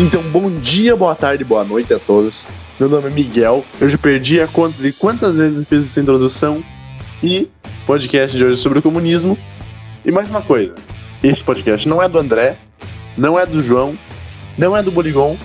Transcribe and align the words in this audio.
Então, 0.00 0.22
bom 0.22 0.48
dia, 0.48 0.94
boa 0.94 1.16
tarde, 1.16 1.42
boa 1.42 1.64
noite 1.64 1.92
a 1.92 1.98
todos. 1.98 2.36
Meu 2.78 2.88
nome 2.88 3.08
é 3.08 3.10
Miguel. 3.10 3.64
Eu 3.80 3.90
já 3.90 3.98
perdi 3.98 4.40
a 4.40 4.46
conta 4.46 4.80
de 4.80 4.92
quantas 4.92 5.38
vezes 5.38 5.66
fiz 5.68 5.86
essa 5.86 6.00
introdução. 6.00 6.62
E 7.20 7.48
podcast 7.84 8.36
de 8.36 8.44
hoje 8.44 8.54
é 8.54 8.56
sobre 8.56 8.78
o 8.78 8.82
comunismo. 8.82 9.36
E 10.04 10.12
mais 10.12 10.30
uma 10.30 10.40
coisa: 10.40 10.76
esse 11.20 11.42
podcast 11.42 11.88
não 11.88 12.00
é 12.00 12.08
do 12.08 12.16
André, 12.16 12.56
não 13.16 13.36
é 13.36 13.44
do 13.44 13.60
João, 13.60 13.98
não 14.56 14.76
é 14.76 14.84
do 14.84 14.92
Boligon 14.92 15.36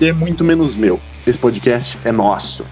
e 0.00 0.06
é 0.06 0.12
muito 0.14 0.42
menos 0.42 0.74
meu. 0.74 0.98
Esse 1.26 1.38
podcast 1.38 1.98
é 2.02 2.10
nosso. 2.10 2.64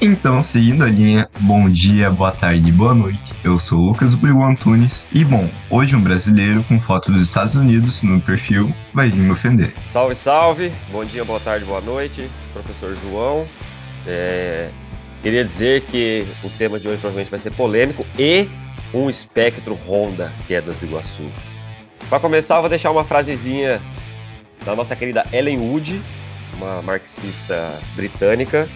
Então, 0.00 0.40
seguindo 0.44 0.84
a 0.84 0.86
linha, 0.88 1.28
bom 1.40 1.68
dia, 1.68 2.08
boa 2.08 2.30
tarde, 2.30 2.70
boa 2.70 2.94
noite. 2.94 3.34
Eu 3.42 3.58
sou 3.58 3.80
Lucas 3.80 4.14
Brigo 4.14 4.44
Antunes 4.44 5.04
e, 5.12 5.24
bom, 5.24 5.50
hoje 5.68 5.96
um 5.96 6.00
brasileiro 6.00 6.62
com 6.62 6.78
foto 6.78 7.10
dos 7.10 7.26
Estados 7.26 7.56
Unidos 7.56 8.04
no 8.04 8.20
perfil 8.20 8.72
vai 8.94 9.10
vir 9.10 9.18
me 9.18 9.32
ofender. 9.32 9.74
Salve, 9.86 10.14
salve, 10.14 10.72
bom 10.92 11.04
dia, 11.04 11.24
boa 11.24 11.40
tarde, 11.40 11.64
boa 11.64 11.80
noite, 11.80 12.30
professor 12.52 12.94
João. 12.94 13.44
É... 14.06 14.70
Queria 15.20 15.44
dizer 15.44 15.82
que 15.82 16.24
o 16.44 16.50
tema 16.50 16.78
de 16.78 16.86
hoje 16.86 16.98
provavelmente 16.98 17.32
vai 17.32 17.40
ser 17.40 17.50
polêmico 17.50 18.06
e 18.16 18.48
um 18.94 19.10
espectro 19.10 19.76
Honda, 19.84 20.32
que 20.46 20.54
é 20.54 20.60
dos 20.60 20.80
Iguaçu. 20.80 21.28
Para 22.08 22.20
começar, 22.20 22.54
eu 22.54 22.60
vou 22.60 22.70
deixar 22.70 22.92
uma 22.92 23.04
frasezinha 23.04 23.82
da 24.64 24.76
nossa 24.76 24.94
querida 24.94 25.26
Ellen 25.32 25.58
Wood, 25.58 26.00
uma 26.56 26.80
marxista 26.82 27.80
britânica, 27.96 28.68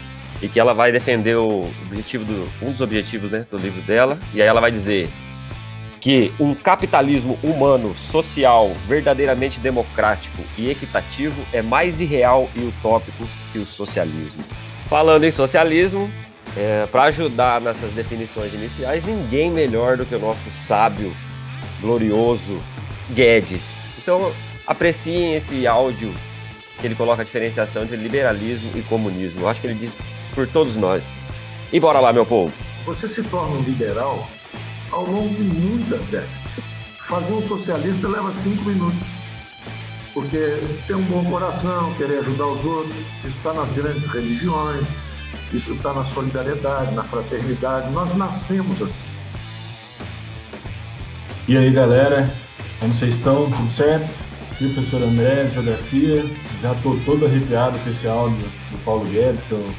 e 0.42 0.48
que 0.48 0.58
ela 0.58 0.74
vai 0.74 0.90
defender 0.90 1.36
o 1.36 1.70
objetivo 1.86 2.24
do, 2.24 2.48
um 2.60 2.72
dos 2.72 2.80
objetivos 2.80 3.30
né, 3.30 3.46
do 3.48 3.56
livro 3.56 3.80
dela, 3.82 4.18
e 4.34 4.42
aí 4.42 4.48
ela 4.48 4.60
vai 4.60 4.72
dizer 4.72 5.08
que 6.00 6.32
um 6.40 6.52
capitalismo 6.52 7.38
humano, 7.44 7.96
social, 7.96 8.72
verdadeiramente 8.88 9.60
democrático 9.60 10.42
e 10.58 10.68
equitativo 10.68 11.40
é 11.52 11.62
mais 11.62 12.00
irreal 12.00 12.50
e 12.56 12.64
utópico 12.64 13.24
que 13.52 13.60
o 13.60 13.64
socialismo. 13.64 14.42
Falando 14.88 15.22
em 15.22 15.30
socialismo, 15.30 16.10
é, 16.56 16.86
para 16.90 17.04
ajudar 17.04 17.60
nessas 17.60 17.92
definições 17.92 18.52
iniciais, 18.52 19.04
ninguém 19.04 19.48
melhor 19.48 19.96
do 19.96 20.04
que 20.04 20.16
o 20.16 20.18
nosso 20.18 20.50
sábio, 20.50 21.14
glorioso 21.80 22.60
Guedes. 23.14 23.64
Então, 23.96 24.32
apreciem 24.66 25.34
esse 25.34 25.68
áudio 25.68 26.12
que 26.80 26.86
ele 26.88 26.96
coloca 26.96 27.22
a 27.22 27.24
diferenciação 27.24 27.84
entre 27.84 27.96
liberalismo 27.96 28.72
e 28.74 28.82
comunismo. 28.82 29.42
Eu 29.42 29.48
acho 29.48 29.60
que 29.60 29.68
ele 29.68 29.78
diz 29.78 29.96
por 30.34 30.46
todos 30.46 30.76
nós. 30.76 31.12
E 31.72 31.80
bora 31.80 32.00
lá, 32.00 32.12
meu 32.12 32.26
povo. 32.26 32.52
Você 32.84 33.08
se 33.08 33.22
torna 33.22 33.56
um 33.56 33.62
liberal 33.62 34.28
ao 34.90 35.06
longo 35.06 35.34
de 35.34 35.42
muitas 35.42 36.06
décadas. 36.06 36.60
Fazer 37.06 37.32
um 37.32 37.42
socialista 37.42 38.08
leva 38.08 38.32
cinco 38.32 38.64
minutos. 38.64 39.06
Porque 40.12 40.58
ter 40.86 40.94
um 40.94 41.02
bom 41.04 41.24
coração, 41.24 41.94
querer 41.94 42.18
ajudar 42.18 42.46
os 42.46 42.64
outros, 42.64 42.96
isso 43.24 43.36
está 43.38 43.54
nas 43.54 43.72
grandes 43.72 44.06
religiões, 44.06 44.86
isso 45.52 45.72
está 45.72 45.94
na 45.94 46.04
solidariedade, 46.04 46.94
na 46.94 47.02
fraternidade. 47.02 47.90
Nós 47.90 48.14
nascemos 48.14 48.80
assim. 48.82 49.06
E 51.48 51.56
aí, 51.56 51.70
galera? 51.70 52.32
Como 52.78 52.94
vocês 52.94 53.14
estão? 53.14 53.50
Tudo 53.50 53.68
certo? 53.68 54.20
Aqui 54.52 54.66
o 54.66 54.74
professor 54.74 55.02
André, 55.02 55.44
de 55.44 55.54
Geografia. 55.54 56.24
Já 56.60 56.72
estou 56.72 56.98
todo 57.04 57.26
arrepiado 57.26 57.78
com 57.78 57.90
esse 57.90 58.06
áudio 58.06 58.46
do 58.70 58.84
Paulo 58.84 59.04
Guedes, 59.06 59.42
que 59.42 59.54
é 59.54 59.56
o 59.56 59.74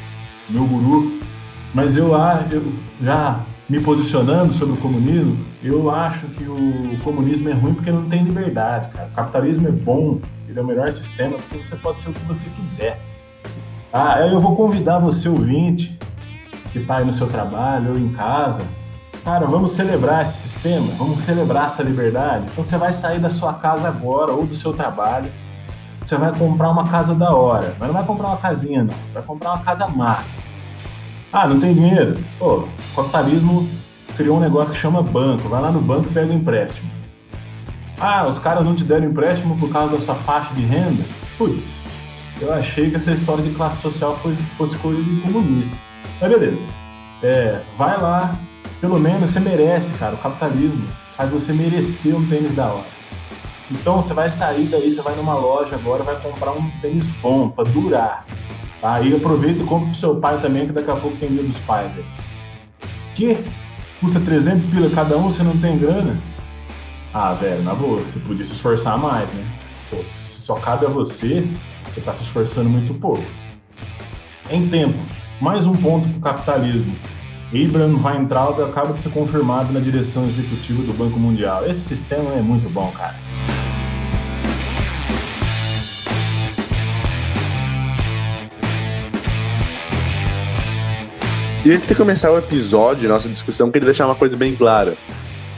meu 0.50 0.66
guru, 0.66 1.20
mas 1.74 1.98
eu, 1.98 2.14
eu 2.52 2.74
já 3.02 3.40
me 3.70 3.80
posicionando 3.80 4.54
sobre 4.54 4.76
o 4.76 4.78
comunismo, 4.78 5.38
eu 5.64 5.90
acho 5.90 6.28
que 6.28 6.44
o 6.44 6.98
comunismo 7.04 7.50
é 7.50 7.54
ruim 7.54 7.74
porque 7.74 7.92
não 7.92 8.06
tem 8.06 8.24
liberdade, 8.24 8.90
cara. 8.90 9.08
O 9.08 9.16
capitalismo 9.16 9.68
é 9.68 9.72
bom, 9.72 10.20
ele 10.48 10.60
é 10.60 10.62
o 10.62 10.66
melhor 10.66 10.92
sistema 10.92 11.38
porque 11.38 11.64
você 11.64 11.76
pode 11.78 12.02
ser 12.02 12.10
o 12.10 12.14
que 12.14 12.26
você 12.26 12.50
quiser. 12.50 13.00
Ah, 13.92 14.20
eu 14.22 14.40
vou 14.40 14.56
convidar 14.56 15.00
você, 15.00 15.30
ouvinte, 15.30 15.98
que 16.72 16.80
está 16.80 16.98
aí 16.98 17.06
no 17.06 17.14
seu 17.14 17.28
trabalho 17.28 17.92
ou 17.92 17.98
em 17.98 18.10
casa. 18.10 18.62
Cara, 19.24 19.48
vamos 19.48 19.72
celebrar 19.72 20.24
esse 20.24 20.50
sistema, 20.50 20.92
vamos 20.98 21.22
celebrar 21.22 21.68
essa 21.68 21.82
liberdade. 21.82 22.46
Então 22.52 22.64
você 22.64 22.78
vai 22.78 22.92
sair 22.92 23.20
da 23.20 23.30
sua 23.30 23.54
casa 23.54 23.88
agora 23.88 24.34
ou 24.34 24.46
do 24.46 24.54
seu 24.54 24.74
trabalho 24.74 25.32
você 26.04 26.18
vai 26.18 26.34
comprar 26.38 26.70
uma 26.70 26.88
casa 26.88 27.16
da 27.16 27.34
hora, 27.34 27.76
mas 27.80 27.88
não 27.88 27.96
vai 27.96 28.06
comprar 28.06 28.28
uma 28.28 28.38
casinha, 28.38 28.84
não. 28.84 28.94
Você 28.94 29.14
vai 29.14 29.24
comprar 29.24 29.54
uma 29.54 29.64
casa 29.64 29.88
massa. 29.88 30.42
Ah, 31.32 31.48
não 31.48 31.60
tem 31.60 31.74
dinheiro? 31.74 32.18
Pô, 32.38 32.66
o 32.92 32.96
capitalismo 32.96 33.68
criou 34.16 34.38
um 34.38 34.40
negócio 34.40 34.74
que 34.74 34.80
chama 34.80 35.02
banco. 35.02 35.48
Vai 35.48 35.62
lá 35.62 35.72
no 35.72 35.82
banco 35.82 36.10
e 36.10 36.14
pega 36.14 36.32
um 36.32 36.36
empréstimo. 36.36 36.90
Ah, 38.00 38.28
os 38.28 38.38
caras 38.38 38.66
não 38.66 38.76
te 38.76 38.84
deram 38.84 39.08
empréstimo 39.08 39.58
por 39.58 39.72
causa 39.72 39.94
da 39.94 40.02
sua 40.02 40.16
faixa 40.16 40.54
de 40.54 40.62
renda? 40.62 41.04
Putz, 41.38 41.82
eu 42.42 42.54
achei 42.54 42.90
que 42.90 42.98
essa 42.98 43.12
história 43.12 43.44
de 43.44 43.52
classe 43.56 43.82
social 43.82 44.16
fosse, 44.18 44.44
fosse 44.58 44.78
coisa 44.78 45.02
de 45.02 45.22
comunista. 45.22 45.76
Mas 46.20 46.30
beleza. 46.30 46.66
É, 47.24 47.62
vai 47.78 47.98
lá, 48.00 48.38
pelo 48.82 49.00
menos 49.00 49.30
você 49.30 49.40
merece, 49.40 49.94
cara. 49.94 50.16
O 50.16 50.18
capitalismo 50.18 50.86
faz 51.12 51.32
você 51.32 51.54
merecer 51.54 52.14
um 52.16 52.28
tênis 52.28 52.54
da 52.54 52.68
hora. 52.68 52.93
Então 53.74 53.96
você 54.02 54.14
vai 54.14 54.30
sair 54.30 54.68
daí, 54.68 54.92
você 54.92 55.02
vai 55.02 55.16
numa 55.16 55.34
loja 55.34 55.76
agora, 55.76 56.04
vai 56.04 56.20
comprar 56.22 56.52
um 56.52 56.70
tênis 56.80 57.08
bom 57.22 57.50
para 57.50 57.64
durar. 57.70 58.26
Tá? 58.80 58.98
Aproveita 58.98 59.64
e 59.64 59.66
compra 59.66 59.88
pro 59.88 59.98
seu 59.98 60.16
pai 60.18 60.40
também, 60.40 60.68
que 60.68 60.72
daqui 60.72 60.92
a 60.92 60.96
pouco 60.96 61.18
tem 61.18 61.30
dia 61.30 61.44
dos 61.44 61.58
pais. 61.60 61.92
Que? 63.16 63.44
Custa 64.00 64.20
300 64.20 64.68
pila 64.68 64.90
cada 64.92 65.18
um, 65.18 65.32
você 65.32 65.42
não 65.42 65.58
tem 65.58 65.78
grana? 65.78 66.18
Ah, 67.14 67.34
velho, 67.34 67.64
na 67.64 67.74
boa, 67.74 68.02
você 68.02 68.20
podia 68.20 68.46
se 68.46 68.54
esforçar 68.54 68.98
mais, 68.98 69.32
né? 69.32 69.46
Pô, 69.90 69.98
se 70.06 70.42
só 70.42 70.56
cabe 70.56 70.86
a 70.86 70.90
você, 70.90 71.48
você 71.90 72.00
tá 72.02 72.14
se 72.14 72.24
esforçando 72.24 72.70
muito 72.70 72.94
pouco. 72.96 73.24
Em 74.52 74.68
tempo, 74.68 75.00
mais 75.42 75.66
um 75.66 75.76
ponto 75.76 76.08
pro 76.10 76.20
capitalismo. 76.20 76.96
Abraham 77.54 78.00
Weintraub 78.04 78.62
acaba 78.64 78.94
de 78.94 79.00
ser 79.00 79.10
confirmado 79.12 79.72
na 79.72 79.80
direção 79.80 80.26
executiva 80.26 80.82
do 80.84 80.94
Banco 80.94 81.20
Mundial. 81.20 81.66
Esse 81.66 81.82
sistema 81.82 82.34
é 82.34 82.42
muito 82.42 82.70
bom, 82.70 82.92
cara. 82.92 83.16
E 91.66 91.72
antes 91.72 91.88
de 91.88 91.96
começar 91.96 92.30
o 92.30 92.38
episódio, 92.38 93.08
nossa 93.08 93.30
discussão, 93.30 93.72
queria 93.72 93.86
deixar 93.86 94.06
uma 94.06 94.18
coisa 94.18 94.36
bem 94.36 94.54
clara. 94.54 94.98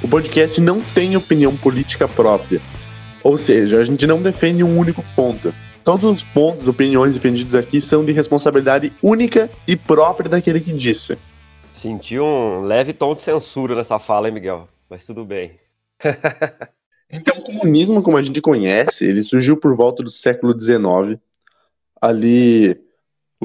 O 0.04 0.08
podcast 0.08 0.62
não 0.62 0.80
tem 0.80 1.18
opinião 1.18 1.58
política 1.58 2.08
própria. 2.08 2.62
Ou 3.24 3.40
seja, 3.40 3.80
a 3.80 3.84
gente 3.84 4.06
não 4.06 4.22
defende 4.22 4.64
um 4.64 4.78
único 4.78 5.04
ponto. 5.16 5.52
Todos 5.84 6.04
os 6.04 6.24
pontos, 6.24 6.68
opiniões 6.68 7.16
defendidos 7.16 7.56
aqui 7.56 7.82
são 7.82 8.06
de 8.06 8.12
responsabilidade 8.12 8.94
única 9.02 9.50
e 9.68 9.76
própria 9.76 10.30
daquele 10.30 10.60
que 10.60 10.72
disse. 10.74 11.18
Senti 11.74 12.20
um 12.20 12.62
leve 12.62 12.94
tom 12.94 13.16
de 13.16 13.22
censura 13.22 13.74
nessa 13.74 13.98
fala, 13.98 14.28
hein, 14.28 14.34
Miguel? 14.36 14.70
Mas 14.88 15.08
tudo 15.08 15.26
bem. 15.26 15.54
então, 17.12 17.36
o 17.40 17.42
comunismo, 17.42 18.04
como 18.04 18.18
a 18.18 18.22
gente 18.22 18.42
conhece, 18.42 19.06
ele 19.06 19.24
surgiu 19.24 19.58
por 19.58 19.76
volta 19.76 20.04
do 20.04 20.12
século 20.12 20.54
XIX, 20.54 21.20
ali 22.00 22.85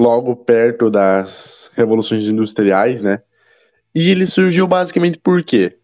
logo 0.00 0.34
perto 0.34 0.88
das 0.91 1.71
revoluções 1.75 2.25
industriais, 2.25 3.03
né? 3.03 3.21
E 3.94 4.11
ele 4.11 4.25
surgiu 4.25 4.66
basicamente 4.66 5.19
por 5.19 5.43
quê? 5.43 5.77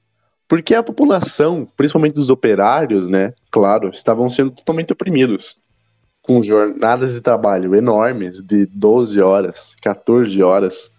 Porque 0.48 0.74
a 0.74 0.82
população, 0.82 1.68
principalmente 1.76 2.18
os 2.18 2.30
operários, 2.30 3.08
né, 3.08 3.34
claro, 3.50 3.90
estavam 3.90 4.30
sendo 4.30 4.52
totalmente 4.52 4.92
oprimidos, 4.92 5.58
com 6.22 6.40
jornadas 6.40 7.12
de 7.12 7.20
trabalho 7.20 7.74
enormes, 7.74 8.40
de 8.40 8.64
12 8.66 9.20
horas, 9.20 9.74
14 9.82 10.42
horas, 10.42 10.90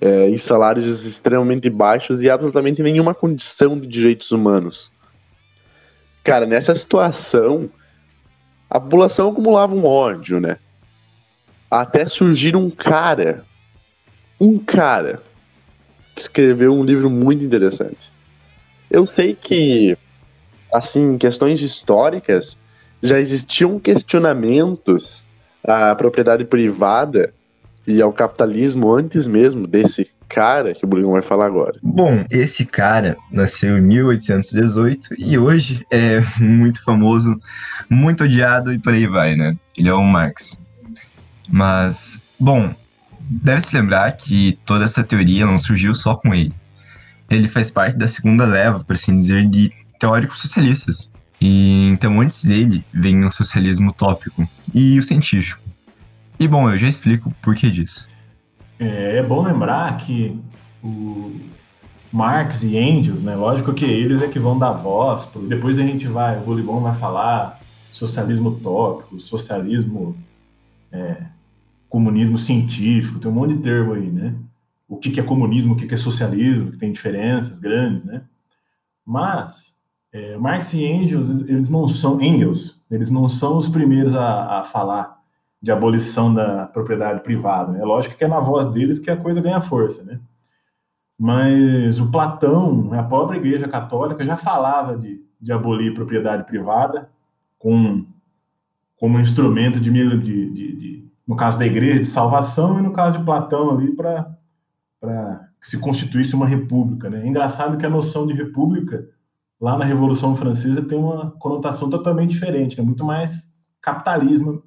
é, 0.00 0.28
e 0.28 0.38
salários 0.38 1.04
extremamente 1.04 1.68
baixos 1.68 2.22
e 2.22 2.30
absolutamente 2.30 2.82
nenhuma 2.82 3.14
condição 3.14 3.78
de 3.78 3.88
direitos 3.88 4.30
humanos. 4.30 4.92
Cara, 6.22 6.46
nessa 6.46 6.74
situação, 6.74 7.68
a 8.70 8.78
população 8.78 9.30
acumulava 9.30 9.74
um 9.74 9.84
ódio, 9.84 10.40
né? 10.40 10.58
Até 11.70 12.06
surgir 12.06 12.56
um 12.56 12.70
cara, 12.70 13.44
um 14.40 14.58
cara, 14.58 15.22
que 16.14 16.20
escreveu 16.20 16.74
um 16.74 16.84
livro 16.84 17.10
muito 17.10 17.44
interessante. 17.44 18.12
Eu 18.90 19.06
sei 19.06 19.34
que, 19.34 19.96
assim, 20.72 21.18
questões 21.18 21.60
históricas, 21.60 22.56
já 23.02 23.18
existiam 23.18 23.78
questionamentos 23.78 25.24
à 25.62 25.94
propriedade 25.94 26.44
privada 26.44 27.34
e 27.86 28.00
ao 28.00 28.12
capitalismo 28.12 28.92
antes 28.92 29.26
mesmo 29.26 29.66
desse 29.66 30.08
cara 30.28 30.74
que 30.74 30.84
o 30.84 30.88
Bruno 30.88 31.12
vai 31.12 31.22
falar 31.22 31.46
agora. 31.46 31.78
Bom, 31.82 32.24
esse 32.30 32.64
cara 32.64 33.16
nasceu 33.30 33.78
em 33.78 33.82
1818 33.82 35.14
e 35.18 35.38
hoje 35.38 35.84
é 35.90 36.22
muito 36.40 36.82
famoso, 36.82 37.38
muito 37.88 38.24
odiado 38.24 38.72
e 38.72 38.78
por 38.78 38.94
aí 38.94 39.06
vai, 39.06 39.36
né? 39.36 39.56
Ele 39.76 39.88
é 39.88 39.94
o 39.94 40.02
Marx. 40.02 40.58
Mas, 41.48 42.22
bom, 42.38 42.74
deve-se 43.20 43.74
lembrar 43.74 44.10
que 44.12 44.58
toda 44.64 44.84
essa 44.84 45.02
teoria 45.02 45.46
não 45.46 45.58
surgiu 45.58 45.94
só 45.94 46.16
com 46.16 46.34
ele. 46.34 46.52
Ele 47.30 47.48
faz 47.48 47.70
parte 47.70 47.96
da 47.96 48.06
segunda 48.06 48.44
leva, 48.44 48.84
por 48.84 48.94
assim 48.94 49.18
dizer, 49.18 49.48
de 49.48 49.72
teóricos 49.98 50.40
socialistas. 50.40 51.10
E 51.40 51.88
então 51.88 52.20
antes 52.20 52.44
dele 52.44 52.84
vem 52.92 53.24
o 53.24 53.32
socialismo 53.32 53.90
utópico 53.90 54.48
e 54.72 54.98
o 54.98 55.02
científico. 55.02 55.60
E 56.38 56.48
bom, 56.48 56.70
eu 56.70 56.78
já 56.78 56.88
explico 56.88 57.28
o 57.28 57.34
porquê 57.42 57.70
disso. 57.70 58.08
É, 58.78 59.18
é 59.18 59.22
bom 59.22 59.42
lembrar 59.42 59.96
que 59.98 60.38
o 60.82 61.40
Marx 62.12 62.62
e 62.62 62.76
Engels, 62.76 63.22
né? 63.22 63.34
Lógico 63.34 63.72
que 63.72 63.84
eles 63.84 64.22
é 64.22 64.28
que 64.28 64.38
vão 64.38 64.58
dar 64.58 64.72
voz. 64.72 65.28
Depois 65.48 65.78
a 65.78 65.82
gente 65.82 66.06
vai, 66.06 66.38
o 66.38 66.42
Bolibon 66.42 66.80
vai 66.80 66.94
falar 66.94 67.60
socialismo 67.90 68.50
utópico, 68.50 69.20
socialismo, 69.20 70.16
é, 70.94 71.26
comunismo 71.88 72.38
científico, 72.38 73.18
tem 73.18 73.30
um 73.30 73.34
monte 73.34 73.54
de 73.54 73.62
termo 73.62 73.94
aí, 73.94 74.10
né? 74.10 74.34
O 74.88 74.96
que, 74.96 75.10
que 75.10 75.18
é 75.18 75.22
comunismo, 75.22 75.74
o 75.74 75.76
que, 75.76 75.86
que 75.86 75.94
é 75.94 75.96
socialismo, 75.96 76.70
que 76.70 76.78
tem 76.78 76.92
diferenças 76.92 77.58
grandes, 77.58 78.04
né? 78.04 78.22
Mas 79.04 79.76
é, 80.12 80.36
Marx 80.38 80.72
e 80.72 80.84
Engels, 80.84 81.28
eles 81.48 81.68
não 81.68 81.88
são 81.88 82.20
Engels, 82.20 82.82
eles 82.90 83.10
não 83.10 83.28
são 83.28 83.58
os 83.58 83.68
primeiros 83.68 84.14
a, 84.14 84.60
a 84.60 84.62
falar 84.62 85.18
de 85.60 85.72
abolição 85.72 86.32
da 86.32 86.66
propriedade 86.66 87.20
privada. 87.20 87.72
Né? 87.72 87.80
É 87.80 87.84
lógico 87.84 88.16
que 88.16 88.24
é 88.24 88.28
na 88.28 88.38
voz 88.38 88.66
deles 88.66 88.98
que 88.98 89.10
a 89.10 89.16
coisa 89.16 89.40
ganha 89.40 89.60
força, 89.60 90.04
né? 90.04 90.20
Mas 91.18 92.00
o 92.00 92.10
Platão, 92.10 92.92
a 92.92 93.02
própria 93.02 93.38
Igreja 93.38 93.68
Católica, 93.68 94.24
já 94.24 94.36
falava 94.36 94.96
de, 94.96 95.24
de 95.40 95.52
abolir 95.52 95.94
propriedade 95.94 96.44
privada 96.44 97.08
com, 97.58 98.04
como 98.96 99.20
instrumento 99.20 99.80
de, 99.80 99.90
de, 99.90 100.50
de, 100.50 100.76
de, 100.76 101.12
no 101.26 101.36
caso 101.36 101.58
da 101.58 101.66
Igreja, 101.66 102.00
de 102.00 102.06
salvação, 102.06 102.78
e 102.78 102.82
no 102.82 102.92
caso 102.92 103.18
de 103.18 103.24
Platão 103.24 103.70
ali, 103.70 103.94
para 103.94 105.48
que 105.60 105.68
se 105.68 105.78
constituísse 105.78 106.34
uma 106.34 106.46
república. 106.46 107.08
Né? 107.08 107.22
É 107.22 107.26
engraçado 107.26 107.76
que 107.76 107.86
a 107.86 107.90
noção 107.90 108.26
de 108.26 108.34
república, 108.34 109.08
lá 109.60 109.78
na 109.78 109.84
Revolução 109.84 110.34
Francesa, 110.34 110.82
tem 110.82 110.98
uma 110.98 111.30
conotação 111.32 111.88
totalmente 111.88 112.30
diferente, 112.30 112.78
né? 112.78 112.84
muito 112.84 113.04
mais 113.04 113.54
capitalismo, 113.80 114.62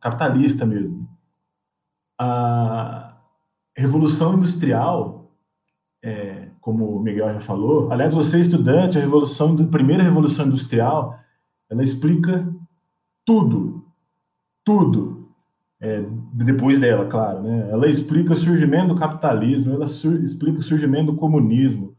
capitalista 0.00 0.64
mesmo. 0.64 1.08
A 2.18 3.16
Revolução 3.76 4.34
Industrial, 4.34 5.30
é, 6.02 6.48
como 6.60 6.96
o 6.96 7.02
Miguel 7.02 7.32
já 7.32 7.40
falou, 7.40 7.90
aliás, 7.90 8.14
você 8.14 8.38
estudante, 8.38 8.98
a 8.98 9.00
revolução, 9.00 9.56
a 9.58 9.66
primeira 9.66 10.02
Revolução 10.02 10.46
Industrial, 10.46 11.18
ela 11.70 11.82
explica 11.82 12.51
tudo, 13.32 13.82
tudo, 14.62 15.30
é, 15.80 16.04
depois 16.34 16.78
dela, 16.78 17.06
claro, 17.06 17.42
né? 17.42 17.70
Ela 17.70 17.88
explica 17.88 18.34
o 18.34 18.36
surgimento 18.36 18.88
do 18.88 19.00
capitalismo, 19.00 19.72
ela 19.72 19.86
explica 19.86 20.58
o 20.58 20.62
surgimento 20.62 21.12
do 21.12 21.18
comunismo, 21.18 21.96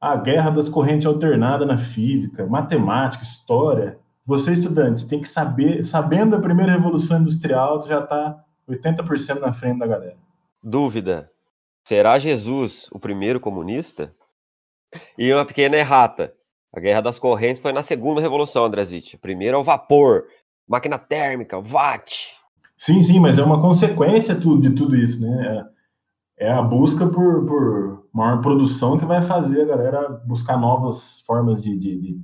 a 0.00 0.16
guerra 0.16 0.50
das 0.50 0.68
correntes 0.68 1.06
alternadas 1.06 1.68
na 1.68 1.78
física, 1.78 2.44
matemática, 2.44 3.22
história. 3.22 4.00
Você, 4.26 4.52
estudante, 4.52 5.06
tem 5.06 5.20
que 5.20 5.28
saber, 5.28 5.84
sabendo 5.84 6.34
a 6.34 6.40
primeira 6.40 6.72
revolução 6.72 7.20
industrial, 7.20 7.80
já 7.82 8.00
está 8.00 8.44
80% 8.68 9.38
na 9.38 9.52
frente 9.52 9.78
da 9.78 9.86
galera. 9.86 10.16
Dúvida. 10.60 11.30
Será 11.84 12.18
Jesus 12.18 12.88
o 12.90 12.98
primeiro 12.98 13.38
comunista? 13.38 14.12
E 15.16 15.32
uma 15.32 15.46
pequena 15.46 15.76
errata. 15.76 16.34
A 16.74 16.80
Guerra 16.80 17.02
das 17.02 17.20
Correntes 17.20 17.62
foi 17.62 17.72
na 17.72 17.82
segunda 17.82 18.20
revolução, 18.20 18.64
Andrezite. 18.64 19.16
Primeiro 19.16 19.56
é 19.56 19.60
o 19.60 19.64
vapor, 19.64 20.24
máquina 20.68 20.98
térmica, 20.98 21.58
watt. 21.58 22.36
Sim, 22.76 23.00
sim, 23.02 23.20
mas 23.20 23.38
é 23.38 23.42
uma 23.42 23.60
consequência 23.60 24.34
de 24.34 24.70
tudo 24.70 24.96
isso, 24.96 25.22
né? 25.22 25.66
É, 26.38 26.46
é 26.48 26.52
a 26.52 26.62
busca 26.62 27.06
por, 27.06 27.46
por 27.46 28.08
maior 28.12 28.40
produção 28.40 28.98
que 28.98 29.04
vai 29.04 29.22
fazer 29.22 29.62
a 29.62 29.66
galera 29.66 30.08
buscar 30.26 30.56
novas 30.56 31.20
formas 31.20 31.62
de, 31.62 31.76
de, 31.76 32.00
de 32.00 32.20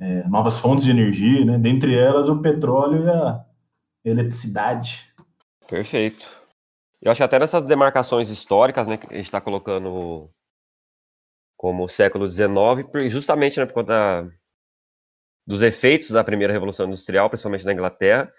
é, 0.00 0.28
novas 0.28 0.58
fontes 0.58 0.84
de 0.84 0.90
energia, 0.90 1.44
né? 1.44 1.58
Dentre 1.58 1.96
elas 1.96 2.28
o 2.28 2.40
petróleo 2.40 3.04
e 3.04 3.10
a 3.10 3.44
eletricidade. 4.04 5.12
Perfeito. 5.66 6.28
Eu 7.00 7.12
acho 7.12 7.18
que 7.18 7.24
até 7.24 7.38
nessas 7.38 7.62
demarcações 7.62 8.28
históricas, 8.28 8.86
né, 8.86 8.96
que 8.96 9.06
a 9.06 9.16
gente 9.16 9.26
está 9.26 9.40
colocando 9.40 10.28
como 11.56 11.88
século 11.88 12.28
XIX, 12.28 12.48
justamente 13.08 13.58
né, 13.58 13.66
por 13.66 13.74
conta 13.74 14.28
dos 15.48 15.62
efeitos 15.62 16.10
da 16.10 16.22
primeira 16.22 16.52
revolução 16.52 16.86
industrial, 16.86 17.30
principalmente 17.30 17.64
na 17.64 17.72
Inglaterra. 17.72 18.30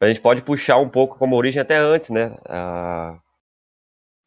A 0.00 0.08
gente 0.08 0.20
pode 0.20 0.42
puxar 0.42 0.78
um 0.78 0.88
pouco 0.88 1.16
como 1.16 1.36
origem 1.36 1.62
até 1.62 1.76
antes, 1.76 2.10
né? 2.10 2.36
A, 2.44 3.16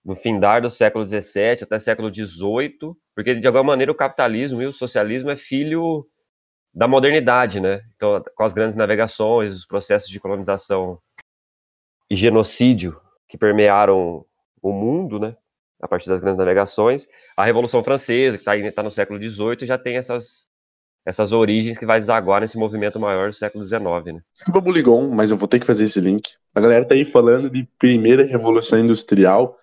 no 0.06 0.15
findar 0.15 0.62
do 0.62 0.69
século 0.69 1.06
XVII 1.06 1.63
até 1.63 1.77
século 1.77 2.07
XVIII, 2.13 2.95
porque 3.13 3.36
de 3.36 3.45
alguma 3.45 3.65
maneira 3.65 3.91
o 3.91 3.95
capitalismo 3.95 4.62
e 4.62 4.65
o 4.65 4.71
socialismo 4.71 5.30
é 5.30 5.36
filho 5.36 6.07
da 6.74 6.88
modernidade, 6.88 7.59
né? 7.59 7.81
Então, 7.97 8.24
com 8.33 8.44
as 8.45 8.53
grandes 8.53 8.77
navegações, 8.77 9.53
os 9.53 9.65
processos 9.65 10.09
de 10.09 10.18
colonização 10.18 10.97
e 12.09 12.15
genocídio 12.15 13.01
que 13.27 13.38
permearam 13.38 14.25
o 14.62 14.71
mundo, 14.71 15.19
né? 15.19 15.36
a 15.81 15.88
partir 15.88 16.09
das 16.09 16.19
grandes 16.19 16.38
navegações. 16.38 17.07
A 17.36 17.44
Revolução 17.45 17.83
Francesa, 17.83 18.38
que 18.38 18.50
está 18.50 18.71
tá 18.71 18.83
no 18.83 18.91
século 18.91 19.21
XVIII, 19.21 19.65
já 19.65 19.77
tem 19.77 19.97
essas, 19.97 20.50
essas 21.09 21.31
origens 21.31 21.75
que 21.75 21.88
vai 21.88 22.00
desaguar 22.00 22.41
nesse 22.41 22.57
movimento 22.57 23.00
maior 23.00 23.29
do 23.29 23.35
século 23.35 23.65
XIX. 23.65 23.81
Né? 24.06 24.19
Desculpa, 24.33 24.61
Buligon, 24.61 25.09
mas 25.09 25.31
eu 25.31 25.38
vou 25.38 25.47
ter 25.47 25.59
que 25.59 25.65
fazer 25.65 25.85
esse 25.85 26.00
link. 26.00 26.29
A 26.53 26.61
galera 26.61 26.85
tá 26.85 26.94
aí 26.94 27.03
falando 27.03 27.50
de 27.50 27.67
primeira 27.79 28.23
Revolução 28.23 28.77
Industrial, 28.77 29.57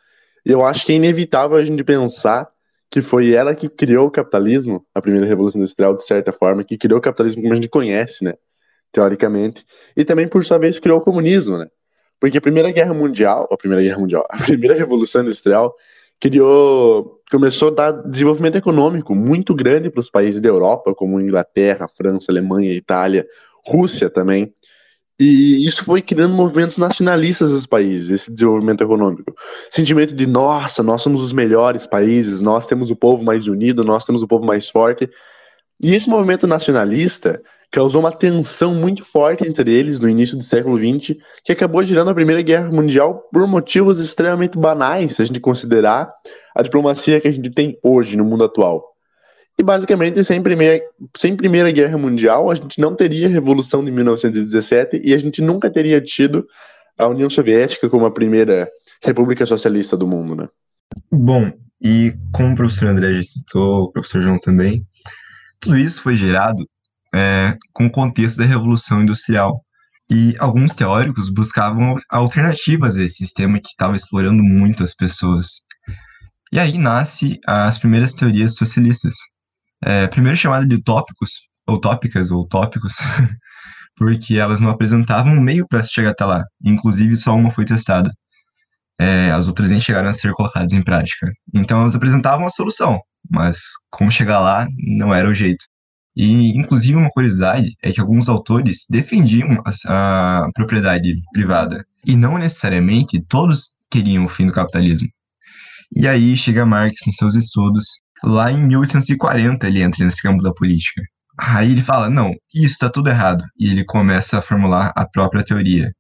e 0.45 0.51
eu 0.51 0.65
acho 0.65 0.85
que 0.85 0.93
é 0.93 0.97
inevitável 0.97 1.57
a 1.57 1.63
gente 1.63 1.85
pensar 1.85 2.49
que 2.91 3.01
foi 3.01 3.33
ela 3.33 3.55
que 3.55 3.69
criou 3.69 4.09
o 4.09 4.11
capitalismo, 4.11 4.85
a 4.93 5.01
primeira 5.01 5.27
Revolução 5.27 5.61
Industrial, 5.61 5.97
de 5.97 6.05
certa 6.05 6.33
forma, 6.33 6.65
que 6.65 6.77
criou 6.77 6.99
o 6.99 7.03
capitalismo 7.03 7.43
como 7.43 7.53
a 7.53 7.57
gente 7.57 7.69
conhece, 7.69 8.25
né? 8.25 8.35
Teoricamente. 8.91 9.65
E 9.97 10.05
também, 10.05 10.27
por 10.27 10.45
sua 10.45 10.59
vez, 10.59 10.81
criou 10.81 10.99
o 10.99 11.01
comunismo, 11.01 11.59
né? 11.59 11.69
Porque 12.19 12.39
a 12.39 12.41
Primeira 12.41 12.73
Guerra 12.73 12.95
Mundial, 12.95 13.49
a 13.53 13.57
Primeira 13.57 13.85
Guerra 13.85 13.99
Mundial, 13.99 14.27
a 14.31 14.39
Primeira 14.39 14.75
Revolução 14.75 15.23
Industrial 15.23 15.73
criou, 16.21 17.16
começou 17.31 17.69
a 17.69 17.71
dar 17.73 17.93
desenvolvimento 17.93 18.57
econômico 18.57 19.15
muito 19.15 19.55
grande 19.55 19.91
para 19.91 20.01
os 20.01 20.11
países 20.11 20.41
da 20.41 20.49
Europa, 20.49 20.95
como 20.95 21.21
Inglaterra, 21.21 21.89
França, 21.89 22.31
Alemanha, 22.31 22.73
Itália, 22.73 23.27
Rússia 23.67 24.09
também. 24.09 24.53
E 25.19 25.67
isso 25.67 25.85
foi 25.85 26.03
criando 26.03 26.35
movimentos 26.35 26.77
nacionalistas 26.77 27.51
nos 27.51 27.67
países, 27.67 28.11
esse 28.11 28.31
desenvolvimento 28.31 28.85
econômico. 28.85 29.35
Sentimento 29.71 30.15
de, 30.15 30.27
nossa, 30.27 30.83
nós 30.83 31.01
somos 31.01 31.23
os 31.23 31.33
melhores 31.33 31.87
países, 31.87 32.41
nós 32.41 32.67
temos 32.67 32.91
o 32.91 32.97
povo 32.97 33.25
mais 33.25 33.47
unido, 33.47 33.83
nós 33.83 34.05
temos 34.05 34.23
o 34.23 34.29
povo 34.29 34.45
mais 34.45 34.69
forte. 34.69 35.09
E 35.83 35.95
esse 35.95 36.09
movimento 36.09 36.47
nacionalista 36.47 37.41
causou 37.71 38.01
uma 38.01 38.13
tensão 38.13 38.75
muito 38.75 39.05
forte 39.05 39.47
entre 39.47 39.73
eles 39.73 39.99
no 39.99 40.09
início 40.09 40.37
do 40.37 40.45
século 40.45 40.79
XX, 40.79 41.17
que 41.43 41.53
acabou 41.53 41.83
gerando 41.83 42.11
a 42.11 42.15
Primeira 42.15 42.43
Guerra 42.43 42.71
Mundial 42.71 43.27
por 43.33 43.47
motivos 43.47 44.01
extremamente 44.01 44.59
banais, 44.59 45.17
se 45.17 45.23
a 45.23 45.25
gente 45.25 45.41
considerar 45.41 46.13
a 46.57 46.63
diplomacia 46.63 47.21
que 47.21 47.29
a 47.29 47.31
gente 47.31 47.51
tem 47.51 47.79
hoje 47.83 48.17
no 48.17 48.25
mundo 48.25 48.45
atual. 48.45 48.83
E 49.59 49.63
basicamente, 49.63 50.23
sem 50.25 50.43
primeira, 50.43 50.83
sem 51.17 51.37
primeira 51.37 51.71
Guerra 51.71 51.97
Mundial, 51.97 52.51
a 52.51 52.55
gente 52.55 52.81
não 52.81 52.95
teria 52.95 53.27
a 53.27 53.31
Revolução 53.31 53.85
de 53.85 53.91
1917 53.91 55.01
e 55.05 55.15
a 55.15 55.19
gente 55.19 55.41
nunca 55.41 55.71
teria 55.71 56.01
tido 56.01 56.47
a 56.99 57.07
União 57.07 57.29
Soviética 57.29 57.89
como 57.89 58.07
a 58.07 58.11
primeira 58.11 58.69
república 59.03 59.45
socialista 59.45 59.97
do 59.97 60.07
mundo, 60.07 60.35
né? 60.35 60.49
Bom, 61.11 61.53
e 61.81 62.13
como 62.33 62.53
o 62.53 62.57
professor 62.57 62.89
André 62.89 63.13
já 63.15 63.23
citou, 63.23 63.85
o 63.85 63.93
professor 63.93 64.23
João 64.23 64.39
também, 64.39 64.85
tudo 65.61 65.77
isso 65.79 66.03
foi 66.03 66.17
gerado 66.17 66.67
é, 67.15 67.57
com 67.73 67.87
o 67.87 67.91
contexto 67.91 68.39
da 68.39 68.45
Revolução 68.45 69.03
Industrial. 69.03 69.63
E 70.09 70.35
alguns 70.39 70.73
teóricos 70.73 71.29
buscavam 71.29 71.97
alternativas 72.09 72.97
a 72.97 73.03
esse 73.03 73.17
sistema 73.17 73.59
que 73.59 73.69
estava 73.69 73.97
explorando 73.97 74.43
muito 74.43 74.85
as 74.85 74.95
pessoas. 74.95 75.66
E 76.53 76.59
aí 76.59 76.79
nasce 76.79 77.41
as 77.47 77.79
primeiras 77.79 78.15
teorias 78.15 78.55
socialistas, 78.55 79.15
é, 79.85 80.07
primeiro 80.07 80.37
chamada 80.37 80.67
de 80.67 80.77
utópicos, 80.77 81.41
utópicas 81.69 82.31
ou 82.31 82.43
utópicos, 82.43 82.95
porque 83.97 84.37
elas 84.37 84.61
não 84.61 84.71
apresentavam 84.71 85.33
um 85.33 85.41
meio 85.41 85.67
para 85.69 85.83
chegar 85.83 86.11
até 86.11 86.25
lá. 86.25 86.45
Inclusive, 86.65 87.17
só 87.17 87.35
uma 87.35 87.51
foi 87.51 87.65
testada. 87.65 88.11
É, 88.99 89.31
as 89.31 89.49
outras 89.49 89.71
nem 89.71 89.81
chegaram 89.81 90.09
a 90.09 90.13
ser 90.13 90.33
colocadas 90.33 90.73
em 90.73 90.83
prática. 90.83 91.31
Então, 91.55 91.81
elas 91.81 91.95
apresentavam 91.95 92.47
a 92.47 92.51
solução, 92.51 93.01
mas 93.31 93.59
como 93.91 94.11
chegar 94.11 94.41
lá 94.41 94.67
não 94.79 95.15
era 95.15 95.29
o 95.29 95.35
jeito. 95.35 95.65
E, 96.17 96.57
inclusive, 96.57 96.97
uma 96.97 97.11
curiosidade 97.11 97.77
é 97.83 97.93
que 97.93 98.01
alguns 98.01 98.29
autores 98.29 98.87
defendiam 98.89 99.51
a, 99.87 100.45
a 100.47 100.51
propriedade 100.55 101.15
privada, 101.33 101.85
e 102.07 102.17
não 102.17 102.39
necessariamente 102.39 103.21
todos 103.29 103.77
queriam 103.91 104.25
o 104.25 104.29
fim 104.29 104.47
do 104.47 104.53
capitalismo. 104.53 105.09
E 105.95 106.07
aí 106.07 106.37
chega 106.37 106.67
Marx 106.67 106.97
nos 107.07 107.17
seus 107.17 107.35
estudos, 107.35 107.85
lá 108.25 108.51
em 108.51 108.63
1840 108.67 109.67
ele 109.67 109.83
entra 109.83 110.05
nesse 110.05 110.23
campo 110.23 110.43
da 110.43 110.53
política. 110.53 111.03
Aí 111.39 111.73
ele 111.73 111.83
fala, 111.83 112.09
não, 112.09 112.33
isso 112.55 112.75
está 112.75 112.89
tudo 112.89 113.11
errado, 113.11 113.43
e 113.59 113.71
ele 113.71 113.85
começa 113.85 114.39
a 114.39 114.43
formular 114.43 114.93
a 114.97 115.07
própria 115.07 115.45
teoria. 115.45 115.93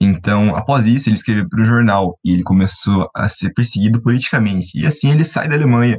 Então, 0.00 0.56
após 0.56 0.84
isso, 0.86 1.08
ele 1.08 1.14
escreveu 1.16 1.48
para 1.48 1.62
o 1.62 1.64
jornal 1.64 2.18
e 2.24 2.32
ele 2.32 2.42
começou 2.42 3.08
a 3.14 3.28
ser 3.28 3.52
perseguido 3.54 4.02
politicamente. 4.02 4.76
E 4.76 4.84
assim 4.84 5.12
ele 5.12 5.24
sai 5.24 5.48
da 5.48 5.54
Alemanha 5.54 5.96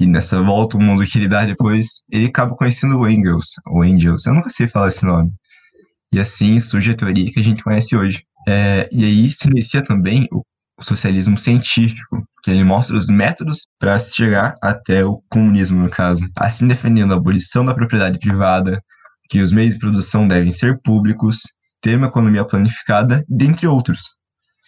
e 0.00 0.06
nessa 0.06 0.42
volta 0.42 0.78
o 0.78 0.80
mundo 0.82 1.06
que 1.06 1.18
ele 1.18 1.28
dá 1.28 1.44
depois, 1.44 2.02
ele 2.10 2.24
acaba 2.26 2.56
conhecendo 2.56 2.98
o 2.98 3.06
Engels, 3.06 3.48
o 3.68 3.84
Engels, 3.84 4.24
eu 4.24 4.32
nunca 4.32 4.48
sei 4.48 4.66
falar 4.66 4.88
esse 4.88 5.04
nome. 5.04 5.30
E 6.12 6.18
assim 6.18 6.58
surge 6.58 6.92
a 6.92 6.96
teoria 6.96 7.30
que 7.30 7.38
a 7.38 7.44
gente 7.44 7.62
conhece 7.62 7.94
hoje. 7.94 8.24
É, 8.48 8.88
e 8.90 9.04
aí 9.04 9.30
se 9.30 9.46
inicia 9.46 9.84
também 9.84 10.26
o, 10.32 10.42
o 10.80 10.84
socialismo 10.84 11.38
científico, 11.38 12.24
que 12.42 12.50
ele 12.50 12.64
mostra 12.64 12.96
os 12.96 13.08
métodos 13.08 13.66
para 13.78 13.98
se 13.98 14.16
chegar 14.16 14.56
até 14.62 15.04
o 15.04 15.22
comunismo, 15.28 15.82
no 15.82 15.90
caso. 15.90 16.26
Assim 16.34 16.66
defendendo 16.66 17.12
a 17.12 17.16
abolição 17.16 17.64
da 17.64 17.74
propriedade 17.74 18.18
privada, 18.18 18.80
que 19.28 19.40
os 19.40 19.52
meios 19.52 19.74
de 19.74 19.80
produção 19.80 20.26
devem 20.26 20.50
ser 20.50 20.80
públicos, 20.82 21.42
ter 21.82 21.96
uma 21.96 22.06
economia 22.06 22.44
planificada, 22.44 23.24
dentre 23.28 23.66
outros. 23.66 24.00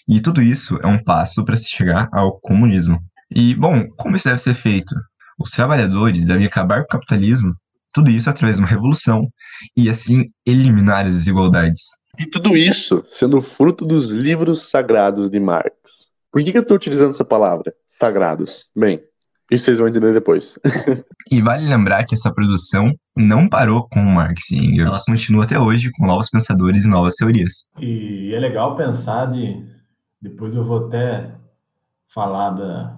E 0.07 0.21
tudo 0.21 0.43
isso 0.43 0.79
é 0.83 0.87
um 0.87 1.03
passo 1.03 1.45
para 1.45 1.57
se 1.57 1.69
chegar 1.69 2.09
ao 2.13 2.39
comunismo. 2.41 2.99
E, 3.35 3.55
bom, 3.55 3.87
como 3.97 4.17
isso 4.17 4.29
deve 4.29 4.39
ser 4.39 4.55
feito? 4.55 4.95
Os 5.39 5.51
trabalhadores 5.51 6.27
devem 6.27 6.47
acabar 6.47 6.81
com 6.81 6.85
o 6.85 6.89
capitalismo, 6.89 7.55
tudo 7.95 8.11
isso 8.11 8.29
através 8.29 8.57
de 8.57 8.63
uma 8.63 8.69
revolução, 8.69 9.27
e 9.77 9.89
assim 9.89 10.27
eliminar 10.47 11.07
as 11.07 11.17
desigualdades. 11.17 11.83
E 12.19 12.27
tudo 12.27 12.57
isso 12.57 13.05
sendo 13.11 13.41
fruto 13.41 13.87
dos 13.87 14.11
livros 14.11 14.69
sagrados 14.69 15.31
de 15.31 15.41
Marx. 15.41 16.02
Por 16.33 16.43
que, 16.43 16.51
que 16.51 16.59
eu 16.59 16.63
estou 16.63 16.77
utilizando 16.77 17.11
essa 17.11 17.25
palavra? 17.25 17.75
Sagrados. 17.87 18.67
Bem, 18.75 19.03
isso 19.51 19.67
vocês 19.67 19.79
vão 19.79 19.87
entender 19.87 20.15
depois. 20.15 20.59
e 21.31 21.43
vale 21.43 21.69
lembrar 21.69 22.05
que 22.05 22.15
essa 22.15 22.33
produção 22.33 22.95
não 23.15 23.47
parou 23.47 23.87
com 23.87 24.01
Marx 24.01 24.51
e 24.51 24.57
Engels. 24.57 24.89
Ela 24.89 25.01
continua 25.07 25.45
até 25.45 25.61
hoje 25.61 25.91
com 25.93 26.07
novos 26.07 26.31
pensadores 26.31 26.87
e 26.87 26.89
novas 26.89 27.17
teorias. 27.17 27.67
E 27.79 28.33
é 28.35 28.41
legal 28.41 28.75
pensar 28.77 29.27
de. 29.27 29.63
Depois 30.23 30.55
eu 30.55 30.63
vou 30.63 30.87
até 30.87 31.33
falar 32.09 32.51
da, 32.51 32.97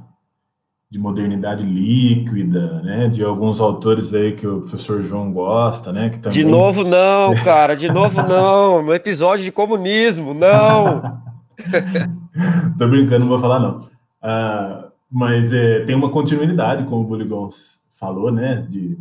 de 0.89 1.01
modernidade 1.01 1.65
líquida, 1.65 2.83
né? 2.83 3.09
De 3.09 3.25
alguns 3.25 3.61
autores 3.61 4.15
aí 4.15 4.37
que 4.37 4.47
o 4.47 4.61
professor 4.61 5.03
João 5.03 5.33
gosta, 5.33 5.93
né? 5.93 6.11
Que 6.11 6.21
também... 6.21 6.39
De 6.39 6.45
novo 6.45 6.85
não, 6.85 7.35
cara, 7.43 7.75
de 7.75 7.89
novo 7.89 8.23
não. 8.23 8.81
No 8.81 8.95
episódio 8.95 9.45
de 9.45 9.51
comunismo, 9.51 10.33
não. 10.33 11.21
Tô 12.79 12.89
brincando, 12.89 13.21
não 13.21 13.29
vou 13.29 13.39
falar 13.39 13.61
não. 13.61 13.81
Uh, 14.23 14.93
mas 15.11 15.53
é, 15.53 15.85
tem 15.85 15.95
uma 15.95 16.11
continuidade, 16.11 16.85
como 16.85 17.03
o 17.03 17.07
Buligão 17.07 17.49
falou, 17.93 18.33
né? 18.33 18.67
De, 18.69 18.99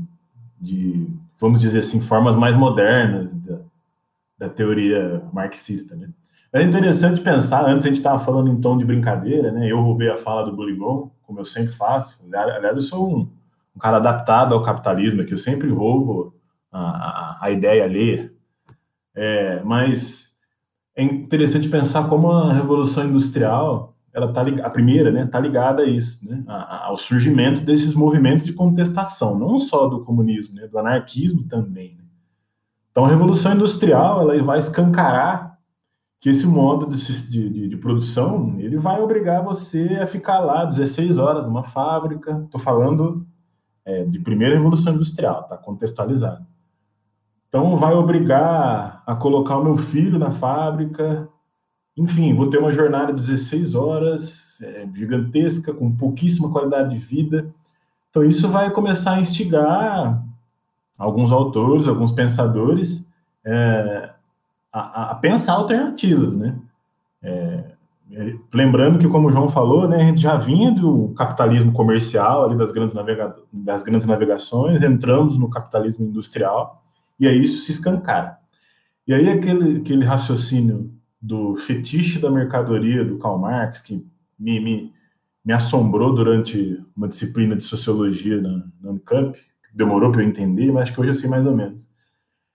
de, 0.60 1.08
vamos 1.40 1.60
dizer 1.60 1.80
assim, 1.80 2.00
formas 2.00 2.36
mais 2.36 2.56
modernas 2.56 3.34
da, 3.40 3.60
da 4.38 4.50
teoria 4.50 5.24
marxista, 5.34 5.96
né? 5.96 6.10
É 6.52 6.62
interessante 6.62 7.20
pensar, 7.20 7.66
antes 7.66 7.88
a 7.88 7.90
gente 7.90 7.98
estava 7.98 8.20
falando 8.20 8.52
em 8.52 8.62
tom 8.62 8.78
de 8.78 8.86
brincadeira, 8.86 9.52
né? 9.52 9.68
Eu 9.68 9.82
roubei 9.82 10.10
a 10.10 10.18
fala 10.18 10.44
do 10.44 10.56
Buligon, 10.56 11.10
como 11.24 11.40
eu 11.40 11.46
sempre 11.46 11.74
faço. 11.74 12.24
Aliás, 12.32 12.76
eu 12.76 12.82
sou 12.84 13.10
um, 13.10 13.28
um 13.76 13.80
cara 13.80 13.98
adaptado 13.98 14.54
ao 14.54 14.62
capitalismo, 14.62 15.26
que 15.26 15.34
eu 15.34 15.38
sempre 15.38 15.68
roubo 15.70 16.32
a, 16.72 16.80
a, 16.80 17.38
a 17.42 17.50
ideia 17.50 17.84
ali. 17.84 18.32
É, 19.16 19.64
mas 19.64 20.33
é 20.96 21.04
interessante 21.04 21.70
pensar 21.70 22.08
como 22.08 22.32
a 22.32 22.54
Revolução 22.54 23.06
Industrial, 23.06 23.96
ela 24.14 24.32
tá 24.32 24.44
a 24.64 24.70
primeira, 24.70 25.12
né, 25.12 25.26
tá 25.26 25.40
ligada 25.40 25.82
a 25.84 25.86
isso, 25.86 26.28
né, 26.30 26.44
ao 26.48 26.96
surgimento 26.96 27.62
desses 27.62 27.96
movimentos 27.96 28.46
de 28.46 28.54
contestação, 28.54 29.38
não 29.38 29.58
só 29.58 29.88
do 29.88 30.04
comunismo, 30.04 30.56
né, 30.56 30.68
do 30.68 30.78
anarquismo 30.78 31.44
também. 31.48 31.96
Né? 31.98 32.04
Então, 32.92 33.06
a 33.06 33.10
Revolução 33.10 33.54
Industrial, 33.54 34.22
ela 34.22 34.44
vai 34.44 34.60
escancarar 34.60 35.58
que 36.24 36.30
esse 36.30 36.46
modo 36.46 36.88
de, 36.88 37.30
de, 37.30 37.68
de, 37.68 37.78
produção 37.78 38.56
ele 38.58 38.78
vai 38.78 39.02
obrigar 39.02 39.44
você 39.44 40.00
a 40.02 40.08
ficar 40.08 40.40
lá 40.40 40.64
16 40.64 41.18
horas 41.18 41.46
numa 41.46 41.64
fábrica. 41.64 42.44
Estou 42.46 42.62
falando 42.62 43.28
é, 43.84 44.06
de 44.06 44.20
primeira 44.20 44.56
revolução 44.56 44.94
industrial, 44.94 45.44
tá 45.44 45.58
contextualizado. 45.58 46.46
Então 47.54 47.76
vai 47.76 47.94
obrigar 47.94 49.04
a 49.06 49.16
colocar 49.16 49.58
o 49.58 49.64
meu 49.64 49.78
filho 49.78 50.18
na 50.18 50.32
fábrica. 50.32 51.30
Enfim, 51.96 52.34
vou 52.34 52.50
ter 52.50 52.58
uma 52.58 52.72
jornada 52.72 53.14
de 53.14 53.22
16 53.22 53.76
horas, 53.76 54.60
é, 54.64 54.88
gigantesca, 54.92 55.72
com 55.72 55.96
pouquíssima 55.96 56.52
qualidade 56.52 56.90
de 56.90 56.98
vida. 56.98 57.54
Então 58.10 58.24
isso 58.24 58.50
vai 58.50 58.72
começar 58.72 59.12
a 59.12 59.22
instigar 59.22 60.26
alguns 60.98 61.32
autores, 61.32 61.88
alguns 61.88 62.12
pensadores 62.12 63.08
é, 63.46 64.10
a, 64.72 65.12
a 65.12 65.16
pensar 65.16 65.54
alternativas, 65.54 66.36
né? 66.36 66.58
É, 67.22 67.66
é, 68.14 68.36
lembrando 68.52 68.98
que, 68.98 69.08
como 69.08 69.28
o 69.28 69.32
João 69.32 69.48
falou, 69.48 69.88
né, 69.88 69.98
a 69.98 70.06
gente 70.06 70.22
já 70.22 70.38
vinha 70.38 70.72
do 70.72 71.14
capitalismo 71.16 71.72
comercial, 71.72 72.46
ali 72.46 72.58
das 72.58 72.72
grandes, 72.72 72.96
das 73.54 73.84
grandes 73.84 74.08
navegações, 74.08 74.82
entramos 74.82 75.38
no 75.38 75.52
capitalismo 75.52 76.08
industrial, 76.08 76.83
e 77.24 77.28
aí 77.28 77.42
isso 77.42 77.62
se 77.62 77.72
escancara. 77.72 78.38
E 79.08 79.14
aí 79.14 79.30
aquele, 79.30 79.78
aquele 79.78 80.04
raciocínio 80.04 80.94
do 81.22 81.56
fetiche 81.56 82.20
da 82.20 82.30
mercadoria 82.30 83.06
do 83.06 83.18
Karl 83.18 83.38
Marx, 83.38 83.82
que 83.82 84.06
me, 84.38 84.60
me, 84.60 84.94
me 85.44 85.54
assombrou 85.54 86.14
durante 86.14 86.84
uma 86.94 87.08
disciplina 87.08 87.56
de 87.56 87.64
sociologia 87.64 88.42
na, 88.42 88.66
na 88.82 88.90
Unicamp, 88.90 89.40
demorou 89.74 90.12
para 90.12 90.22
eu 90.22 90.28
entender, 90.28 90.70
mas 90.70 90.84
acho 90.84 90.94
que 90.94 91.00
hoje 91.00 91.12
eu 91.12 91.16
sei 91.16 91.30
mais 91.30 91.46
ou 91.46 91.56
menos. 91.56 91.88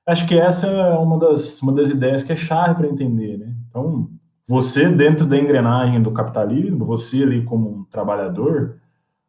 Acho 0.07 0.27
que 0.27 0.39
essa 0.39 0.67
é 0.67 0.99
uma 0.99 1.19
das, 1.19 1.63
uma 1.63 1.73
das 1.73 1.89
ideias 1.89 2.23
que 2.23 2.33
é 2.33 2.37
chave 2.37 2.75
para 2.75 2.89
entender, 2.89 3.39
né? 3.39 3.55
Então, 3.71 4.11
você 4.47 4.87
dentro 4.91 5.27
da 5.27 5.39
engrenagem 5.39 6.03
do 6.03 6.13
capitalismo, 6.13 6.85
você 6.85 7.23
ali 7.23 7.43
como 7.43 7.71
um 7.71 7.85
trabalhador, 7.85 8.77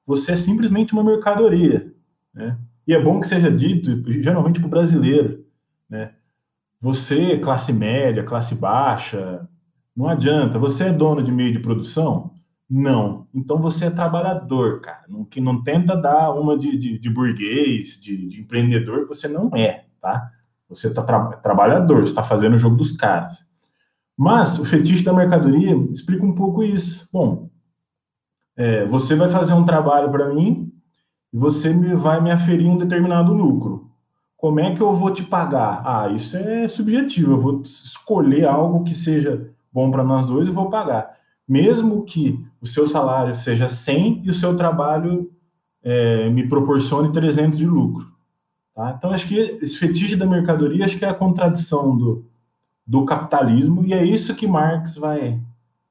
você 0.05 0.33
é 0.33 0.37
simplesmente 0.37 0.91
uma 0.91 1.03
mercadoria, 1.03 1.93
né? 2.33 2.57
E 2.89 2.93
é 2.95 2.99
bom 2.99 3.19
que 3.19 3.27
seja 3.27 3.51
dito, 3.51 4.01
geralmente 4.11 4.59
para 4.59 4.65
o 4.65 4.71
brasileiro, 4.71 5.45
né? 5.87 6.11
Você, 6.81 7.37
classe 7.37 7.71
média, 7.71 8.23
classe 8.23 8.55
baixa, 8.55 9.47
não 9.95 10.07
adianta. 10.07 10.57
Você 10.57 10.85
é 10.85 10.91
dono 10.91 11.21
de 11.21 11.31
meio 11.31 11.53
de 11.53 11.59
produção? 11.59 12.33
Não. 12.67 13.27
Então 13.31 13.61
você 13.61 13.85
é 13.85 13.91
trabalhador, 13.91 14.81
cara. 14.81 15.03
Não, 15.07 15.23
que 15.23 15.39
não 15.39 15.61
tenta 15.61 15.95
dar 15.95 16.31
uma 16.31 16.57
de, 16.57 16.75
de, 16.75 16.97
de 16.97 17.09
burguês, 17.11 18.01
de, 18.01 18.27
de 18.27 18.41
empreendedor, 18.41 19.05
você 19.05 19.27
não 19.27 19.51
é, 19.55 19.85
tá? 20.01 20.31
Você 20.67 20.87
está 20.87 21.03
tra 21.03 21.37
trabalhador, 21.43 22.01
está 22.01 22.23
fazendo 22.23 22.55
o 22.55 22.59
jogo 22.59 22.75
dos 22.75 22.93
caras. 22.93 23.45
Mas 24.17 24.57
o 24.57 24.65
fetiche 24.65 25.03
da 25.03 25.13
mercadoria 25.13 25.75
explica 25.93 26.25
um 26.25 26.33
pouco 26.33 26.63
isso. 26.63 27.07
Bom, 27.13 27.51
é, 28.57 28.83
você 28.87 29.13
vai 29.13 29.29
fazer 29.29 29.53
um 29.53 29.63
trabalho 29.63 30.11
para 30.11 30.33
mim 30.33 30.68
e 31.31 31.37
você 31.37 31.73
me, 31.73 31.95
vai 31.95 32.21
me 32.21 32.31
aferir 32.31 32.67
um 32.67 32.77
determinado 32.77 33.33
lucro. 33.33 33.89
Como 34.35 34.59
é 34.59 34.73
que 34.73 34.81
eu 34.81 34.93
vou 34.93 35.11
te 35.11 35.23
pagar? 35.23 35.81
Ah, 35.85 36.09
isso 36.09 36.37
é 36.37 36.67
subjetivo. 36.67 37.33
Eu 37.33 37.37
vou 37.37 37.61
escolher 37.61 38.45
algo 38.45 38.83
que 38.83 38.95
seja 38.95 39.51
bom 39.71 39.91
para 39.91 40.03
nós 40.03 40.25
dois 40.25 40.47
e 40.47 40.51
vou 40.51 40.69
pagar. 40.69 41.17
Mesmo 41.47 42.03
que 42.03 42.43
o 42.61 42.65
seu 42.65 42.87
salário 42.87 43.35
seja 43.35 43.67
100 43.67 44.21
e 44.23 44.29
o 44.29 44.33
seu 44.33 44.55
trabalho 44.55 45.31
é, 45.83 46.29
me 46.29 46.47
proporcione 46.47 47.11
300 47.11 47.59
de 47.59 47.65
lucro. 47.65 48.05
Tá? 48.73 48.95
Então, 48.97 49.11
acho 49.11 49.27
que 49.27 49.37
esse 49.61 49.77
fetiche 49.77 50.15
da 50.15 50.25
mercadoria 50.25 50.85
acho 50.85 50.97
que 50.97 51.03
é 51.03 51.09
a 51.09 51.13
contradição 51.13 51.97
do, 51.97 52.25
do 52.87 53.03
capitalismo, 53.03 53.83
e 53.85 53.93
é 53.93 54.03
isso 54.03 54.35
que 54.35 54.47
Marx 54.47 54.95
vai, 54.95 55.39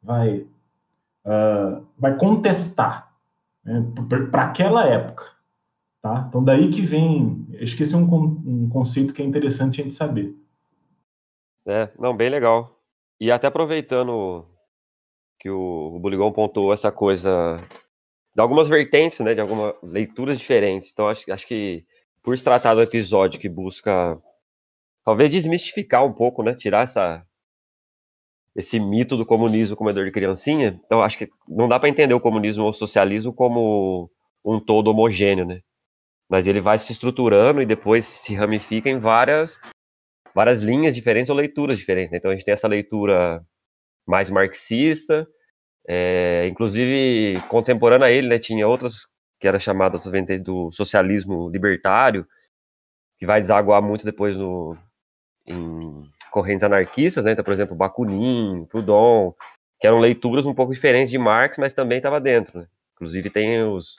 vai, 0.03 0.47
uh, 1.25 1.83
vai 1.99 2.17
contestar 2.17 3.08
né, 3.69 3.85
para 4.31 4.45
aquela 4.45 4.87
época. 4.87 5.25
Tá? 6.01 6.27
Então, 6.29 6.43
daí 6.43 6.71
que 6.71 6.81
vem. 6.81 7.47
É 7.61 7.97
um, 7.97 8.65
um 8.65 8.69
conceito 8.69 9.13
que 9.13 9.21
é 9.21 9.25
interessante 9.25 9.81
a 9.81 9.85
gente 9.85 9.95
saber. 9.95 10.35
É, 11.67 11.91
não, 11.99 12.17
bem 12.17 12.31
legal. 12.31 12.81
E 13.21 13.31
até 13.31 13.47
aproveitando 13.49 14.47
que 15.39 15.51
o, 15.51 15.97
o 15.97 15.99
Buligon 15.99 16.33
pontuou 16.33 16.73
essa 16.73 16.91
coisa 16.91 17.61
de 18.35 18.41
algumas 18.41 18.69
vertentes, 18.69 19.21
né, 19.21 19.35
de 19.35 19.41
algumas 19.41 19.75
leituras 19.83 20.39
diferentes. 20.39 20.91
Então, 20.93 21.09
acho, 21.09 21.31
acho 21.31 21.47
que 21.47 21.85
por 22.23 22.37
se 22.39 22.45
tratar 22.45 22.75
do 22.75 22.83
episódio 22.83 23.41
que 23.41 23.49
busca 23.49 24.21
talvez 25.05 25.31
desmistificar 25.31 26.05
um 26.05 26.13
pouco, 26.13 26.43
né? 26.43 26.55
Tirar 26.55 26.85
essa 26.85 27.27
esse 28.59 28.81
mito 28.81 29.17
do 29.17 29.25
comunismo 29.25 29.77
comedor 29.77 30.05
de 30.05 30.11
criancinha. 30.11 30.81
Então 30.85 31.01
acho 31.01 31.17
que 31.17 31.31
não 31.47 31.69
dá 31.69 31.79
para 31.79 31.89
entender 31.89 32.13
o 32.13 32.21
comunismo 32.21 32.65
ou 32.65 32.71
o 32.71 32.75
socialismo 32.75 33.33
como 33.33 34.11
um 34.45 34.59
todo 34.59 34.89
homogêneo, 34.89 35.47
né? 35.47 35.61
Mas 36.29 36.49
ele 36.49 36.61
vai 36.61 36.77
se 36.77 36.91
estruturando 36.91 37.63
e 37.63 37.67
depois 37.67 38.05
se 38.05 38.35
ramifica 38.35 38.91
em 38.91 38.99
várias 38.99 39.61
várias 40.35 40.61
linhas 40.61 40.97
diferentes 40.97 41.31
ou 41.31 41.37
leituras 41.37 41.79
diferentes. 41.79 42.11
Né? 42.11 42.19
Então 42.19 42.33
a 42.33 42.35
gente 42.35 42.45
tem 42.45 42.53
essa 42.53 42.67
leitura 42.67 43.41
mais 44.05 44.29
marxista, 44.29 45.25
é, 45.87 46.49
inclusive 46.49 47.41
contemporânea 47.49 48.09
a 48.09 48.11
ele, 48.11 48.27
né? 48.27 48.41
Tinha 48.41 48.67
outras 48.67 49.07
que 49.41 49.47
era 49.47 49.61
chamada 49.61 49.97
do 50.43 50.71
socialismo 50.73 51.49
libertário, 51.49 52.27
que 53.19 53.25
vai 53.25 53.41
desaguar 53.41 53.81
muito 53.81 54.05
depois 54.05 54.37
no, 54.37 54.77
em 55.47 56.11
correntes 56.31 56.65
anarquistas, 56.65 57.25
né? 57.25 57.33
Então, 57.33 57.45
por 57.45 57.53
exemplo, 57.53 57.77
Bakunin, 57.77 58.67
Proudhon, 58.67 59.33
que 59.81 59.87
eram 59.87 59.99
leituras 59.99 60.47
um 60.47 60.55
pouco 60.55 60.73
diferentes 60.73 61.11
de 61.11 61.19
Marx, 61.19 61.59
mas 61.59 61.73
também 61.73 61.99
estava 61.99 62.21
dentro. 62.21 62.61
Né? 62.61 62.67
Inclusive 62.95 63.31
tem 63.31 63.63
os 63.63 63.97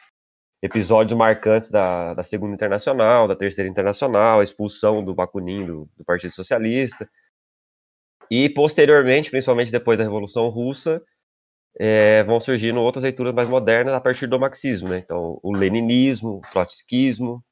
episódios 0.61 1.17
marcantes 1.17 1.69
da, 1.69 2.13
da 2.13 2.23
Segunda 2.23 2.53
Internacional, 2.53 3.27
da 3.27 3.35
Terceira 3.35 3.69
Internacional, 3.69 4.39
a 4.39 4.43
expulsão 4.43 5.03
do 5.03 5.15
Bakunin 5.15 5.65
do, 5.65 5.89
do 5.97 6.03
Partido 6.03 6.33
Socialista. 6.33 7.09
E 8.29 8.49
posteriormente, 8.49 9.31
principalmente 9.31 9.71
depois 9.71 9.97
da 9.97 10.03
Revolução 10.03 10.49
Russa, 10.49 11.01
é, 11.79 12.23
vão 12.23 12.39
surgindo 12.39 12.81
outras 12.81 13.03
leituras 13.03 13.33
mais 13.33 13.47
modernas 13.47 13.93
a 13.93 14.01
partir 14.01 14.27
do 14.27 14.39
marxismo, 14.39 14.89
né? 14.89 14.99
Então, 14.99 15.39
o 15.41 15.53
leninismo, 15.53 16.37
o 16.37 16.41
trotskismo, 16.51 17.43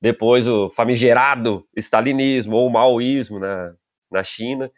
depois 0.00 0.46
o 0.46 0.70
famigerado 0.70 1.66
stalinismo 1.76 2.56
ou 2.56 2.70
maoísmo 2.70 3.38
na, 3.38 3.74
na 4.12 4.22
China. 4.22 4.70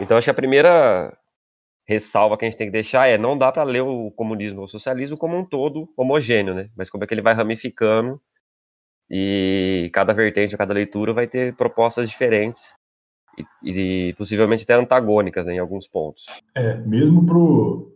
Então, 0.00 0.16
acho 0.16 0.26
que 0.26 0.30
a 0.30 0.34
primeira 0.34 1.16
ressalva 1.86 2.36
que 2.36 2.44
a 2.44 2.48
gente 2.48 2.58
tem 2.58 2.66
que 2.66 2.72
deixar 2.72 3.08
é 3.08 3.16
não 3.16 3.36
dá 3.36 3.50
para 3.50 3.62
ler 3.62 3.82
o 3.82 4.10
comunismo 4.10 4.58
ou 4.60 4.64
o 4.66 4.68
socialismo 4.68 5.16
como 5.16 5.36
um 5.36 5.44
todo 5.44 5.88
homogêneo, 5.96 6.54
né? 6.54 6.68
Mas 6.76 6.90
como 6.90 7.02
é 7.02 7.06
que 7.06 7.14
ele 7.14 7.22
vai 7.22 7.32
ramificando 7.32 8.20
e 9.10 9.90
cada 9.92 10.12
vertente, 10.12 10.56
cada 10.56 10.74
leitura 10.74 11.14
vai 11.14 11.26
ter 11.26 11.56
propostas 11.56 12.10
diferentes 12.10 12.76
e, 13.62 14.08
e 14.08 14.14
possivelmente 14.14 14.64
até 14.64 14.74
antagônicas 14.74 15.46
né, 15.46 15.54
em 15.54 15.58
alguns 15.58 15.88
pontos. 15.88 16.26
É, 16.54 16.76
mesmo 16.76 17.24
pro 17.24 17.94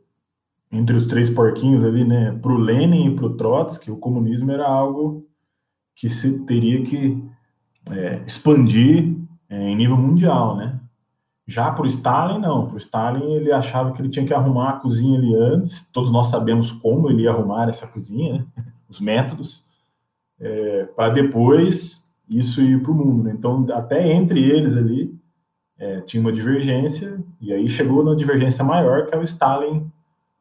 entre 0.73 0.97
os 0.97 1.05
três 1.05 1.29
porquinhos 1.29 1.85
ali, 1.85 2.03
né, 2.03 2.33
pro 2.41 2.57
Lenin 2.57 3.13
e 3.13 3.15
pro 3.15 3.37
Trotsky, 3.37 3.91
o 3.91 3.99
comunismo 3.99 4.51
era 4.51 4.67
algo 4.67 5.29
que 5.95 6.09
se 6.09 6.47
teria 6.47 6.83
que 6.83 7.23
é, 7.91 8.23
expandir 8.27 9.15
em 9.57 9.77
nível 9.77 9.97
mundial, 9.97 10.57
né? 10.57 10.79
Já 11.47 11.71
para 11.71 11.83
o 11.83 11.87
Stalin, 11.87 12.39
não. 12.39 12.67
Para 12.67 12.75
o 12.75 12.79
Stalin, 12.79 13.33
ele 13.33 13.53
achava 13.53 13.93
que 13.93 14.01
ele 14.01 14.09
tinha 14.09 14.25
que 14.25 14.33
arrumar 14.33 14.71
a 14.71 14.81
cozinha 14.81 15.19
ali 15.19 15.35
antes. 15.35 15.91
Todos 15.91 16.11
nós 16.11 16.29
sabemos 16.29 16.71
como 16.71 17.11
ele 17.11 17.23
ia 17.23 17.31
arrumar 17.31 17.69
essa 17.69 17.87
cozinha, 17.87 18.47
né? 18.57 18.65
os 18.89 19.01
métodos, 19.01 19.67
é, 20.39 20.85
para 20.95 21.09
depois 21.09 22.13
isso 22.29 22.61
ir 22.61 22.83
para 22.83 22.93
o 22.93 22.95
mundo. 22.95 23.25
Né? 23.25 23.33
Então, 23.37 23.67
até 23.73 24.13
entre 24.13 24.43
eles 24.43 24.77
ali, 24.77 25.15
é, 25.79 26.01
tinha 26.03 26.21
uma 26.21 26.33
divergência, 26.33 27.19
e 27.41 27.53
aí 27.53 27.69
chegou 27.69 28.05
na 28.05 28.15
divergência 28.15 28.63
maior, 28.63 29.07
que 29.07 29.15
é 29.15 29.19
o 29.19 29.23
Stalin 29.23 29.91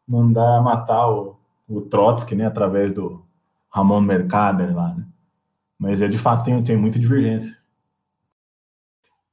mandar 0.07 0.61
matar 0.61 1.09
o, 1.09 1.37
o 1.67 1.81
Trotsky, 1.81 2.35
né, 2.35 2.45
através 2.45 2.91
do 2.91 3.23
Ramon 3.69 4.01
Mercader 4.01 4.75
lá, 4.75 4.93
né? 4.93 5.05
Mas 5.79 6.01
é 6.01 6.07
de 6.07 6.17
fato 6.17 6.43
tem, 6.43 6.61
tem 6.61 6.77
muita 6.77 6.99
divergência. 6.99 7.57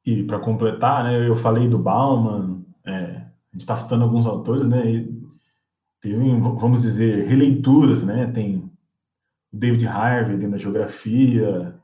E 0.09 0.25
para 0.25 0.38
completar, 0.38 1.05
né, 1.05 1.29
eu 1.29 1.35
falei 1.35 1.69
do 1.69 1.79
Bauman, 1.79 2.65
é, 2.87 2.93
a 2.93 3.53
gente 3.53 3.61
está 3.61 3.77
citando 3.77 4.05
alguns 4.05 4.25
autores, 4.25 4.67
né, 4.67 5.07
tem, 6.00 6.41
vamos 6.41 6.81
dizer, 6.81 7.27
releituras, 7.27 8.03
né, 8.03 8.27
tem 8.29 8.57
o 8.57 8.71
David 9.53 9.87
Harvey 9.87 10.37
dentro 10.37 10.53
da 10.53 10.57
geografia, 10.57 11.79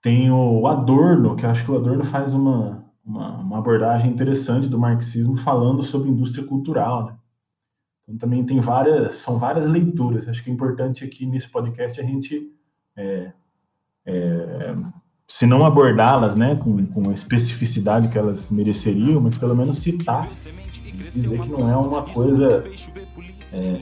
tem 0.00 0.30
o 0.30 0.68
Adorno, 0.68 1.34
que 1.34 1.44
eu 1.44 1.50
acho 1.50 1.64
que 1.64 1.70
o 1.72 1.76
Adorno 1.76 2.04
faz 2.04 2.32
uma, 2.32 2.84
uma, 3.04 3.38
uma 3.38 3.58
abordagem 3.58 4.12
interessante 4.12 4.68
do 4.68 4.78
marxismo 4.78 5.36
falando 5.36 5.82
sobre 5.82 6.08
indústria 6.08 6.46
cultural, 6.46 7.06
né. 7.06 7.16
Então 8.04 8.18
também 8.18 8.46
tem 8.46 8.60
várias, 8.60 9.14
são 9.14 9.36
várias 9.36 9.66
leituras. 9.66 10.28
Acho 10.28 10.44
que 10.44 10.48
é 10.48 10.52
importante 10.52 11.02
aqui 11.02 11.26
nesse 11.26 11.50
podcast 11.50 12.00
a 12.00 12.04
gente 12.04 12.52
é, 12.96 13.32
é, 14.04 14.76
se 15.28 15.44
não 15.46 15.64
abordá-las 15.64 16.36
né, 16.36 16.56
com, 16.56 16.86
com 16.86 17.10
a 17.10 17.12
especificidade 17.12 18.08
que 18.08 18.16
elas 18.16 18.50
mereceriam, 18.50 19.20
mas 19.20 19.36
pelo 19.36 19.56
menos 19.56 19.78
citar, 19.78 20.28
dizer 21.12 21.40
que 21.40 21.48
não 21.48 21.70
é 21.70 21.76
uma 21.76 22.02
coisa, 22.02 22.64
é, 23.52 23.80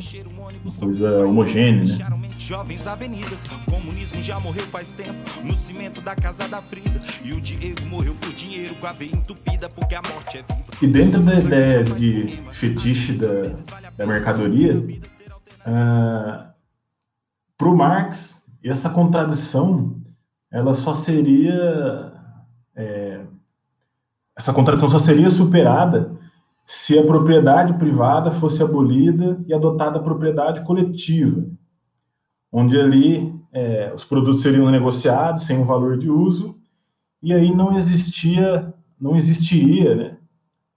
uma 0.62 0.72
coisa 0.72 1.26
homogênea. 1.26 1.98
Né? 1.98 2.28
Jovens 2.38 2.86
avenidas, 2.86 3.42
comunismo 3.70 4.22
já 4.22 4.40
morreu 4.40 4.64
faz 4.64 4.92
tempo 4.92 5.18
no 5.42 5.54
cimento 5.54 6.00
da 6.00 6.14
casa 6.14 6.48
da 6.48 6.62
Frida. 6.62 7.02
E 7.22 7.32
o 7.32 7.40
Diego 7.40 7.84
morreu 7.86 8.14
por 8.14 8.32
dinheiro 8.32 8.74
com 8.76 8.86
a 8.86 8.92
veia 8.92 9.14
entupida 9.14 9.68
porque 9.68 9.94
a 9.94 10.02
morte 10.02 10.38
é 10.38 10.42
viva. 10.42 10.64
E 10.80 10.86
dentro 10.86 11.22
da 11.22 11.38
ideia 11.38 11.85
de 11.85 12.42
fetiche 12.52 13.12
da, 13.14 13.50
da 13.96 14.07
mercadoria, 14.07 14.78
uh, 14.78 16.54
para 17.57 17.68
o 17.68 17.76
Marx, 17.76 18.46
essa 18.62 18.90
contradição 18.90 20.03
ela 20.54 20.72
só 20.72 20.94
seria. 20.94 22.12
É, 22.76 23.20
essa 24.36 24.52
contradição 24.52 24.88
só 24.88 24.98
seria 24.98 25.28
superada 25.28 26.16
se 26.64 26.96
a 26.98 27.04
propriedade 27.04 27.74
privada 27.74 28.30
fosse 28.30 28.62
abolida 28.62 29.42
e 29.46 29.52
adotada 29.52 29.98
a 29.98 30.02
propriedade 30.02 30.62
coletiva, 30.62 31.44
onde 32.52 32.78
ali 32.78 33.34
é, 33.52 33.92
os 33.94 34.04
produtos 34.04 34.42
seriam 34.42 34.70
negociados 34.70 35.44
sem 35.44 35.58
um 35.58 35.64
valor 35.64 35.98
de 35.98 36.08
uso 36.08 36.56
e 37.22 37.32
aí 37.32 37.54
não 37.54 37.74
existia, 37.74 38.72
não 39.00 39.16
existiria, 39.16 39.94
né, 39.94 40.16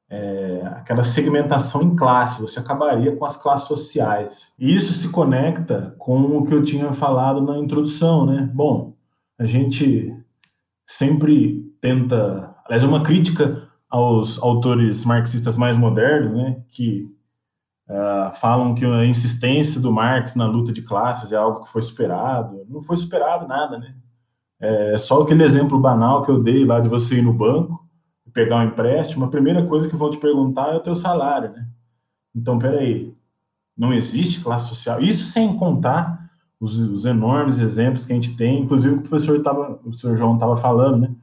é, 0.10 0.62
aquela 0.66 1.04
segmentação 1.04 1.84
em 1.84 1.96
classe, 1.96 2.42
você 2.42 2.60
acabaria 2.60 3.16
com 3.16 3.26
as 3.26 3.38
classes 3.38 3.68
sociais. 3.68 4.56
E 4.58 4.74
isso 4.74 4.94
se 4.94 5.10
conecta 5.10 5.96
com 5.98 6.38
o 6.38 6.46
que 6.46 6.54
eu 6.54 6.64
tinha 6.64 6.92
falado 6.94 7.42
na 7.42 7.58
introdução, 7.58 8.26
né? 8.26 8.50
Bom, 8.54 8.97
a 9.38 9.46
gente 9.46 10.14
sempre 10.86 11.64
tenta, 11.80 12.56
aliás, 12.66 12.84
é 12.84 12.88
uma 12.88 13.04
crítica 13.04 13.68
aos 13.90 14.40
autores 14.40 15.06
marxistas 15.06 15.56
mais 15.56 15.76
modernos, 15.76 16.32
né, 16.32 16.64
que 16.70 17.10
uh, 17.90 18.36
falam 18.36 18.76
que 18.76 18.86
a 18.86 19.06
insistência 19.06 19.80
do 19.80 19.92
Marx 19.92 20.36
na 20.36 20.46
luta 20.46 20.74
de 20.74 20.82
classes 20.82 21.32
é 21.32 21.36
algo 21.36 21.64
que 21.64 21.70
foi 21.70 21.82
superado. 21.82 22.66
Não 22.68 22.82
foi 22.82 22.98
superado 22.98 23.48
nada, 23.48 23.78
né? 23.78 23.96
É 24.60 24.98
só 24.98 25.22
aquele 25.22 25.44
exemplo 25.44 25.80
banal 25.80 26.24
que 26.24 26.32
eu 26.32 26.42
dei 26.42 26.66
lá 26.66 26.80
de 26.80 26.90
você 26.90 27.20
ir 27.20 27.22
no 27.22 27.34
banco, 27.34 27.88
pegar 28.34 28.58
um 28.58 28.64
empréstimo, 28.64 29.26
a 29.26 29.30
primeira 29.30 29.66
coisa 29.66 29.88
que 29.88 29.96
vão 29.96 30.12
te 30.12 30.18
perguntar 30.18 30.74
é 30.74 30.76
o 30.76 30.80
teu 30.80 30.96
salário, 30.96 31.52
né? 31.52 31.68
Então, 32.36 32.60
peraí, 32.60 33.16
não 33.76 33.94
existe 33.94 34.42
classe 34.42 34.70
social. 34.70 35.00
Isso 35.00 35.26
sem 35.26 35.56
contar 35.56 36.27
os, 36.60 36.80
os, 36.80 37.06
enormes 37.06 37.60
exemplos 37.60 38.06
que 38.06 38.12
a 38.12 38.16
gente 38.16 38.36
tem, 38.36 38.62
inclusive 38.62 38.96
o 38.96 39.02
professor 39.02 39.42
tava, 39.42 39.72
o 39.72 39.78
professor 39.78 40.16
João 40.16 40.34
estava 40.36 40.58
falando, 40.58 41.02
né? 41.02 41.16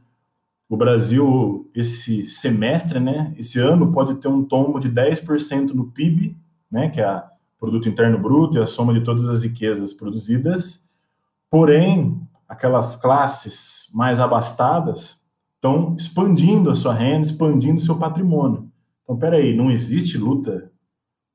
O 0.68 0.76
Brasil, 0.76 1.70
esse 1.74 2.28
semestre, 2.28 2.98
né, 2.98 3.34
esse 3.36 3.60
ano, 3.60 3.92
pode 3.92 4.14
ter 4.14 4.28
um 4.28 4.42
tombo 4.42 4.80
de 4.80 4.90
10% 4.90 5.70
no 5.70 5.90
PIB, 5.90 6.36
né, 6.70 6.88
que 6.88 7.00
é 7.00 7.16
o 7.16 7.22
Produto 7.58 7.88
Interno 7.88 8.18
Bruto, 8.18 8.56
e 8.56 8.60
a 8.60 8.66
soma 8.66 8.94
de 8.94 9.02
todas 9.02 9.28
as 9.28 9.42
riquezas 9.42 9.92
produzidas, 9.92 10.88
porém, 11.50 12.20
aquelas 12.48 12.96
classes 12.96 13.90
mais 13.94 14.20
abastadas 14.20 15.22
estão 15.56 15.94
expandindo 15.98 16.70
a 16.70 16.74
sua 16.74 16.94
renda, 16.94 17.26
expandindo 17.26 17.76
o 17.76 17.80
seu 17.80 17.96
patrimônio. 17.96 18.70
Então, 19.02 19.16
peraí, 19.16 19.54
não 19.54 19.70
existe 19.70 20.16
luta, 20.16 20.72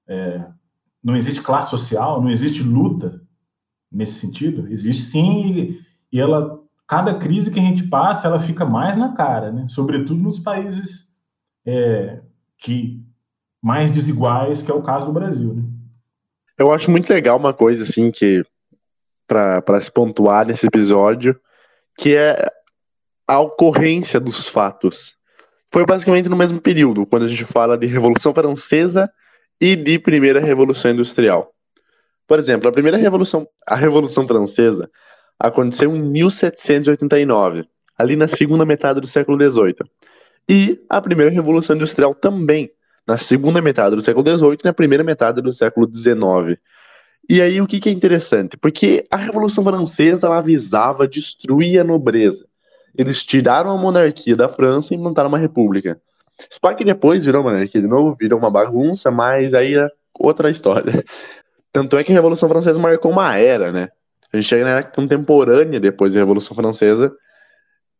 é, 0.07 0.43
não 1.03 1.15
existe 1.15 1.41
classe 1.41 1.69
social, 1.69 2.21
não 2.21 2.29
existe 2.29 2.63
luta 2.63 3.21
nesse 3.91 4.13
sentido? 4.13 4.67
Existe 4.69 5.03
sim, 5.03 5.79
e, 6.11 6.19
ela, 6.19 6.59
cada 6.87 7.15
crise 7.15 7.51
que 7.51 7.59
a 7.59 7.63
gente 7.63 7.87
passa, 7.87 8.27
ela 8.27 8.39
fica 8.39 8.65
mais 8.65 8.97
na 8.97 9.13
cara, 9.13 9.51
né? 9.51 9.65
Sobretudo 9.69 10.23
nos 10.23 10.39
países 10.39 11.15
é, 11.65 12.21
que 12.57 13.03
mais 13.61 13.91
desiguais, 13.91 14.61
que 14.61 14.71
é 14.71 14.73
o 14.73 14.81
caso 14.81 15.05
do 15.05 15.13
Brasil, 15.13 15.53
né? 15.53 15.63
Eu 16.57 16.71
acho 16.71 16.91
muito 16.91 17.09
legal 17.09 17.37
uma 17.37 17.53
coisa 17.53 17.83
assim 17.83 18.11
que 18.11 18.43
para 19.25 19.79
se 19.79 19.91
pontuar 19.91 20.45
nesse 20.45 20.65
episódio, 20.65 21.39
que 21.97 22.15
é 22.15 22.51
a 23.27 23.39
ocorrência 23.39 24.19
dos 24.19 24.47
fatos. 24.47 25.15
Foi 25.71 25.85
basicamente 25.85 26.27
no 26.27 26.35
mesmo 26.35 26.59
período, 26.59 27.05
quando 27.05 27.25
a 27.25 27.27
gente 27.27 27.45
fala 27.45 27.77
de 27.77 27.85
Revolução 27.85 28.33
Francesa 28.33 29.09
e 29.61 29.75
de 29.75 29.99
Primeira 29.99 30.39
Revolução 30.39 30.91
Industrial. 30.91 31.53
Por 32.29 32.37
exemplo, 32.37 32.69
a 32.69 32.71
primeira 32.71 32.95
revolução, 32.95 33.47
a 33.65 33.75
Revolução 33.75 34.27
Francesa, 34.27 34.87
aconteceu 35.39 35.95
em 35.95 35.99
1789, 35.99 37.65
ali 37.97 38.15
na 38.15 38.27
segunda 38.27 38.63
metade 38.63 39.01
do 39.01 39.07
século 39.07 39.35
XVIII. 39.35 39.77
E 40.47 40.79
a 40.87 41.01
primeira 41.01 41.31
Revolução 41.31 41.75
Industrial 41.75 42.13
também, 42.13 42.69
na 43.07 43.17
segunda 43.17 43.63
metade 43.63 43.95
do 43.95 44.01
século 44.03 44.23
XVIII 44.29 44.59
e 44.63 44.67
na 44.67 44.73
primeira 44.73 45.03
metade 45.03 45.41
do 45.41 45.51
século 45.51 45.89
XIX. 45.91 46.59
E 47.27 47.41
aí 47.41 47.59
o 47.59 47.65
que, 47.65 47.79
que 47.79 47.89
é 47.89 47.91
interessante? 47.91 48.57
Porque 48.57 49.07
a 49.09 49.17
Revolução 49.17 49.63
Francesa 49.63 50.27
ela 50.27 50.39
visava 50.39 51.07
destruir 51.07 51.79
a 51.79 51.83
nobreza. 51.83 52.45
Eles 52.95 53.23
tiraram 53.23 53.71
a 53.71 53.77
monarquia 53.77 54.35
da 54.35 54.47
França 54.47 54.93
e 54.93 54.97
montaram 54.99 55.29
uma 55.29 55.39
república. 55.39 55.99
Que 56.77 56.85
depois 56.85 57.25
virou 57.25 57.41
monarquia 57.41 57.81
de 57.81 57.87
novo, 57.87 58.15
virou 58.19 58.37
uma 58.37 58.51
bagunça, 58.51 59.09
mas 59.09 59.55
aí 59.55 59.75
é 59.75 59.89
outra 60.13 60.51
história. 60.51 61.03
Tanto 61.71 61.97
é 61.97 62.03
que 62.03 62.11
a 62.11 62.15
Revolução 62.15 62.49
Francesa 62.49 62.79
marcou 62.79 63.11
uma 63.11 63.37
era, 63.37 63.71
né? 63.71 63.89
A 64.31 64.37
gente 64.37 64.47
chega 64.47 64.63
na 64.63 64.71
era 64.71 64.83
contemporânea 64.83 65.79
depois 65.79 66.13
da 66.13 66.19
Revolução 66.19 66.55
Francesa. 66.55 67.15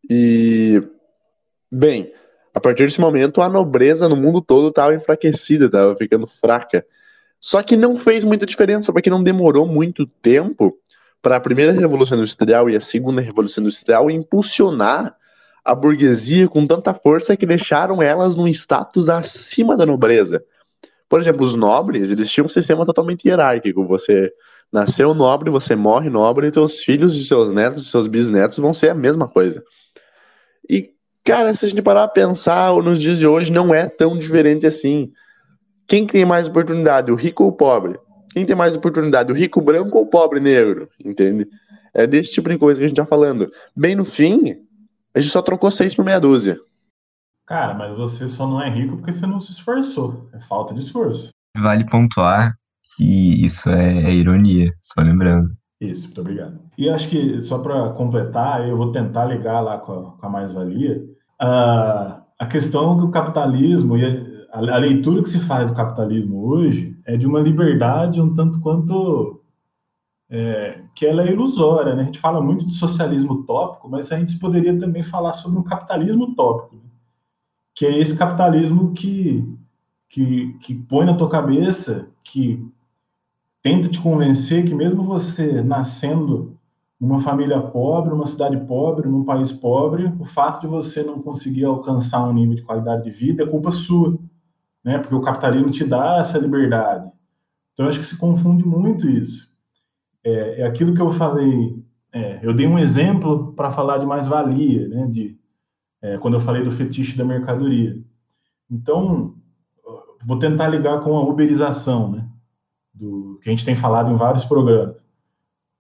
E, 0.10 0.82
bem, 1.72 2.14
a 2.54 2.60
partir 2.60 2.84
desse 2.84 3.00
momento, 3.00 3.42
a 3.42 3.50
nobreza 3.50 4.10
no 4.10 4.16
mundo 4.16 4.42
todo 4.42 4.70
estava 4.70 4.94
enfraquecida, 4.94 5.66
estava 5.66 5.96
ficando 5.96 6.28
fraca. 6.28 6.86
Só 7.40 7.64
que 7.64 7.78
não 7.78 7.96
fez 7.96 8.24
muita 8.24 8.46
diferença, 8.46 8.92
porque 8.92 9.10
não 9.10 9.24
demorou 9.24 9.68
muito 9.68 10.06
tempo 10.06 10.78
para 11.22 11.38
a 11.38 11.40
primeira 11.40 11.72
Revolução 11.72 12.18
Industrial 12.18 12.70
e 12.70 12.76
a 12.76 12.82
segunda 12.82 13.22
Revolução 13.22 13.64
Industrial 13.64 14.10
impulsionar 14.10 15.16
a 15.64 15.76
burguesia 15.76 16.48
com 16.48 16.66
tanta 16.66 16.94
força 16.94 17.38
que 17.38 17.46
deixaram 17.46 18.02
elas 18.02 18.36
num 18.36 18.48
status 18.48 19.10
acima 19.10 19.78
da 19.78 19.86
nobreza. 19.86 20.44
Por 21.10 21.20
exemplo, 21.20 21.44
os 21.44 21.56
nobres, 21.56 22.12
eles 22.12 22.30
tinham 22.30 22.46
um 22.46 22.50
sistema 22.50 22.86
totalmente 22.86 23.28
hierárquico. 23.28 23.86
Você 23.88 24.32
nasceu 24.72 25.14
nobre, 25.16 25.50
você 25.50 25.76
morre 25.76 26.10
nobre, 26.10 26.48
e 26.48 26.54
seus 26.54 26.80
filhos 26.80 27.16
e 27.16 27.26
seus 27.26 27.52
netos 27.52 27.82
e 27.82 27.86
seus 27.90 28.08
bisnetos 28.08 28.60
vão 28.60 28.74
ser 28.74 28.90
a 28.90 28.94
mesma 28.94 29.28
coisa. 29.28 29.64
E, 30.70 30.92
cara, 31.24 31.54
se 31.56 31.66
a 31.66 31.68
gente 31.68 31.82
parar 31.82 32.04
a 32.04 32.08
pensar, 32.08 32.72
nos 32.76 33.00
dias 33.00 33.18
de 33.18 33.26
hoje 33.26 33.52
não 33.52 33.74
é 33.74 33.90
tão 33.90 34.18
diferente 34.20 34.68
assim. 34.68 35.12
Quem 35.88 36.06
tem 36.06 36.24
mais 36.24 36.48
oportunidade, 36.48 37.12
o 37.12 37.16
rico 37.16 37.44
ou 37.44 37.50
o 37.50 37.54
pobre? 37.54 37.98
Quem 38.32 38.46
tem 38.46 38.56
mais 38.56 38.76
oportunidade, 38.76 39.32
o 39.32 39.36
rico 39.36 39.60
branco 39.60 39.98
ou 39.98 40.04
o 40.04 40.08
pobre 40.08 40.40
negro? 40.40 40.88
Entende? 41.04 41.48
É 41.92 42.06
desse 42.06 42.32
tipo 42.32 42.48
de 42.48 42.60
coisa 42.60 42.80
que 42.80 42.86
a 42.86 42.88
gente 42.88 42.98
tá 42.98 43.06
falando. 43.06 43.52
Bem 43.76 43.96
no 43.96 44.06
fim, 44.06 44.58
a 45.16 45.20
gente 45.20 45.32
só 45.32 45.42
trocou 45.42 45.72
seis 45.72 45.96
por 45.96 46.06
meia 46.06 46.20
dúzia. 46.20 46.60
Cara, 47.50 47.74
mas 47.74 47.98
você 47.98 48.30
só 48.30 48.46
não 48.46 48.62
é 48.62 48.70
rico 48.70 48.96
porque 48.96 49.12
você 49.12 49.26
não 49.26 49.40
se 49.40 49.50
esforçou. 49.50 50.30
É 50.32 50.40
falta 50.40 50.72
de 50.72 50.82
esforço. 50.82 51.32
Vale 51.58 51.84
pontuar 51.84 52.54
que 52.96 53.44
isso 53.44 53.68
é, 53.72 54.04
é 54.04 54.14
ironia, 54.14 54.72
só 54.80 55.02
lembrando. 55.02 55.50
Isso, 55.82 56.06
muito 56.06 56.22
obrigado. 56.22 56.60
E 56.78 56.88
acho 56.88 57.10
que, 57.10 57.42
só 57.42 57.58
para 57.58 57.90
completar, 57.94 58.70
eu 58.70 58.78
vou 58.78 58.92
tentar 58.92 59.26
ligar 59.26 59.62
lá 59.62 59.80
com 59.80 59.94
a, 59.94 60.12
com 60.12 60.26
a 60.28 60.30
mais-valia, 60.30 61.04
uh, 61.42 62.22
a 62.38 62.46
questão 62.48 62.96
que 62.96 63.06
o 63.06 63.10
capitalismo 63.10 63.98
e 63.98 64.06
a, 64.54 64.58
a, 64.58 64.78
leitura 64.78 65.24
que 65.24 65.30
se 65.30 65.40
faz 65.40 65.72
do 65.72 65.76
capitalismo 65.76 66.46
hoje 66.46 67.00
é 67.04 67.18
de 67.18 67.26
uma 67.26 67.40
liberdade 67.40 68.22
um 68.22 68.32
tanto 68.32 68.62
quanto 68.62 69.42
é, 70.30 70.84
que 70.94 71.04
ela 71.04 71.24
é 71.24 71.32
ilusória, 71.32 71.96
né? 71.96 72.04
A 72.04 72.06
gente 72.06 72.20
fala 72.20 72.42
muito 72.42 72.68
de 72.68 72.74
socialismo 72.74 73.34
utópico, 73.34 73.90
mas 73.90 74.12
a 74.12 74.20
gente 74.20 74.38
poderia 74.38 74.78
também 74.78 75.02
falar 75.02 75.34
sobre 75.34 75.58
um 75.58 75.64
capitalismo 75.64 76.26
utópico, 76.26 76.76
né? 76.76 76.89
Que 77.80 77.86
é 77.86 77.98
esse 77.98 78.18
capitalismo 78.18 78.92
que, 78.92 79.42
que, 80.10 80.52
que 80.60 80.76
põe 80.76 81.06
na 81.06 81.14
tua 81.14 81.30
cabeça 81.30 82.10
que 82.26 82.62
tenta 83.62 83.88
te 83.88 84.02
convencer 84.02 84.66
que 84.66 84.76
mesmo 84.76 85.02
você 85.02 85.64
nascendo 85.64 86.60
numa 87.00 87.22
família 87.22 87.62
pobre, 87.62 88.10
numa 88.10 88.26
cidade 88.26 88.58
pobre, 88.66 89.08
num 89.08 89.24
país 89.24 89.54
pobre, 89.54 90.14
o 90.20 90.26
fato 90.26 90.60
de 90.60 90.68
você 90.68 91.04
não 91.04 91.22
conseguir 91.22 91.64
alcançar 91.64 92.28
um 92.28 92.34
nível 92.34 92.54
de 92.54 92.64
qualidade 92.64 93.06
de 93.06 93.12
vida 93.12 93.44
é 93.44 93.48
culpa 93.48 93.72
sua, 93.72 94.20
né? 94.84 94.98
Porque 94.98 95.16
o 95.16 95.22
capitalismo 95.22 95.72
te 95.72 95.86
dá 95.86 96.18
essa 96.18 96.38
liberdade. 96.38 97.10
Então 97.72 97.88
acho 97.88 98.00
que 98.00 98.06
se 98.06 98.18
confunde 98.18 98.66
muito 98.66 99.08
isso. 99.10 99.56
É, 100.22 100.64
é 100.64 100.68
aquilo 100.68 100.94
que 100.94 101.02
eu 101.02 101.12
falei. 101.12 101.82
É, 102.12 102.42
eu 102.44 102.54
dei 102.54 102.68
um 102.68 102.78
exemplo 102.78 103.54
para 103.54 103.72
falar 103.72 104.00
de 104.00 104.06
mais-valia, 104.06 104.86
né? 104.90 105.08
De 105.08 105.40
é, 106.02 106.18
quando 106.18 106.36
eu 106.36 106.40
falei 106.40 106.64
do 106.64 106.72
fetiche 106.72 107.18
da 107.18 107.26
mercadoria. 107.26 108.02
Então 108.70 109.36
vou 110.26 110.38
tentar 110.38 110.68
ligar 110.68 111.00
com 111.02 111.18
a 111.18 111.22
uberização, 111.22 112.12
né? 112.12 112.30
do, 112.94 113.40
que 113.42 113.50
a 113.50 113.52
gente 113.52 113.66
tem 113.66 113.76
falado 113.76 114.12
em 114.12 114.16
vários 114.16 114.44
programas. 114.44 114.98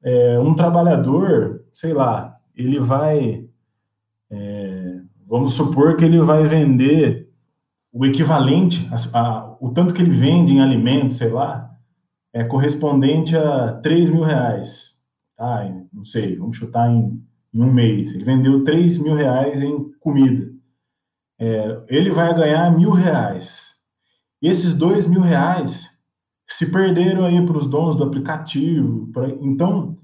É, 0.01 0.39
um 0.39 0.53
trabalhador, 0.53 1.65
sei 1.71 1.93
lá, 1.93 2.37
ele 2.55 2.79
vai, 2.79 3.45
é, 4.31 5.01
vamos 5.27 5.53
supor 5.53 5.97
que 5.97 6.05
ele 6.05 6.19
vai 6.21 6.45
vender 6.45 7.29
o 7.91 8.05
equivalente, 8.05 8.89
a, 8.91 9.19
a, 9.19 9.57
o 9.59 9.71
tanto 9.71 9.93
que 9.93 10.01
ele 10.01 10.11
vende 10.11 10.53
em 10.53 10.61
alimentos, 10.61 11.17
sei 11.17 11.29
lá, 11.29 11.69
é 12.31 12.43
correspondente 12.43 13.35
a 13.35 13.73
3 13.81 14.09
mil 14.09 14.21
reais, 14.21 15.03
tá? 15.35 15.67
Não 15.91 16.05
sei, 16.05 16.37
vamos 16.37 16.55
chutar 16.55 16.89
em, 16.89 17.21
em 17.53 17.61
um 17.61 17.71
mês. 17.71 18.13
Ele 18.13 18.23
vendeu 18.23 18.63
3 18.63 18.99
mil 18.99 19.15
reais 19.15 19.61
em 19.61 19.91
comida. 19.99 20.49
É, 21.39 21.83
ele 21.87 22.11
vai 22.11 22.33
ganhar 22.35 22.69
mil 22.75 22.91
reais. 22.91 23.75
E 24.41 24.47
esses 24.47 24.73
dois 24.73 25.07
mil 25.07 25.21
reais 25.21 25.99
se 26.47 26.71
perderam 26.71 27.25
aí 27.25 27.45
para 27.45 27.57
os 27.57 27.67
donos 27.67 27.95
do 27.95 28.03
aplicativo. 28.03 29.07
Pra... 29.13 29.29
Então, 29.29 29.97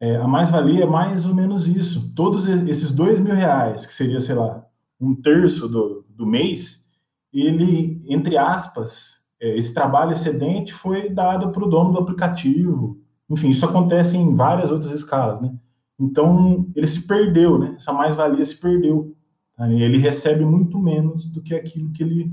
é, 0.00 0.16
a 0.16 0.26
mais-valia 0.26 0.84
é 0.84 0.86
mais 0.86 1.24
ou 1.24 1.34
menos 1.34 1.68
isso. 1.68 2.12
Todos 2.14 2.46
esses 2.46 2.92
dois 2.92 3.20
mil 3.20 3.34
reais, 3.34 3.86
que 3.86 3.94
seria, 3.94 4.20
sei 4.20 4.34
lá, 4.34 4.64
um 5.00 5.14
terço 5.14 5.68
do, 5.68 6.04
do 6.08 6.26
mês, 6.26 6.90
ele, 7.32 8.04
entre 8.08 8.36
aspas, 8.36 9.22
é, 9.40 9.56
esse 9.56 9.72
trabalho 9.72 10.12
excedente 10.12 10.72
foi 10.72 11.08
dado 11.08 11.50
para 11.50 11.64
o 11.64 11.68
dono 11.68 11.92
do 11.92 11.98
aplicativo. 11.98 13.00
Enfim, 13.30 13.50
isso 13.50 13.64
acontece 13.64 14.16
em 14.16 14.34
várias 14.34 14.70
outras 14.70 14.92
escalas, 14.92 15.40
né? 15.40 15.54
Então, 16.02 16.68
ele 16.74 16.86
se 16.86 17.06
perdeu, 17.06 17.56
né? 17.56 17.74
Essa 17.76 17.92
mais-valia 17.92 18.44
se 18.44 18.56
perdeu. 18.56 19.14
Ele 19.60 19.98
recebe 19.98 20.44
muito 20.44 20.76
menos 20.76 21.24
do 21.26 21.40
que 21.40 21.54
aquilo 21.54 21.92
que 21.92 22.02
ele 22.02 22.32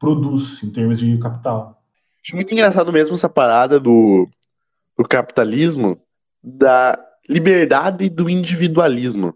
produz 0.00 0.60
em 0.64 0.70
termos 0.70 0.98
de 0.98 1.16
capital. 1.18 1.80
Acho 2.20 2.34
muito 2.34 2.52
engraçado 2.52 2.92
mesmo 2.92 3.14
essa 3.14 3.28
parada 3.28 3.78
do, 3.78 4.28
do 4.98 5.04
capitalismo, 5.06 5.96
da 6.42 6.98
liberdade 7.28 8.04
e 8.04 8.10
do 8.10 8.28
individualismo. 8.28 9.32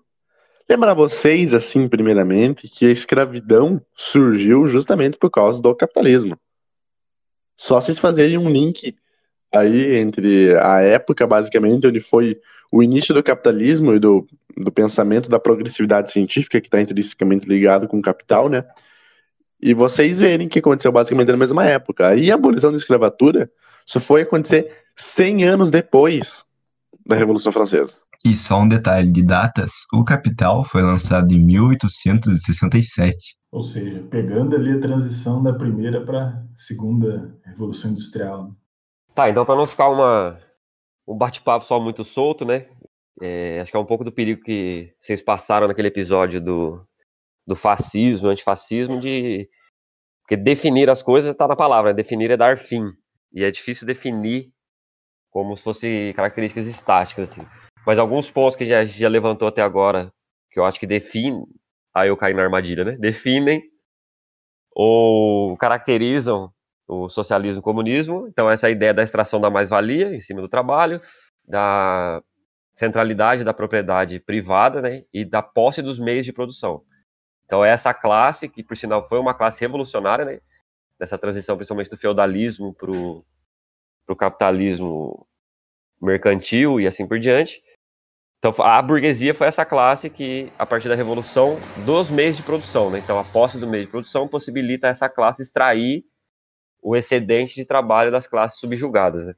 Lembrar 0.69 0.95
vocês, 0.95 1.55
assim, 1.55 1.89
primeiramente, 1.89 2.69
que 2.69 2.85
a 2.85 2.91
escravidão 2.91 3.81
surgiu 3.95 4.67
justamente 4.67 5.17
por 5.17 5.31
causa 5.31 5.63
do 5.63 5.75
capitalismo. 5.75 6.37
Só 7.57 7.81
vocês 7.81 8.01
fazerem 8.01 8.39
um 8.39 8.51
link 8.51 8.97
aí 9.53 9.97
entre 9.97 10.59
a 10.59 10.81
época, 10.81 11.27
basicamente, 11.27 11.87
onde 11.87 12.01
foi 12.01 12.41
o 12.71 12.83
início 12.83 13.15
do 13.15 13.23
capitalismo 13.23 13.95
e 13.95 13.99
do, 13.99 14.27
do 14.57 14.71
pensamento 14.71 15.29
da 15.29 15.39
progressividade 15.39 16.11
científica, 16.13 16.61
que 16.61 16.67
está 16.67 16.81
intrinsecamente 16.81 17.49
ligado 17.49 17.89
com 17.89 17.99
o 17.99 18.03
capital, 18.03 18.49
né? 18.49 18.65
e 19.61 19.75
vocês 19.75 20.21
verem 20.21 20.49
que 20.49 20.61
aconteceu 20.61 20.93
basicamente 20.93 21.29
na 21.29 21.37
mesma 21.37 21.65
época. 21.65 22.15
E 22.15 22.31
a 22.31 22.35
abolição 22.35 22.71
da 22.71 22.77
escravatura 22.77 23.51
só 23.85 24.01
foi 24.01 24.23
acontecer 24.23 24.85
100 24.97 25.45
anos 25.45 25.71
depois 25.71 26.45
da 27.05 27.17
Revolução 27.17 27.53
Francesa. 27.53 27.95
E 28.25 28.35
só 28.35 28.61
um 28.61 28.69
detalhe 28.69 29.11
de 29.11 29.23
datas: 29.23 29.87
o 29.93 30.05
Capital 30.05 30.65
foi 30.65 30.83
lançado 30.83 31.33
em 31.33 31.39
1867. 31.39 33.37
Ou 33.51 33.63
seja, 33.63 34.03
pegando 34.11 34.55
ali 34.55 34.73
a 34.73 34.81
transição 34.81 35.43
da 35.43 35.55
primeira 35.55 36.05
para 36.05 36.27
a 36.27 36.43
segunda 36.55 37.35
Revolução 37.45 37.93
Industrial. 37.93 38.55
Tá, 39.15 39.31
então 39.31 39.45
para 39.45 39.57
não 39.57 39.67
ficar 39.67 39.89
uma, 39.89 40.39
um 41.09 41.17
bate-papo 41.17 41.65
só 41.65 41.81
muito 41.81 42.05
solto, 42.05 42.45
né? 42.45 42.69
É, 43.21 43.61
acho 43.61 43.71
que 43.71 43.77
é 43.77 43.81
um 43.81 43.87
pouco 43.87 44.05
do 44.05 44.13
perigo 44.13 44.43
que 44.43 44.95
vocês 45.01 45.21
passaram 45.21 45.67
naquele 45.67 45.89
episódio 45.89 46.41
do 46.41 46.87
do 47.49 47.57
fascismo, 47.57 48.29
antifascismo, 48.29 49.01
de. 49.01 49.49
Porque 50.23 50.37
definir 50.37 50.91
as 50.91 51.03
coisas 51.03 51.31
está 51.33 51.49
na 51.49 51.57
palavra, 51.57 51.91
né? 51.91 51.97
definir 51.97 52.31
é 52.31 52.37
dar 52.37 52.59
fim. 52.59 52.93
E 53.33 53.43
é 53.43 53.51
difícil 53.51 53.87
definir 53.87 54.53
como 55.31 55.57
se 55.57 55.65
fosse 55.65 56.13
características 56.15 56.67
estáticas, 56.67 57.31
assim. 57.31 57.47
Mas 57.87 57.99
alguns 57.99 58.31
pontos 58.31 58.55
que 58.55 58.67
já, 58.67 58.85
já 58.85 59.09
levantou 59.09 59.49
até 59.49 59.63
agora, 59.63 60.13
que 60.51 60.61
eu 60.61 60.65
acho 60.67 60.79
que 60.79 60.87
definem. 60.87 61.43
Aí 61.95 62.09
eu 62.11 62.17
caí 62.19 62.35
na 62.35 62.43
armadilha, 62.43 62.85
né? 62.85 62.97
Definem 62.99 63.63
ou 64.73 65.57
caracterizam 65.57 66.53
o 66.89 67.09
socialismo 67.09 67.59
e 67.59 67.61
o 67.61 67.63
comunismo. 67.63 68.27
Então, 68.29 68.51
essa 68.51 68.69
é 68.69 68.73
ideia 68.73 68.95
da 68.95 69.03
extração 69.03 69.41
da 69.41 69.51
mais-valia 69.51 70.15
em 70.15 70.21
cima 70.21 70.41
do 70.41 70.49
trabalho, 70.49 71.01
da 71.47 72.23
centralidade 72.75 73.45
da 73.45 73.53
propriedade 73.53 74.21
privada 74.21 74.81
né, 74.81 75.03
e 75.13 75.25
da 75.25 75.43
posse 75.43 75.83
dos 75.83 75.99
meios 75.99 76.25
de 76.25 76.33
produção. 76.33 76.83
Então, 77.45 77.65
essa 77.65 77.93
classe, 77.93 78.49
que 78.49 78.63
por 78.63 78.77
sinal 78.77 79.07
foi 79.07 79.19
uma 79.19 79.35
classe 79.35 79.61
revolucionária, 79.61 80.25
né? 80.25 80.41
Nessa 80.99 81.17
transição, 81.17 81.57
principalmente 81.57 81.91
do 81.91 81.97
feudalismo 81.97 82.75
para 82.75 82.91
o 82.91 84.17
capitalismo 84.17 85.27
mercantil 86.01 86.81
e 86.81 86.87
assim 86.87 87.07
por 87.07 87.19
diante. 87.19 87.63
Então, 88.39 88.55
a 88.65 88.81
burguesia 88.83 89.35
foi 89.35 89.47
essa 89.47 89.65
classe 89.65 90.11
que, 90.11 90.53
a 90.59 90.67
partir 90.67 90.89
da 90.89 90.95
revolução 90.95 91.59
dos 91.85 92.11
meios 92.11 92.37
de 92.37 92.43
produção, 92.43 92.91
né? 92.91 92.99
Então, 92.99 93.19
a 93.19 93.25
posse 93.25 93.59
do 93.59 93.67
meio 93.67 93.85
de 93.85 93.91
produção 93.91 94.29
possibilita 94.29 94.89
essa 94.89 95.09
classe 95.09 95.43
extrair 95.43 96.05
o 96.83 96.97
excedente 96.97 97.55
de 97.55 97.65
trabalho 97.65 98.11
das 98.11 98.27
classes 98.27 98.59
subjugadas. 98.59 99.27
Né? 99.27 99.35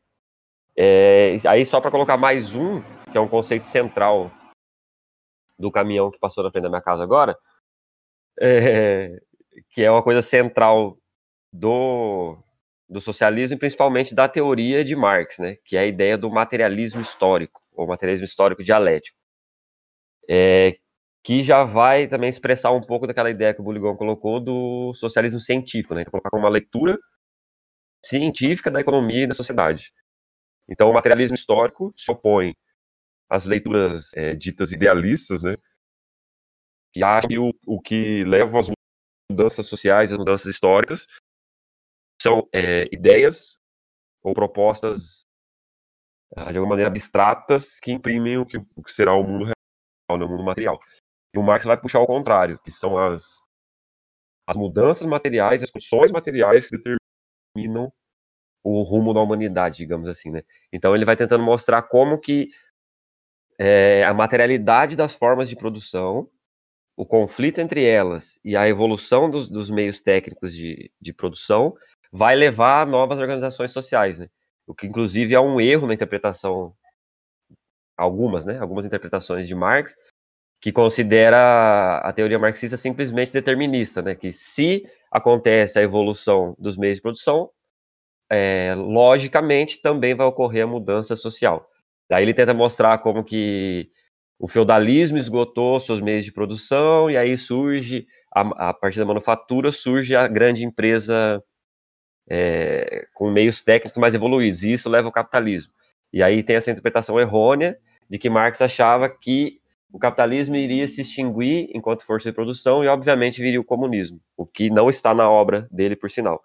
É, 0.76 1.36
aí, 1.46 1.64
só 1.66 1.80
para 1.80 1.90
colocar 1.90 2.16
mais 2.16 2.54
um, 2.54 2.80
que 3.10 3.18
é 3.18 3.20
um 3.20 3.28
conceito 3.28 3.64
central 3.64 4.30
do 5.58 5.70
caminhão 5.70 6.10
que 6.10 6.18
passou 6.18 6.42
na 6.42 6.50
frente 6.50 6.62
da 6.62 6.68
minha 6.68 6.80
casa 6.80 7.02
agora, 7.02 7.36
é, 8.40 9.20
que 9.70 9.82
é 9.82 9.90
uma 9.90 10.02
coisa 10.02 10.22
central 10.22 10.96
do, 11.52 12.38
do 12.88 13.00
socialismo 13.00 13.56
e 13.56 13.58
principalmente 13.58 14.14
da 14.14 14.28
teoria 14.28 14.84
de 14.84 14.96
Marx, 14.96 15.38
né, 15.38 15.56
que 15.64 15.76
é 15.76 15.80
a 15.80 15.86
ideia 15.86 16.16
do 16.16 16.30
materialismo 16.30 17.00
histórico, 17.00 17.60
ou 17.72 17.86
materialismo 17.86 18.24
histórico 18.24 18.64
dialético, 18.64 19.18
é, 20.28 20.78
que 21.22 21.42
já 21.42 21.64
vai 21.64 22.06
também 22.06 22.30
expressar 22.30 22.70
um 22.70 22.80
pouco 22.80 23.06
daquela 23.06 23.30
ideia 23.30 23.52
que 23.52 23.60
o 23.60 23.64
Bulligon 23.64 23.96
colocou 23.96 24.40
do 24.40 24.94
socialismo 24.94 25.40
científico, 25.40 25.94
né, 25.94 26.02
então 26.02 26.12
colocar 26.12 26.30
como 26.30 26.42
uma 26.42 26.50
leitura 26.50 26.98
científica 28.04 28.70
da 28.70 28.80
economia 28.80 29.24
e 29.24 29.26
da 29.26 29.34
sociedade. 29.34 29.92
Então, 30.68 30.90
o 30.90 30.94
materialismo 30.94 31.34
histórico 31.34 31.92
se 31.96 32.10
opõe 32.10 32.54
às 33.28 33.44
leituras 33.44 34.10
é, 34.14 34.34
ditas 34.34 34.72
idealistas, 34.72 35.42
né, 35.42 35.56
que 36.92 37.04
acha 37.04 37.28
que 37.28 37.38
o, 37.38 37.52
o 37.66 37.80
que 37.80 38.24
leva 38.24 38.58
às 38.58 38.68
mudanças 39.30 39.66
sociais, 39.66 40.12
às 40.12 40.18
mudanças 40.18 40.52
históricas, 40.52 41.06
são 42.20 42.48
é, 42.52 42.84
ideias 42.92 43.58
ou 44.22 44.34
propostas 44.34 45.24
ah, 46.36 46.50
de 46.50 46.58
alguma 46.58 46.70
maneira 46.70 46.90
abstratas 46.90 47.80
que 47.80 47.90
imprimem 47.90 48.38
o 48.38 48.46
que, 48.46 48.58
o 48.76 48.82
que 48.82 48.92
será 48.92 49.14
o 49.14 49.22
mundo 49.22 49.44
real, 49.44 50.18
né, 50.18 50.24
o 50.24 50.28
mundo 50.28 50.44
material. 50.44 50.78
E 51.34 51.38
o 51.38 51.42
Marx 51.42 51.64
vai 51.64 51.80
puxar 51.80 51.98
ao 51.98 52.06
contrário, 52.06 52.58
que 52.60 52.70
são 52.70 52.98
as, 52.98 53.40
as 54.46 54.56
mudanças 54.56 55.06
materiais, 55.06 55.62
as 55.62 55.70
condições 55.70 56.10
materiais 56.10 56.68
que 56.68 56.76
determinam 57.54 57.92
o 58.62 58.82
rumo 58.82 59.14
da 59.14 59.20
humanidade, 59.20 59.78
digamos 59.78 60.08
assim, 60.08 60.30
né? 60.30 60.42
Então 60.72 60.94
ele 60.94 61.04
vai 61.04 61.16
tentando 61.16 61.42
mostrar 61.42 61.82
como 61.82 62.18
que 62.18 62.48
é, 63.58 64.04
a 64.04 64.12
materialidade 64.12 64.96
das 64.96 65.14
formas 65.14 65.48
de 65.48 65.56
produção, 65.56 66.28
o 66.96 67.06
conflito 67.06 67.60
entre 67.60 67.84
elas 67.84 68.38
e 68.44 68.56
a 68.56 68.68
evolução 68.68 69.30
dos, 69.30 69.48
dos 69.48 69.70
meios 69.70 70.00
técnicos 70.00 70.54
de, 70.54 70.90
de 71.00 71.12
produção 71.12 71.74
vai 72.12 72.36
levar 72.36 72.82
a 72.82 72.86
novas 72.86 73.18
organizações 73.18 73.70
sociais, 73.70 74.18
né? 74.18 74.28
O 74.66 74.74
que 74.74 74.86
inclusive 74.86 75.34
é 75.34 75.40
um 75.40 75.60
erro 75.60 75.86
na 75.86 75.94
interpretação, 75.94 76.74
algumas, 77.96 78.44
né? 78.44 78.58
Algumas 78.58 78.84
interpretações 78.84 79.48
de 79.48 79.54
Marx, 79.54 79.94
que 80.60 80.70
considera 80.70 81.98
a 81.98 82.12
teoria 82.12 82.38
marxista 82.38 82.76
simplesmente 82.76 83.32
determinista, 83.32 84.02
né? 84.02 84.14
Que 84.14 84.32
se 84.32 84.86
acontece 85.10 85.78
a 85.78 85.82
evolução 85.82 86.54
dos 86.58 86.76
meios 86.76 86.96
de 86.96 87.02
produção, 87.02 87.50
é, 88.30 88.74
logicamente 88.76 89.80
também 89.80 90.14
vai 90.14 90.26
ocorrer 90.26 90.64
a 90.64 90.66
mudança 90.66 91.16
social. 91.16 91.68
Daí 92.08 92.24
ele 92.24 92.34
tenta 92.34 92.52
mostrar 92.52 92.98
como 92.98 93.24
que 93.24 93.90
o 94.38 94.48
feudalismo 94.48 95.16
esgotou 95.16 95.80
seus 95.80 96.00
meios 96.00 96.24
de 96.24 96.32
produção 96.32 97.10
e 97.10 97.16
aí 97.16 97.36
surge 97.36 98.06
a, 98.34 98.70
a 98.70 98.74
partir 98.74 98.98
da 98.98 99.04
manufatura 99.04 99.72
surge 99.72 100.14
a 100.14 100.26
grande 100.26 100.64
empresa 100.64 101.42
é, 102.28 103.06
com 103.14 103.30
meios 103.30 103.62
técnicos 103.62 104.00
mais 104.00 104.14
evoluídos. 104.14 104.62
E 104.62 104.72
isso 104.72 104.88
leva 104.88 105.08
ao 105.08 105.12
capitalismo. 105.12 105.72
E 106.12 106.22
aí 106.22 106.42
tem 106.42 106.56
essa 106.56 106.70
interpretação 106.70 107.18
errônea 107.18 107.78
de 108.08 108.18
que 108.18 108.28
Marx 108.30 108.60
achava 108.60 109.08
que 109.08 109.59
o 109.92 109.98
capitalismo 109.98 110.56
iria 110.56 110.86
se 110.86 111.00
extinguir 111.00 111.68
enquanto 111.74 112.04
força 112.04 112.30
de 112.30 112.34
produção 112.34 112.84
e, 112.84 112.88
obviamente, 112.88 113.42
viria 113.42 113.60
o 113.60 113.64
comunismo, 113.64 114.20
o 114.36 114.46
que 114.46 114.70
não 114.70 114.88
está 114.88 115.12
na 115.14 115.28
obra 115.28 115.68
dele, 115.70 115.96
por 115.96 116.10
sinal. 116.10 116.42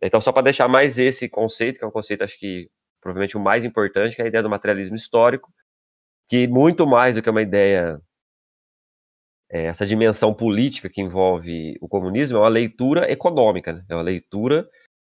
Então, 0.00 0.20
só 0.20 0.30
para 0.30 0.44
deixar 0.44 0.68
mais 0.68 0.98
esse 0.98 1.28
conceito, 1.28 1.78
que 1.78 1.84
é 1.84 1.88
um 1.88 1.92
conceito, 1.92 2.22
acho 2.22 2.38
que 2.38 2.70
provavelmente 3.00 3.36
o 3.36 3.40
mais 3.40 3.64
importante, 3.64 4.14
que 4.14 4.22
é 4.22 4.24
a 4.24 4.28
ideia 4.28 4.42
do 4.42 4.50
materialismo 4.50 4.94
histórico, 4.94 5.52
que 6.28 6.46
muito 6.46 6.86
mais 6.86 7.16
do 7.16 7.22
que 7.22 7.30
uma 7.30 7.42
ideia, 7.42 8.00
é, 9.50 9.64
essa 9.64 9.86
dimensão 9.86 10.32
política 10.32 10.88
que 10.88 11.00
envolve 11.00 11.76
o 11.80 11.88
comunismo, 11.88 12.38
é 12.38 12.40
uma 12.40 12.48
leitura 12.48 13.10
econômica, 13.10 13.72
né? 13.72 13.84
é 13.88 13.94
uma 13.94 14.02
leitura 14.02 14.68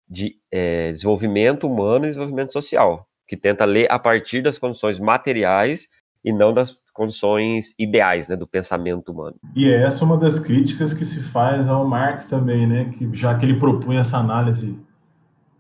de 0.09 0.41
é, 0.51 0.91
desenvolvimento 0.91 1.67
humano 1.67 2.07
e 2.07 2.09
desenvolvimento 2.09 2.53
social, 2.53 3.07
que 3.27 3.37
tenta 3.37 3.67
ler 3.67 3.91
a 3.91 3.99
partir 3.99 4.43
das 4.43 4.59
condições 4.59 4.99
materiais 4.99 5.89
e 6.25 6.33
não 6.33 6.53
das 6.53 6.79
condições 6.99 7.75
ideais 7.79 8.27
né, 8.27 8.35
do 8.35 8.47
pensamento 8.47 9.13
humano. 9.13 9.37
E 9.55 9.71
é 9.71 9.85
essa 9.85 10.05
uma 10.05 10.17
das 10.17 10.39
críticas 10.39 10.93
que 10.93 11.05
se 11.05 11.23
faz 11.23 11.69
ao 11.69 11.87
Marx 11.87 12.27
também, 12.27 12.67
né, 12.67 12.87
que 12.87 13.09
já 13.13 13.39
que 13.39 13.47
ele 13.47 13.59
propõe 13.59 13.97
essa 13.97 14.19
análise 14.19 14.77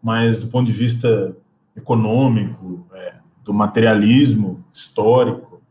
mais 0.03 0.38
do 0.38 0.48
ponto 0.48 0.66
de 0.66 0.72
vista 0.72 1.37
econômico, 1.77 2.87
é, 2.92 3.14
do 3.44 3.55
materialismo 3.55 4.64
histórico, 4.72 5.62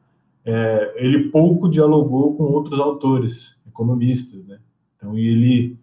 é, 0.46 0.94
ele 0.96 1.30
pouco 1.30 1.70
dialogou 1.70 2.36
com 2.36 2.44
outros 2.44 2.80
autores, 2.80 3.62
economistas, 3.68 4.46
né? 4.46 4.60
Então 4.96 5.18
ele 5.18 5.78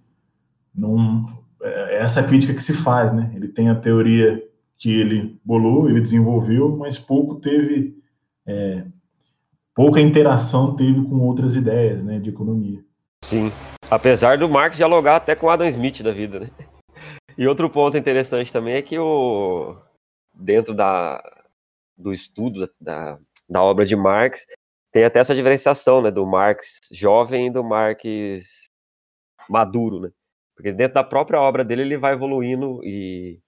não 0.75 1.27
é, 1.63 1.97
é 1.97 2.03
essa 2.03 2.23
crítica 2.23 2.55
que 2.55 2.63
se 2.63 2.73
faz, 2.73 3.13
né? 3.13 3.31
Ele 3.35 3.49
tem 3.49 3.69
a 3.69 3.75
teoria 3.75 4.43
que 4.79 4.91
ele 4.91 5.39
bolou, 5.45 5.89
ele 5.89 6.01
desenvolveu, 6.01 6.77
mas 6.77 6.99
pouco 6.99 7.37
teve 7.37 7.97
é, 8.47 8.85
pouca 9.75 10.01
interação 10.01 10.75
teve 10.75 11.03
com 11.05 11.21
outras 11.21 11.55
ideias 11.55 12.05
né, 12.05 12.19
de 12.19 12.31
economia. 12.31 12.85
Sim, 13.25 13.51
apesar 13.91 14.39
do 14.39 14.49
Marx 14.49 14.77
dialogar 14.77 15.17
até 15.17 15.35
com 15.35 15.51
Adam 15.51 15.67
Smith 15.69 16.03
da 16.03 16.13
vida, 16.13 16.41
né? 16.41 16.51
E 17.37 17.49
outro 17.49 17.69
ponto 17.69 17.97
interessante 17.97 18.53
também 18.53 18.75
é 18.75 18.83
que 18.83 18.99
o 18.99 19.77
dentro 20.33 20.75
da, 20.75 21.23
do 21.97 22.13
estudo 22.13 22.69
da, 22.81 23.19
da 23.49 23.63
obra 23.63 23.85
de 23.85 23.97
Marx 23.97 24.47
tem 24.93 25.05
até 25.05 25.19
essa 25.19 25.35
diferenciação, 25.35 26.01
né, 26.01 26.11
do 26.11 26.25
Marx 26.25 26.79
jovem 26.93 27.49
e 27.49 27.51
do 27.51 27.65
Marx 27.65 28.71
maduro, 29.49 29.99
né? 30.01 30.11
Porque 30.55 30.73
dentro 30.73 30.95
da 30.95 31.03
própria 31.03 31.41
obra 31.41 31.65
dele 31.65 31.83
ele 31.83 31.97
vai 31.97 32.13
evoluindo 32.13 32.81
e 32.85 33.41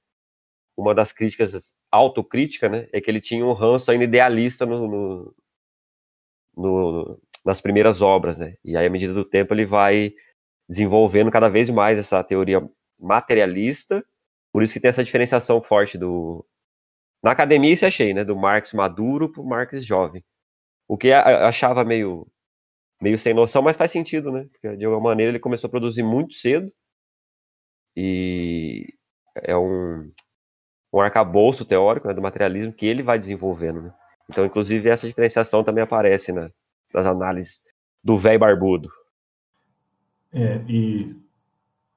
uma 0.77 0.95
das 0.95 1.13
críticas 1.13 1.73
autocrítica, 1.91 2.69
né, 2.69 2.89
é 2.93 3.01
que 3.01 3.11
ele 3.11 3.21
tinha 3.21 3.47
um 3.47 3.53
ranço 3.53 3.91
ainda 3.91 4.05
idealista 4.05 4.67
no, 4.67 4.89
no, 4.89 5.35
no, 6.57 7.21
nas 7.45 7.61
primeiras 7.61 8.01
obras, 8.03 8.39
né? 8.39 8.57
E 8.65 8.77
aí, 8.77 8.87
à 8.87 8.91
medida 8.91 9.13
do 9.13 9.25
tempo, 9.25 9.55
ele 9.55 9.67
vai 9.67 10.13
desenvolvendo 10.69 11.31
cada 11.31 11.49
vez 11.49 11.71
mais 11.71 11.99
essa 11.99 12.23
teoria 12.25 12.61
materialista, 12.99 14.05
por 14.53 14.63
isso 14.63 14.73
que 14.73 14.81
tem 14.81 14.89
essa 14.89 15.05
diferenciação 15.05 15.63
forte 15.63 15.99
do... 15.99 16.45
Na 17.23 17.33
academia 17.33 17.73
isso 17.73 17.87
achei, 17.87 18.15
né? 18.15 18.25
Do 18.25 18.37
Marx 18.37 18.73
maduro 18.73 19.31
para 19.31 19.43
o 19.43 19.47
Marx 19.47 19.85
jovem. 19.85 20.25
O 20.89 20.97
que 20.97 21.09
eu 21.09 21.17
achava 21.17 21.85
meio, 21.85 22.27
meio 23.01 23.19
sem 23.19 23.35
noção, 23.35 23.63
mas 23.63 23.77
faz 23.77 23.91
sentido, 23.91 24.33
né? 24.33 24.49
Porque, 24.53 24.77
de 24.77 24.85
alguma 24.85 25.11
maneira, 25.11 25.33
ele 25.33 25.41
começou 25.41 25.69
a 25.69 25.71
produzir 25.71 26.03
muito 26.03 26.35
cedo 26.35 26.73
e 27.97 28.87
é 29.43 29.57
um, 29.57 30.11
um 30.93 31.01
arcabouço 31.01 31.65
teórico 31.65 32.09
né, 32.09 32.15
do 32.15 32.23
materialismo 32.23 32.73
que 32.73 32.87
ele 32.87 33.03
vai 33.03 33.19
desenvolvendo, 33.19 33.83
né? 33.83 33.95
Então, 34.29 34.45
inclusive, 34.45 34.89
essa 34.89 35.07
diferenciação 35.07 35.63
também 35.63 35.85
aparece 35.85 36.33
né, 36.33 36.51
nas 36.93 37.07
análises 37.07 37.63
do 38.03 38.17
velho 38.17 38.41
barbudo. 38.41 38.91
É, 40.33 40.63
e 40.69 41.17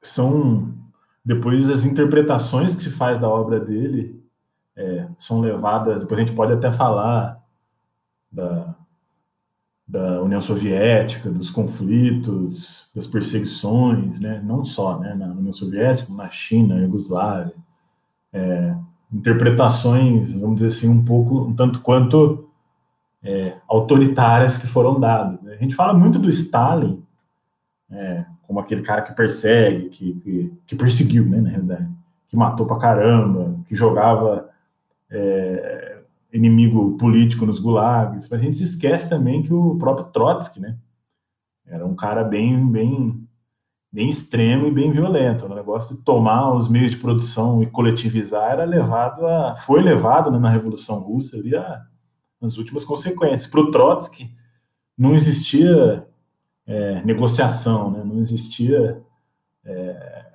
são 0.02 0.74
depois 1.26 1.70
as 1.70 1.84
interpretações 1.84 2.76
que 2.76 2.84
se 2.84 2.92
faz 2.92 3.20
da 3.20 3.28
obra 3.28 3.60
dele 3.60 4.24
é, 4.76 5.08
são 5.18 5.42
levadas. 5.42 6.02
Depois 6.02 6.20
a 6.20 6.24
gente 6.24 6.36
pode 6.36 6.54
até 6.54 6.72
falar 6.72 7.44
da, 8.32 8.76
da 9.88 10.22
União 10.22 10.42
Soviética, 10.42 11.30
dos 11.30 11.50
conflitos, 11.50 12.89
das 12.96 13.06
perseguições, 13.06 14.20
né? 14.20 14.42
não 14.44 14.63
só 14.63 15.00
né? 15.00 15.13
na 15.13 15.28
União 15.28 15.52
Soviética, 15.52 16.12
na 16.13 16.30
China, 16.30 16.76
na 16.76 16.82
Iugoslávia. 16.82 17.56
É, 18.32 18.76
interpretações, 19.12 20.39
vamos 20.39 20.56
dizer 20.56 20.67
assim, 20.67 20.89
um 20.89 21.04
pouco, 21.04 21.41
um 21.41 21.54
tanto 21.54 21.82
quanto 21.82 22.50
é, 23.24 23.58
autoritárias 23.67 24.58
que 24.58 24.67
foram 24.67 25.00
dadas. 25.00 25.41
Né? 25.41 25.54
A 25.54 25.58
gente 25.58 25.76
fala 25.76 25.93
muito 25.93 26.19
do 26.19 26.30
Stalin 26.30 27.04
é, 27.91 28.26
como 28.43 28.60
aquele 28.60 28.82
cara 28.82 29.02
que 29.02 29.13
persegue, 29.13 29.89
que, 29.89 30.13
que, 30.15 30.54
que, 30.65 30.76
perseguiu, 30.76 31.26
né, 31.26 31.41
na 31.41 31.50
realidade, 31.50 31.89
que 32.28 32.36
matou 32.36 32.65
pra 32.65 32.78
caramba, 32.78 33.60
que 33.65 33.76
jogava 33.76 34.50
é, 35.10 36.00
inimigo 36.32 36.98
político 36.98 37.45
nos 37.45 37.60
gulags, 37.60 38.30
mas 38.30 38.39
a 38.39 38.43
gente 38.43 38.58
se 38.58 38.63
esquece 38.63 39.10
também 39.10 39.41
que 39.43 39.54
o 39.54 39.76
próprio 39.78 40.08
Trotsky, 40.08 40.60
né, 40.60 40.78
era 41.65 41.86
um 41.86 41.95
cara 41.95 42.24
bem, 42.24 42.67
bem 42.67 43.18
bem 43.91 44.08
extremo 44.08 44.67
e 44.67 44.71
bem 44.71 44.91
violento. 44.91 45.45
O 45.45 45.56
negócio 45.56 45.95
de 45.95 46.04
tomar 46.04 46.54
os 46.54 46.67
meios 46.67 46.91
de 46.91 46.97
produção 46.97 47.62
e 47.63 47.65
coletivizar 47.65 48.52
era 48.52 48.63
levado 48.63 49.25
a, 49.25 49.56
foi 49.56 49.82
levado 49.82 50.30
né, 50.32 50.38
na 50.38 50.49
Revolução 50.49 50.99
Russa 50.99 51.38
ali 51.38 51.56
a, 51.56 51.82
as 52.41 52.58
últimas 52.58 52.84
consequências. 52.84 53.47
Para 53.47 53.62
o 53.62 53.71
Trotsky 53.71 54.32
não 54.97 55.13
existia 55.13 56.08
é, 56.67 57.02
negociação, 57.04 57.91
né, 57.91 58.04
não 58.04 58.19
existia 58.19 59.02
é, 59.65 60.25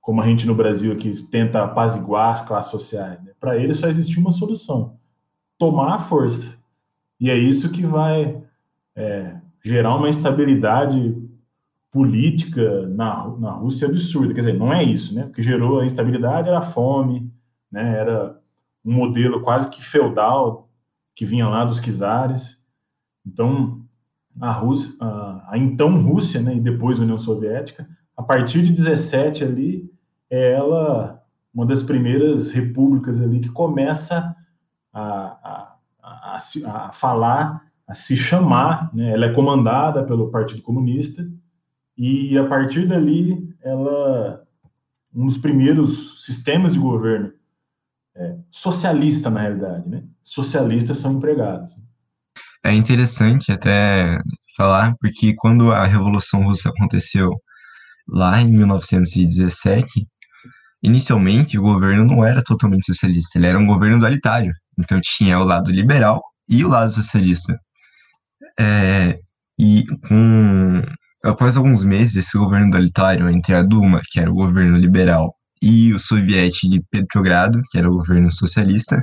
como 0.00 0.22
a 0.22 0.26
gente 0.26 0.46
no 0.46 0.54
Brasil 0.54 0.92
aqui 0.92 1.10
tenta 1.26 1.62
apaziguar 1.62 2.32
as 2.32 2.42
classes 2.42 2.70
sociais. 2.70 3.22
Né? 3.22 3.32
Para 3.38 3.56
ele 3.56 3.74
só 3.74 3.88
existia 3.88 4.20
uma 4.20 4.30
solução: 4.30 4.96
tomar 5.58 5.94
a 5.94 5.98
força. 5.98 6.58
E 7.18 7.30
é 7.30 7.36
isso 7.36 7.70
que 7.70 7.84
vai 7.84 8.42
é, 8.96 9.36
gerar 9.62 9.94
uma 9.94 10.08
instabilidade 10.08 11.29
política 11.90 12.86
na, 12.88 13.28
na 13.38 13.50
Rússia 13.52 13.88
absurda. 13.88 14.32
Quer 14.32 14.40
dizer, 14.40 14.58
não 14.58 14.72
é 14.72 14.82
isso, 14.82 15.14
né? 15.14 15.24
O 15.24 15.32
que 15.32 15.42
gerou 15.42 15.80
a 15.80 15.84
instabilidade 15.84 16.48
era 16.48 16.58
a 16.58 16.62
fome, 16.62 17.32
né? 17.70 17.98
Era 17.98 18.38
um 18.84 18.92
modelo 18.92 19.40
quase 19.40 19.68
que 19.68 19.84
feudal 19.84 20.68
que 21.14 21.24
vinha 21.24 21.48
lá 21.48 21.64
dos 21.64 21.80
czares. 21.80 22.64
Então, 23.26 23.82
a 24.40 24.52
Rússia, 24.52 24.96
a, 25.00 25.48
a, 25.50 25.58
então 25.58 26.00
Rússia, 26.02 26.40
né, 26.40 26.54
e 26.54 26.60
depois 26.60 26.98
União 26.98 27.18
Soviética, 27.18 27.88
a 28.16 28.22
partir 28.22 28.62
de 28.62 28.72
17 28.72 29.44
ali, 29.44 29.90
é 30.30 30.52
ela 30.52 31.20
uma 31.52 31.66
das 31.66 31.82
primeiras 31.82 32.52
repúblicas 32.52 33.20
ali 33.20 33.40
que 33.40 33.48
começa 33.48 34.34
a, 34.92 35.02
a, 35.02 35.76
a, 36.02 36.38
a 36.86 36.92
falar 36.92 37.70
a 37.86 37.94
se 37.94 38.16
chamar, 38.16 38.88
né? 38.94 39.12
ela 39.12 39.26
é 39.26 39.34
comandada 39.34 40.04
pelo 40.04 40.30
Partido 40.30 40.62
Comunista, 40.62 41.28
e 42.00 42.38
a 42.38 42.46
partir 42.46 42.88
dali, 42.88 43.36
ela 43.62 44.42
um 45.14 45.26
dos 45.26 45.36
primeiros 45.36 46.24
sistemas 46.24 46.72
de 46.72 46.78
governo 46.78 47.30
é, 48.16 48.36
socialista, 48.50 49.28
na 49.28 49.40
realidade, 49.40 49.86
né? 49.86 50.02
Socialistas 50.22 50.96
são 50.96 51.12
empregados. 51.12 51.76
É 52.64 52.72
interessante 52.72 53.52
até 53.52 54.18
falar, 54.56 54.94
porque 54.98 55.34
quando 55.36 55.72
a 55.72 55.84
Revolução 55.84 56.42
Russa 56.42 56.70
aconteceu 56.70 57.30
lá 58.08 58.40
em 58.40 58.50
1917, 58.50 59.86
inicialmente 60.82 61.58
o 61.58 61.62
governo 61.62 62.06
não 62.06 62.24
era 62.24 62.42
totalmente 62.42 62.86
socialista, 62.86 63.38
ele 63.38 63.46
era 63.46 63.58
um 63.58 63.66
governo 63.66 63.98
dualitário. 63.98 64.52
Então 64.78 64.98
tinha 65.02 65.38
o 65.38 65.44
lado 65.44 65.70
liberal 65.70 66.22
e 66.48 66.64
o 66.64 66.68
lado 66.68 66.92
socialista. 66.92 67.58
É, 68.58 69.18
e 69.58 69.84
com, 70.08 70.82
após 71.24 71.56
alguns 71.56 71.84
meses, 71.84 72.16
esse 72.16 72.36
governo 72.36 72.70
dualitário 72.70 73.28
entre 73.28 73.54
a 73.54 73.62
Duma, 73.62 74.00
que 74.10 74.20
era 74.20 74.30
o 74.30 74.34
governo 74.34 74.76
liberal, 74.76 75.34
e 75.62 75.92
o 75.92 75.98
soviético 75.98 76.68
de 76.68 76.82
Petrogrado, 76.90 77.60
que 77.70 77.78
era 77.78 77.90
o 77.90 77.94
governo 77.94 78.30
socialista, 78.30 79.02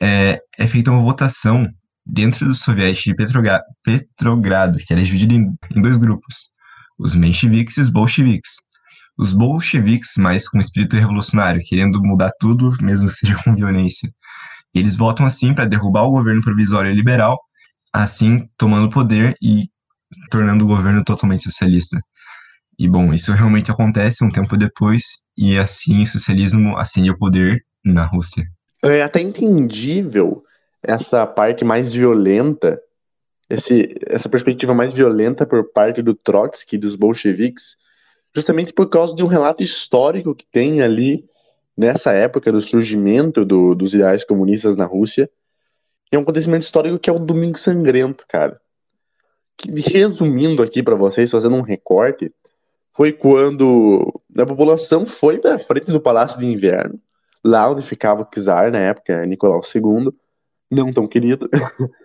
é, 0.00 0.40
é 0.58 0.66
feita 0.66 0.90
uma 0.90 1.02
votação 1.02 1.68
dentro 2.04 2.46
do 2.46 2.54
soviético 2.54 3.10
de 3.10 3.14
Petrogrado, 3.14 3.64
Petrogrado 3.84 4.78
que 4.78 4.92
era 4.92 5.02
dividido 5.02 5.34
em, 5.34 5.54
em 5.76 5.82
dois 5.82 5.98
grupos, 5.98 6.50
os 6.98 7.14
mencheviques 7.14 7.76
e 7.76 7.82
os 7.82 7.90
bolcheviques. 7.90 8.56
Os 9.18 9.34
bolcheviques, 9.34 10.16
mais 10.16 10.48
com 10.48 10.58
espírito 10.58 10.96
revolucionário, 10.96 11.60
querendo 11.62 12.00
mudar 12.02 12.30
tudo, 12.40 12.74
mesmo 12.80 13.06
que 13.08 13.14
seja 13.14 13.36
com 13.44 13.54
violência. 13.54 14.10
Eles 14.74 14.96
votam 14.96 15.26
assim 15.26 15.52
para 15.52 15.66
derrubar 15.66 16.04
o 16.04 16.10
governo 16.10 16.40
provisório 16.40 16.92
liberal, 16.94 17.38
assim 17.92 18.48
tomando 18.56 18.88
poder 18.88 19.34
e 19.42 19.68
tornando 20.30 20.64
o 20.64 20.68
governo 20.68 21.04
totalmente 21.04 21.44
socialista. 21.44 22.00
E 22.78 22.88
bom, 22.88 23.12
isso 23.12 23.32
realmente 23.32 23.70
acontece 23.70 24.24
um 24.24 24.30
tempo 24.30 24.56
depois, 24.56 25.02
e 25.36 25.58
assim 25.58 26.02
o 26.02 26.06
socialismo 26.06 26.76
ascende 26.78 27.10
ao 27.10 27.18
poder 27.18 27.62
na 27.84 28.06
Rússia. 28.06 28.44
É 28.82 29.02
até 29.02 29.20
entendível 29.20 30.42
essa 30.82 31.26
parte 31.26 31.64
mais 31.64 31.92
violenta, 31.92 32.80
esse, 33.48 33.94
essa 34.06 34.28
perspectiva 34.28 34.72
mais 34.72 34.94
violenta 34.94 35.44
por 35.44 35.70
parte 35.72 36.00
do 36.00 36.14
Trotsky 36.14 36.76
e 36.76 36.78
dos 36.78 36.96
bolcheviques, 36.96 37.76
justamente 38.34 38.72
por 38.72 38.88
causa 38.88 39.14
de 39.14 39.22
um 39.22 39.26
relato 39.26 39.62
histórico 39.62 40.34
que 40.34 40.46
tem 40.50 40.80
ali 40.80 41.24
nessa 41.76 42.12
época 42.12 42.50
do 42.50 42.60
surgimento 42.60 43.44
do, 43.44 43.74
dos 43.74 43.92
ideais 43.92 44.24
comunistas 44.24 44.76
na 44.76 44.86
Rússia. 44.86 45.30
É 46.10 46.18
um 46.18 46.22
acontecimento 46.22 46.62
histórico 46.62 46.98
que 46.98 47.10
é 47.10 47.12
o 47.12 47.18
Domingo 47.18 47.58
Sangrento, 47.58 48.24
cara. 48.28 48.60
Resumindo 49.68 50.62
aqui 50.62 50.82
para 50.82 50.94
vocês, 50.94 51.30
fazendo 51.30 51.56
um 51.56 51.62
recorte, 51.62 52.32
foi 52.94 53.12
quando 53.12 54.22
a 54.36 54.46
população 54.46 55.06
foi 55.06 55.38
para 55.38 55.58
frente 55.58 55.90
do 55.90 56.00
Palácio 56.00 56.38
de 56.38 56.46
Inverno, 56.46 56.98
lá 57.44 57.70
onde 57.70 57.82
ficava 57.82 58.22
o 58.22 58.24
czar 58.24 58.70
na 58.70 58.78
época, 58.78 59.24
Nicolau 59.26 59.60
II, 59.74 60.12
não 60.70 60.92
tão 60.92 61.06
querido. 61.06 61.48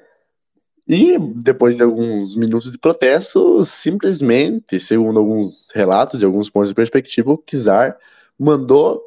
E 0.87 1.17
depois 1.17 1.77
de 1.77 1.83
alguns 1.83 2.35
minutos 2.35 2.71
de 2.71 2.77
protesto, 2.77 3.65
simplesmente, 3.65 4.79
segundo 4.79 5.17
alguns 5.17 5.71
relatos 5.73 6.21
e 6.21 6.25
alguns 6.25 6.47
pontos 6.47 6.69
de 6.69 6.75
perspectiva, 6.75 7.31
o 7.31 7.37
Kizar 7.39 7.97
mandou 8.37 9.01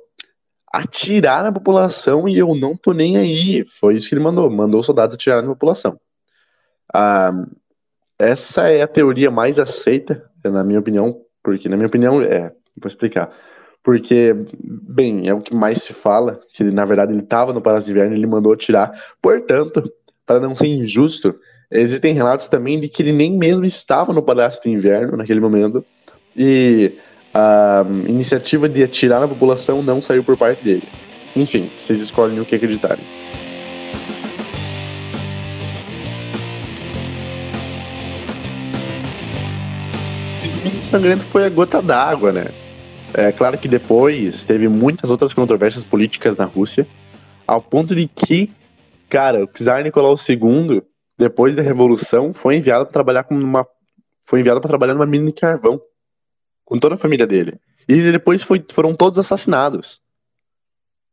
atirar 0.73 1.45
na 1.45 1.53
população 1.53 2.29
e 2.29 2.37
eu 2.37 2.53
não 2.55 2.77
tô 2.77 2.93
nem 2.93 3.17
aí. 3.17 3.65
Foi 3.79 3.95
isso 3.95 4.09
que 4.09 4.15
ele 4.17 4.25
mandou, 4.25 4.51
mandou 4.51 4.81
os 4.81 4.87
soldados 4.87 5.15
atirar 5.15 5.41
na 5.41 5.49
população. 5.49 6.01
Ah, 6.93 7.31
essa 8.19 8.69
é 8.69 8.83
a 8.83 8.89
teoria 8.89 9.31
mais 9.31 9.59
aceita, 9.59 10.25
na 10.45 10.65
minha 10.65 10.81
opinião, 10.81 11.21
porque, 11.43 11.69
na 11.69 11.77
minha 11.77 11.87
opinião, 11.87 12.21
é, 12.21 12.53
vou 12.81 12.87
explicar. 12.89 13.31
Porque, 13.83 14.35
bem, 14.63 15.29
é 15.29 15.35
o 15.35 15.41
que 15.41 15.55
mais 15.55 15.83
se 15.83 15.93
fala, 15.93 16.41
que 16.53 16.65
na 16.65 16.85
verdade 16.85 17.13
ele 17.13 17.23
estava 17.23 17.53
no 17.53 17.63
Palácio 17.63 17.87
de 17.87 17.93
Inverno 17.93 18.15
e 18.15 18.19
ele 18.19 18.27
mandou 18.27 18.53
atirar. 18.53 18.93
Portanto, 19.23 19.91
para 20.27 20.41
não 20.41 20.55
ser 20.55 20.67
injusto, 20.67 21.35
Existem 21.71 22.15
relatos 22.15 22.49
também 22.49 22.81
de 22.81 22.89
que 22.89 23.03
ele 23.03 23.13
nem 23.13 23.37
mesmo 23.37 23.65
estava 23.65 24.13
no 24.13 24.23
Palácio 24.23 24.63
de 24.63 24.71
Inverno 24.71 25.19
naquele 25.19 25.41
momento 25.41 25.85
e 26.35 26.93
a 27.35 27.85
iniciativa 28.07 28.69
de 28.69 28.83
atirar 28.83 29.21
na 29.21 29.29
população 29.29 29.83
não 29.83 30.01
saiu 30.01 30.25
por 30.25 30.37
parte 30.37 30.65
dele. 30.65 30.89
Enfim, 31.37 31.71
vocês 31.79 32.01
escolhem 32.01 32.41
o 32.41 32.47
que 32.47 32.55
acreditarem. 32.55 33.05
Sangrento 40.89 41.23
foi 41.23 41.45
a 41.45 41.51
gota 41.51 41.83
d'água, 41.83 42.33
né? 42.33 42.47
É 43.13 43.31
claro 43.31 43.59
que 43.59 43.69
depois 43.69 44.45
teve 44.47 44.69
muitas 44.69 45.11
outras 45.11 45.35
controvérsias 45.35 45.85
políticas 45.85 46.35
na 46.35 46.47
Rússia, 46.47 46.87
ao 47.47 47.61
ponto 47.61 47.95
de 47.95 48.09
que, 48.09 48.51
cara, 49.09 49.45
o 49.45 49.47
czar 49.47 49.85
Nicolau 49.85 50.17
II 50.17 50.83
depois 51.19 51.55
da 51.55 51.61
Revolução, 51.61 52.33
foi 52.33 52.57
enviado 52.57 52.87
para 52.87 52.93
trabalhar 52.93 53.25
com 53.25 53.35
uma 53.35 53.67
foi 54.25 54.41
enviado 54.41 54.61
para 54.61 54.69
trabalhar 54.69 54.95
numa 54.95 55.07
mina 55.07 55.27
de 55.27 55.33
carvão 55.33 55.81
com 56.65 56.79
toda 56.79 56.95
a 56.95 56.99
família 56.99 57.27
dele. 57.27 57.59
E 57.89 58.11
depois 58.13 58.43
foi, 58.43 58.65
foram 58.73 58.95
todos 58.95 59.19
assassinados 59.19 60.01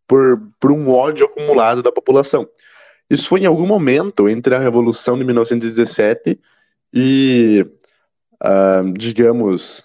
por, 0.07 0.41
por 0.59 0.71
um 0.71 0.89
ódio 0.89 1.25
acumulado 1.25 1.81
da 1.81 1.91
população. 1.91 2.47
Isso 3.09 3.27
foi 3.27 3.41
em 3.41 3.45
algum 3.45 3.65
momento 3.65 4.27
entre 4.29 4.53
a 4.53 4.59
Revolução 4.59 5.17
de 5.17 5.23
1917 5.23 6.39
e, 6.93 7.65
uh, 8.45 8.93
digamos, 8.93 9.83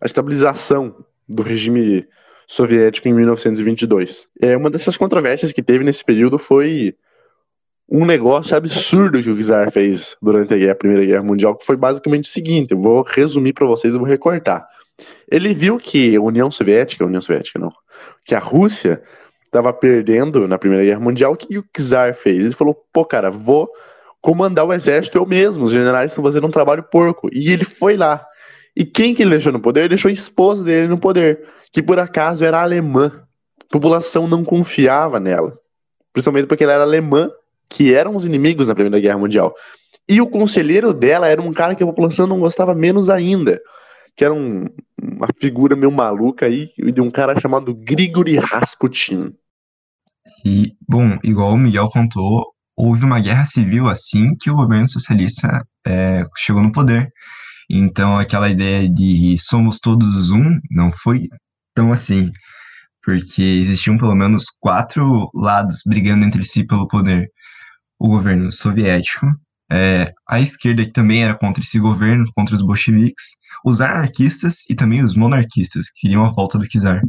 a 0.00 0.06
estabilização 0.06 0.94
do 1.28 1.42
regime 1.42 2.06
soviético 2.46 3.08
em 3.08 3.14
1922. 3.14 4.28
É, 4.40 4.56
uma 4.56 4.70
dessas 4.70 4.96
controvérsias 4.96 5.52
que 5.52 5.62
teve 5.62 5.84
nesse 5.84 6.04
período 6.04 6.38
foi 6.38 6.94
um 7.88 8.04
negócio 8.04 8.56
absurdo 8.56 9.22
que 9.22 9.30
o 9.30 9.42
Czar 9.42 9.70
fez 9.70 10.16
durante 10.20 10.54
a, 10.54 10.56
guerra, 10.56 10.72
a 10.72 10.76
Primeira 10.76 11.04
Guerra 11.04 11.22
Mundial, 11.22 11.56
que 11.56 11.64
foi 11.64 11.76
basicamente 11.76 12.24
o 12.24 12.32
seguinte, 12.32 12.72
eu 12.72 12.80
vou 12.80 13.02
resumir 13.02 13.52
para 13.52 13.66
vocês, 13.66 13.94
eu 13.94 14.00
vou 14.00 14.08
recortar. 14.08 14.66
Ele 15.30 15.54
viu 15.54 15.78
que 15.78 16.14
a 16.14 16.20
União 16.20 16.50
Soviética, 16.50 17.02
a 17.02 17.06
União 17.06 17.20
Soviética 17.20 17.58
não, 17.58 17.72
que 18.24 18.34
a 18.34 18.38
Rússia 18.38 19.02
estava 19.44 19.72
perdendo 19.72 20.46
na 20.46 20.58
Primeira 20.58 20.84
Guerra 20.84 21.00
Mundial, 21.00 21.32
o 21.32 21.36
que 21.36 21.58
o 21.58 21.64
Czar 21.76 22.14
fez? 22.14 22.44
Ele 22.44 22.54
falou, 22.54 22.76
pô, 22.92 23.04
cara, 23.04 23.30
vou 23.30 23.68
comandar 24.20 24.66
o 24.66 24.72
exército 24.72 25.18
eu 25.18 25.26
mesmo, 25.26 25.64
os 25.64 25.72
generais 25.72 26.10
estão 26.12 26.24
fazendo 26.24 26.46
um 26.46 26.50
trabalho 26.50 26.82
porco. 26.82 27.28
E 27.32 27.50
ele 27.50 27.64
foi 27.64 27.96
lá. 27.96 28.24
E 28.76 28.84
quem 28.84 29.14
que 29.14 29.22
ele 29.22 29.30
deixou 29.30 29.52
no 29.52 29.60
poder? 29.60 29.80
Ele 29.80 29.90
deixou 29.90 30.08
a 30.08 30.12
esposa 30.12 30.62
dele 30.62 30.88
no 30.88 30.98
poder, 30.98 31.46
que 31.72 31.82
por 31.82 31.98
acaso 31.98 32.44
era 32.44 32.62
alemã. 32.62 33.22
A 33.60 33.72
população 33.72 34.28
não 34.28 34.44
confiava 34.44 35.18
nela. 35.18 35.58
Principalmente 36.12 36.46
porque 36.46 36.64
ela 36.64 36.74
era 36.74 36.82
alemã 36.82 37.30
que 37.68 37.94
eram 37.94 38.16
os 38.16 38.24
inimigos 38.24 38.66
na 38.66 38.74
Primeira 38.74 39.00
Guerra 39.00 39.18
Mundial. 39.18 39.54
E 40.08 40.20
o 40.20 40.26
conselheiro 40.26 40.92
dela 40.92 41.28
era 41.28 41.40
um 41.40 41.52
cara 41.52 41.74
que 41.74 41.82
a 41.82 41.86
população 41.86 42.26
não 42.26 42.40
gostava 42.40 42.74
menos 42.74 43.08
ainda, 43.08 43.60
que 44.16 44.24
era 44.24 44.34
um, 44.34 44.66
uma 45.00 45.28
figura 45.38 45.76
meio 45.76 45.92
maluca 45.92 46.46
aí, 46.46 46.70
de 46.76 47.00
um 47.00 47.10
cara 47.10 47.38
chamado 47.40 47.72
Grigory 47.72 48.36
Rasputin. 48.36 49.32
E, 50.44 50.74
bom, 50.88 51.16
igual 51.22 51.52
o 51.52 51.58
Miguel 51.58 51.88
contou, 51.90 52.52
houve 52.80 53.04
uma 53.04 53.20
guerra 53.20 53.44
civil 53.46 53.88
assim 53.88 54.34
que 54.40 54.50
o 54.50 54.56
governo 54.56 54.88
socialista 54.88 55.62
é, 55.86 56.24
chegou 56.38 56.62
no 56.62 56.72
poder. 56.72 57.08
Então, 57.70 58.18
aquela 58.18 58.48
ideia 58.48 58.88
de 58.88 59.36
somos 59.38 59.78
todos 59.78 60.30
um 60.30 60.58
não 60.70 60.90
foi 60.90 61.26
tão 61.74 61.92
assim, 61.92 62.30
porque 63.04 63.42
existiam 63.42 63.98
pelo 63.98 64.14
menos 64.14 64.46
quatro 64.60 65.30
lados 65.34 65.80
brigando 65.86 66.24
entre 66.24 66.44
si 66.44 66.66
pelo 66.66 66.88
poder 66.88 67.28
o 67.98 68.08
governo 68.08 68.50
soviético, 68.50 69.26
é, 69.70 70.12
a 70.28 70.40
esquerda 70.40 70.84
que 70.84 70.92
também 70.92 71.22
era 71.22 71.36
contra 71.36 71.62
esse 71.62 71.78
governo, 71.78 72.24
contra 72.34 72.54
os 72.54 72.62
bolcheviques, 72.62 73.26
os 73.64 73.80
anarquistas 73.80 74.64
e 74.70 74.74
também 74.74 75.04
os 75.04 75.14
monarquistas, 75.14 75.90
que 75.90 76.02
queriam 76.02 76.24
a 76.24 76.30
volta 76.32 76.58
do 76.58 76.66
czar. 76.66 77.02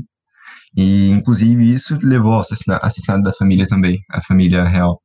E, 0.76 1.10
inclusive, 1.10 1.74
isso 1.74 1.98
levou 2.04 2.34
ao 2.34 2.42
assassinato, 2.42 3.24
da 3.24 3.34
família 3.34 3.68
também, 3.68 4.00
a 4.12 4.22
família 4.22 4.64
real. 4.66 5.02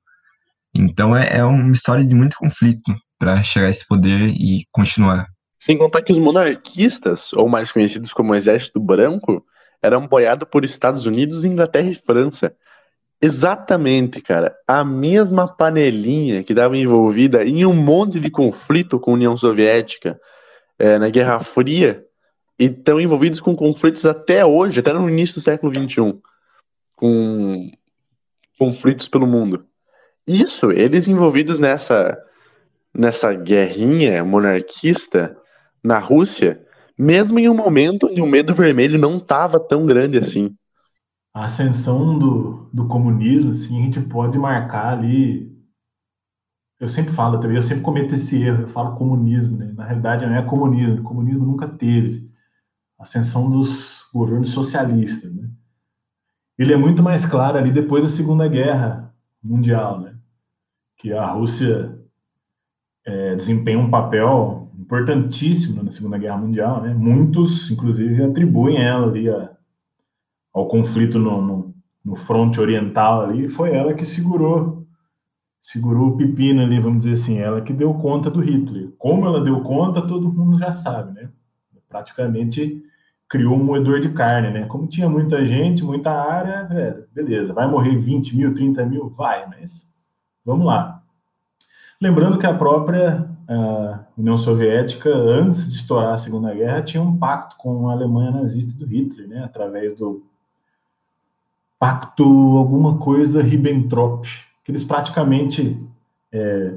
Então, 0.79 1.16
é, 1.16 1.39
é 1.39 1.45
uma 1.45 1.72
história 1.72 2.05
de 2.05 2.14
muito 2.14 2.37
conflito 2.37 2.95
para 3.18 3.43
chegar 3.43 3.66
a 3.66 3.70
esse 3.70 3.87
poder 3.87 4.29
e 4.29 4.66
continuar. 4.70 5.27
Sem 5.59 5.79
contar 5.79 6.03
que 6.03 6.12
os 6.12 6.18
monarquistas, 6.18 7.33
ou 7.33 7.49
mais 7.49 7.72
conhecidos 7.72 8.12
como 8.12 8.35
Exército 8.35 8.79
Branco, 8.79 9.45
eram 9.83 10.05
apoiados 10.05 10.49
por 10.51 10.64
Estados 10.64 11.07
Unidos, 11.07 11.45
Inglaterra 11.45 11.89
e 11.89 11.95
França. 11.95 12.55
Exatamente, 13.20 14.20
cara. 14.20 14.55
A 14.68 14.85
mesma 14.85 15.49
panelinha 15.49 16.45
que 16.45 16.53
estava 16.53 16.77
envolvida 16.77 17.45
em 17.45 17.64
um 17.64 17.74
monte 17.74 18.20
de 18.20 18.31
conflito 18.31 19.01
com 19.01 19.12
a 19.12 19.14
União 19.14 19.37
Soviética 19.37 20.20
é, 20.79 20.99
na 20.99 21.09
Guerra 21.09 21.41
Fria 21.41 22.05
e 22.59 22.66
estão 22.66 23.01
envolvidos 23.01 23.41
com 23.41 23.57
conflitos 23.57 24.05
até 24.05 24.45
hoje, 24.45 24.81
até 24.81 24.93
no 24.93 25.09
início 25.09 25.37
do 25.37 25.41
século 25.41 25.72
XXI, 25.74 26.18
com 26.95 27.70
conflitos 28.59 29.09
pelo 29.09 29.27
mundo. 29.27 29.66
Isso, 30.27 30.72
eles 30.72 31.07
envolvidos 31.07 31.61
nessa 31.61 32.16
nessa 32.97 33.35
guerrinha 33.35 34.24
monarquista 34.24 35.37
na 35.85 35.99
Rússia, 35.99 36.64
mesmo 36.99 37.39
em 37.39 37.49
um 37.49 37.55
momento 37.55 38.07
onde 38.07 38.22
o 38.22 38.27
medo 38.27 38.55
vermelho 38.55 38.99
não 38.99 39.18
estava 39.18 39.61
tão 39.61 39.85
grande 39.85 40.18
assim. 40.18 40.57
A 41.35 41.45
ascensão 41.45 42.18
do, 42.18 42.70
do 42.72 42.89
comunismo, 42.89 43.51
assim, 43.51 43.79
a 43.79 43.85
gente 43.85 44.01
pode 44.01 44.39
marcar 44.39 44.95
ali. 44.95 45.55
Eu 46.81 46.89
sempre 46.89 47.12
falo 47.12 47.43
eu 47.47 47.62
sempre 47.62 47.83
cometo 47.83 48.14
esse 48.14 48.43
erro, 48.43 48.62
eu 48.62 48.68
falo 48.68 48.97
comunismo, 48.97 49.59
né? 49.59 49.72
Na 49.74 49.85
realidade 49.85 50.27
não 50.27 50.35
é 50.35 50.43
comunismo, 50.43 51.03
comunismo 51.03 51.45
nunca 51.45 51.68
teve. 51.68 52.31
A 52.99 53.05
ascensão 53.05 53.51
dos 53.51 54.09
governos 54.12 54.51
socialistas, 54.51 55.35
né? 55.35 55.51
Ele 56.59 56.72
é 56.72 56.77
muito 56.77 57.03
mais 57.03 57.27
claro 57.27 57.59
ali 57.59 57.70
depois 57.70 58.03
da 58.03 58.09
Segunda 58.09 58.49
Guerra 58.49 59.14
Mundial, 59.43 60.01
né? 60.01 60.16
Que 61.07 61.13
a 61.13 61.25
Rússia 61.25 61.97
é, 63.05 63.37
desempenha 63.37 63.79
um 63.79 63.89
papel 63.89 64.73
importantíssimo 64.77 65.81
na 65.81 65.93
Segunda 65.93 66.19
Guerra 66.19 66.39
Mundial, 66.39 66.83
né? 66.83 66.93
Muitos, 66.95 67.71
inclusive, 67.71 68.25
atribuem 68.25 68.83
ela 68.83 69.07
ali 69.07 69.31
a, 69.31 69.53
ao 70.53 70.67
conflito 70.67 71.17
no, 71.17 71.41
no, 71.41 71.75
no 72.05 72.17
fronte 72.17 72.61
oriental 72.61 73.21
ali. 73.21 73.47
Foi 73.47 73.71
ela 73.71 73.95
que 73.95 74.05
segurou 74.05 74.85
segurou 75.61 76.09
o 76.09 76.17
pepino 76.17 76.63
ali, 76.63 76.81
vamos 76.81 77.05
dizer 77.05 77.13
assim, 77.13 77.39
ela 77.39 77.61
que 77.61 77.73
deu 77.73 77.95
conta 77.95 78.29
do 78.29 78.41
Hitler. 78.41 78.91
Como 78.99 79.27
ela 79.27 79.41
deu 79.41 79.61
conta, 79.61 80.03
todo 80.03 80.33
mundo 80.33 80.59
já 80.59 80.73
sabe, 80.73 81.13
né? 81.13 81.31
Praticamente 81.89 82.83
criou 83.29 83.55
um 83.55 83.63
moedor 83.63 84.01
de 84.01 84.09
carne, 84.09 84.51
né? 84.51 84.67
Como 84.67 84.89
tinha 84.89 85.09
muita 85.09 85.47
gente, 85.47 85.85
muita 85.85 86.11
área, 86.11 86.67
é, 86.69 87.05
beleza, 87.15 87.55
vai 87.55 87.71
morrer 87.71 87.97
20 87.97 88.37
mil, 88.37 88.53
30 88.53 88.85
mil? 88.87 89.09
Vai, 89.11 89.47
mas 89.49 89.95
vamos 90.47 90.65
lá. 90.65 91.03
Lembrando 92.01 92.39
que 92.39 92.47
a 92.47 92.55
própria 92.55 93.29
uh, 93.49 93.99
União 94.17 94.37
Soviética, 94.37 95.11
antes 95.11 95.71
de 95.71 95.77
estourar 95.77 96.13
a 96.13 96.17
Segunda 96.17 96.55
Guerra, 96.55 96.83
tinha 96.83 97.03
um 97.03 97.17
pacto 97.17 97.57
com 97.57 97.89
a 97.89 97.93
Alemanha 97.93 98.31
nazista 98.31 98.79
do 98.79 98.87
Hitler, 98.87 99.29
né? 99.29 99.43
Através 99.45 99.95
do 99.95 100.23
pacto 101.79 102.25
alguma 102.57 102.99
coisa 102.99 103.43
Ribbentrop, 103.43 104.25
que 104.65 104.71
eles 104.71 104.85
praticamente 104.85 105.87
é, 106.33 106.75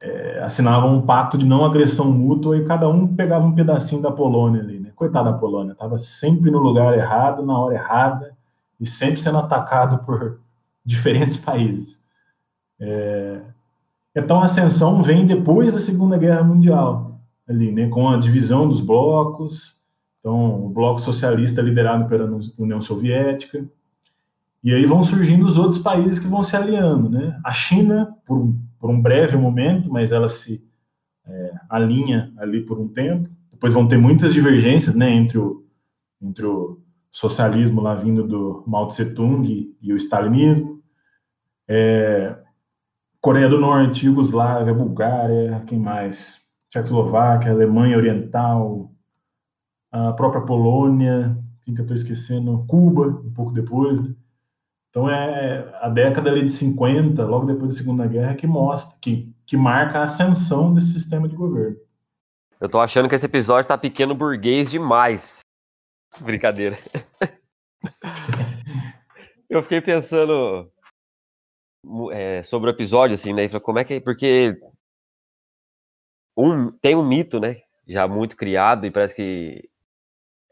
é, 0.00 0.40
assinavam 0.42 0.94
um 0.94 1.02
pacto 1.02 1.36
de 1.38 1.46
não 1.46 1.64
agressão 1.64 2.10
mútua 2.10 2.56
e 2.56 2.64
cada 2.64 2.88
um 2.88 3.06
pegava 3.14 3.46
um 3.46 3.54
pedacinho 3.54 4.02
da 4.02 4.10
Polônia 4.10 4.62
ali, 4.62 4.78
né? 4.78 4.90
Coitada 4.94 5.32
da 5.32 5.38
Polônia, 5.38 5.72
estava 5.72 5.98
sempre 5.98 6.50
no 6.50 6.58
lugar 6.58 6.96
errado, 6.96 7.44
na 7.44 7.58
hora 7.58 7.74
errada 7.74 8.36
e 8.80 8.86
sempre 8.86 9.20
sendo 9.20 9.38
atacado 9.38 9.98
por 10.04 10.38
diferentes 10.84 11.36
países. 11.38 11.98
É, 12.80 13.40
então 14.14 14.40
a 14.40 14.44
ascensão 14.44 15.02
vem 15.02 15.26
depois 15.26 15.72
da 15.72 15.78
Segunda 15.78 16.16
Guerra 16.18 16.42
Mundial, 16.42 17.20
ali, 17.48 17.72
né? 17.72 17.88
Com 17.88 18.08
a 18.08 18.16
divisão 18.16 18.68
dos 18.68 18.80
blocos, 18.80 19.80
então 20.20 20.66
o 20.66 20.68
bloco 20.68 21.00
socialista 21.00 21.62
liderado 21.62 22.08
pela 22.08 22.38
União 22.58 22.80
Soviética, 22.80 23.64
e 24.62 24.72
aí 24.72 24.86
vão 24.86 25.04
surgindo 25.04 25.44
os 25.44 25.58
outros 25.58 25.78
países 25.78 26.18
que 26.18 26.26
vão 26.26 26.42
se 26.42 26.56
aliando, 26.56 27.10
né? 27.10 27.38
A 27.44 27.52
China, 27.52 28.16
por 28.26 28.54
por 28.84 28.90
um 28.90 29.00
breve 29.00 29.34
momento, 29.34 29.90
mas 29.90 30.12
ela 30.12 30.28
se 30.28 30.62
é, 31.26 31.52
alinha 31.70 32.30
ali 32.36 32.60
por 32.60 32.78
um 32.78 32.86
tempo. 32.86 33.30
Depois 33.50 33.72
vão 33.72 33.88
ter 33.88 33.96
muitas 33.96 34.34
divergências, 34.34 34.94
né, 34.94 35.10
entre 35.10 35.38
o, 35.38 35.64
entre 36.20 36.44
o 36.44 36.82
socialismo 37.10 37.80
lá 37.80 37.94
vindo 37.94 38.28
do 38.28 38.62
Mao 38.66 38.86
Tse 38.86 39.14
Tung 39.14 39.74
e 39.80 39.90
o 39.90 39.96
stalinismo. 39.96 40.82
É, 41.66 42.36
Coreia 43.24 43.48
do 43.48 43.58
Norte, 43.58 44.04
Iugoslávia, 44.04 44.74
Bulgária, 44.74 45.64
quem 45.66 45.78
mais? 45.78 46.42
Tchecoslováquia, 46.70 47.52
Alemanha 47.52 47.96
Oriental, 47.96 48.92
a 49.90 50.12
própria 50.12 50.42
Polônia, 50.42 51.34
quem 51.62 51.72
que 51.72 51.80
eu 51.80 51.84
estou 51.84 51.94
esquecendo? 51.94 52.66
Cuba, 52.68 53.06
um 53.06 53.32
pouco 53.32 53.50
depois, 53.50 53.98
né? 53.98 54.14
Então 54.90 55.08
é 55.08 55.74
a 55.80 55.88
década 55.88 56.30
ali 56.30 56.44
de 56.44 56.50
50, 56.50 57.24
logo 57.24 57.46
depois 57.46 57.72
da 57.72 57.78
Segunda 57.78 58.06
Guerra, 58.06 58.34
que 58.34 58.46
mostra, 58.46 58.98
que, 59.00 59.34
que 59.46 59.56
marca 59.56 60.00
a 60.00 60.04
ascensão 60.04 60.74
desse 60.74 60.92
sistema 60.92 61.26
de 61.26 61.34
governo. 61.34 61.78
Eu 62.60 62.68
tô 62.68 62.78
achando 62.78 63.08
que 63.08 63.14
esse 63.14 63.24
episódio 63.24 63.66
tá 63.66 63.78
pequeno 63.78 64.14
burguês 64.14 64.70
demais. 64.70 65.40
Brincadeira. 66.20 66.76
Eu 69.48 69.62
fiquei 69.62 69.80
pensando 69.80 70.70
é, 72.12 72.42
sobre 72.42 72.70
o 72.70 72.72
episódio, 72.72 73.14
assim, 73.14 73.32
né? 73.32 73.48
Como 73.60 73.78
é 73.78 73.84
que. 73.84 74.00
Porque 74.00 74.56
um, 76.36 76.70
tem 76.70 76.94
um 76.96 77.06
mito, 77.06 77.40
né? 77.40 77.56
Já 77.86 78.08
muito 78.08 78.36
criado, 78.36 78.86
e 78.86 78.90
parece 78.90 79.14
que 79.14 79.68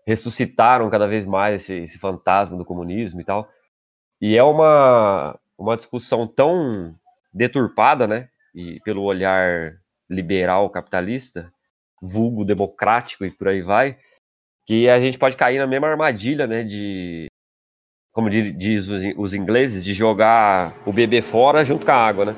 ressuscitaram 0.07 0.91
cada 0.91 1.07
vez 1.07 1.24
mais 1.24 1.62
esse, 1.62 1.74
esse 1.83 1.99
fantasma 1.99 2.57
do 2.57 2.64
comunismo 2.64 3.20
e 3.20 3.24
tal. 3.24 3.49
E 4.20 4.37
é 4.37 4.43
uma, 4.43 5.39
uma 5.59 5.76
discussão 5.76 6.26
tão 6.26 6.95
deturpada, 7.33 8.07
né? 8.07 8.28
E 8.55 8.80
pelo 8.80 9.03
olhar 9.03 9.72
liberal 10.09 10.68
capitalista, 10.70 11.53
vulgo 12.01 12.45
democrático 12.45 13.24
e 13.24 13.30
por 13.30 13.49
aí 13.49 13.62
vai, 13.62 13.99
que 14.66 14.89
a 14.89 15.01
gente 15.01 15.18
pode 15.18 15.37
cair 15.37 15.59
na 15.59 15.66
mesma 15.66 15.89
armadilha, 15.89 16.47
né? 16.47 16.62
De, 16.62 17.26
como 18.12 18.28
diz 18.28 18.88
os 19.16 19.34
ingleses, 19.34 19.84
de 19.84 19.94
jogar 19.94 20.76
o 20.86 20.92
bebê 20.92 21.22
fora 21.22 21.64
junto 21.64 21.86
com 21.86 21.92
a 21.92 21.96
água, 21.96 22.26
né? 22.26 22.34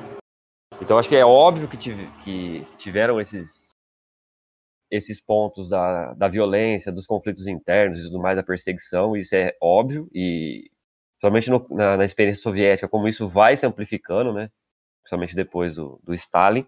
Então 0.80 0.98
acho 0.98 1.08
que 1.08 1.16
é 1.16 1.24
óbvio 1.24 1.68
que, 1.68 1.76
que 2.22 2.66
tiveram 2.76 3.20
esses 3.20 3.74
esses 4.90 5.20
pontos 5.20 5.70
da, 5.70 6.14
da 6.14 6.28
violência, 6.28 6.92
dos 6.92 7.06
conflitos 7.06 7.48
internos 7.48 7.98
e 7.98 8.02
tudo 8.04 8.20
mais, 8.20 8.36
da 8.36 8.44
perseguição, 8.44 9.16
isso 9.16 9.34
é 9.34 9.56
óbvio, 9.60 10.08
e 10.14 10.70
somente 11.20 11.50
no, 11.50 11.66
na, 11.70 11.96
na, 11.96 12.04
experiência 12.04 12.42
soviética, 12.42 12.88
como 12.88 13.08
isso 13.08 13.28
vai 13.28 13.56
se 13.56 13.66
amplificando, 13.66 14.32
né? 14.32 14.50
Principalmente 15.02 15.34
depois 15.34 15.76
do, 15.76 15.98
do 16.04 16.14
Stalin. 16.14 16.64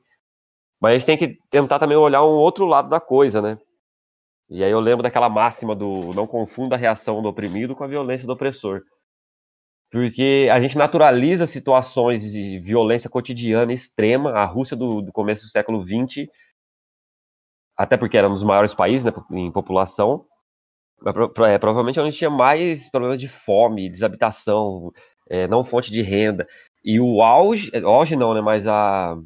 Mas 0.80 0.94
a 0.94 0.98
gente 0.98 1.06
tem 1.06 1.16
que 1.16 1.38
tentar 1.48 1.78
também 1.78 1.96
olhar 1.96 2.22
um 2.24 2.36
outro 2.36 2.66
lado 2.66 2.88
da 2.88 2.98
coisa, 2.98 3.40
né? 3.40 3.58
E 4.48 4.64
aí 4.64 4.70
eu 4.70 4.80
lembro 4.80 5.02
daquela 5.02 5.28
máxima 5.28 5.74
do 5.74 6.12
não 6.14 6.26
confunda 6.26 6.74
a 6.74 6.78
reação 6.78 7.22
do 7.22 7.28
oprimido 7.28 7.74
com 7.74 7.84
a 7.84 7.88
violência 7.88 8.26
do 8.26 8.32
opressor. 8.32 8.82
Porque 9.90 10.48
a 10.52 10.60
gente 10.60 10.76
naturaliza 10.76 11.46
situações 11.46 12.32
de 12.32 12.58
violência 12.58 13.08
cotidiana 13.08 13.72
extrema. 13.72 14.30
A 14.32 14.44
Rússia 14.44 14.76
do, 14.76 15.00
do 15.00 15.12
começo 15.12 15.44
do 15.44 15.50
século 15.50 15.82
XX, 15.86 16.28
até 17.76 17.96
porque 17.96 18.16
era 18.16 18.28
um 18.28 18.34
dos 18.34 18.42
maiores 18.42 18.74
países 18.74 19.04
né, 19.04 19.12
em 19.32 19.52
população, 19.52 20.26
é, 21.46 21.58
provavelmente 21.58 22.00
onde 22.00 22.16
tinha 22.16 22.30
mais 22.30 22.90
problemas 22.90 23.20
de 23.20 23.28
fome, 23.28 23.90
desabitação, 23.90 24.92
é, 25.28 25.46
não 25.46 25.64
fonte 25.64 25.92
de 25.92 26.02
renda. 26.02 26.46
E 26.84 26.98
o 27.00 27.22
auge, 27.22 27.70
auge 27.84 28.16
não, 28.16 28.32
né? 28.32 28.40
Mas 28.40 28.66
a, 28.66 29.16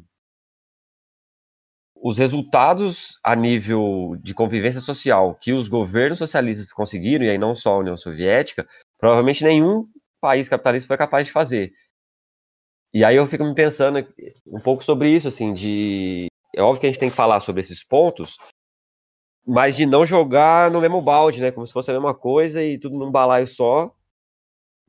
os 1.95 2.17
resultados 2.17 3.19
a 3.23 3.35
nível 3.35 4.17
de 4.21 4.33
convivência 4.33 4.81
social 4.81 5.35
que 5.39 5.53
os 5.53 5.67
governos 5.67 6.17
socialistas 6.17 6.73
conseguiram, 6.73 7.25
e 7.25 7.29
aí 7.29 7.37
não 7.37 7.53
só 7.55 7.75
a 7.75 7.77
União 7.77 7.95
Soviética, 7.95 8.67
provavelmente 8.97 9.43
nenhum 9.43 9.87
país 10.21 10.47
capitalista 10.47 10.87
foi 10.87 10.97
capaz 10.97 11.27
de 11.27 11.33
fazer. 11.33 11.73
E 12.93 13.03
aí 13.03 13.15
eu 13.15 13.25
fico 13.25 13.43
me 13.43 13.55
pensando 13.55 14.05
um 14.45 14.59
pouco 14.59 14.83
sobre 14.83 15.09
isso, 15.09 15.27
assim, 15.27 15.53
de. 15.53 16.27
É 16.53 16.61
óbvio 16.61 16.81
que 16.81 16.87
a 16.87 16.89
gente 16.89 16.99
tem 16.99 17.09
que 17.09 17.15
falar 17.15 17.39
sobre 17.39 17.61
esses 17.61 17.83
pontos, 17.83 18.37
mas 19.45 19.77
de 19.77 19.85
não 19.85 20.05
jogar 20.05 20.69
no 20.69 20.81
mesmo 20.81 21.01
balde, 21.01 21.41
né? 21.41 21.51
Como 21.51 21.65
se 21.65 21.73
fosse 21.73 21.89
a 21.89 21.93
mesma 21.93 22.13
coisa 22.13 22.61
e 22.61 22.77
tudo 22.77 22.97
num 22.97 23.09
balaio 23.09 23.47
só, 23.47 23.93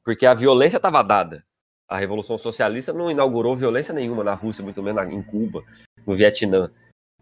porque 0.05 0.27
a 0.27 0.35
violência 0.35 0.79
estava 0.79 1.03
dada. 1.03 1.45
A 1.89 1.99
Revolução 1.99 2.39
Socialista 2.39 2.93
não 2.93 3.11
inaugurou 3.11 3.55
violência 3.55 3.95
nenhuma 3.95 4.25
na 4.25 4.35
Rússia, 4.35 4.65
muito 4.65 4.83
menos 4.83 5.07
em 5.07 5.23
Cuba, 5.23 5.65
no 6.07 6.15
Vietnã. 6.15 6.73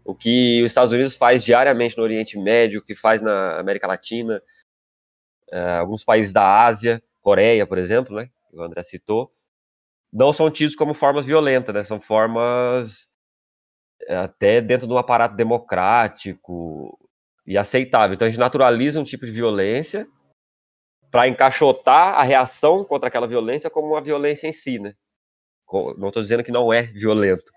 O 0.03 0.15
que 0.15 0.63
os 0.63 0.71
Estados 0.71 0.91
Unidos 0.91 1.15
faz 1.15 1.43
diariamente 1.43 1.95
no 1.97 2.03
Oriente 2.03 2.39
Médio, 2.39 2.79
o 2.79 2.83
que 2.83 2.95
faz 2.95 3.21
na 3.21 3.59
América 3.59 3.85
Latina, 3.85 4.41
uh, 5.51 5.79
alguns 5.79 6.03
países 6.03 6.31
da 6.31 6.65
Ásia, 6.65 7.03
Coreia, 7.21 7.65
por 7.67 7.77
exemplo, 7.77 8.15
né? 8.15 8.29
Que 8.49 8.57
o 8.57 8.61
André 8.61 8.83
citou, 8.83 9.31
não 10.11 10.33
são 10.33 10.51
tidos 10.51 10.75
como 10.75 10.93
formas 10.93 11.25
violentas, 11.25 11.73
né? 11.73 11.83
São 11.83 12.01
formas 12.01 13.07
eh, 14.07 14.15
até 14.15 14.61
dentro 14.61 14.87
de 14.87 14.93
um 14.93 14.97
aparato 14.97 15.35
democrático, 15.35 16.97
e 17.45 17.57
aceitável. 17.57 18.13
Então 18.13 18.27
a 18.27 18.29
gente 18.29 18.39
naturaliza 18.39 18.99
um 18.99 19.03
tipo 19.03 19.25
de 19.25 19.31
violência 19.31 20.07
para 21.09 21.27
encaixotar 21.27 22.15
a 22.15 22.23
reação 22.23 22.85
contra 22.85 23.07
aquela 23.07 23.27
violência 23.27 23.69
como 23.69 23.87
uma 23.87 24.01
violência 24.01 24.47
em 24.47 24.51
si, 24.51 24.79
né? 24.79 24.93
Não 25.97 26.09
estou 26.09 26.21
dizendo 26.21 26.43
que 26.43 26.51
não 26.51 26.71
é 26.71 26.83
violento. 26.83 27.51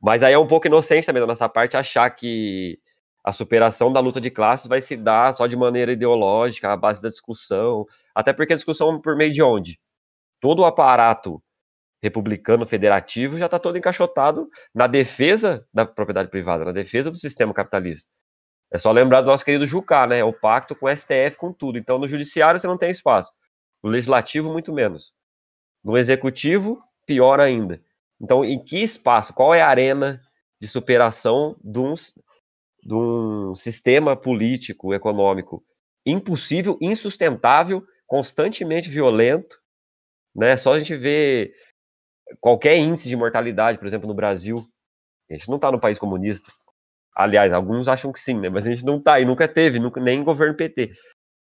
Mas 0.00 0.22
aí 0.22 0.32
é 0.32 0.38
um 0.38 0.46
pouco 0.46 0.66
inocente 0.66 1.06
também 1.06 1.20
da 1.20 1.26
nossa 1.26 1.48
parte 1.48 1.76
achar 1.76 2.08
que 2.10 2.78
a 3.28 3.32
superação 3.32 3.92
da 3.92 4.00
luta 4.00 4.22
de 4.22 4.30
classes 4.30 4.66
vai 4.66 4.80
se 4.80 4.96
dar 4.96 5.34
só 5.34 5.46
de 5.46 5.54
maneira 5.54 5.92
ideológica, 5.92 6.72
à 6.72 6.76
base 6.78 7.02
da 7.02 7.10
discussão. 7.10 7.86
Até 8.14 8.32
porque 8.32 8.54
a 8.54 8.56
discussão 8.56 8.98
por 8.98 9.14
meio 9.14 9.30
de 9.30 9.42
onde? 9.42 9.78
Todo 10.40 10.60
o 10.60 10.64
aparato 10.64 11.42
republicano 12.02 12.64
federativo 12.64 13.36
já 13.36 13.44
está 13.44 13.58
todo 13.58 13.76
encaixotado 13.76 14.48
na 14.74 14.86
defesa 14.86 15.62
da 15.74 15.84
propriedade 15.84 16.30
privada, 16.30 16.64
na 16.64 16.72
defesa 16.72 17.10
do 17.10 17.18
sistema 17.18 17.52
capitalista. 17.52 18.10
É 18.72 18.78
só 18.78 18.90
lembrar 18.90 19.20
do 19.20 19.26
nosso 19.26 19.44
querido 19.44 19.66
Jucá, 19.66 20.06
né? 20.06 20.24
O 20.24 20.32
pacto 20.32 20.74
com 20.74 20.86
o 20.86 20.96
STF, 20.96 21.36
com 21.36 21.52
tudo. 21.52 21.76
Então, 21.76 21.98
no 21.98 22.08
judiciário 22.08 22.58
você 22.58 22.66
não 22.66 22.78
tem 22.78 22.90
espaço. 22.90 23.30
No 23.82 23.90
legislativo, 23.90 24.50
muito 24.50 24.72
menos. 24.72 25.12
No 25.84 25.98
executivo, 25.98 26.80
pior 27.04 27.40
ainda. 27.40 27.78
Então, 28.18 28.42
em 28.42 28.58
que 28.58 28.82
espaço? 28.82 29.34
Qual 29.34 29.54
é 29.54 29.60
a 29.60 29.68
arena 29.68 30.18
de 30.58 30.66
superação 30.66 31.56
de 31.62 31.78
um, 31.78 31.94
de 32.88 32.94
um 32.94 33.54
sistema 33.54 34.16
político, 34.16 34.94
econômico 34.94 35.62
impossível, 36.06 36.78
insustentável, 36.80 37.84
constantemente 38.06 38.88
violento? 38.88 39.58
Né? 40.34 40.56
Só 40.56 40.72
a 40.72 40.78
gente 40.78 40.96
vê 40.96 41.52
qualquer 42.40 42.78
índice 42.78 43.06
de 43.06 43.14
mortalidade, 43.14 43.76
por 43.76 43.86
exemplo, 43.86 44.08
no 44.08 44.14
Brasil. 44.14 44.66
A 45.30 45.34
gente 45.34 45.50
não 45.50 45.56
está 45.56 45.70
no 45.70 45.78
país 45.78 45.98
comunista. 45.98 46.50
Aliás, 47.14 47.52
alguns 47.52 47.88
acham 47.88 48.10
que 48.10 48.20
sim, 48.20 48.40
né? 48.40 48.48
Mas 48.48 48.64
a 48.64 48.70
gente 48.70 48.86
não 48.86 48.96
está 48.96 49.20
e 49.20 49.26
nunca 49.26 49.46
teve, 49.46 49.78
nunca, 49.78 50.00
nem 50.00 50.24
governo 50.24 50.56
PT. 50.56 50.92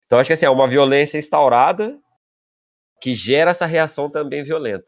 Então, 0.06 0.18
acho 0.18 0.28
que 0.28 0.32
assim, 0.32 0.46
é 0.46 0.50
uma 0.50 0.66
violência 0.66 1.16
instaurada 1.16 1.96
que 3.00 3.14
gera 3.14 3.52
essa 3.52 3.66
reação 3.66 4.10
também 4.10 4.42
violenta. 4.42 4.86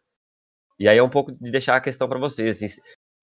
E 0.77 0.89
aí 0.89 0.99
é 0.99 1.03
um 1.03 1.11
pouco 1.11 1.31
de 1.31 1.51
deixar 1.53 1.77
a 1.77 1.81
questão 1.81 2.09
para 2.09 2.19
vocês. 2.19 2.61
Assim, 2.61 2.81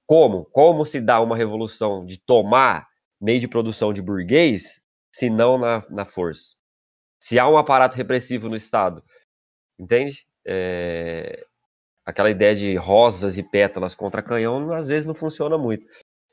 como? 0.07 0.45
Como 0.45 0.85
se 0.85 1.01
dá 1.01 1.19
uma 1.19 1.35
revolução 1.35 2.05
de 2.05 2.17
tomar 2.17 2.87
meio 3.21 3.39
de 3.39 3.47
produção 3.47 3.93
de 3.93 4.01
burguês, 4.01 4.81
se 5.13 5.29
não 5.29 5.57
na, 5.57 5.83
na 5.89 6.05
força? 6.05 6.55
Se 7.19 7.39
há 7.39 7.47
um 7.47 7.57
aparato 7.57 7.97
repressivo 7.97 8.49
no 8.49 8.55
Estado, 8.55 9.03
entende? 9.79 10.25
É, 10.45 11.45
aquela 12.05 12.29
ideia 12.29 12.55
de 12.55 12.75
rosas 12.75 13.37
e 13.37 13.43
pétalas 13.43 13.95
contra 13.95 14.21
canhão, 14.21 14.71
às 14.73 14.87
vezes 14.87 15.05
não 15.05 15.15
funciona 15.15 15.57
muito. 15.57 15.85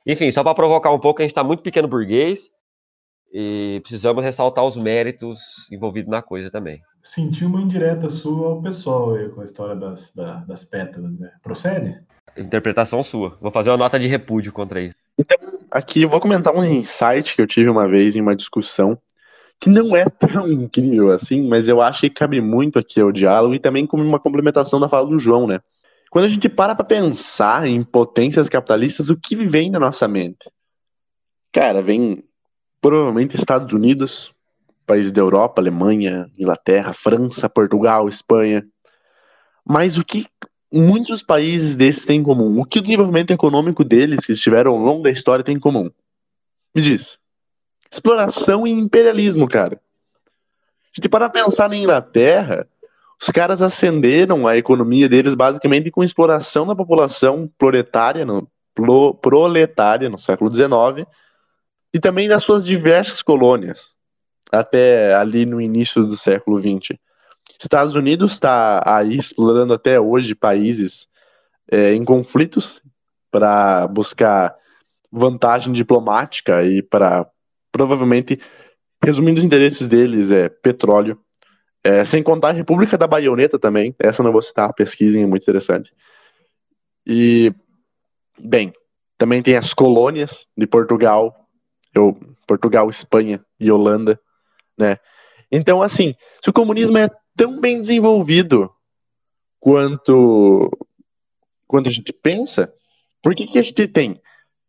Enfim, 0.06 0.30
só 0.30 0.42
para 0.42 0.54
provocar 0.54 0.92
um 0.92 1.00
pouco, 1.00 1.22
a 1.22 1.24
gente 1.24 1.30
está 1.30 1.44
muito 1.44 1.62
pequeno 1.62 1.88
burguês 1.88 2.50
e 3.32 3.80
precisamos 3.82 4.22
ressaltar 4.22 4.64
os 4.64 4.76
méritos 4.76 5.70
envolvidos 5.70 6.10
na 6.10 6.20
coisa 6.20 6.50
também. 6.50 6.80
Senti 7.02 7.44
uma 7.44 7.60
indireta 7.60 8.08
sua 8.08 8.48
ao 8.48 8.62
pessoal 8.62 9.14
aí, 9.14 9.28
com 9.30 9.40
a 9.40 9.44
história 9.44 9.74
das, 9.74 10.12
das 10.46 10.64
pétalas, 10.64 11.18
né? 11.18 11.32
Procede? 11.42 12.04
Interpretação 12.36 13.02
sua. 13.02 13.36
Vou 13.40 13.50
fazer 13.50 13.70
uma 13.70 13.76
nota 13.76 13.98
de 13.98 14.06
repúdio 14.06 14.52
contra 14.52 14.80
isso. 14.80 14.96
Então, 15.18 15.36
aqui 15.70 16.02
eu 16.02 16.08
vou 16.08 16.20
comentar 16.20 16.54
um 16.54 16.64
insight 16.64 17.34
que 17.34 17.42
eu 17.42 17.46
tive 17.46 17.68
uma 17.68 17.86
vez 17.86 18.16
em 18.16 18.20
uma 18.20 18.34
discussão, 18.34 18.98
que 19.60 19.68
não 19.68 19.94
é 19.94 20.04
tão 20.04 20.48
incrível 20.48 21.10
assim, 21.12 21.46
mas 21.46 21.68
eu 21.68 21.80
acho 21.80 22.00
que 22.00 22.10
cabe 22.10 22.40
muito 22.40 22.78
aqui 22.78 23.00
ao 23.00 23.12
diálogo 23.12 23.54
e 23.54 23.60
também 23.60 23.86
como 23.86 24.02
uma 24.02 24.18
complementação 24.18 24.80
da 24.80 24.88
fala 24.88 25.06
do 25.06 25.18
João, 25.18 25.46
né? 25.46 25.60
Quando 26.10 26.24
a 26.26 26.28
gente 26.28 26.48
para 26.48 26.74
pra 26.74 26.84
pensar 26.84 27.66
em 27.66 27.82
potências 27.82 28.48
capitalistas, 28.48 29.08
o 29.08 29.16
que 29.16 29.36
vem 29.36 29.70
na 29.70 29.78
nossa 29.78 30.06
mente? 30.06 30.50
Cara, 31.52 31.80
vem 31.80 32.22
provavelmente 32.80 33.36
Estados 33.36 33.72
Unidos, 33.72 34.34
países 34.86 35.12
da 35.12 35.20
Europa, 35.20 35.62
Alemanha, 35.62 36.26
Inglaterra, 36.36 36.92
França, 36.92 37.48
Portugal, 37.48 38.08
Espanha. 38.08 38.66
Mas 39.64 39.96
o 39.96 40.04
que 40.04 40.26
muitos 40.72 41.22
países 41.22 41.76
desses 41.76 42.04
têm 42.04 42.20
em 42.20 42.22
comum? 42.22 42.60
O 42.60 42.64
que 42.64 42.78
o 42.78 42.82
desenvolvimento 42.82 43.30
econômico 43.30 43.84
deles, 43.84 44.24
que 44.24 44.32
longo 44.76 45.02
da 45.02 45.10
história, 45.10 45.44
tem 45.44 45.56
em 45.56 45.60
comum? 45.60 45.90
Me 46.74 46.80
diz. 46.80 47.18
Exploração 47.90 48.66
e 48.66 48.70
imperialismo, 48.70 49.46
cara. 49.46 49.80
Gente 50.94 51.08
para 51.08 51.28
pensar 51.28 51.68
na 51.68 51.76
Inglaterra, 51.76 52.66
os 53.20 53.28
caras 53.28 53.62
ascenderam 53.62 54.46
a 54.46 54.56
economia 54.56 55.08
deles 55.08 55.34
basicamente 55.34 55.90
com 55.90 56.02
exploração 56.02 56.66
da 56.66 56.74
população 56.74 57.50
proletária 57.56 58.24
no, 58.24 58.48
pro, 58.74 59.14
proletária 59.14 60.08
no 60.08 60.18
século 60.18 60.52
XIX 60.52 61.06
e 61.94 62.00
também 62.00 62.28
das 62.28 62.42
suas 62.42 62.64
diversas 62.64 63.22
colônias 63.22 63.90
até 64.50 65.14
ali 65.14 65.46
no 65.46 65.60
início 65.60 66.04
do 66.04 66.16
século 66.16 66.58
XX. 66.58 66.98
Estados 67.58 67.94
Unidos 67.94 68.32
está 68.32 68.82
aí 68.84 69.16
explorando 69.16 69.72
até 69.72 70.00
hoje 70.00 70.34
países 70.34 71.08
é, 71.70 71.94
em 71.94 72.04
conflitos 72.04 72.82
para 73.30 73.86
buscar 73.86 74.54
vantagem 75.10 75.72
diplomática 75.72 76.62
e 76.62 76.82
para 76.82 77.26
provavelmente, 77.72 78.38
resumindo 79.02 79.38
os 79.38 79.44
interesses 79.44 79.88
deles, 79.88 80.30
é 80.30 80.48
petróleo. 80.50 81.18
É, 81.82 82.04
sem 82.04 82.22
contar 82.22 82.50
a 82.50 82.52
República 82.52 82.96
da 82.96 83.08
Baioneta 83.08 83.58
também, 83.58 83.94
essa 83.98 84.22
não 84.22 84.30
vou 84.30 84.42
citar, 84.42 84.72
pesquisem, 84.72 85.22
é 85.22 85.26
muito 85.26 85.42
interessante. 85.42 85.92
E, 87.04 87.52
bem, 88.38 88.72
também 89.18 89.42
tem 89.42 89.56
as 89.56 89.74
colônias 89.74 90.46
de 90.56 90.66
Portugal, 90.66 91.48
eu, 91.92 92.16
Portugal, 92.46 92.88
Espanha 92.88 93.44
e 93.58 93.70
Holanda, 93.72 94.20
né? 94.78 94.98
Então, 95.50 95.82
assim, 95.82 96.14
se 96.42 96.48
o 96.48 96.52
comunismo 96.52 96.96
é 96.98 97.10
tão 97.36 97.60
bem 97.60 97.80
desenvolvido 97.80 98.70
quanto, 99.60 100.70
quanto 101.66 101.88
a 101.88 101.92
gente 101.92 102.12
pensa, 102.12 102.72
por 103.22 103.34
que, 103.34 103.46
que 103.46 103.58
a 103.58 103.62
gente 103.62 103.86
tem 103.86 104.20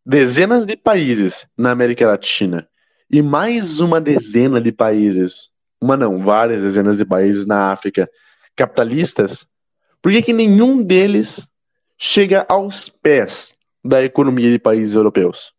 dezenas 0.04 0.66
de 0.66 0.76
países 0.76 1.46
na 1.56 1.70
América 1.70 2.06
Latina 2.06 2.68
e 3.10 3.22
mais 3.22 3.80
uma 3.80 4.00
dezena 4.00 4.60
de 4.60 4.72
países, 4.72 5.50
uma 5.80 5.96
não, 5.96 6.22
várias 6.22 6.62
dezenas 6.62 6.96
de 6.96 7.04
países 7.04 7.46
na 7.46 7.72
África 7.72 8.08
capitalistas, 8.56 9.46
por 10.00 10.12
que, 10.12 10.22
que 10.22 10.32
nenhum 10.32 10.82
deles 10.82 11.48
chega 11.98 12.46
aos 12.48 12.88
pés 12.88 13.56
da 13.84 14.02
economia 14.02 14.50
de 14.50 14.58
países 14.58 14.94
europeus? 14.94 15.52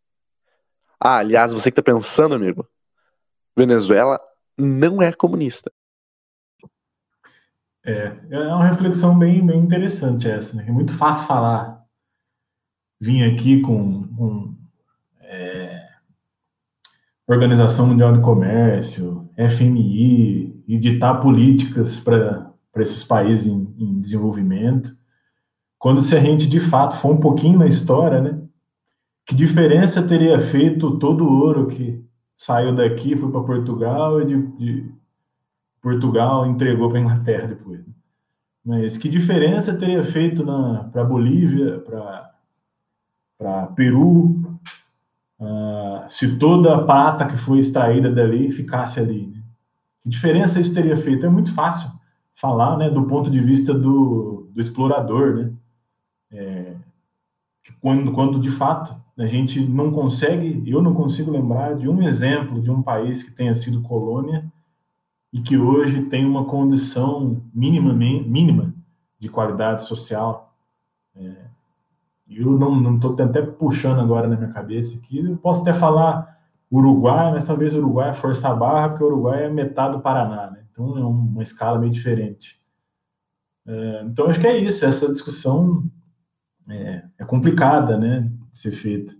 Ah, 0.98 1.18
aliás, 1.18 1.52
você 1.52 1.70
que 1.70 1.78
está 1.78 1.82
pensando, 1.82 2.34
amigo, 2.34 2.66
Venezuela 3.56 4.20
não 4.56 5.02
é 5.02 5.12
comunista. 5.12 5.70
É, 7.86 8.12
é 8.30 8.38
uma 8.48 8.66
reflexão 8.66 9.16
bem, 9.16 9.46
bem 9.46 9.60
interessante 9.60 10.28
essa. 10.28 10.56
Né? 10.56 10.64
É 10.66 10.72
muito 10.72 10.92
fácil 10.92 11.24
falar, 11.26 11.84
vir 13.00 13.22
aqui 13.32 13.60
com, 13.60 14.08
com 14.08 14.54
é, 15.20 15.86
Organização 17.28 17.86
Mundial 17.86 18.12
de 18.12 18.20
Comércio, 18.20 19.30
FMI, 19.36 20.64
e 20.66 20.78
ditar 20.78 21.20
políticas 21.20 22.00
para 22.00 22.52
esses 22.78 23.04
países 23.04 23.46
em, 23.46 23.72
em 23.78 24.00
desenvolvimento. 24.00 24.90
Quando 25.78 26.00
se 26.00 26.16
a 26.16 26.20
gente 26.20 26.48
de 26.48 26.58
fato 26.58 26.96
for 26.96 27.12
um 27.12 27.20
pouquinho 27.20 27.60
na 27.60 27.66
história, 27.66 28.20
né? 28.20 28.42
Que 29.24 29.34
diferença 29.34 30.02
teria 30.02 30.38
feito 30.40 30.98
todo 30.98 31.24
o 31.24 31.40
ouro 31.40 31.68
que 31.68 32.04
saiu 32.36 32.74
daqui, 32.74 33.16
foi 33.16 33.30
para 33.30 33.42
Portugal 33.42 34.20
e 34.20 34.26
de, 34.26 34.42
de, 34.56 34.94
Portugal 35.86 36.44
entregou 36.44 36.88
para 36.88 36.98
a 36.98 37.00
Inglaterra 37.00 37.46
depois. 37.46 37.78
Né? 37.78 37.92
Mas 38.64 38.98
que 38.98 39.08
diferença 39.08 39.78
teria 39.78 40.02
feito 40.02 40.44
para 40.90 41.04
Bolívia, 41.04 41.78
para 43.38 43.66
Peru, 43.68 44.58
uh, 45.38 46.02
se 46.08 46.38
toda 46.38 46.74
a 46.74 46.82
prata 46.82 47.24
que 47.24 47.36
foi 47.36 47.60
extraída 47.60 48.10
dali 48.10 48.50
ficasse 48.50 48.98
ali? 48.98 49.28
Né? 49.28 49.40
Que 50.02 50.08
diferença 50.08 50.58
isso 50.58 50.74
teria 50.74 50.96
feito? 50.96 51.24
É 51.24 51.28
muito 51.28 51.54
fácil 51.54 51.88
falar, 52.34 52.76
né, 52.76 52.90
do 52.90 53.04
ponto 53.04 53.30
de 53.30 53.38
vista 53.38 53.72
do, 53.72 54.50
do 54.52 54.60
explorador, 54.60 55.36
né? 55.36 55.52
É, 56.32 56.74
quando, 57.80 58.10
quando 58.10 58.40
de 58.40 58.50
fato 58.50 58.92
a 59.16 59.24
gente 59.24 59.60
não 59.60 59.92
consegue, 59.92 60.68
eu 60.68 60.82
não 60.82 60.94
consigo 60.94 61.30
lembrar 61.30 61.76
de 61.76 61.88
um 61.88 62.02
exemplo 62.02 62.60
de 62.60 62.72
um 62.72 62.82
país 62.82 63.22
que 63.22 63.30
tenha 63.30 63.54
sido 63.54 63.82
colônia 63.82 64.52
e 65.36 65.42
que 65.42 65.58
hoje 65.58 66.04
tem 66.04 66.24
uma 66.24 66.46
condição 66.46 67.42
mínima, 67.52 67.92
mínima 67.92 68.74
de 69.18 69.28
qualidade 69.28 69.82
social. 69.82 70.56
É, 71.14 71.30
eu 72.26 72.52
não 72.58 72.96
estou 72.96 73.12
até 73.12 73.42
puxando 73.42 74.00
agora 74.00 74.26
na 74.26 74.36
minha 74.36 74.48
cabeça 74.48 74.96
aqui, 74.96 75.18
eu 75.18 75.36
posso 75.36 75.60
até 75.60 75.74
falar 75.74 76.40
Uruguai, 76.72 77.32
mas 77.32 77.44
talvez 77.44 77.74
Uruguai 77.74 78.10
é 78.10 78.14
força 78.14 78.54
barra, 78.54 78.88
porque 78.88 79.04
Uruguai 79.04 79.44
é 79.44 79.48
metade 79.50 79.94
do 79.94 80.00
Paraná, 80.00 80.50
né? 80.50 80.64
então 80.70 80.96
é 80.96 81.04
uma 81.04 81.42
escala 81.42 81.78
meio 81.78 81.92
diferente. 81.92 82.58
É, 83.66 84.02
então 84.04 84.28
acho 84.28 84.40
que 84.40 84.46
é 84.46 84.56
isso, 84.56 84.86
essa 84.86 85.12
discussão 85.12 85.84
é, 86.66 87.04
é 87.18 87.24
complicada, 87.26 87.98
né? 87.98 88.32
ser 88.54 88.72
feita. 88.72 89.14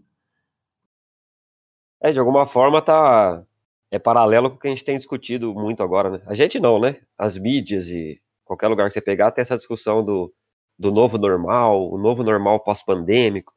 É, 2.00 2.10
de 2.10 2.18
alguma 2.18 2.46
forma 2.46 2.80
tá 2.80 3.44
é 3.90 3.98
paralelo 3.98 4.50
com 4.50 4.56
o 4.56 4.58
que 4.58 4.68
a 4.68 4.70
gente 4.70 4.84
tem 4.84 4.96
discutido 4.96 5.54
muito 5.54 5.82
agora, 5.82 6.10
né? 6.10 6.22
A 6.26 6.34
gente 6.34 6.58
não, 6.58 6.80
né? 6.80 7.00
As 7.16 7.36
mídias 7.36 7.88
e 7.88 8.20
qualquer 8.44 8.68
lugar 8.68 8.88
que 8.88 8.94
você 8.94 9.00
pegar 9.00 9.30
tem 9.30 9.42
essa 9.42 9.56
discussão 9.56 10.04
do, 10.04 10.32
do 10.78 10.90
novo 10.90 11.18
normal, 11.18 11.90
o 11.90 11.98
novo 11.98 12.22
normal 12.22 12.60
pós-pandêmico. 12.60 13.52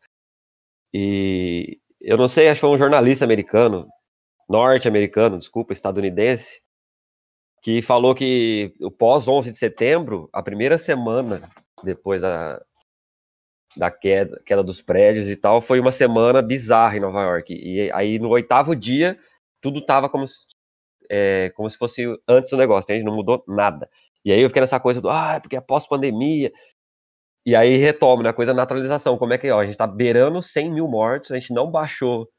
E 0.93 1.79
eu 2.01 2.17
não 2.17 2.27
sei, 2.27 2.47
acho 2.47 2.59
que 2.59 2.67
foi 2.67 2.75
um 2.75 2.77
jornalista 2.77 3.25
americano, 3.25 3.87
norte-americano, 4.47 5.37
desculpa, 5.37 5.73
estadunidense, 5.73 6.61
que 7.61 7.81
falou 7.81 8.15
que 8.15 8.73
o 8.79 8.89
pós 8.89 9.27
11 9.27 9.51
de 9.51 9.57
setembro, 9.57 10.29
a 10.31 10.41
primeira 10.41 10.77
semana 10.77 11.49
depois 11.83 12.21
da, 12.21 12.61
da 13.75 13.91
queda, 13.91 14.41
queda 14.45 14.63
dos 14.63 14.81
prédios 14.81 15.27
e 15.27 15.35
tal, 15.35 15.61
foi 15.61 15.79
uma 15.79 15.91
semana 15.91 16.41
bizarra 16.41 16.97
em 16.97 17.01
Nova 17.01 17.21
York. 17.21 17.53
E 17.53 17.91
aí 17.91 18.17
no 18.17 18.29
oitavo 18.29 18.75
dia, 18.75 19.19
tudo 19.61 19.85
tava 19.85 20.09
como 20.09 20.27
se, 20.27 20.45
é, 21.09 21.51
como 21.55 21.69
se 21.69 21.77
fosse 21.77 22.05
antes 22.27 22.49
do 22.51 22.57
negócio, 22.57 22.85
entende? 22.91 23.05
Não 23.05 23.15
mudou 23.15 23.43
nada. 23.47 23.89
E 24.23 24.31
aí 24.31 24.41
eu 24.41 24.49
fiquei 24.49 24.61
nessa 24.61 24.79
coisa 24.79 25.01
do, 25.01 25.09
ah, 25.09 25.35
é 25.35 25.39
porque 25.39 25.55
é 25.55 25.61
pós-pandemia. 25.61 26.51
E 27.45 27.55
aí 27.55 27.77
retomo, 27.77 28.23
né, 28.23 28.33
coisa 28.33 28.53
naturalização. 28.53 29.17
Como 29.17 29.33
é 29.33 29.37
que, 29.37 29.49
ó, 29.49 29.59
a 29.59 29.65
gente 29.65 29.77
tá 29.77 29.87
beirando 29.87 30.41
100 30.41 30.71
mil 30.71 30.87
mortos, 30.87 31.31
a 31.31 31.39
gente 31.39 31.53
não 31.53 31.71
baixou 31.71 32.29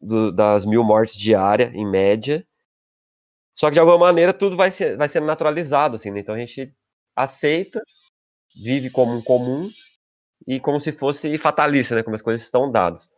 do, 0.00 0.32
das 0.32 0.64
mil 0.66 0.84
mortes 0.84 1.16
diárias, 1.16 1.72
em 1.74 1.86
média. 1.88 2.46
Só 3.54 3.68
que 3.68 3.74
de 3.74 3.80
alguma 3.80 3.98
maneira 3.98 4.32
tudo 4.32 4.56
vai 4.56 4.70
ser, 4.70 4.96
vai 4.96 5.08
sendo 5.08 5.26
naturalizado, 5.26 5.96
assim, 5.96 6.10
né? 6.10 6.20
Então 6.20 6.34
a 6.34 6.38
gente 6.38 6.74
aceita, 7.14 7.82
vive 8.56 8.90
como 8.90 9.14
um 9.14 9.22
comum 9.22 9.70
e 10.46 10.58
como 10.58 10.80
se 10.80 10.92
fosse 10.92 11.36
fatalista, 11.38 11.94
né? 11.94 12.02
Como 12.02 12.14
as 12.14 12.22
coisas 12.22 12.44
estão 12.44 12.70
dadas. 12.70 13.08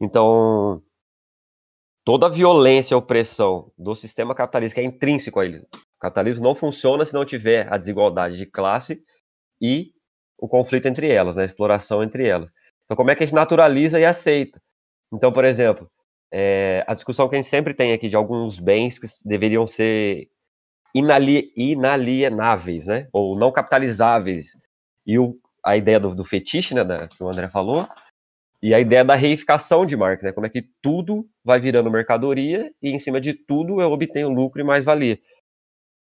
Então, 0.00 0.82
toda 2.04 2.26
a 2.26 2.30
violência 2.30 2.94
e 2.94 2.96
opressão 2.96 3.70
do 3.76 3.94
sistema 3.94 4.34
capitalista 4.34 4.74
que 4.74 4.80
é 4.80 4.84
intrínseco 4.84 5.40
a 5.40 5.44
ele. 5.44 5.58
O 5.58 6.00
capitalismo 6.00 6.42
não 6.42 6.54
funciona 6.54 7.04
se 7.04 7.14
não 7.14 7.24
tiver 7.24 7.72
a 7.72 7.76
desigualdade 7.76 8.36
de 8.36 8.46
classe 8.46 9.02
e 9.60 9.92
o 10.38 10.48
conflito 10.48 10.86
entre 10.86 11.08
elas, 11.08 11.36
né? 11.36 11.42
a 11.42 11.46
exploração 11.46 12.02
entre 12.02 12.26
elas. 12.26 12.50
Então, 12.84 12.96
como 12.96 13.10
é 13.10 13.14
que 13.14 13.22
a 13.22 13.26
gente 13.26 13.34
naturaliza 13.34 14.00
e 14.00 14.04
aceita? 14.04 14.60
Então, 15.12 15.32
por 15.32 15.44
exemplo, 15.44 15.90
é, 16.32 16.84
a 16.86 16.94
discussão 16.94 17.28
que 17.28 17.34
a 17.34 17.38
gente 17.38 17.48
sempre 17.48 17.74
tem 17.74 17.92
aqui 17.92 18.08
de 18.08 18.16
alguns 18.16 18.58
bens 18.58 18.98
que 18.98 19.06
deveriam 19.24 19.66
ser 19.66 20.28
inali 20.94 21.52
inalienáveis, 21.56 22.86
né? 22.86 23.08
Ou 23.12 23.38
não 23.38 23.52
capitalizáveis. 23.52 24.56
E 25.06 25.18
o, 25.18 25.38
a 25.64 25.76
ideia 25.76 26.00
do, 26.00 26.14
do 26.14 26.24
fetiche, 26.24 26.74
né, 26.74 26.84
da, 26.84 27.08
que 27.08 27.22
o 27.22 27.28
André 27.28 27.48
falou, 27.48 27.86
e 28.62 28.74
a 28.74 28.80
ideia 28.80 29.04
da 29.04 29.14
reificação 29.14 29.86
de 29.86 29.96
marca, 29.96 30.26
né? 30.26 30.32
Como 30.32 30.46
é 30.46 30.50
que 30.50 30.68
tudo 30.82 31.28
vai 31.42 31.58
virando 31.58 31.90
mercadoria 31.90 32.72
e 32.82 32.90
em 32.90 32.98
cima 32.98 33.20
de 33.20 33.32
tudo 33.32 33.80
eu 33.80 33.90
obtenho 33.90 34.28
lucro 34.28 34.60
e 34.60 34.64
mais-valia. 34.64 35.18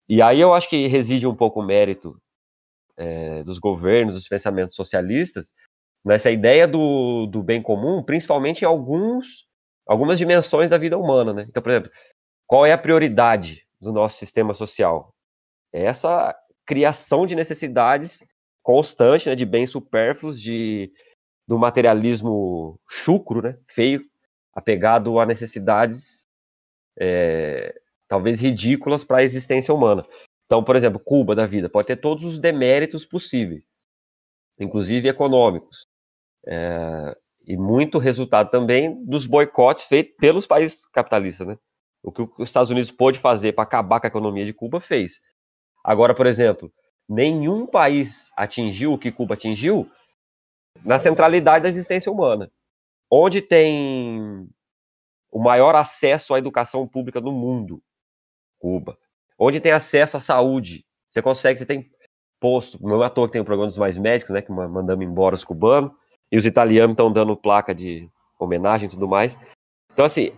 E 0.08 0.20
aí 0.20 0.40
eu 0.40 0.52
acho 0.52 0.68
que 0.68 0.86
reside 0.86 1.26
um 1.26 1.34
pouco 1.34 1.60
o 1.60 1.64
mérito 1.64 2.20
é, 2.96 3.42
dos 3.42 3.58
governos, 3.58 4.14
dos 4.14 4.28
pensamentos 4.28 4.74
socialistas, 4.74 5.52
nessa 6.04 6.30
ideia 6.30 6.68
do, 6.68 7.26
do 7.26 7.42
bem 7.42 7.62
comum, 7.62 8.02
principalmente 8.02 8.62
em 8.62 8.66
alguns 8.66 9.46
algumas 9.86 10.18
dimensões 10.18 10.70
da 10.70 10.78
vida 10.78 10.96
humana, 10.96 11.32
né? 11.32 11.46
Então, 11.48 11.62
por 11.62 11.70
exemplo, 11.70 11.90
qual 12.46 12.66
é 12.66 12.72
a 12.72 12.78
prioridade 12.78 13.66
do 13.80 13.92
nosso 13.92 14.18
sistema 14.18 14.54
social? 14.54 15.12
É 15.72 15.84
essa 15.84 16.36
criação 16.66 17.26
de 17.26 17.34
necessidades 17.34 18.22
constante, 18.62 19.28
né, 19.28 19.34
de 19.34 19.44
bens 19.44 19.70
supérfluos, 19.70 20.40
de 20.40 20.92
do 21.46 21.58
materialismo 21.58 22.78
chucro, 22.88 23.42
né, 23.42 23.58
feio, 23.66 24.02
apegado 24.54 25.18
a 25.18 25.26
necessidades 25.26 26.28
é, 26.98 27.74
talvez 28.08 28.40
ridículas 28.40 29.04
para 29.04 29.18
a 29.18 29.22
existência 29.22 29.72
humana. 29.72 30.06
Então, 30.46 30.62
por 30.62 30.76
exemplo, 30.76 31.00
Cuba 31.00 31.34
da 31.34 31.46
vida 31.46 31.68
pode 31.68 31.86
ter 31.86 31.96
todos 31.96 32.24
os 32.24 32.38
deméritos 32.38 33.04
possíveis, 33.06 33.64
inclusive 34.60 35.08
econômicos. 35.08 35.86
É, 36.46 37.16
e 37.46 37.56
muito 37.56 37.98
resultado 37.98 38.50
também 38.50 39.04
dos 39.04 39.26
boicotes 39.26 39.84
feitos 39.84 40.14
pelos 40.18 40.46
países 40.46 40.86
capitalistas, 40.86 41.46
né? 41.46 41.56
O 42.02 42.12
que 42.12 42.22
os 42.22 42.48
Estados 42.48 42.70
Unidos 42.70 42.90
pôde 42.90 43.18
fazer 43.18 43.52
para 43.52 43.64
acabar 43.64 44.00
com 44.00 44.06
a 44.06 44.08
economia 44.08 44.44
de 44.44 44.52
Cuba 44.52 44.80
fez. 44.80 45.20
Agora, 45.84 46.14
por 46.14 46.26
exemplo, 46.26 46.72
nenhum 47.08 47.66
país 47.66 48.30
atingiu 48.36 48.92
o 48.92 48.98
que 48.98 49.12
Cuba 49.12 49.34
atingiu 49.34 49.90
na 50.84 50.98
centralidade 50.98 51.62
da 51.62 51.68
existência 51.68 52.10
humana. 52.10 52.50
Onde 53.10 53.42
tem 53.42 54.48
o 55.30 55.38
maior 55.38 55.74
acesso 55.74 56.34
à 56.34 56.38
educação 56.38 56.86
pública 56.86 57.20
no 57.20 57.32
mundo? 57.32 57.82
Cuba. 58.58 58.98
Onde 59.38 59.60
tem 59.60 59.72
acesso 59.72 60.16
à 60.16 60.20
saúde? 60.20 60.84
Você 61.10 61.20
consegue, 61.20 61.58
você 61.58 61.66
tem 61.66 61.90
posto, 62.40 62.78
não 62.82 63.02
é 63.02 63.06
à 63.06 63.10
toa 63.10 63.28
que 63.28 63.32
tem 63.32 63.42
o 63.42 63.44
programa 63.44 63.68
dos 63.68 63.78
mais 63.78 63.96
médicos, 63.98 64.32
né, 64.32 64.42
que 64.42 64.50
mandamos 64.50 65.04
embora 65.04 65.34
os 65.34 65.44
cubanos, 65.44 65.92
e 66.30 66.36
os 66.36 66.46
italianos 66.46 66.94
estão 66.94 67.12
dando 67.12 67.36
placa 67.36 67.74
de 67.74 68.08
homenagem 68.38 68.88
e 68.88 68.90
tudo 68.90 69.06
mais. 69.06 69.36
Então, 69.92 70.06
assim, 70.06 70.32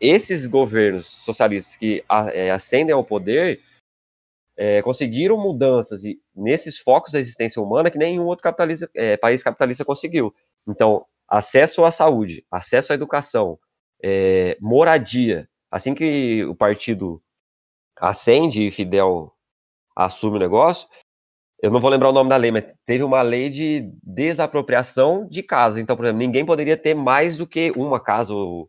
esses 0.00 0.46
governos 0.46 1.06
socialistas 1.06 1.76
que 1.76 2.04
é, 2.32 2.50
ascendem 2.50 2.94
ao 2.94 3.04
poder 3.04 3.60
é, 4.56 4.80
conseguiram 4.82 5.36
mudanças 5.36 6.04
e 6.04 6.21
nesses 6.34 6.78
focos 6.78 7.12
da 7.12 7.20
existência 7.20 7.60
humana 7.60 7.90
que 7.90 7.98
nenhum 7.98 8.24
outro 8.24 8.42
capitalista, 8.42 8.90
é, 8.94 9.16
país 9.16 9.42
capitalista 9.42 9.84
conseguiu. 9.84 10.34
Então, 10.66 11.04
acesso 11.28 11.84
à 11.84 11.90
saúde, 11.90 12.44
acesso 12.50 12.92
à 12.92 12.94
educação, 12.94 13.58
é, 14.02 14.56
moradia. 14.60 15.48
Assim 15.70 15.94
que 15.94 16.44
o 16.44 16.54
partido 16.54 17.22
ascende 17.98 18.66
e 18.66 18.70
Fidel 18.70 19.32
assume 19.96 20.36
o 20.36 20.40
negócio, 20.40 20.88
eu 21.62 21.70
não 21.70 21.80
vou 21.80 21.90
lembrar 21.90 22.08
o 22.08 22.12
nome 22.12 22.28
da 22.28 22.36
lei, 22.36 22.50
mas 22.50 22.64
teve 22.84 23.04
uma 23.04 23.22
lei 23.22 23.48
de 23.48 23.88
desapropriação 24.02 25.28
de 25.28 25.44
casa. 25.44 25.80
Então, 25.80 25.96
por 25.96 26.04
exemplo, 26.04 26.18
ninguém 26.18 26.44
poderia 26.44 26.76
ter 26.76 26.92
mais 26.92 27.38
do 27.38 27.46
que 27.46 27.70
uma 27.76 28.00
casa 28.00 28.34
ou, 28.34 28.68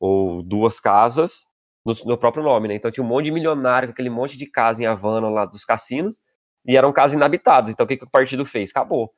ou 0.00 0.42
duas 0.42 0.80
casas 0.80 1.46
no, 1.84 1.92
no, 2.06 2.16
próprio 2.18 2.42
nome, 2.42 2.68
né? 2.68 2.74
Então 2.74 2.90
tinha 2.90 3.04
um 3.04 3.06
monte 3.06 3.26
de 3.26 3.32
milionário, 3.32 3.90
aquele 3.90 4.08
monte 4.08 4.38
de 4.38 4.46
casa 4.46 4.82
em 4.82 4.86
Havana 4.86 5.28
lá 5.28 5.44
dos 5.44 5.62
cassinos, 5.62 6.18
e 6.66 6.76
eram 6.76 6.92
casas 6.92 7.14
inabitadas. 7.14 7.70
Então 7.70 7.84
o 7.84 7.86
que, 7.86 7.96
que 7.96 8.04
o 8.04 8.10
partido 8.10 8.44
fez? 8.44 8.70
Acabou. 8.70 9.14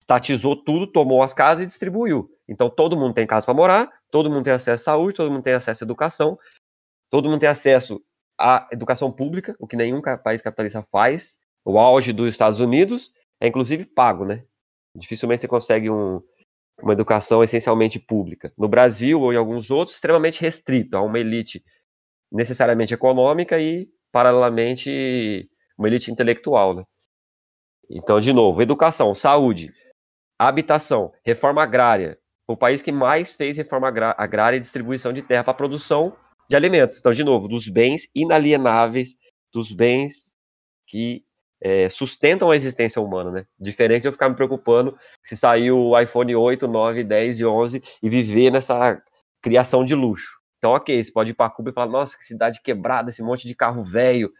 Estatizou 0.00 0.56
tudo, 0.56 0.86
tomou 0.86 1.22
as 1.22 1.32
casas 1.32 1.64
e 1.64 1.66
distribuiu. 1.66 2.30
Então 2.48 2.68
todo 2.68 2.96
mundo 2.96 3.14
tem 3.14 3.26
casa 3.26 3.46
para 3.46 3.54
morar, 3.54 3.90
todo 4.10 4.30
mundo 4.30 4.44
tem 4.44 4.52
acesso 4.52 4.90
à 4.90 4.92
saúde, 4.92 5.16
todo 5.16 5.30
mundo 5.30 5.42
tem 5.42 5.54
acesso 5.54 5.84
à 5.84 5.86
educação, 5.86 6.38
todo 7.10 7.28
mundo 7.28 7.40
tem 7.40 7.48
acesso 7.48 8.02
à 8.38 8.68
educação 8.72 9.10
pública, 9.12 9.56
o 9.58 9.66
que 9.66 9.76
nenhum 9.76 10.00
país 10.00 10.40
capitalista 10.40 10.82
faz 10.82 11.36
o 11.68 11.78
auge 11.78 12.14
dos 12.14 12.30
Estados 12.30 12.60
Unidos 12.60 13.12
é 13.38 13.46
inclusive 13.46 13.84
pago, 13.84 14.24
né? 14.24 14.42
Dificilmente 14.94 15.42
você 15.42 15.48
consegue 15.48 15.90
um, 15.90 16.22
uma 16.82 16.94
educação 16.94 17.44
essencialmente 17.44 17.98
pública. 17.98 18.50
No 18.56 18.66
Brasil 18.66 19.20
ou 19.20 19.34
em 19.34 19.36
alguns 19.36 19.70
outros, 19.70 19.96
extremamente 19.96 20.40
restrito 20.40 20.96
a 20.96 21.02
uma 21.02 21.18
elite 21.18 21.62
necessariamente 22.32 22.94
econômica 22.94 23.60
e, 23.60 23.86
paralelamente, 24.10 25.50
uma 25.78 25.88
elite 25.88 26.10
intelectual, 26.10 26.74
né? 26.74 26.84
Então, 27.90 28.20
de 28.20 28.32
novo, 28.32 28.60
educação, 28.60 29.14
saúde, 29.14 29.72
habitação, 30.38 31.12
reforma 31.24 31.62
agrária. 31.62 32.18
O 32.46 32.56
país 32.56 32.82
que 32.82 32.92
mais 32.92 33.34
fez 33.34 33.56
reforma 33.56 33.88
agrária 33.88 34.56
e 34.56 34.60
distribuição 34.60 35.12
de 35.12 35.22
terra 35.22 35.44
para 35.44 35.54
produção 35.54 36.16
de 36.48 36.56
alimentos. 36.56 36.98
Então, 36.98 37.12
de 37.12 37.22
novo, 37.22 37.46
dos 37.46 37.68
bens 37.68 38.08
inalienáveis, 38.14 39.14
dos 39.52 39.70
bens 39.72 40.34
que 40.86 41.24
é, 41.60 41.88
sustentam 41.88 42.50
a 42.50 42.56
existência 42.56 43.02
humana, 43.02 43.30
né? 43.30 43.46
Diferente 43.58 44.02
de 44.02 44.08
eu 44.08 44.12
ficar 44.12 44.28
me 44.28 44.36
preocupando 44.36 44.96
se 45.22 45.36
sair 45.36 45.70
o 45.70 45.98
iPhone 45.98 46.34
8, 46.34 46.66
9, 46.66 47.04
10 47.04 47.40
e 47.40 47.46
11 47.46 47.82
e 48.02 48.08
viver 48.08 48.50
nessa 48.50 49.00
criação 49.42 49.84
de 49.84 49.94
luxo. 49.94 50.38
Então, 50.58 50.72
ok, 50.72 51.02
você 51.02 51.12
pode 51.12 51.30
ir 51.30 51.34
para 51.34 51.50
Cuba 51.50 51.70
e 51.70 51.72
falar, 51.72 51.90
nossa, 51.90 52.16
que 52.16 52.24
cidade 52.24 52.60
quebrada, 52.62 53.10
esse 53.10 53.22
monte 53.22 53.46
de 53.46 53.54
carro 53.54 53.82
velho. 53.82 54.32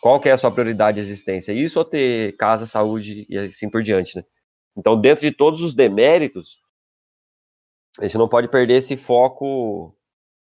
Qual 0.00 0.20
que 0.20 0.28
é 0.28 0.32
a 0.32 0.36
sua 0.36 0.50
prioridade 0.50 0.96
de 0.96 1.02
existência? 1.02 1.52
Isso 1.52 1.78
ou 1.78 1.84
ter 1.84 2.36
casa, 2.36 2.66
saúde 2.66 3.26
e 3.28 3.38
assim 3.38 3.70
por 3.70 3.82
diante, 3.82 4.16
né? 4.16 4.24
Então, 4.76 5.00
dentro 5.00 5.22
de 5.22 5.30
todos 5.30 5.60
os 5.60 5.74
deméritos, 5.74 6.58
a 7.98 8.04
gente 8.04 8.18
não 8.18 8.28
pode 8.28 8.48
perder 8.48 8.74
esse 8.74 8.96
foco 8.96 9.96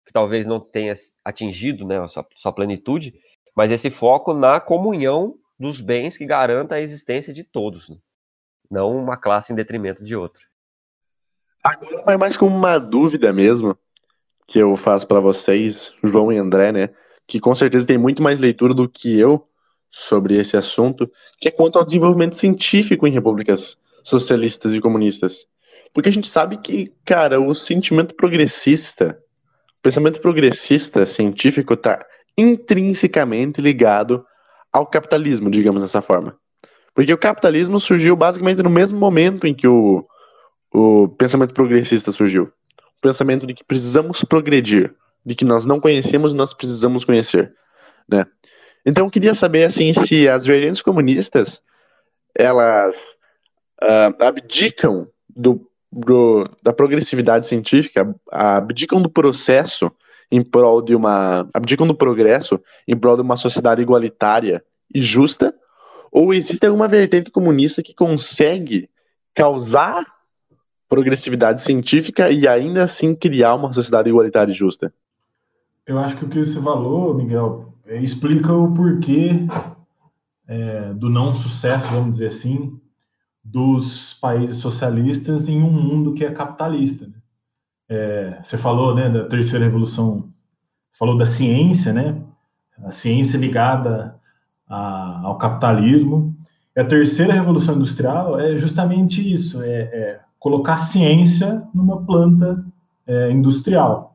que 0.05 0.11
talvez 0.11 0.45
não 0.45 0.59
tenha 0.59 0.93
atingido 1.23 1.85
né, 1.85 1.99
a 1.99 2.07
sua, 2.07 2.27
sua 2.35 2.51
plenitude, 2.51 3.13
mas 3.55 3.71
esse 3.71 3.89
foco 3.89 4.33
na 4.33 4.59
comunhão 4.59 5.37
dos 5.57 5.79
bens 5.79 6.17
que 6.17 6.25
garanta 6.25 6.75
a 6.75 6.81
existência 6.81 7.31
de 7.31 7.43
todos, 7.43 7.89
né? 7.89 7.97
não 8.69 8.97
uma 8.97 9.15
classe 9.15 9.53
em 9.53 9.55
detrimento 9.55 10.03
de 10.03 10.15
outra. 10.15 10.43
Agora 11.63 12.03
vai 12.03 12.17
mais 12.17 12.35
como 12.35 12.55
uma 12.55 12.79
dúvida 12.79 13.31
mesmo 13.31 13.77
que 14.47 14.59
eu 14.59 14.75
faço 14.75 15.07
para 15.07 15.19
vocês, 15.19 15.93
João 16.03 16.31
e 16.31 16.37
André, 16.37 16.71
né? 16.71 16.89
Que 17.27 17.39
com 17.39 17.53
certeza 17.55 17.87
tem 17.87 17.97
muito 17.97 18.21
mais 18.21 18.39
leitura 18.39 18.73
do 18.73 18.87
que 18.87 19.17
eu 19.17 19.47
sobre 19.89 20.37
esse 20.37 20.57
assunto, 20.57 21.09
que 21.39 21.47
é 21.47 21.51
quanto 21.51 21.77
ao 21.77 21.85
desenvolvimento 21.85 22.35
científico 22.35 23.05
em 23.05 23.11
repúblicas 23.11 23.77
socialistas 24.03 24.73
e 24.73 24.81
comunistas. 24.81 25.45
Porque 25.93 26.09
a 26.09 26.11
gente 26.11 26.27
sabe 26.27 26.57
que, 26.57 26.91
cara, 27.05 27.39
o 27.39 27.53
sentimento 27.53 28.15
progressista, 28.15 29.19
o 29.79 29.81
pensamento 29.83 30.19
progressista 30.19 31.05
científico 31.05 31.75
está 31.75 32.03
intrinsecamente 32.35 33.61
ligado 33.61 34.25
ao 34.71 34.87
capitalismo, 34.87 35.51
digamos 35.51 35.83
dessa 35.83 36.01
forma. 36.01 36.35
Porque 36.95 37.13
o 37.13 37.17
capitalismo 37.17 37.79
surgiu 37.79 38.15
basicamente 38.15 38.63
no 38.63 38.69
mesmo 38.69 38.99
momento 38.99 39.45
em 39.45 39.53
que 39.53 39.67
o, 39.67 40.05
o 40.73 41.07
pensamento 41.09 41.53
progressista 41.53 42.11
surgiu. 42.11 42.45
O 42.45 43.01
pensamento 43.01 43.45
de 43.45 43.53
que 43.53 43.63
precisamos 43.63 44.23
progredir, 44.23 44.93
de 45.25 45.35
que 45.35 45.45
nós 45.45 45.65
não 45.65 45.79
conhecemos, 45.79 46.33
nós 46.33 46.53
precisamos 46.53 47.05
conhecer, 47.05 47.53
né? 48.07 48.25
Então 48.85 49.05
eu 49.05 49.11
queria 49.11 49.33
saber 49.33 49.63
assim 49.63 49.93
se 49.93 50.27
as 50.27 50.45
vertentes 50.45 50.81
comunistas 50.81 51.61
elas 52.35 52.95
uh, 53.81 54.23
abdicam 54.23 55.07
do, 55.29 55.69
do, 55.91 56.49
da 56.61 56.73
progressividade 56.73 57.47
científica, 57.47 58.13
abdicam 58.31 59.01
do 59.01 59.09
processo 59.09 59.91
em 60.31 60.41
prol 60.41 60.81
de 60.81 60.95
uma. 60.95 61.47
abdicam 61.53 61.85
do 61.87 61.95
progresso 61.95 62.59
em 62.87 62.97
prol 62.97 63.15
de 63.15 63.21
uma 63.21 63.37
sociedade 63.37 63.81
igualitária 63.81 64.63
e 64.93 65.01
justa? 65.01 65.53
Ou 66.11 66.33
existe 66.33 66.65
alguma 66.65 66.87
vertente 66.87 67.31
comunista 67.31 67.81
que 67.81 67.93
consegue 67.93 68.89
causar 69.33 70.05
progressividade 70.87 71.61
científica 71.61 72.29
e 72.29 72.47
ainda 72.47 72.83
assim 72.83 73.15
criar 73.15 73.55
uma 73.55 73.73
sociedade 73.73 74.09
igualitária 74.09 74.51
e 74.51 74.55
justa? 74.55 74.93
Eu 75.85 75.99
acho 75.99 76.15
que 76.17 76.25
o 76.25 76.29
que 76.29 76.45
você 76.45 76.61
falou, 76.61 77.13
Miguel, 77.13 77.73
é, 77.85 77.99
explica 78.01 78.53
o 78.53 78.73
porquê 78.73 79.45
é, 80.47 80.93
do 80.93 81.09
não 81.09 81.33
sucesso, 81.33 81.87
vamos 81.89 82.11
dizer 82.11 82.27
assim, 82.27 82.79
dos 83.43 84.13
países 84.13 84.57
socialistas 84.57 85.49
em 85.49 85.61
um 85.61 85.71
mundo 85.71 86.13
que 86.13 86.23
é 86.23 86.31
capitalista. 86.31 87.07
Né? 87.07 87.13
É, 87.89 88.39
você 88.41 88.57
falou 88.57 88.95
né, 88.95 89.09
da 89.09 89.25
terceira 89.25 89.65
revolução, 89.65 90.29
falou 90.97 91.17
da 91.17 91.25
ciência, 91.25 91.91
né? 91.91 92.23
A 92.83 92.91
ciência 92.91 93.37
ligada 93.37 94.19
a, 94.67 95.21
ao 95.23 95.37
capitalismo. 95.37 96.35
E 96.75 96.79
a 96.79 96.85
terceira 96.85 97.33
revolução 97.33 97.75
industrial 97.75 98.39
é 98.39 98.57
justamente 98.57 99.21
isso: 99.21 99.61
é, 99.61 99.81
é 99.81 100.21
colocar 100.39 100.77
ciência 100.77 101.67
numa 101.73 102.03
planta 102.05 102.65
é, 103.05 103.31
industrial. 103.31 104.12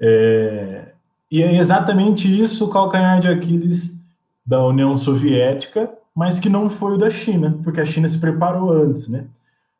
É, 0.00 0.92
e 1.30 1.42
é 1.42 1.56
exatamente 1.56 2.28
isso 2.28 2.64
o 2.64 2.70
calcanhar 2.70 3.20
de 3.20 3.28
Aquiles 3.28 3.98
da 4.44 4.64
União 4.64 4.96
Soviética, 4.96 5.92
mas 6.14 6.38
que 6.38 6.48
não 6.48 6.70
foi 6.70 6.94
o 6.94 6.98
da 6.98 7.10
China, 7.10 7.58
porque 7.62 7.80
a 7.80 7.84
China 7.84 8.08
se 8.08 8.18
preparou 8.18 8.72
antes, 8.72 9.08
né? 9.08 9.26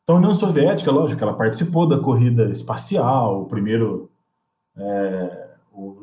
Então, 0.03 0.15
a 0.15 0.19
União 0.19 0.33
Soviética, 0.33 0.91
lógico, 0.91 1.23
ela 1.23 1.33
participou 1.33 1.87
da 1.87 1.99
corrida 1.99 2.49
espacial, 2.51 3.43
o 3.43 3.45
primeiro 3.45 4.09
é, 4.77 5.47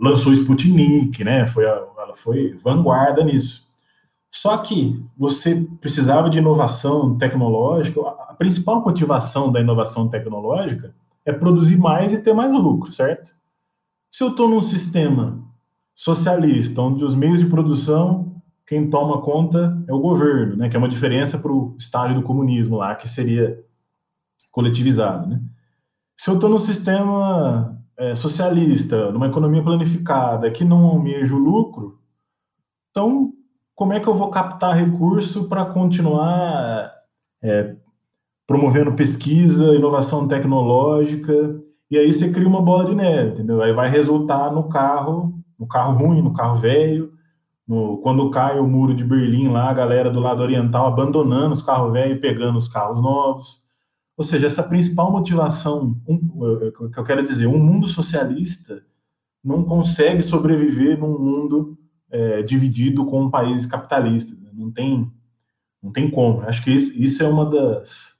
lançou 0.00 0.30
o 0.30 0.34
Sputnik, 0.34 1.24
né? 1.24 1.46
Foi 1.46 1.66
a, 1.66 1.82
ela 1.98 2.14
foi 2.14 2.56
vanguarda 2.62 3.24
nisso. 3.24 3.66
Só 4.30 4.58
que 4.58 5.02
você 5.16 5.66
precisava 5.80 6.28
de 6.28 6.38
inovação 6.38 7.16
tecnológica. 7.16 8.00
A 8.00 8.34
principal 8.34 8.82
motivação 8.82 9.50
da 9.50 9.60
inovação 9.60 10.08
tecnológica 10.08 10.94
é 11.24 11.32
produzir 11.32 11.78
mais 11.78 12.12
e 12.12 12.18
ter 12.18 12.34
mais 12.34 12.52
lucro, 12.52 12.92
certo? 12.92 13.34
Se 14.10 14.22
eu 14.24 14.28
estou 14.28 14.48
num 14.48 14.62
sistema 14.62 15.44
socialista, 15.94 16.80
onde 16.82 17.04
os 17.04 17.14
meios 17.14 17.40
de 17.40 17.46
produção, 17.46 18.42
quem 18.66 18.90
toma 18.90 19.20
conta 19.20 19.82
é 19.88 19.92
o 19.92 20.00
governo, 20.00 20.56
né? 20.56 20.68
Que 20.68 20.76
é 20.76 20.78
uma 20.78 20.88
diferença 20.88 21.38
para 21.38 21.52
o 21.52 21.74
estágio 21.78 22.16
do 22.16 22.22
comunismo 22.22 22.76
lá, 22.76 22.94
que 22.94 23.08
seria 23.08 23.62
coletivizado, 24.50 25.28
né? 25.28 25.40
Se 26.18 26.30
eu 26.30 26.34
estou 26.34 26.48
num 26.48 26.58
sistema 26.58 27.78
é, 27.96 28.14
socialista, 28.14 29.12
numa 29.12 29.26
economia 29.26 29.62
planificada, 29.62 30.50
que 30.50 30.64
não 30.64 30.84
almeja 30.86 31.34
o 31.34 31.38
lucro, 31.38 32.00
então 32.90 33.32
como 33.74 33.92
é 33.92 34.00
que 34.00 34.08
eu 34.08 34.14
vou 34.14 34.30
captar 34.30 34.74
recurso 34.74 35.48
para 35.48 35.66
continuar 35.66 36.90
é, 37.42 37.76
promovendo 38.46 38.94
pesquisa, 38.94 39.74
inovação 39.74 40.26
tecnológica, 40.26 41.60
e 41.90 41.98
aí 41.98 42.12
você 42.12 42.32
cria 42.32 42.48
uma 42.48 42.62
bola 42.62 42.84
de 42.84 42.94
neve, 42.94 43.30
entendeu? 43.30 43.62
Aí 43.62 43.72
vai 43.72 43.88
resultar 43.88 44.52
no 44.52 44.68
carro, 44.68 45.38
no 45.58 45.66
carro 45.66 45.96
ruim, 45.96 46.20
no 46.20 46.32
carro 46.32 46.56
velho, 46.56 47.12
no, 47.66 47.98
quando 47.98 48.30
cai 48.30 48.58
o 48.58 48.66
muro 48.66 48.94
de 48.94 49.04
Berlim 49.04 49.48
lá, 49.48 49.70
a 49.70 49.74
galera 49.74 50.10
do 50.10 50.20
lado 50.20 50.42
oriental 50.42 50.86
abandonando 50.86 51.52
os 51.52 51.62
carros 51.62 51.92
velhos 51.92 52.16
e 52.16 52.20
pegando 52.20 52.58
os 52.58 52.68
carros 52.68 53.00
novos. 53.00 53.64
Ou 54.16 54.24
seja, 54.24 54.46
essa 54.46 54.62
principal 54.62 55.12
motivação, 55.12 55.96
um, 56.08 56.18
que 56.90 56.98
eu 56.98 57.04
quero 57.04 57.22
dizer, 57.22 57.46
um 57.46 57.58
mundo 57.58 57.86
socialista 57.86 58.82
não 59.44 59.62
consegue 59.62 60.22
sobreviver 60.22 60.98
num 60.98 61.18
mundo 61.18 61.78
é, 62.10 62.42
dividido 62.42 63.04
com 63.04 63.30
países 63.30 63.66
capitalistas. 63.66 64.38
Né? 64.40 64.50
Não 64.52 64.72
tem, 64.72 65.10
não 65.82 65.92
tem 65.92 66.10
como. 66.10 66.42
Acho 66.42 66.64
que 66.64 66.70
isso, 66.70 67.00
isso, 67.00 67.22
é 67.22 67.28
uma 67.28 67.44
das 67.44 68.16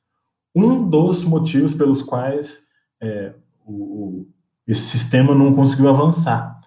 um 0.55 0.89
dos 0.89 1.23
motivos 1.23 1.75
pelos 1.75 2.01
quais 2.01 2.67
é, 3.01 3.35
o, 3.67 4.27
esse 4.67 4.83
sistema 4.83 5.35
não 5.35 5.55
conseguiu 5.55 5.89
avançar. 5.89 6.61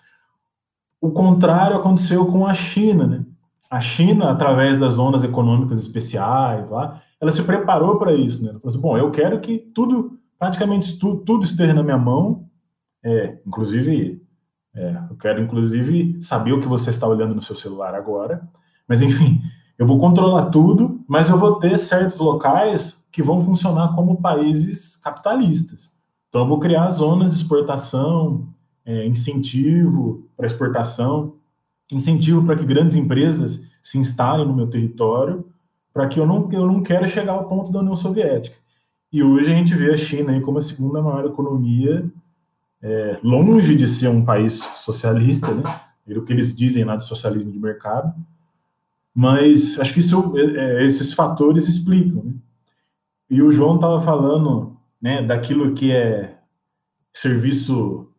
O 1.02 1.12
contrário 1.12 1.78
aconteceu 1.78 2.26
com 2.26 2.46
a 2.46 2.54
China, 2.54 3.08
né? 3.08 3.26
A 3.72 3.80
China, 3.80 4.32
através 4.32 4.80
das 4.80 4.94
zonas 4.94 5.24
econômicas 5.24 5.82
especiais 5.82 6.70
lá, 6.70 7.02
ela 7.22 7.32
se 7.32 7.44
preparou 7.44 7.98
para 7.98 8.14
isso, 8.14 8.44
né? 8.44 8.50
Ela 8.50 8.60
falou 8.60 8.72
assim, 8.72 8.82
bom, 8.82 8.98
eu 8.98 9.12
quero 9.12 9.40
que 9.40 9.58
tudo, 9.58 10.20
praticamente 10.38 10.98
tudo, 10.98 11.22
tudo 11.22 11.44
esteja 11.46 11.74
na 11.74 11.84
minha 11.84 11.98
mão, 11.98 12.50
é, 13.04 13.40
inclusive 13.46 14.22
é, 14.76 15.04
eu 15.10 15.16
quero, 15.18 15.42
inclusive, 15.42 16.18
saber 16.22 16.54
o 16.54 16.60
que 16.60 16.68
você 16.68 16.90
está 16.90 17.08
olhando 17.08 17.36
no 17.36 17.42
seu 17.42 17.56
celular 17.56 17.96
agora. 17.96 18.48
Mas, 18.88 19.02
enfim, 19.02 19.42
eu 19.78 19.86
vou 19.86 20.00
controlar 20.00 20.50
tudo, 20.50 21.04
mas 21.08 21.30
eu 21.30 21.38
vou 21.38 21.60
ter 21.60 21.78
certos 21.78 22.18
locais 22.18 23.08
que 23.12 23.24
vão 23.24 23.42
funcionar 23.42 23.96
como 23.96 24.22
países 24.22 24.96
capitalistas. 24.96 25.92
Então, 26.30 26.42
eu 26.42 26.48
vou 26.48 26.60
criar 26.60 26.90
zonas 26.90 27.32
de 27.32 27.36
exportação, 27.36 28.48
é, 28.86 29.06
incentivo 29.06 30.24
para 30.38 30.46
exportação, 30.46 31.34
incentivo 31.92 32.46
para 32.46 32.56
que 32.56 32.66
grandes 32.66 32.96
empresas 32.96 33.68
se 33.82 33.98
instalem 33.98 34.48
no 34.48 34.56
meu 34.56 34.68
território, 34.68 35.46
para 35.92 36.08
que 36.08 36.20
eu 36.20 36.26
não, 36.26 36.50
eu 36.52 36.68
não 36.68 36.82
quero 36.82 37.08
chegar 37.08 37.34
ao 37.34 37.46
ponto 37.46 37.72
da 37.72 37.80
União 37.80 37.96
Soviética. 37.96 38.56
E 39.12 39.24
hoje 39.24 39.52
a 39.52 39.56
gente 39.56 39.74
vê 39.74 39.92
a 39.92 39.98
China 39.98 40.40
como 40.42 40.60
a 40.60 40.62
segunda 40.62 41.02
maior 41.02 41.26
economia 41.26 42.10
é, 42.82 43.20
longe 43.24 43.76
de 43.76 43.88
ser 43.88 44.08
um 44.08 44.24
país 44.24 44.54
socialista, 44.54 45.52
né? 45.52 45.64
o 46.18 46.24
que 46.24 46.34
eles 46.34 46.56
dizem 46.56 46.84
lá 46.84 46.96
de 46.96 47.06
socialismo 47.06 47.52
de 47.52 47.60
mercado, 47.60 48.14
mas 49.14 49.80
acho 49.80 49.94
que 49.94 50.00
isso, 50.00 50.34
é, 50.38 50.80
é 50.82 50.86
esses 50.86 51.14
fatores 51.14 51.68
explicam. 51.68 52.24
Né? 52.24 52.34
E 53.30 53.42
o 53.42 53.52
João 53.52 53.76
estava 53.76 54.00
falando 54.00 54.78
né, 55.02 55.22
daquilo 55.22 55.74
que 55.74 55.92
é 55.92 56.38
serviço, 57.14 58.12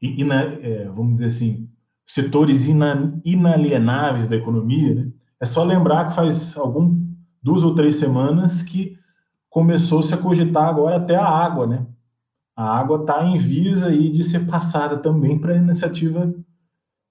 ina, 0.00 0.42
é, 0.42 0.88
vamos 0.88 1.14
dizer 1.14 1.26
assim, 1.26 1.70
setores 2.06 2.66
ina, 2.66 3.20
inalienáveis 3.24 4.28
da 4.28 4.36
economia. 4.36 4.94
Né? 4.94 5.12
É 5.40 5.44
só 5.44 5.64
lembrar 5.64 6.06
que 6.06 6.14
faz 6.14 6.56
algum 6.56 7.04
duas 7.42 7.62
ou 7.62 7.74
três 7.74 7.96
semanas 7.96 8.62
que 8.62 8.96
começou-se 9.48 10.12
a 10.12 10.18
cogitar 10.18 10.68
agora 10.68 10.96
até 10.96 11.14
a 11.16 11.26
água, 11.26 11.66
né? 11.66 11.86
a 12.56 12.78
água 12.78 13.00
está 13.00 13.24
em 13.24 13.36
vias 13.36 13.82
aí 13.82 14.08
de 14.08 14.22
ser 14.22 14.46
passada 14.46 14.96
também 14.96 15.38
para 15.38 15.56
iniciativa 15.56 16.32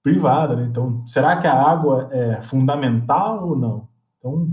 privada. 0.02 0.56
Né? 0.56 0.66
Então, 0.70 1.06
será 1.06 1.36
que 1.36 1.46
a 1.46 1.54
água 1.54 2.08
é 2.12 2.42
fundamental 2.42 3.48
ou 3.48 3.56
não? 3.56 3.88
Então, 4.18 4.48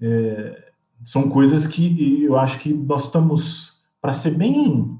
é, 0.00 0.72
são 1.04 1.28
coisas 1.28 1.66
que 1.66 2.24
eu 2.24 2.38
acho 2.38 2.58
que 2.58 2.72
nós 2.72 3.04
estamos, 3.04 3.71
para 4.02 4.12
ser 4.12 4.32
bem, 4.32 4.98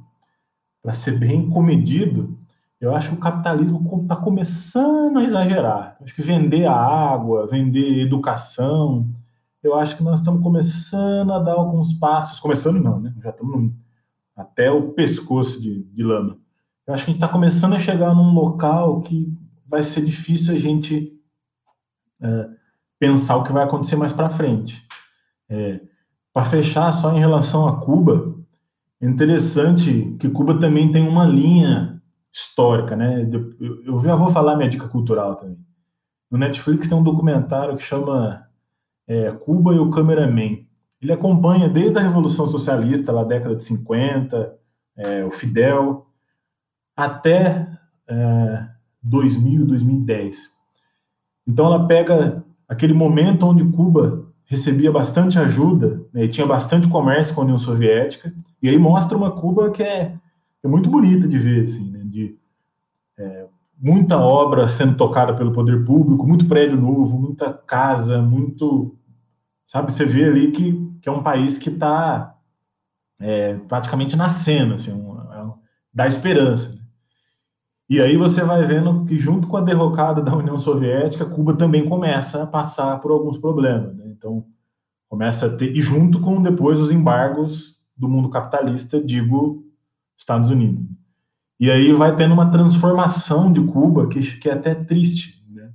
para 0.81 0.93
ser 0.93 1.19
bem 1.19 1.51
comedido, 1.51 2.39
eu 2.81 2.95
acho 2.95 3.11
que 3.11 3.17
o 3.17 3.21
capitalismo 3.21 3.85
está 4.03 4.17
começando 4.17 5.19
a 5.19 5.25
exagerar. 5.25 5.97
Acho 6.01 6.15
que 6.15 6.23
vender 6.23 6.67
a 6.67 6.75
água, 6.75 7.47
vender 7.47 8.01
educação, 8.01 9.11
eu 9.63 9.75
acho 9.75 9.97
que 9.97 10.03
nós 10.03 10.21
estamos 10.21 10.43
começando 10.43 11.33
a 11.33 11.39
dar 11.39 11.55
alguns 11.55 11.93
passos, 11.93 12.41
começando 12.41 12.81
não, 12.81 13.01
né? 13.01 13.15
Já 13.21 13.31
estamos 13.31 13.73
até 14.37 14.71
o 14.71 14.93
pescoço 14.93 15.61
de, 15.61 15.85
de 15.85 16.03
lama. 16.03 16.39
Eu 16.87 16.95
acho 16.95 17.05
que 17.05 17.11
a 17.11 17.13
gente 17.13 17.23
está 17.23 17.29
começando 17.29 17.75
a 17.75 17.79
chegar 17.79 18.15
num 18.15 18.33
local 18.33 19.01
que 19.01 19.33
vai 19.67 19.83
ser 19.83 20.05
difícil 20.05 20.55
a 20.55 20.59
gente 20.59 21.13
é, 22.21 22.49
pensar 22.99 23.37
o 23.37 23.45
que 23.45 23.53
vai 23.53 23.65
acontecer 23.65 23.97
mais 23.97 24.13
para 24.13 24.31
frente. 24.31 24.87
É, 25.49 25.81
para 26.33 26.45
fechar 26.45 26.91
só 26.93 27.13
em 27.15 27.21
relação 27.21 27.69
a 27.69 27.81
Cuba, 27.81 28.32
é 29.03 29.07
interessante 29.07 30.17
que 30.21 30.31
Cuba 30.31 30.61
também 30.61 30.89
tem 30.89 31.07
uma 31.09 31.27
linha 31.27 32.01
histórica, 32.31 32.95
né? 32.95 33.29
Eu, 33.85 33.99
já 33.99 34.15
vou 34.15 34.31
falar 34.31 34.57
minha 34.57 34.69
dica 34.69 34.89
cultural 34.89 35.35
também. 35.35 35.59
No 36.31 36.39
Netflix 36.39 36.89
tem 36.89 36.97
um 36.97 37.03
documentário 37.03 37.77
que 37.77 37.83
chama 37.83 38.47
é, 39.09 39.33
Cuba 39.33 39.75
e 39.75 39.79
o 39.81 39.91
Cameraman. 39.91 40.65
Ele 41.01 41.13
acompanha 41.13 41.69
desde 41.69 41.99
a 41.99 42.01
Revolução 42.01 42.47
Socialista, 42.47 43.11
lá 43.11 43.25
década 43.25 43.57
de 43.57 43.65
50, 43.65 44.57
é, 44.97 45.25
o 45.25 45.33
Fidel, 45.33 46.07
até 46.97 47.69
é, 48.07 48.67
2000, 49.03 49.67
2010. 49.67 50.49
Então 51.45 51.67
ela 51.67 51.89
pega 51.89 52.45
aquele 52.69 52.95
momento 52.95 53.47
onde 53.47 53.65
Cuba 53.65 54.32
recebia 54.53 54.93
bastante 54.93 55.39
ajuda 55.39 56.03
né, 56.13 56.25
e 56.25 56.29
tinha 56.29 56.47
bastante 56.47 56.87
comércio 56.87 57.35
com 57.35 57.41
a 57.41 57.45
União 57.45 57.59
Soviética, 57.59 58.33
e 58.63 58.69
aí 58.69 58.79
mostra 58.79 59.17
uma 59.17 59.31
Cuba 59.31 59.71
que 59.71 59.83
é, 59.83 60.15
é 60.63 60.69
muito 60.69 60.91
bonita 60.91 61.27
de 61.27 61.39
ver, 61.39 61.65
assim, 61.65 61.91
né, 61.91 62.03
de 62.05 62.37
é, 63.19 63.47
muita 63.81 64.19
obra 64.19 64.69
sendo 64.69 64.95
tocada 64.95 65.35
pelo 65.35 65.53
poder 65.53 65.85
público, 65.85 66.27
muito 66.27 66.47
prédio 66.47 66.79
novo, 66.79 67.19
muita 67.19 67.51
casa, 67.53 68.21
muito 68.21 68.95
sabe? 69.67 69.91
Você 69.91 70.05
vê 70.05 70.27
ali 70.27 70.53
que, 70.53 70.99
que 71.01 71.09
é 71.09 71.13
um 71.13 71.23
país 71.23 71.57
que 71.57 71.71
está 71.71 72.37
é, 73.19 73.55
praticamente 73.67 74.17
nascendo, 74.17 74.75
assim, 74.75 74.93
um, 74.93 75.19
é, 75.19 75.55
dá 75.95 76.07
esperança. 76.07 76.75
Né? 76.75 76.82
E 77.89 78.01
aí 78.01 78.17
você 78.17 78.43
vai 78.43 78.65
vendo 78.65 79.05
que 79.05 79.17
junto 79.17 79.49
com 79.49 79.57
a 79.57 79.61
derrocada 79.61 80.23
da 80.23 80.35
União 80.35 80.57
Soviética, 80.57 81.27
Cuba 81.27 81.55
também 81.55 81.87
começa 81.87 82.43
a 82.43 82.47
passar 82.47 83.01
por 83.01 83.11
alguns 83.11 83.39
problemas. 83.39 83.95
Né? 83.97 84.05
Então 84.09 84.47
começa 85.09 85.47
a 85.47 85.57
ter 85.57 85.77
e 85.77 85.81
junto 85.81 86.21
com 86.21 86.41
depois 86.41 86.81
os 86.81 86.91
embargos 86.91 87.79
do 87.97 88.09
mundo 88.09 88.31
capitalista, 88.31 89.03
digo 89.03 89.63
Estados 90.17 90.49
Unidos. 90.49 90.89
E 91.61 91.71
aí 91.71 91.93
vai 91.93 92.17
tendo 92.17 92.33
uma 92.33 92.51
transformação 92.51 93.53
de 93.53 93.63
Cuba 93.65 94.09
que, 94.09 94.21
que 94.39 94.49
é 94.49 94.53
até 94.53 94.75
triste. 94.75 95.45
Né? 95.51 95.71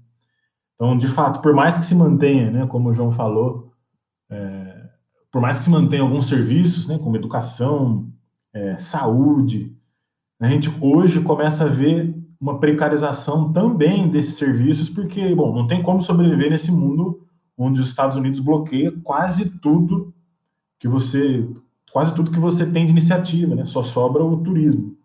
Então, 0.76 0.98
de 0.98 1.08
fato, 1.08 1.42
por 1.42 1.54
mais 1.54 1.78
que 1.78 1.86
se 1.86 1.96
mantenha, 1.96 2.52
né, 2.52 2.68
como 2.68 2.90
o 2.90 2.94
João 2.94 3.12
falou, 3.12 3.72
é, 4.30 4.90
por 5.32 5.42
mais 5.42 5.58
que 5.58 5.64
se 5.64 5.70
mantenha 5.70 6.02
alguns 6.02 6.28
serviços, 6.28 6.88
né, 6.88 6.98
como 6.98 7.16
educação, 7.16 8.12
é, 8.52 8.78
saúde, 8.80 9.77
a 10.40 10.50
gente 10.50 10.72
hoje 10.80 11.22
começa 11.22 11.66
a 11.66 11.68
ver 11.68 12.16
uma 12.40 12.60
precarização 12.60 13.52
também 13.52 14.08
desses 14.08 14.36
serviços, 14.36 14.90
porque, 14.90 15.34
bom, 15.34 15.54
não 15.54 15.66
tem 15.66 15.82
como 15.82 16.02
sobreviver 16.02 16.50
nesse 16.50 16.72
mundo 16.72 17.22
onde 17.58 17.82
os 17.82 17.90
Estados 17.90 18.16
Unidos 18.16 18.40
bloqueia 18.40 18.94
quase 19.04 19.50
tudo 19.60 20.14
que 20.80 20.88
você, 20.88 21.50
quase 21.92 22.14
tudo 22.14 22.30
que 22.30 22.40
você 22.40 22.72
tem 22.72 22.86
de 22.86 22.92
iniciativa, 22.92 23.56
né? 23.56 23.66
Só 23.66 23.82
sobra 23.82 24.24
o 24.24 24.38
turismo. 24.38 24.96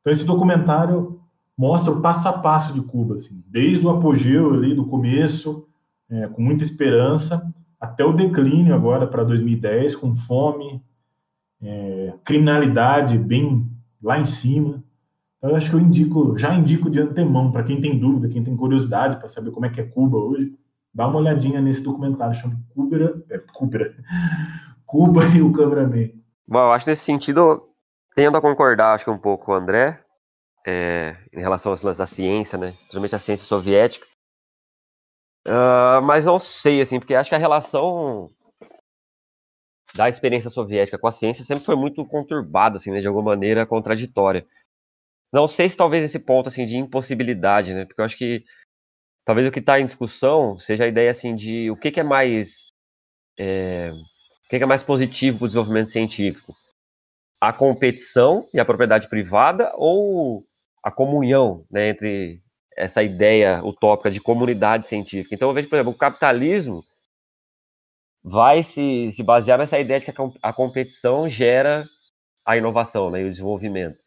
Então 0.00 0.10
esse 0.10 0.24
documentário 0.24 1.20
mostra 1.56 1.92
o 1.92 2.00
passo 2.00 2.28
a 2.28 2.32
passo 2.32 2.72
de 2.72 2.80
Cuba, 2.80 3.16
assim, 3.16 3.44
desde 3.46 3.86
o 3.86 3.90
apogeu 3.90 4.54
ali 4.54 4.74
do 4.74 4.86
começo, 4.86 5.66
é, 6.08 6.26
com 6.26 6.42
muita 6.42 6.64
esperança, 6.64 7.52
até 7.78 8.02
o 8.04 8.12
declínio 8.12 8.74
agora 8.74 9.06
para 9.06 9.22
2010, 9.24 9.96
com 9.96 10.14
fome, 10.14 10.82
é, 11.62 12.14
criminalidade 12.24 13.18
bem 13.18 13.70
lá 14.04 14.18
em 14.18 14.24
cima. 14.24 14.84
Então, 15.38 15.50
eu 15.50 15.56
acho 15.56 15.70
que 15.70 15.76
eu 15.76 15.80
indico, 15.80 16.38
já 16.38 16.54
indico 16.54 16.90
de 16.90 17.00
antemão, 17.00 17.50
para 17.50 17.64
quem 17.64 17.80
tem 17.80 17.98
dúvida, 17.98 18.28
quem 18.28 18.42
tem 18.42 18.56
curiosidade 18.56 19.16
para 19.16 19.28
saber 19.28 19.50
como 19.50 19.66
é 19.66 19.70
que 19.70 19.80
é 19.80 19.84
Cuba 19.84 20.18
hoje, 20.18 20.54
dá 20.92 21.08
uma 21.08 21.18
olhadinha 21.18 21.60
nesse 21.60 21.82
documentário, 21.82 22.34
chama 22.34 22.60
Cuba, 22.68 23.24
é, 23.30 23.38
Cuba, 23.52 23.78
Cuba 24.86 25.24
e 25.34 25.42
o 25.42 25.52
Cameraman. 25.52 26.10
Bom, 26.46 26.72
acho 26.72 26.88
nesse 26.88 27.02
sentido, 27.02 27.68
tendo 28.14 28.36
a 28.36 28.40
concordar, 28.40 28.94
acho 28.94 29.04
que 29.04 29.10
um 29.10 29.18
pouco 29.18 29.46
com 29.46 29.52
o 29.52 29.54
André, 29.54 30.00
é, 30.66 31.16
em 31.32 31.40
relação 31.40 31.72
aos 31.72 31.82
lances 31.82 31.98
da 31.98 32.06
ciência, 32.06 32.58
né, 32.58 32.72
principalmente 32.72 33.16
a 33.16 33.18
ciência 33.18 33.46
soviética, 33.46 34.06
uh, 35.48 36.00
mas 36.02 36.26
não 36.26 36.38
sei, 36.38 36.80
assim, 36.80 36.98
porque 36.98 37.14
acho 37.14 37.30
que 37.30 37.34
a 37.34 37.38
relação 37.38 38.30
da 39.94 40.08
experiência 40.08 40.50
soviética 40.50 40.98
com 40.98 41.06
a 41.06 41.12
ciência 41.12 41.44
sempre 41.44 41.64
foi 41.64 41.76
muito 41.76 42.04
conturbada, 42.04 42.76
assim, 42.76 42.90
né, 42.90 43.00
de 43.00 43.06
alguma 43.06 43.30
maneira 43.30 43.64
contraditória. 43.64 44.46
Não 45.32 45.46
sei 45.46 45.68
se 45.68 45.76
talvez 45.76 46.04
esse 46.04 46.18
ponto 46.18 46.48
assim 46.48 46.66
de 46.66 46.76
impossibilidade, 46.76 47.74
né? 47.74 47.84
Porque 47.84 48.00
eu 48.00 48.04
acho 48.04 48.16
que 48.16 48.44
talvez 49.24 49.46
o 49.46 49.52
que 49.52 49.58
está 49.58 49.80
em 49.80 49.84
discussão 49.84 50.58
seja 50.58 50.84
a 50.84 50.88
ideia 50.88 51.10
assim 51.10 51.34
de 51.34 51.70
o 51.70 51.76
que, 51.76 51.90
que 51.90 52.00
é 52.00 52.04
mais 52.04 52.72
é, 53.38 53.90
o 53.92 54.48
que, 54.48 54.58
que 54.58 54.64
é 54.64 54.66
mais 54.66 54.82
positivo 54.82 55.38
para 55.38 55.44
o 55.44 55.48
desenvolvimento 55.48 55.90
científico, 55.90 56.54
a 57.40 57.52
competição 57.52 58.48
e 58.52 58.60
a 58.60 58.64
propriedade 58.64 59.08
privada 59.08 59.72
ou 59.76 60.44
a 60.82 60.90
comunhão, 60.90 61.64
né, 61.70 61.88
entre 61.88 62.40
essa 62.76 63.02
ideia 63.02 63.64
utópica 63.64 64.10
de 64.10 64.20
comunidade 64.20 64.86
científica. 64.86 65.34
Então 65.34 65.48
eu 65.48 65.54
vejo, 65.54 65.68
por 65.68 65.76
exemplo, 65.76 65.92
o 65.92 65.98
capitalismo 65.98 66.84
vai 68.24 68.62
se, 68.62 69.10
se 69.12 69.22
basear 69.22 69.58
nessa 69.58 69.78
ideia 69.78 70.00
de 70.00 70.06
que 70.06 70.10
a, 70.10 70.48
a 70.48 70.52
competição 70.52 71.28
gera 71.28 71.86
a 72.46 72.56
inovação 72.56 73.10
né, 73.10 73.20
e 73.20 73.24
o 73.24 73.30
desenvolvimento. 73.30 73.98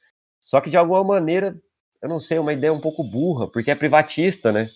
Só 0.42 0.60
que 0.60 0.70
de 0.72 0.78
alguma 0.78 1.04
maneira, 1.04 1.56
eu 2.02 2.10
não 2.10 2.20
sei, 2.20 2.40
uma 2.40 2.54
ideia 2.54 2.74
um 2.74 2.82
pouco 2.82 3.04
burra, 3.04 3.48
porque 3.48 3.70
é 3.70 3.76
privatista, 3.76 4.52
né? 4.52 4.70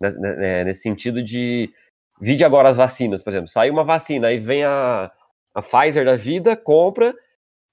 Nesse, 0.00 0.20
né, 0.20 0.64
nesse 0.64 0.82
sentido 0.82 1.22
de. 1.22 1.72
Vide 2.20 2.44
agora 2.44 2.68
as 2.68 2.76
vacinas, 2.76 3.22
por 3.22 3.30
exemplo. 3.30 3.48
Sai 3.48 3.70
uma 3.70 3.84
vacina, 3.84 4.28
aí 4.28 4.38
vem 4.38 4.64
a, 4.64 5.10
a 5.54 5.62
Pfizer 5.62 6.04
da 6.04 6.16
vida, 6.16 6.56
compra, 6.56 7.14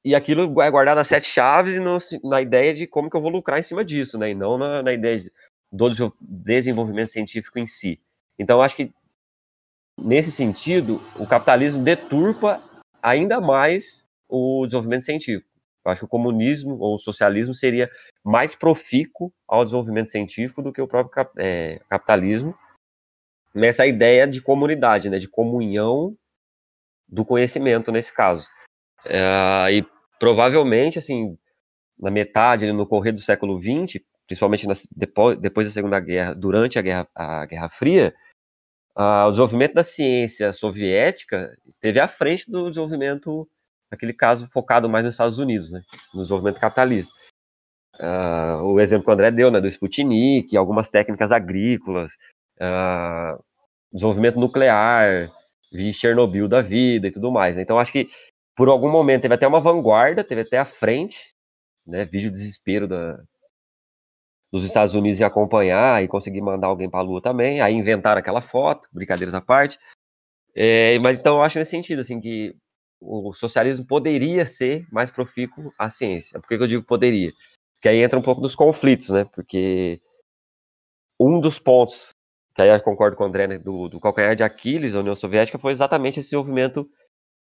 e 0.04 0.16
aquilo 0.16 0.62
é 0.62 0.72
guardado 0.72 1.00
a 1.00 1.04
sete 1.04 1.28
chaves 1.28 1.80
no, 1.80 1.98
na 2.24 2.42
ideia 2.42 2.74
de 2.74 2.88
como 2.88 3.10
que 3.10 3.16
eu 3.16 3.22
vou 3.22 3.32
lucrar 3.32 3.60
em 3.60 3.64
cima 3.64 3.84
disso, 3.84 4.18
né? 4.18 4.32
E 4.32 4.36
não 4.36 4.58
na, 4.58 4.82
na 4.82 4.94
ideia 4.94 5.18
de, 5.20 5.32
do 5.72 5.90
desenvolvimento 6.20 7.10
científico 7.10 7.60
em 7.60 7.68
si. 7.68 8.00
Então, 8.38 8.62
acho 8.62 8.76
que 8.76 8.92
nesse 10.04 10.32
sentido, 10.32 11.02
o 11.20 11.28
capitalismo 11.28 11.84
deturpa 11.84 12.62
ainda 13.02 13.40
mais 13.40 14.06
o 14.28 14.66
desenvolvimento 14.66 15.04
científico. 15.04 15.50
Eu 15.84 15.92
acho 15.92 16.02
que 16.02 16.06
o 16.06 16.10
comunismo 16.10 16.78
ou 16.80 16.96
o 16.96 17.00
socialismo 17.00 17.56
seria 17.56 17.90
mais 18.24 18.54
profícuo 18.54 19.34
ao 19.48 19.64
desenvolvimento 19.64 20.10
científico 20.10 20.62
do 20.62 20.72
que 20.72 20.82
o 20.82 20.88
próprio 20.88 21.28
é, 21.38 21.82
capitalismo, 21.90 22.56
nessa 23.54 23.86
ideia 23.86 24.28
de 24.28 24.42
comunidade, 24.42 25.10
né, 25.10 25.18
de 25.18 25.28
comunhão 25.28 26.16
do 27.08 27.26
conhecimento 27.26 27.92
nesse 27.92 28.14
caso. 28.14 28.48
É, 29.06 29.74
e 29.74 29.86
provavelmente, 30.20 31.00
assim, 31.00 31.38
na 32.00 32.12
metade, 32.12 32.72
no 32.72 32.88
correr 32.88 33.12
do 33.12 33.20
século 33.20 33.60
XX, 33.60 34.04
principalmente 34.28 34.68
na, 34.68 34.74
depois, 34.96 35.38
depois 35.40 35.68
da 35.68 35.74
Segunda 35.74 36.00
Guerra, 36.00 36.34
durante 36.34 36.78
a 36.78 36.82
Guerra, 36.82 37.08
a 37.14 37.46
Guerra 37.46 37.70
Fria, 37.70 38.14
o 38.96 39.30
desenvolvimento 39.30 39.74
da 39.74 39.84
ciência 39.84 40.52
soviética 40.52 41.56
esteve 41.66 42.00
à 42.00 42.08
frente 42.08 42.50
do 42.50 42.70
desenvolvimento, 42.70 43.48
naquele 43.90 44.14
caso, 44.14 44.50
focado 44.52 44.90
mais 44.90 45.04
nos 45.04 45.14
Estados 45.14 45.38
Unidos, 45.38 45.72
né, 45.72 45.82
no 46.14 46.22
desenvolvimento 46.22 46.60
capitalista. 46.60 47.14
Uh, 48.00 48.64
o 48.64 48.80
exemplo 48.80 49.06
que 49.06 49.12
o 49.12 49.14
André 49.14 49.32
deu, 49.32 49.52
né, 49.52 49.62
do 49.62 49.68
Sputnik, 49.68 50.58
algumas 50.58 50.90
técnicas 50.90 51.32
agrícolas, 51.32 52.14
uh, 52.60 53.42
desenvolvimento 53.92 54.40
nuclear, 54.40 55.32
vi 55.72 55.94
Chernobyl 55.94 56.48
da 56.48 56.62
vida 56.62 57.08
e 57.08 57.12
tudo 57.12 57.32
mais. 57.32 57.56
Né? 57.56 57.62
Então, 57.62 57.80
acho 57.80 57.92
que 57.92 58.10
por 58.56 58.68
algum 58.70 58.90
momento 58.90 59.22
teve 59.22 59.36
até 59.36 59.48
uma 59.48 59.60
vanguarda, 59.60 60.24
teve 60.24 60.42
até 60.42 60.58
a 60.58 60.66
frente, 60.66 61.34
né, 61.86 62.06
vídeo 62.06 62.32
desespero 62.32 62.88
da, 62.88 63.22
dos 64.52 64.66
Estados 64.66 64.94
Unidos 64.94 65.20
em 65.20 65.24
acompanhar 65.24 66.04
e 66.04 66.08
conseguir 66.08 66.42
mandar 66.42 66.68
alguém 66.68 66.90
para 66.90 67.00
a 67.00 67.04
Lua 67.04 67.22
também. 67.22 67.62
Aí 67.62 67.74
inventaram 67.74 68.20
aquela 68.20 68.42
foto, 68.42 68.88
brincadeiras 68.92 69.34
à 69.34 69.42
parte. 69.42 69.80
É, 70.54 71.00
mas 71.00 71.20
então 71.20 71.38
eu 71.38 71.42
acho 71.42 71.58
nesse 71.58 71.72
sentido, 71.72 72.00
assim, 72.00 72.20
que 72.20 72.54
o 73.00 73.34
socialismo 73.34 73.86
poderia 73.86 74.46
ser 74.46 74.86
mais 74.92 75.10
profícuo 75.10 75.72
à 75.80 75.90
ciência. 75.90 76.40
Por 76.40 76.48
que, 76.48 76.58
que 76.58 76.64
eu 76.64 76.68
digo 76.68 76.84
poderia? 76.84 77.32
Porque 77.76 77.90
aí 77.90 78.04
entra 78.04 78.20
um 78.20 78.22
pouco 78.22 78.42
dos 78.42 78.54
conflitos, 78.54 79.10
né? 79.10 79.26
Porque 79.34 80.00
um 81.20 81.40
dos 81.40 81.58
pontos, 81.58 82.10
que 82.54 82.62
aí 82.62 82.70
eu 82.70 82.82
concordo 82.82 83.16
com 83.16 83.24
o 83.24 83.28
André, 83.28 83.48
né, 83.48 83.58
do, 83.58 83.88
do 83.88 84.00
calcanhar 84.00 84.36
de 84.36 84.44
Aquiles 84.44 84.94
da 84.94 85.00
União 85.00 85.16
Soviética, 85.16 85.58
foi 85.58 85.72
exatamente 85.72 86.20
esse 86.20 86.28
desenvolvimento 86.28 86.88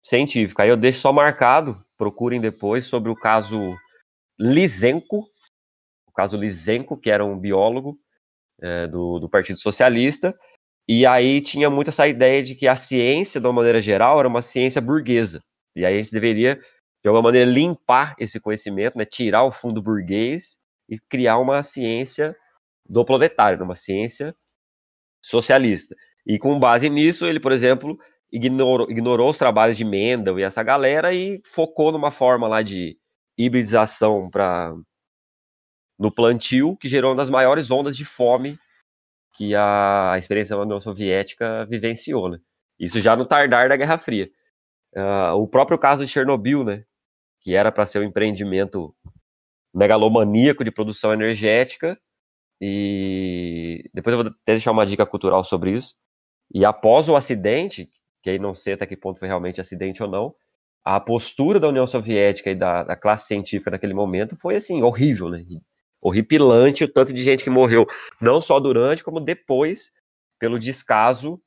científico. 0.03 0.61
Aí 0.61 0.69
eu 0.69 0.77
deixo 0.77 0.99
só 0.99 1.13
marcado, 1.13 1.83
procurem 1.97 2.41
depois, 2.41 2.85
sobre 2.85 3.09
o 3.09 3.15
caso 3.15 3.75
Lisenko, 4.39 5.25
caso 6.19 6.35
Lisenko, 6.35 6.97
que 6.97 7.09
era 7.09 7.23
um 7.23 7.39
biólogo 7.39 7.97
é, 8.61 8.87
do, 8.87 9.19
do 9.19 9.29
Partido 9.29 9.57
Socialista, 9.57 10.37
e 10.85 11.05
aí 11.05 11.39
tinha 11.39 11.69
muito 11.69 11.91
essa 11.91 12.05
ideia 12.09 12.43
de 12.43 12.55
que 12.55 12.67
a 12.67 12.75
ciência, 12.75 13.39
de 13.39 13.47
uma 13.47 13.53
maneira 13.53 13.79
geral, 13.79 14.19
era 14.19 14.27
uma 14.27 14.41
ciência 14.41 14.81
burguesa. 14.81 15.41
E 15.73 15.85
aí 15.85 15.95
a 15.95 15.97
gente 15.97 16.11
deveria, 16.11 16.55
de 16.55 17.07
alguma 17.07 17.21
maneira, 17.21 17.49
limpar 17.49 18.15
esse 18.19 18.37
conhecimento, 18.37 18.97
né, 18.97 19.05
tirar 19.05 19.43
o 19.43 19.51
fundo 19.51 19.81
burguês 19.81 20.57
e 20.89 20.99
criar 21.09 21.37
uma 21.37 21.63
ciência 21.63 22.35
do 22.85 23.05
proletário, 23.05 23.63
uma 23.63 23.75
ciência 23.75 24.35
socialista. 25.23 25.95
E 26.27 26.37
com 26.37 26.59
base 26.59 26.89
nisso, 26.89 27.25
ele, 27.25 27.39
por 27.39 27.53
exemplo, 27.53 27.97
ignorou, 28.29 28.91
ignorou 28.91 29.29
os 29.29 29.37
trabalhos 29.37 29.77
de 29.77 29.85
Mendel 29.85 30.37
e 30.37 30.43
essa 30.43 30.63
galera 30.63 31.13
e 31.13 31.41
focou 31.45 31.93
numa 31.93 32.11
forma 32.11 32.45
lá 32.45 32.61
de 32.61 32.97
hibridização 33.37 34.29
para 34.29 34.75
no 35.99 36.11
plantio, 36.11 36.77
que 36.77 36.87
gerou 36.87 37.11
uma 37.11 37.17
das 37.17 37.29
maiores 37.29 37.69
ondas 37.69 37.97
de 37.97 38.05
fome 38.05 38.57
que 39.35 39.53
a 39.55 40.15
experiência 40.17 40.55
da 40.55 40.61
União 40.61 40.79
Soviética 40.79 41.65
vivenciou, 41.65 42.29
né? 42.29 42.39
Isso 42.79 42.99
já 43.01 43.15
no 43.15 43.25
tardar 43.25 43.69
da 43.69 43.75
Guerra 43.75 43.97
Fria. 43.97 44.31
Uh, 44.95 45.35
o 45.35 45.47
próprio 45.47 45.77
caso 45.77 46.05
de 46.05 46.11
Chernobyl, 46.11 46.63
né? 46.63 46.85
Que 47.41 47.55
era 47.55 47.71
para 47.71 47.85
ser 47.85 47.99
um 47.99 48.03
empreendimento 48.03 48.95
megalomaníaco 49.73 50.63
de 50.63 50.71
produção 50.71 51.13
energética, 51.13 51.99
e 52.61 53.89
depois 53.93 54.13
eu 54.13 54.23
vou 54.23 54.31
até 54.31 54.53
deixar 54.53 54.71
uma 54.71 54.85
dica 54.85 55.05
cultural 55.05 55.43
sobre 55.43 55.71
isso. 55.71 55.95
E 56.53 56.65
após 56.65 57.07
o 57.07 57.15
acidente, 57.15 57.89
que 58.23 58.29
aí 58.29 58.39
não 58.39 58.53
sei 58.53 58.73
até 58.73 58.85
que 58.85 58.97
ponto 58.97 59.19
foi 59.19 59.27
realmente 59.27 59.61
acidente 59.61 60.01
ou 60.01 60.09
não, 60.09 60.35
a 60.83 60.99
postura 60.99 61.59
da 61.59 61.67
União 61.67 61.85
Soviética 61.85 62.49
e 62.49 62.55
da, 62.55 62.83
da 62.83 62.95
classe 62.95 63.27
científica 63.27 63.71
naquele 63.71 63.93
momento 63.93 64.35
foi 64.37 64.55
assim 64.55 64.81
horrível, 64.81 65.29
né? 65.29 65.45
Horripilante 66.01 66.83
o 66.83 66.91
tanto 66.91 67.13
de 67.13 67.23
gente 67.23 67.43
que 67.43 67.49
morreu, 67.49 67.85
não 68.21 68.41
só 68.41 68.59
durante, 68.59 69.03
como 69.03 69.19
depois, 69.19 69.91
pelo 70.39 70.59
descaso 70.59 71.41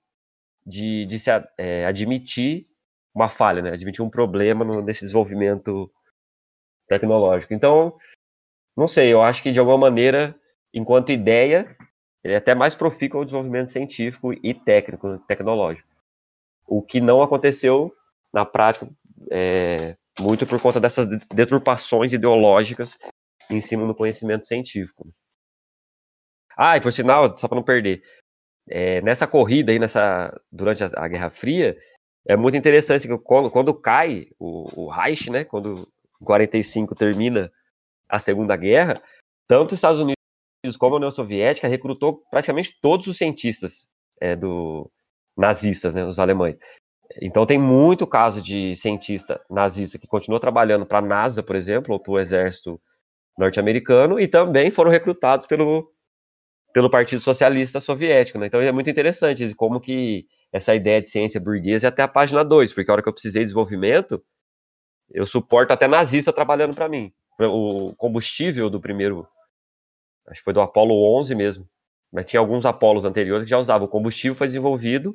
de, 0.64 1.06
de 1.06 1.18
se 1.18 1.30
é, 1.58 1.86
admitir 1.86 2.66
uma 3.14 3.28
falha, 3.28 3.62
né? 3.62 3.72
admitir 3.72 4.02
um 4.02 4.10
problema 4.10 4.64
no, 4.64 4.82
nesse 4.82 5.00
desenvolvimento 5.00 5.90
tecnológico. 6.88 7.54
Então, 7.54 7.96
não 8.76 8.88
sei, 8.88 9.12
eu 9.12 9.22
acho 9.22 9.42
que 9.42 9.52
de 9.52 9.58
alguma 9.58 9.78
maneira, 9.78 10.34
enquanto 10.72 11.12
ideia, 11.12 11.76
ele 12.22 12.34
é 12.34 12.36
até 12.36 12.54
mais 12.54 12.74
profícuo 12.74 13.18
ao 13.18 13.24
desenvolvimento 13.24 13.70
científico 13.70 14.32
e 14.32 14.54
técnico, 14.54 15.18
tecnológico. 15.26 15.88
O 16.66 16.82
que 16.82 17.00
não 17.00 17.22
aconteceu 17.22 17.94
na 18.32 18.44
prática, 18.46 18.88
é, 19.30 19.96
muito 20.18 20.46
por 20.46 20.60
conta 20.60 20.80
dessas 20.80 21.06
deturpações 21.26 22.12
ideológicas 22.12 22.98
em 23.54 23.60
cima 23.60 23.86
do 23.86 23.94
conhecimento 23.94 24.44
científico. 24.44 25.12
Ah, 26.56 26.76
e 26.76 26.80
por 26.80 26.92
sinal, 26.92 27.36
só 27.36 27.48
para 27.48 27.56
não 27.56 27.62
perder, 27.62 28.02
é, 28.68 29.00
nessa 29.00 29.26
corrida 29.26 29.72
aí, 29.72 29.78
nessa, 29.78 30.38
durante 30.50 30.84
a, 30.84 30.90
a, 30.96 31.08
Guerra 31.08 31.30
Fria, 31.30 31.76
é 32.26 32.36
muito 32.36 32.56
interessante 32.56 33.08
que 33.08 33.18
quando, 33.18 33.50
quando 33.50 33.74
cai 33.74 34.28
o, 34.38 34.84
o 34.84 34.88
Reich, 34.88 35.30
né, 35.30 35.44
quando 35.44 35.88
em 36.20 36.24
45 36.24 36.94
termina 36.94 37.50
a 38.08 38.18
Segunda 38.18 38.56
Guerra, 38.56 39.02
tanto 39.48 39.72
os 39.72 39.78
Estados 39.78 40.00
Unidos 40.00 40.76
como 40.78 40.94
a 40.94 40.98
União 40.98 41.10
Soviética 41.10 41.66
recrutou 41.66 42.22
praticamente 42.30 42.78
todos 42.80 43.06
os 43.06 43.16
cientistas 43.16 43.90
é, 44.20 44.36
do 44.36 44.90
nazistas, 45.36 45.94
né, 45.94 46.04
os 46.04 46.18
alemães. 46.18 46.56
Então 47.20 47.44
tem 47.44 47.58
muito 47.58 48.06
caso 48.06 48.40
de 48.40 48.74
cientista 48.76 49.44
nazista 49.50 49.98
que 49.98 50.06
continuou 50.06 50.38
trabalhando 50.38 50.86
para 50.86 50.98
a 50.98 51.02
NASA, 51.02 51.42
por 51.42 51.56
exemplo, 51.56 51.94
ou 51.94 52.00
para 52.00 52.12
o 52.12 52.18
exército 52.18 52.80
norte-americano, 53.36 54.20
e 54.20 54.26
também 54.28 54.70
foram 54.70 54.90
recrutados 54.90 55.46
pelo, 55.46 55.90
pelo 56.72 56.90
Partido 56.90 57.20
Socialista 57.20 57.80
Soviético. 57.80 58.38
Né? 58.38 58.46
Então 58.46 58.60
é 58.60 58.72
muito 58.72 58.90
interessante 58.90 59.54
como 59.54 59.80
que 59.80 60.26
essa 60.52 60.74
ideia 60.74 61.00
de 61.00 61.08
ciência 61.08 61.40
burguesa 61.40 61.86
é 61.86 61.88
até 61.88 62.02
a 62.02 62.08
página 62.08 62.44
2, 62.44 62.72
porque 62.72 62.90
a 62.90 62.94
hora 62.94 63.02
que 63.02 63.08
eu 63.08 63.12
precisei 63.12 63.40
de 63.40 63.46
desenvolvimento, 63.46 64.22
eu 65.10 65.26
suporto 65.26 65.72
até 65.72 65.88
nazista 65.88 66.32
trabalhando 66.32 66.74
para 66.74 66.88
mim. 66.88 67.12
O 67.40 67.94
combustível 67.96 68.68
do 68.68 68.80
primeiro, 68.80 69.26
acho 70.28 70.40
que 70.40 70.44
foi 70.44 70.52
do 70.52 70.60
Apollo 70.60 70.94
11 71.18 71.34
mesmo, 71.34 71.68
mas 72.12 72.26
tinha 72.26 72.40
alguns 72.40 72.66
Apolos 72.66 73.06
anteriores 73.06 73.44
que 73.44 73.50
já 73.50 73.58
usavam. 73.58 73.86
O 73.86 73.90
combustível 73.90 74.34
foi 74.34 74.46
desenvolvido 74.46 75.14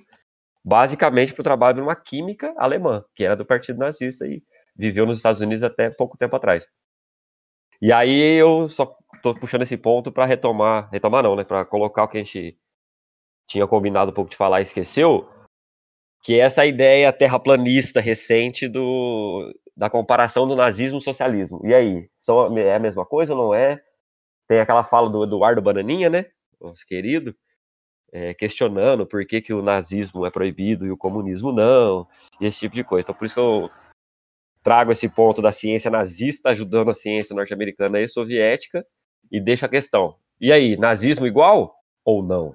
basicamente 0.66 1.34
para 1.34 1.42
o 1.42 1.44
trabalho 1.44 1.78
numa 1.78 1.96
química 1.96 2.54
alemã, 2.58 3.06
que 3.16 3.24
era 3.24 3.36
do 3.36 3.46
Partido 3.46 3.80
Nazista 3.80 4.26
e 4.26 4.44
viveu 4.76 5.06
nos 5.06 5.20
Estados 5.20 5.40
Unidos 5.40 5.64
até 5.64 5.90
pouco 5.90 6.18
tempo 6.18 6.36
atrás. 6.36 6.68
E 7.82 7.92
aí 7.92 8.40
eu 8.40 8.68
só 8.68 8.98
estou 9.16 9.36
puxando 9.36 9.62
esse 9.62 9.78
ponto 9.78 10.12
para 10.12 10.26
retomar, 10.26 10.90
retomar 10.92 11.24
não, 11.24 11.36
né, 11.36 11.44
para 11.44 11.66
colocar 11.66 12.04
o 12.04 12.08
que 12.08 12.18
a 12.18 12.24
gente 12.24 12.58
tinha 13.48 13.68
combinado 13.68 14.12
um 14.12 14.14
pouco 14.14 14.30
de 14.30 14.38
falar 14.38 14.60
e 14.60 14.64
esqueceu, 14.64 15.30
que 16.24 16.36
é 16.36 16.40
essa 16.40 16.66
ideia 16.66 17.14
terraplanista 17.14 18.02
recente 18.02 18.68
do, 18.68 19.54
da 19.76 19.90
comparação 19.90 20.48
do 20.48 20.56
nazismo 20.56 21.00
e 21.00 21.04
socialismo. 21.04 21.62
E 21.64 21.74
aí, 21.74 22.10
são, 22.20 22.58
é 22.58 22.76
a 22.76 22.80
mesma 22.80 23.06
coisa 23.06 23.34
ou 23.34 23.44
não 23.44 23.54
é? 23.54 23.82
Tem 24.48 24.60
aquela 24.60 24.84
fala 24.84 25.10
do 25.10 25.24
Eduardo 25.24 25.62
Bananinha, 25.62 26.10
né, 26.10 26.26
nosso 26.60 26.86
querido, 26.86 27.36
é, 28.12 28.34
questionando 28.34 29.06
por 29.06 29.26
que, 29.26 29.42
que 29.42 29.54
o 29.54 29.62
nazismo 29.62 30.26
é 30.26 30.32
proibido 30.32 30.86
e 30.86 30.92
o 30.92 30.98
comunismo 30.98 31.52
não, 31.52 32.08
e 32.40 32.46
esse 32.46 32.60
tipo 32.60 32.76
de 32.76 32.84
coisa. 32.84 33.06
Então, 33.06 33.16
por 33.16 33.26
isso 33.26 33.36
que 33.36 33.42
eu 33.42 33.70
trago 34.68 34.92
esse 34.92 35.08
ponto 35.08 35.42
da 35.42 35.50
ciência 35.50 35.90
nazista 35.90 36.50
ajudando 36.50 36.92
a 36.92 36.94
ciência 36.94 37.34
norte-americana 37.34 38.02
e 38.02 38.08
soviética 38.10 38.86
e 39.32 39.40
deixo 39.40 39.66
a 39.66 39.70
questão. 39.70 40.16
E 40.42 40.52
aí, 40.52 40.76
nazismo 40.76 41.26
igual 41.26 41.74
ou 42.04 42.22
não? 42.22 42.54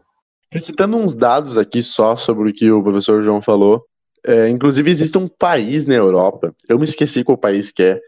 Citando 0.60 0.98
uns 0.98 1.14
dados 1.14 1.56
aqui 1.56 1.82
só 1.82 2.14
sobre 2.14 2.50
o 2.50 2.52
que 2.52 2.70
o 2.70 2.82
professor 2.82 3.22
João 3.22 3.40
falou, 3.40 3.86
é, 4.26 4.46
inclusive 4.50 4.90
existe 4.90 5.16
um 5.16 5.26
país 5.26 5.86
na 5.86 5.94
Europa, 5.94 6.54
eu 6.68 6.78
me 6.78 6.84
esqueci 6.84 7.24
qual 7.24 7.38
país 7.38 7.70
que 7.70 7.82
é, 7.82 8.00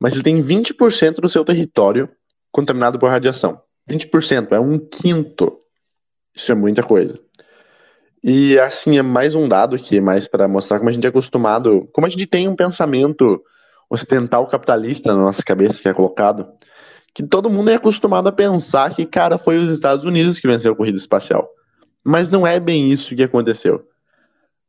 mas 0.00 0.14
ele 0.14 0.24
tem 0.24 0.42
20% 0.42 1.20
do 1.20 1.28
seu 1.28 1.44
território 1.44 2.10
contaminado 2.50 2.98
por 2.98 3.10
radiação. 3.10 3.62
20%, 3.88 4.50
é 4.50 4.58
um 4.58 4.76
quinto 4.76 5.62
isso 6.34 6.50
é 6.50 6.54
muita 6.56 6.82
coisa. 6.82 7.16
E 8.24 8.58
assim, 8.58 8.98
é 8.98 9.02
mais 9.02 9.36
um 9.36 9.46
dado 9.46 9.76
aqui, 9.76 10.00
mais 10.00 10.26
para 10.26 10.48
mostrar 10.48 10.78
como 10.78 10.90
a 10.90 10.92
gente 10.92 11.04
é 11.06 11.10
acostumado, 11.10 11.88
como 11.92 12.08
a 12.08 12.10
gente 12.10 12.26
tem 12.26 12.48
um 12.48 12.56
pensamento 12.56 13.40
ocidental 13.92 14.46
capitalista 14.46 15.14
na 15.14 15.20
nossa 15.20 15.42
cabeça 15.42 15.82
que 15.82 15.88
é 15.88 15.92
colocado, 15.92 16.48
que 17.14 17.22
todo 17.22 17.50
mundo 17.50 17.70
é 17.70 17.74
acostumado 17.74 18.28
a 18.28 18.32
pensar 18.32 18.94
que, 18.94 19.04
cara, 19.04 19.36
foi 19.36 19.58
os 19.58 19.70
Estados 19.70 20.04
Unidos 20.04 20.40
que 20.40 20.48
venceu 20.48 20.72
a 20.72 20.76
corrida 20.76 20.96
espacial. 20.96 21.48
Mas 22.02 22.30
não 22.30 22.46
é 22.46 22.58
bem 22.58 22.90
isso 22.90 23.14
que 23.14 23.22
aconteceu. 23.22 23.86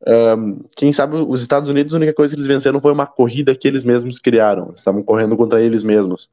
Um, 0.06 0.62
quem 0.76 0.92
sabe 0.92 1.16
os 1.16 1.40
Estados 1.40 1.70
Unidos, 1.70 1.94
a 1.94 1.96
única 1.96 2.12
coisa 2.12 2.34
que 2.34 2.38
eles 2.38 2.46
venceram 2.46 2.80
foi 2.80 2.92
uma 2.92 3.06
corrida 3.06 3.54
que 3.54 3.66
eles 3.66 3.84
mesmos 3.84 4.18
criaram. 4.18 4.74
Estavam 4.76 5.02
correndo 5.02 5.34
contra 5.36 5.62
eles 5.62 5.82
mesmos. 5.82 6.28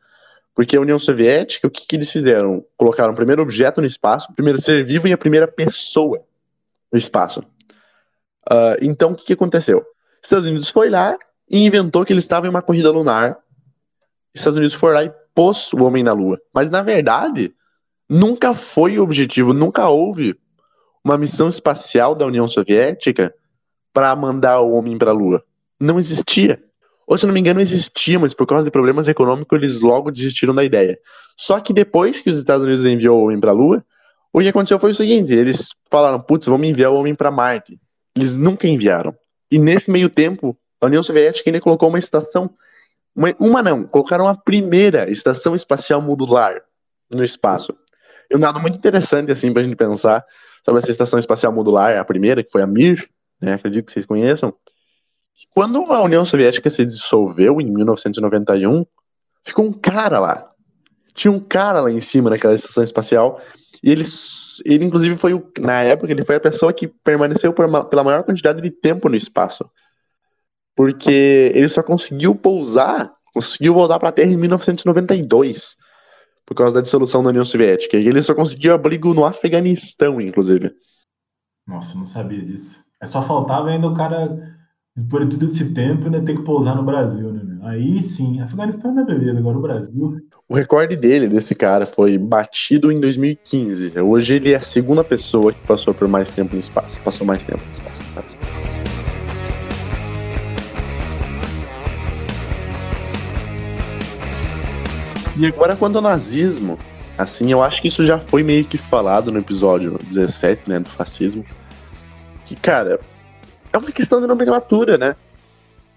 Porque 0.53 0.75
a 0.75 0.81
União 0.81 0.99
Soviética, 0.99 1.67
o 1.67 1.71
que, 1.71 1.87
que 1.87 1.95
eles 1.95 2.11
fizeram? 2.11 2.65
Colocaram 2.75 3.13
o 3.13 3.15
primeiro 3.15 3.41
objeto 3.41 3.79
no 3.79 3.87
espaço, 3.87 4.29
o 4.29 4.35
primeiro 4.35 4.61
ser 4.61 4.85
vivo 4.85 5.07
e 5.07 5.13
a 5.13 5.17
primeira 5.17 5.47
pessoa 5.47 6.21
no 6.91 6.99
espaço. 6.99 7.39
Uh, 8.51 8.75
então, 8.81 9.13
o 9.13 9.15
que, 9.15 9.27
que 9.27 9.33
aconteceu? 9.33 9.77
Os 9.77 10.25
Estados 10.25 10.45
Unidos 10.45 10.67
foi 10.67 10.89
lá 10.89 11.17
e 11.51 11.65
inventou 11.65 12.05
que 12.05 12.13
eles 12.13 12.23
estavam 12.23 12.47
em 12.47 12.49
uma 12.49 12.61
corrida 12.61 12.89
lunar. 12.89 13.37
Os 14.33 14.39
Estados 14.39 14.57
Unidos 14.57 14.73
foi 14.75 14.93
lá 14.93 15.03
e 15.03 15.11
pôs 15.35 15.73
o 15.73 15.83
homem 15.83 16.01
na 16.01 16.13
Lua. 16.13 16.39
Mas, 16.53 16.69
na 16.69 16.81
verdade, 16.81 17.53
nunca 18.09 18.53
foi 18.53 18.97
o 18.97 19.03
objetivo, 19.03 19.53
nunca 19.53 19.89
houve 19.89 20.39
uma 21.03 21.17
missão 21.17 21.49
espacial 21.49 22.15
da 22.15 22.25
União 22.25 22.47
Soviética 22.47 23.33
para 23.93 24.15
mandar 24.15 24.61
o 24.61 24.71
homem 24.71 24.97
para 24.97 25.11
a 25.11 25.13
Lua. 25.13 25.43
Não 25.77 25.99
existia. 25.99 26.63
Ou 27.05 27.17
se 27.17 27.25
não 27.25 27.33
me 27.33 27.41
engano, 27.41 27.59
existia, 27.59 28.17
mas 28.17 28.33
por 28.33 28.47
causa 28.47 28.63
de 28.63 28.71
problemas 28.71 29.09
econômicos 29.09 29.57
eles 29.57 29.81
logo 29.81 30.09
desistiram 30.09 30.55
da 30.55 30.63
ideia. 30.63 30.97
Só 31.35 31.59
que 31.59 31.73
depois 31.73 32.21
que 32.21 32.29
os 32.29 32.37
Estados 32.37 32.65
Unidos 32.65 32.85
enviou 32.85 33.19
o 33.19 33.25
homem 33.25 33.39
para 33.39 33.51
a 33.51 33.53
Lua, 33.53 33.83
o 34.31 34.39
que 34.39 34.47
aconteceu 34.47 34.79
foi 34.79 34.91
o 34.91 34.95
seguinte: 34.95 35.33
eles 35.33 35.69
falaram, 35.89 36.21
putz, 36.21 36.47
vamos 36.47 36.65
enviar 36.65 36.91
o 36.91 36.95
homem 36.95 37.13
para 37.13 37.29
Marte. 37.29 37.77
Eles 38.15 38.35
nunca 38.35 38.67
enviaram. 38.67 39.13
E 39.51 39.59
nesse 39.59 39.91
meio 39.91 40.09
tempo, 40.09 40.57
a 40.81 40.85
União 40.87 41.03
Soviética 41.03 41.49
ainda 41.49 41.61
colocou 41.61 41.89
uma 41.89 41.99
estação, 41.99 42.49
uma, 43.15 43.33
uma 43.39 43.61
não, 43.61 43.83
colocaram 43.83 44.27
a 44.27 44.35
primeira 44.35 45.09
estação 45.09 45.55
espacial 45.55 46.01
modular 46.01 46.61
no 47.09 47.23
espaço. 47.23 47.73
E 48.29 48.35
um 48.35 48.39
dado 48.39 48.59
muito 48.59 48.77
interessante 48.77 49.31
assim 49.31 49.53
para 49.53 49.61
a 49.61 49.65
gente 49.65 49.75
pensar 49.75 50.25
sobre 50.65 50.79
essa 50.79 50.91
estação 50.91 51.19
espacial 51.19 51.51
modular, 51.51 51.97
a 51.97 52.05
primeira, 52.05 52.43
que 52.43 52.51
foi 52.51 52.61
a 52.61 52.67
Mir, 52.67 53.09
né, 53.41 53.53
acredito 53.53 53.85
que 53.85 53.91
vocês 53.91 54.05
conheçam, 54.05 54.53
quando 55.53 55.83
a 55.91 56.03
União 56.03 56.25
Soviética 56.25 56.69
se 56.69 56.85
dissolveu 56.85 57.59
em 57.59 57.65
1991, 57.65 58.85
ficou 59.43 59.65
um 59.65 59.73
cara 59.73 60.19
lá. 60.19 60.51
Tinha 61.13 61.31
um 61.31 61.39
cara 61.39 61.81
lá 61.81 61.91
em 61.91 61.99
cima 61.99 62.29
naquela 62.29 62.53
estação 62.53 62.83
espacial. 62.83 63.41
E 63.83 63.91
ele, 63.91 64.03
ele 64.63 64.85
inclusive, 64.85 65.17
foi, 65.17 65.33
o, 65.33 65.51
na 65.59 65.81
época, 65.81 66.11
ele 66.11 66.23
foi 66.23 66.35
a 66.35 66.39
pessoa 66.39 66.71
que 66.71 66.87
permaneceu 66.87 67.53
uma, 67.57 67.83
pela 67.83 68.03
maior 68.03 68.23
quantidade 68.23 68.61
de 68.61 68.69
tempo 68.69 69.09
no 69.09 69.15
espaço. 69.15 69.69
Porque 70.75 71.51
ele 71.53 71.69
só 71.69 71.83
conseguiu 71.83 72.35
pousar, 72.35 73.11
conseguiu 73.33 73.73
voltar 73.73 73.99
para 73.99 74.09
a 74.09 74.11
Terra 74.11 74.31
em 74.31 74.37
1992. 74.37 75.75
Por 76.45 76.55
causa 76.55 76.75
da 76.75 76.81
dissolução 76.81 77.23
da 77.23 77.29
União 77.29 77.45
Soviética. 77.45 77.97
E 77.97 78.07
ele 78.07 78.21
só 78.21 78.33
conseguiu 78.33 78.73
abrigo 78.73 79.13
no 79.13 79.25
Afeganistão, 79.25 80.19
inclusive. 80.19 80.71
Nossa, 81.67 81.97
não 81.97 82.05
sabia 82.05 82.41
disso. 82.41 82.83
É 83.01 83.05
só 83.05 83.21
faltava 83.21 83.69
ainda 83.69 83.87
o 83.87 83.93
cara 83.93 84.37
por 85.09 85.25
todo 85.27 85.45
esse 85.45 85.73
tempo, 85.73 86.09
né, 86.09 86.19
ter 86.19 86.35
que 86.35 86.43
pousar 86.43 86.75
no 86.75 86.83
Brasil, 86.83 87.31
né? 87.31 87.59
Aí 87.63 88.01
sim, 88.01 88.41
Afeganistão 88.41 88.97
é 88.99 89.05
beleza, 89.05 89.39
agora 89.39 89.57
o 89.57 89.61
Brasil. 89.61 90.17
O 90.49 90.55
recorde 90.55 90.95
dele, 90.95 91.29
desse 91.29 91.55
cara, 91.55 91.85
foi 91.85 92.17
batido 92.17 92.91
em 92.91 92.99
2015. 92.99 93.97
Hoje 93.99 94.35
ele 94.35 94.51
é 94.51 94.57
a 94.57 94.61
segunda 94.61 95.03
pessoa 95.03 95.53
que 95.53 95.65
passou 95.65 95.93
por 95.93 96.07
mais 96.07 96.29
tempo 96.29 96.53
no 96.53 96.59
espaço. 96.59 96.99
Passou 97.01 97.25
mais 97.25 97.43
tempo 97.43 97.61
no 97.63 97.71
espaço. 97.71 98.90
E 105.37 105.47
agora 105.47 105.75
quanto 105.75 105.95
ao 105.95 106.01
nazismo, 106.01 106.77
assim, 107.17 107.51
eu 107.51 107.63
acho 107.63 107.81
que 107.81 107.87
isso 107.87 108.05
já 108.05 108.19
foi 108.19 108.43
meio 108.43 108.65
que 108.65 108.77
falado 108.77 109.31
no 109.31 109.39
episódio 109.39 109.97
17, 110.03 110.69
né, 110.69 110.79
do 110.79 110.89
fascismo. 110.89 111.45
Que, 112.45 112.55
cara, 112.55 112.99
é 113.71 113.77
uma 113.77 113.91
questão 113.91 114.19
de 114.19 114.27
nomenclatura, 114.27 114.97
né? 114.97 115.15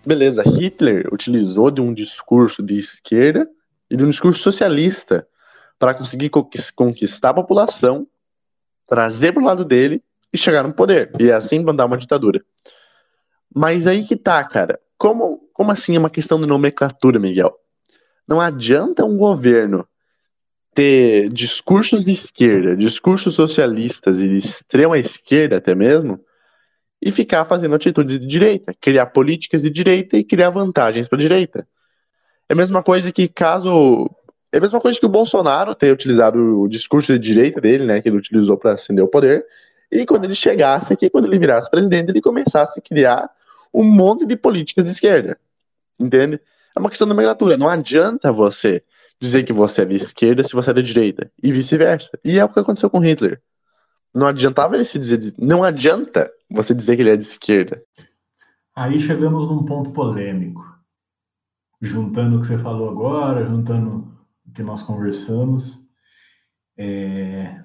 Beleza, 0.07 0.43
Hitler 0.43 1.09
utilizou 1.13 1.71
de 1.71 1.81
um 1.81 1.93
discurso 1.93 2.63
de 2.63 2.79
esquerda 2.79 3.49
e 3.91 3.97
de 3.97 4.05
um 4.05 4.11
discurso 4.11 4.41
socialista 4.41 5.27
para 5.79 5.95
conseguir 5.95 6.31
conquistar 6.31 7.31
a 7.31 7.35
população, 7.35 8.07
trazer 8.87 9.33
para 9.33 9.43
o 9.43 9.47
lado 9.47 9.65
dele 9.65 10.03
e 10.33 10.39
chegar 10.39 10.63
no 10.63 10.73
poder. 10.73 11.11
E 11.19 11.33
assim 11.33 11.59
mandar 11.59 11.87
uma 11.87 11.99
ditadura. 11.99 12.45
Mas 13.53 13.87
aí 13.87 14.05
que 14.05 14.17
tá, 14.17 14.43
cara. 14.45 14.79
Como, 14.97 15.49
como 15.53 15.73
assim 15.73 15.97
é 15.97 15.99
uma 15.99 16.11
questão 16.11 16.41
de 16.41 16.47
nomenclatura, 16.47 17.19
Miguel? 17.19 17.59
Não 18.27 18.41
adianta 18.41 19.05
um 19.05 19.17
governo 19.17 19.87
ter 20.75 21.29
discursos 21.29 22.05
de 22.05 22.13
esquerda, 22.13 22.77
discursos 22.77 23.35
socialistas 23.35 24.19
e 24.19 24.29
de 24.29 24.39
extrema 24.39 24.99
esquerda 24.99 25.59
até 25.59 25.75
mesmo, 25.75 26.21
e 27.01 27.13
ficar 27.13 27.45
fazendo 27.45 27.75
atitudes 27.75 28.19
de 28.19 28.27
direita, 28.27 28.75
criar 28.81 29.07
políticas 29.07 29.63
de 29.63 29.71
direita 29.71 30.17
e 30.17 30.25
criar 30.25 30.51
vantagens 30.51 31.07
para 31.07 31.19
a 31.19 31.21
direita. 31.21 31.69
É 32.49 32.55
a 32.55 32.57
mesma 32.57 32.83
coisa 32.83 33.13
que 33.13 33.29
caso 33.29 34.11
é 34.51 34.59
a 34.59 34.61
mesma 34.61 34.81
coisa 34.81 34.99
que 34.99 35.05
o 35.05 35.09
Bolsonaro 35.09 35.75
ter 35.75 35.93
utilizado 35.93 36.61
o 36.61 36.69
discurso 36.69 37.13
de 37.13 37.19
direita 37.19 37.61
dele, 37.61 37.85
né, 37.85 38.01
que 38.01 38.09
ele 38.09 38.17
utilizou 38.17 38.57
para 38.57 38.75
acender 38.75 39.05
o 39.05 39.09
poder, 39.09 39.45
e 39.91 40.07
quando 40.07 40.25
ele 40.25 40.35
chegasse 40.35 40.93
aqui, 40.93 41.11
quando 41.11 41.27
ele 41.27 41.39
virasse 41.39 41.71
presidente, 41.71 42.11
ele 42.11 42.21
começasse 42.21 42.79
a 42.79 42.83
criar 42.83 43.29
um 43.73 43.85
monte 43.85 44.25
de 44.25 44.37
políticas 44.37 44.85
de 44.85 44.93
esquerda. 44.93 45.37
Entende? 45.99 46.41
É 46.75 46.81
uma 46.81 46.89
questão 46.89 47.07
de 47.07 47.15
nomenclatura. 47.15 47.57
Não 47.57 47.69
adianta 47.69 48.33
você 48.33 48.83
dizer 49.21 49.45
que 49.45 49.53
você 49.53 49.83
é 49.83 49.85
de 49.85 49.97
esquerda 49.97 50.43
se 50.43 50.53
você 50.53 50.71
é 50.71 50.75
de 50.75 50.83
direita. 50.83 51.31
E 51.43 51.53
vice-versa. 51.53 52.11
E 52.25 52.39
é 52.39 52.45
o 52.45 52.49
que 52.49 52.59
aconteceu 52.59 52.91
com 52.91 52.99
Hitler. 52.99 53.41
Não 54.13 54.27
adiantava 54.27 54.75
ele 54.75 54.85
se 54.85 54.99
dizer. 54.99 55.35
Não 55.39 55.63
adianta 55.63 56.31
você 56.51 56.75
dizer 56.75 56.97
que 56.97 57.03
ele 57.03 57.11
é 57.11 57.17
de 57.17 57.25
esquerda. 57.25 57.83
Aí 58.75 58.99
chegamos 58.99 59.49
num 59.49 59.65
ponto 59.65 59.91
polêmico. 59.91 60.63
Juntando 61.81 62.37
o 62.37 62.41
que 62.41 62.47
você 62.47 62.59
falou 62.59 62.91
agora, 62.91 63.47
juntando 63.47 64.13
o 64.47 64.53
que 64.53 64.63
nós 64.63 64.83
conversamos, 64.83 65.87
é... 66.77 67.63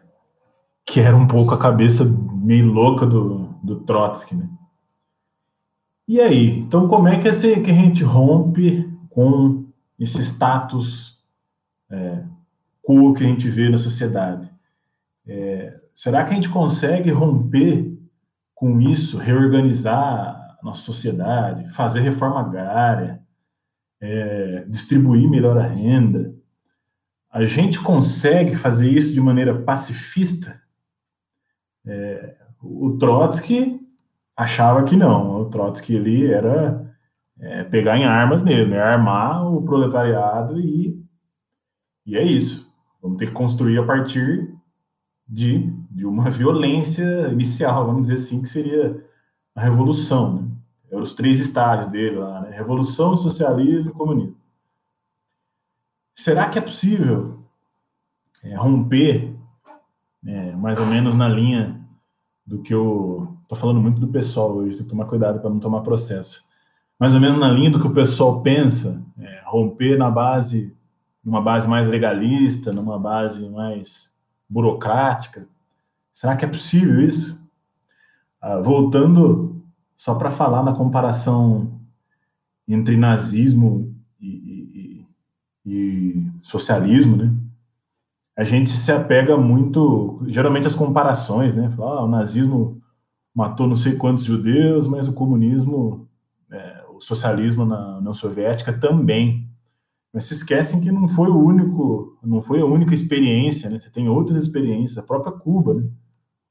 que 0.85 0.99
era 0.99 1.15
um 1.15 1.27
pouco 1.27 1.53
a 1.53 1.59
cabeça 1.59 2.03
meio 2.33 2.65
louca 2.65 3.05
do, 3.05 3.55
do 3.63 3.81
Trotsky, 3.81 4.35
né? 4.35 4.49
E 6.07 6.19
aí? 6.19 6.59
Então, 6.59 6.87
como 6.87 7.07
é 7.07 7.19
que, 7.19 7.29
que 7.29 7.69
a 7.69 7.73
gente 7.73 8.03
rompe 8.03 8.88
com 9.19 9.65
esse 9.99 10.21
status 10.21 11.21
é, 11.91 12.23
quo 12.81 13.13
que 13.13 13.25
a 13.25 13.27
gente 13.27 13.49
vê 13.49 13.67
na 13.67 13.77
sociedade? 13.77 14.49
É, 15.27 15.77
será 15.93 16.23
que 16.23 16.31
a 16.31 16.35
gente 16.35 16.47
consegue 16.47 17.11
romper 17.11 17.99
com 18.55 18.79
isso, 18.79 19.17
reorganizar 19.17 19.97
a 19.99 20.59
nossa 20.63 20.83
sociedade, 20.83 21.69
fazer 21.73 21.99
reforma 21.99 22.39
agrária, 22.39 23.21
é, 23.99 24.63
distribuir 24.69 25.29
melhor 25.29 25.57
a 25.57 25.67
renda? 25.67 26.33
A 27.29 27.45
gente 27.45 27.77
consegue 27.81 28.55
fazer 28.55 28.89
isso 28.89 29.13
de 29.13 29.19
maneira 29.19 29.63
pacifista? 29.63 30.61
É, 31.85 32.37
o 32.63 32.97
Trotsky 32.97 33.85
achava 34.33 34.81
que 34.85 34.95
não. 34.95 35.41
O 35.41 35.49
Trotsky 35.49 35.97
ali 35.97 36.31
era 36.31 36.88
é, 37.39 37.63
pegar 37.63 37.97
em 37.97 38.05
armas 38.05 38.41
mesmo, 38.41 38.73
é 38.73 38.81
armar 38.81 39.45
o 39.45 39.63
proletariado 39.63 40.59
e, 40.59 41.01
e 42.05 42.17
é 42.17 42.23
isso. 42.23 42.71
Vamos 43.01 43.17
ter 43.17 43.27
que 43.27 43.33
construir 43.33 43.79
a 43.79 43.85
partir 43.85 44.53
de, 45.27 45.71
de 45.89 46.05
uma 46.05 46.29
violência 46.31 47.29
inicial, 47.29 47.85
vamos 47.85 48.03
dizer 48.03 48.15
assim, 48.15 48.41
que 48.41 48.49
seria 48.49 49.03
a 49.55 49.61
revolução. 49.61 50.41
Né? 50.41 50.47
Eram 50.91 51.03
os 51.03 51.13
três 51.13 51.39
estágios 51.39 51.87
dele 51.87 52.17
lá, 52.17 52.41
né? 52.41 52.51
Revolução, 52.51 53.15
socialismo 53.15 53.91
e 53.91 53.93
comunismo. 53.93 54.37
Será 56.13 56.49
que 56.49 56.57
é 56.57 56.61
possível 56.61 57.43
é, 58.43 58.55
romper, 58.55 59.35
é, 60.25 60.55
mais 60.55 60.79
ou 60.79 60.85
menos 60.85 61.15
na 61.15 61.29
linha 61.29 61.79
do 62.45 62.61
que 62.61 62.73
o 62.73 63.39
Tô 63.49 63.55
falando 63.55 63.81
muito 63.81 63.99
do 63.99 64.07
pessoal 64.07 64.55
hoje, 64.55 64.77
tem 64.77 64.85
que 64.85 64.91
tomar 64.91 65.05
cuidado 65.05 65.39
para 65.41 65.49
não 65.49 65.59
tomar 65.59 65.81
processo. 65.81 66.47
Mais 66.99 67.13
ou 67.13 67.19
menos 67.19 67.39
na 67.39 67.49
linha 67.49 67.69
do 67.69 67.79
que 67.79 67.87
o 67.87 67.93
pessoal 67.93 68.41
pensa, 68.41 69.01
é, 69.17 69.41
romper 69.45 69.97
na 69.97 70.11
base, 70.11 70.75
numa 71.23 71.41
base 71.41 71.67
mais 71.67 71.87
legalista, 71.87 72.71
numa 72.71 72.99
base 72.99 73.47
mais 73.49 74.15
burocrática. 74.49 75.47
Será 76.11 76.35
que 76.35 76.43
é 76.43 76.47
possível 76.47 76.99
isso? 77.01 77.39
Ah, 78.41 78.59
voltando 78.59 79.63
só 79.97 80.15
para 80.15 80.31
falar 80.31 80.63
na 80.63 80.73
comparação 80.73 81.79
entre 82.67 82.97
nazismo 82.97 83.95
e, 84.19 85.05
e, 85.65 85.71
e 85.71 86.31
socialismo, 86.41 87.15
né? 87.15 87.33
A 88.37 88.43
gente 88.43 88.69
se 88.69 88.91
apega 88.91 89.37
muito, 89.37 90.21
geralmente 90.27 90.67
as 90.67 90.75
comparações, 90.75 91.55
né? 91.55 91.69
Falar, 91.71 91.99
ah, 91.99 92.03
o 92.03 92.07
nazismo 92.07 92.81
matou 93.35 93.67
não 93.67 93.75
sei 93.75 93.95
quantos 93.95 94.23
judeus, 94.23 94.87
mas 94.87 95.07
o 95.07 95.13
comunismo, 95.13 96.08
o 96.99 97.01
socialismo 97.01 97.65
na 97.65 97.97
União 97.97 98.13
Soviética 98.13 98.71
também. 98.73 99.49
Mas 100.13 100.25
se 100.25 100.33
esquecem 100.33 100.81
que 100.81 100.91
não 100.91 101.07
foi 101.07 101.29
o 101.29 101.37
único, 101.37 102.17
não 102.23 102.41
foi 102.41 102.61
a 102.61 102.65
única 102.65 102.93
experiência, 102.93 103.69
né? 103.69 103.79
Você 103.79 103.89
tem 103.89 104.09
outras 104.09 104.43
experiências, 104.43 104.97
a 104.97 105.05
própria 105.05 105.31
Cuba, 105.31 105.75
né? 105.75 105.87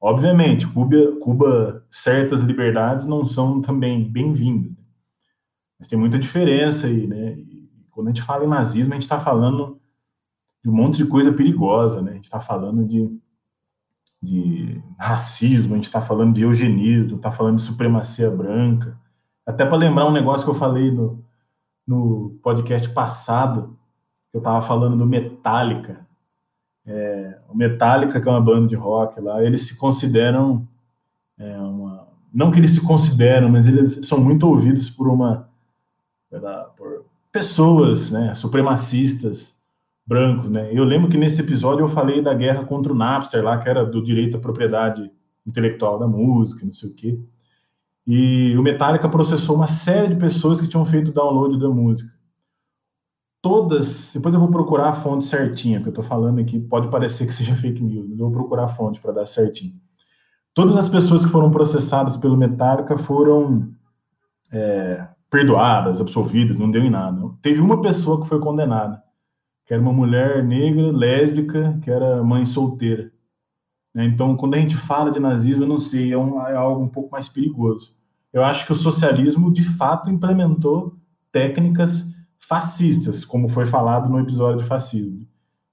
Obviamente, 0.01 0.65
Cuba, 0.67 0.95
Cuba 1.19 1.85
certas 1.91 2.41
liberdades 2.41 3.05
não 3.05 3.25
são 3.25 3.59
também 3.59 4.09
bem-vindas, 4.09 4.73
né? 4.75 4.83
mas 5.77 5.87
tem 5.89 5.99
muita 5.99 6.17
diferença 6.17 6.87
aí, 6.87 7.05
né? 7.05 7.33
E 7.33 7.69
quando 7.91 8.07
a 8.07 8.11
gente 8.11 8.23
fala 8.23 8.45
em 8.45 8.49
nazismo, 8.49 8.93
a 8.93 8.95
gente 8.95 9.03
está 9.03 9.19
falando 9.19 9.79
de 10.63 10.69
um 10.69 10.73
monte 10.73 10.97
de 10.97 11.05
coisa 11.05 11.33
perigosa, 11.33 12.01
né? 12.01 12.11
A 12.11 12.15
gente 12.15 12.25
está 12.25 12.39
falando 12.39 12.85
de 12.85 13.09
de 14.21 14.81
racismo, 14.97 15.73
a 15.73 15.77
gente 15.77 15.85
está 15.85 16.01
falando 16.01 16.33
de 16.33 16.41
eugenismo, 16.41 17.15
está 17.15 17.31
falando 17.31 17.55
de 17.55 17.61
supremacia 17.61 18.29
branca. 18.29 18.99
Até 19.49 19.65
para 19.65 19.79
lembrar 19.79 20.05
um 20.05 20.11
negócio 20.11 20.45
que 20.45 20.51
eu 20.51 20.55
falei 20.55 20.91
no, 20.91 21.23
no 21.85 22.37
podcast 22.43 22.87
passado, 22.89 23.75
que 24.29 24.37
eu 24.37 24.39
estava 24.39 24.61
falando 24.61 24.95
do 24.95 25.07
Metallica. 25.07 26.05
É, 26.85 27.39
o 27.49 27.57
Metallica, 27.57 28.21
que 28.21 28.27
é 28.27 28.31
uma 28.31 28.39
banda 28.39 28.67
de 28.67 28.75
rock 28.75 29.19
lá, 29.19 29.43
eles 29.43 29.61
se 29.61 29.75
consideram 29.75 30.67
é, 31.35 31.57
uma, 31.57 32.07
não 32.31 32.51
que 32.51 32.59
eles 32.59 32.75
se 32.75 32.85
consideram, 32.85 33.49
mas 33.49 33.65
eles 33.65 34.01
são 34.03 34.19
muito 34.19 34.47
ouvidos 34.47 34.87
por 34.87 35.07
uma 35.07 35.49
por 36.77 37.05
pessoas, 37.31 38.11
né, 38.11 38.35
supremacistas 38.35 39.57
brancos, 40.05 40.47
né? 40.47 40.69
Eu 40.71 40.83
lembro 40.83 41.09
que 41.09 41.17
nesse 41.17 41.41
episódio 41.41 41.83
eu 41.83 41.87
falei 41.87 42.21
da 42.21 42.35
guerra 42.35 42.65
contra 42.65 42.93
o 42.93 42.95
Napster 42.95 43.43
lá, 43.43 43.57
que 43.57 43.67
era 43.67 43.83
do 43.83 44.03
direito 44.03 44.37
à 44.37 44.39
propriedade 44.39 45.11
intelectual 45.43 45.97
da 45.97 46.07
música, 46.07 46.63
não 46.63 46.71
sei 46.71 46.89
o 46.91 46.95
quê. 46.95 47.19
E 48.11 48.57
o 48.57 48.63
Metallica 48.63 49.07
processou 49.07 49.55
uma 49.55 49.67
série 49.67 50.07
de 50.07 50.15
pessoas 50.15 50.59
que 50.59 50.67
tinham 50.67 50.83
feito 50.83 51.11
download 51.11 51.59
da 51.59 51.69
música. 51.69 52.11
Todas, 53.39 54.11
depois 54.15 54.33
eu 54.33 54.39
vou 54.39 54.49
procurar 54.49 54.89
a 54.89 54.93
fonte 54.93 55.25
certinha, 55.25 55.79
que 55.79 55.89
eu 55.89 55.93
tô 55.93 56.01
falando 56.01 56.39
aqui, 56.39 56.59
pode 56.59 56.89
parecer 56.89 57.27
que 57.27 57.33
seja 57.33 57.53
fake 57.55 57.83
news, 57.83 58.09
mas 58.09 58.19
eu 58.19 58.25
vou 58.25 58.33
procurar 58.33 58.63
a 58.63 58.67
fonte 58.67 58.99
para 58.99 59.11
dar 59.11 59.27
certinho. 59.27 59.75
Todas 60.55 60.75
as 60.75 60.89
pessoas 60.89 61.23
que 61.23 61.31
foram 61.31 61.51
processadas 61.51 62.17
pelo 62.17 62.35
Metallica 62.35 62.97
foram 62.97 63.69
é, 64.51 65.07
perdoadas, 65.29 66.01
absolvidas, 66.01 66.57
não 66.57 66.71
deu 66.71 66.83
em 66.83 66.89
nada. 66.89 67.21
Teve 67.43 67.61
uma 67.61 67.79
pessoa 67.79 68.19
que 68.19 68.27
foi 68.27 68.39
condenada 68.39 69.03
que 69.69 69.73
era 69.75 69.83
uma 69.83 69.93
mulher 69.93 70.43
negra, 70.43 70.91
lésbica, 70.91 71.79
que 71.83 71.91
era 71.91 72.23
mãe 72.23 72.43
solteira. 72.43 73.11
Né? 73.93 74.03
Então, 74.03 74.35
quando 74.35 74.55
a 74.55 74.57
gente 74.57 74.75
fala 74.75 75.11
de 75.11 75.19
nazismo, 75.19 75.63
eu 75.63 75.67
não 75.67 75.77
sei, 75.77 76.11
é, 76.11 76.17
um, 76.17 76.41
é 76.41 76.55
algo 76.55 76.81
um 76.81 76.87
pouco 76.87 77.11
mais 77.11 77.29
perigoso. 77.29 77.95
Eu 78.31 78.43
acho 78.43 78.65
que 78.65 78.71
o 78.71 78.75
socialismo, 78.75 79.51
de 79.51 79.63
fato, 79.63 80.09
implementou 80.09 80.97
técnicas 81.31 82.13
fascistas, 82.37 83.25
como 83.25 83.49
foi 83.49 83.65
falado 83.65 84.09
no 84.09 84.19
episódio 84.19 84.61
de 84.61 84.67
fascismo. 84.67 85.27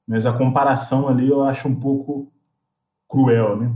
Mas 0.06 0.26
a 0.26 0.32
comparação 0.32 1.08
ali 1.08 1.28
eu 1.28 1.42
acho 1.42 1.68
um 1.68 1.74
pouco 1.74 2.32
cruel, 3.08 3.56
né? 3.56 3.74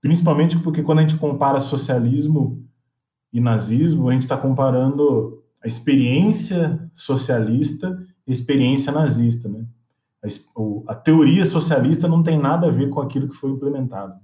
Principalmente 0.00 0.58
porque 0.58 0.82
quando 0.82 0.98
a 0.98 1.02
gente 1.02 1.16
compara 1.16 1.60
socialismo 1.60 2.64
e 3.32 3.40
nazismo, 3.40 4.08
a 4.08 4.12
gente 4.12 4.22
está 4.22 4.36
comparando 4.36 5.42
a 5.62 5.66
experiência 5.66 6.88
socialista 6.92 7.98
experiência 8.26 8.92
nazista, 8.92 9.48
né? 9.48 9.64
A, 10.22 10.92
a 10.92 10.94
teoria 10.94 11.44
socialista 11.44 12.08
não 12.08 12.22
tem 12.22 12.38
nada 12.38 12.66
a 12.66 12.70
ver 12.70 12.90
com 12.90 13.00
aquilo 13.00 13.28
que 13.28 13.36
foi 13.36 13.50
implementado. 13.50 14.14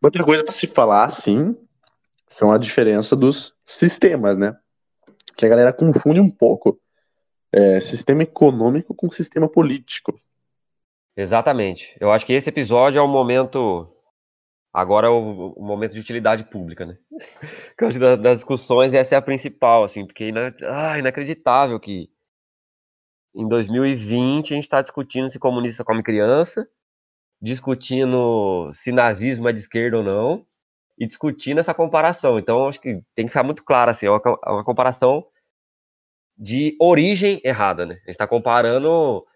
Outra 0.00 0.24
coisa 0.24 0.42
para 0.42 0.52
se 0.52 0.66
falar, 0.66 1.10
sim, 1.10 1.56
são 2.28 2.52
a 2.52 2.58
diferença 2.58 3.14
dos 3.14 3.54
sistemas, 3.64 4.36
né? 4.36 4.56
Que 5.36 5.46
a 5.46 5.48
galera 5.48 5.72
confunde 5.72 6.20
um 6.20 6.30
pouco 6.30 6.80
é, 7.52 7.80
sistema 7.80 8.22
econômico 8.22 8.94
com 8.94 9.10
sistema 9.10 9.48
político. 9.48 10.18
Exatamente. 11.16 11.96
Eu 11.98 12.12
acho 12.12 12.26
que 12.26 12.32
esse 12.32 12.50
episódio 12.50 12.98
é 12.98 13.02
o 13.02 13.08
momento. 13.08 13.92
Agora 14.72 15.06
é 15.06 15.10
o, 15.10 15.54
o 15.56 15.64
momento 15.64 15.94
de 15.94 16.00
utilidade 16.00 16.44
pública, 16.44 16.84
né? 16.84 16.98
das, 17.80 18.20
das 18.20 18.38
discussões, 18.38 18.92
essa 18.92 19.14
é 19.14 19.18
a 19.18 19.22
principal, 19.22 19.84
assim, 19.84 20.04
porque 20.04 20.24
é 20.24 20.64
ah, 20.66 20.98
inacreditável 20.98 21.80
que 21.80 22.10
em 23.34 23.48
2020 23.48 24.52
a 24.52 24.56
gente 24.56 24.64
está 24.64 24.82
discutindo 24.82 25.30
se 25.30 25.38
comunista 25.38 25.84
come 25.84 26.02
criança, 26.02 26.68
discutindo 27.40 28.70
se 28.72 28.92
nazismo 28.92 29.48
é 29.48 29.52
de 29.52 29.60
esquerda 29.60 29.98
ou 29.98 30.02
não, 30.02 30.46
e 30.98 31.06
discutindo 31.06 31.58
essa 31.58 31.74
comparação. 31.74 32.38
Então, 32.38 32.68
acho 32.68 32.80
que 32.80 33.02
tem 33.14 33.26
que 33.26 33.30
ficar 33.30 33.42
muito 33.42 33.64
claro, 33.64 33.90
assim, 33.90 34.06
é 34.06 34.10
uma, 34.10 34.20
é 34.24 34.50
uma 34.50 34.64
comparação 34.64 35.26
de 36.36 36.76
origem 36.80 37.40
errada, 37.44 37.86
né? 37.86 37.94
A 37.94 37.98
gente 37.98 38.10
está 38.10 38.26
comparando 38.26 39.26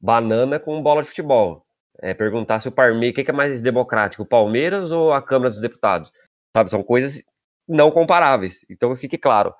banana 0.00 0.60
com 0.60 0.82
bola 0.82 1.02
de 1.02 1.08
futebol. 1.08 1.64
É 2.00 2.12
perguntar 2.12 2.60
se 2.60 2.68
o 2.68 2.72
Parme, 2.72 3.10
o 3.10 3.14
que 3.14 3.30
é 3.30 3.32
mais 3.32 3.62
democrático, 3.62 4.22
o 4.22 4.26
Palmeiras 4.26 4.92
ou 4.92 5.12
a 5.12 5.22
Câmara 5.22 5.48
dos 5.48 5.60
Deputados? 5.60 6.12
Sabe, 6.54 6.70
são 6.70 6.82
coisas 6.82 7.22
não 7.66 7.90
comparáveis. 7.90 8.64
Então 8.68 8.94
fique 8.96 9.16
claro. 9.16 9.54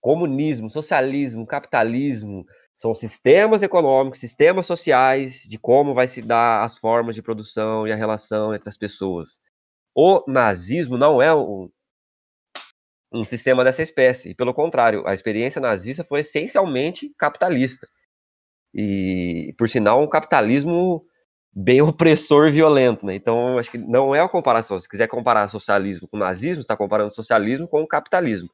Comunismo, 0.00 0.68
socialismo, 0.68 1.46
capitalismo 1.46 2.44
são 2.76 2.94
sistemas 2.94 3.62
econômicos, 3.62 4.18
sistemas 4.18 4.66
sociais 4.66 5.44
de 5.48 5.58
como 5.58 5.94
vai 5.94 6.08
se 6.08 6.20
dar 6.20 6.64
as 6.64 6.76
formas 6.76 7.14
de 7.14 7.22
produção 7.22 7.86
e 7.86 7.92
a 7.92 7.96
relação 7.96 8.54
entre 8.54 8.68
as 8.68 8.76
pessoas. 8.76 9.40
O 9.94 10.24
nazismo 10.26 10.96
não 10.96 11.20
é 11.20 11.34
um, 11.34 11.70
um 13.12 13.24
sistema 13.24 13.62
dessa 13.62 13.82
espécie. 13.82 14.34
Pelo 14.34 14.54
contrário, 14.54 15.06
a 15.06 15.12
experiência 15.12 15.60
nazista 15.60 16.02
foi 16.02 16.20
essencialmente 16.20 17.12
capitalista. 17.18 17.86
E, 18.74 19.54
por 19.58 19.68
sinal, 19.68 20.02
um 20.02 20.08
capitalismo 20.08 21.04
bem 21.54 21.82
opressor 21.82 22.48
e 22.48 22.52
violento. 22.52 23.04
Né? 23.04 23.14
Então, 23.14 23.58
acho 23.58 23.70
que 23.70 23.78
não 23.78 24.14
é 24.14 24.20
a 24.20 24.28
comparação. 24.28 24.78
Se 24.78 24.88
quiser 24.88 25.08
comparar 25.08 25.48
socialismo 25.48 26.08
com 26.08 26.16
nazismo, 26.16 26.60
está 26.60 26.76
comparando 26.76 27.14
socialismo 27.14 27.68
com 27.68 27.86
capitalismo. 27.86 28.48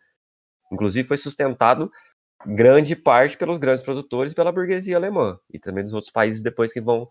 Inclusive, 0.72 1.06
foi 1.06 1.16
sustentado 1.16 1.90
grande 2.44 2.94
parte 2.94 3.36
pelos 3.36 3.58
grandes 3.58 3.82
produtores 3.82 4.32
e 4.32 4.34
pela 4.34 4.52
burguesia 4.52 4.96
alemã. 4.96 5.38
E 5.52 5.58
também 5.58 5.84
dos 5.84 5.92
outros 5.92 6.12
países 6.12 6.42
depois 6.42 6.72
que 6.72 6.80
vão, 6.80 7.08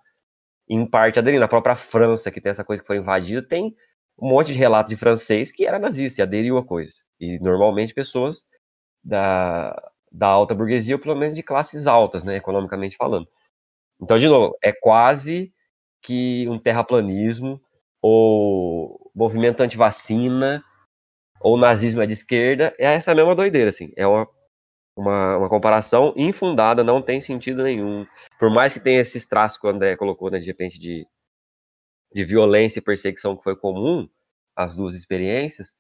em 0.70 0.86
parte, 0.86 1.18
aderir. 1.18 1.40
Na 1.40 1.48
própria 1.48 1.76
França, 1.76 2.30
que 2.30 2.42
tem 2.42 2.50
essa 2.50 2.64
coisa 2.64 2.82
que 2.82 2.88
foi 2.88 2.98
invadida, 2.98 3.42
tem 3.42 3.74
um 4.20 4.30
monte 4.30 4.54
de 4.54 4.60
relatos 4.60 4.90
de 4.90 4.98
francês 4.98 5.52
que 5.52 5.66
era 5.66 5.80
nazista 5.80 6.22
e 6.22 6.24
aderiu 6.24 6.58
à 6.58 6.66
coisa. 6.66 7.00
E 7.20 7.40
normalmente 7.40 7.94
pessoas 7.94 8.46
da, 9.04 9.76
da 10.12 10.28
alta 10.28 10.56
burguesia, 10.56 10.96
ou 10.96 11.02
pelo 11.02 11.16
menos 11.16 11.36
de 11.36 11.44
classes 11.44 11.88
altas, 11.88 12.24
né, 12.24 12.36
economicamente 12.36 12.98
falando. 12.98 13.28
Então, 14.02 14.18
de 14.18 14.28
novo, 14.28 14.58
é 14.62 14.72
quase 14.72 15.54
que 16.02 16.48
um 16.50 16.60
terraplanismo, 16.60 17.62
ou 18.02 19.12
movimento 19.16 19.62
anti-vacina, 19.62 20.64
ou 21.42 21.58
nazismo 21.58 22.02
é 22.02 22.08
de 22.08 22.14
esquerda, 22.14 22.74
é 22.78 22.86
essa 22.94 23.14
mesma 23.14 23.36
doideira, 23.36 23.70
assim. 23.70 23.92
É 23.96 24.06
uma, 24.08 24.28
uma, 24.96 25.38
uma, 25.38 25.50
comparação 25.50 26.14
infundada, 26.16 26.84
não 26.84 27.02
tem 27.02 27.20
sentido 27.22 27.64
nenhum. 27.64 28.06
Por 28.40 28.50
mais 28.50 28.74
que 28.74 28.80
tenha 28.80 29.02
esses 29.02 29.26
traços 29.26 29.58
que 29.58 29.68
o 29.68 29.70
André 29.70 29.96
colocou, 29.96 30.30
né, 30.32 30.40
de 30.40 30.48
repente, 30.48 30.80
de 30.80 31.06
de 32.14 32.24
violência 32.24 32.80
e 32.80 32.84
perseguição 32.84 33.36
que 33.36 33.44
foi 33.44 33.56
comum, 33.56 34.08
as 34.56 34.76
duas 34.76 34.96
experiências, 34.96 35.76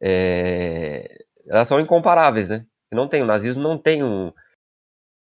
é, 0.00 1.24
elas 1.46 1.68
são 1.68 1.80
incomparáveis, 1.80 2.48
né? 2.48 2.66
Não 2.92 3.08
tem, 3.08 3.22
o 3.22 3.26
nazismo 3.26 3.62
não 3.62 3.78
tem 3.78 4.02
um, 4.02 4.32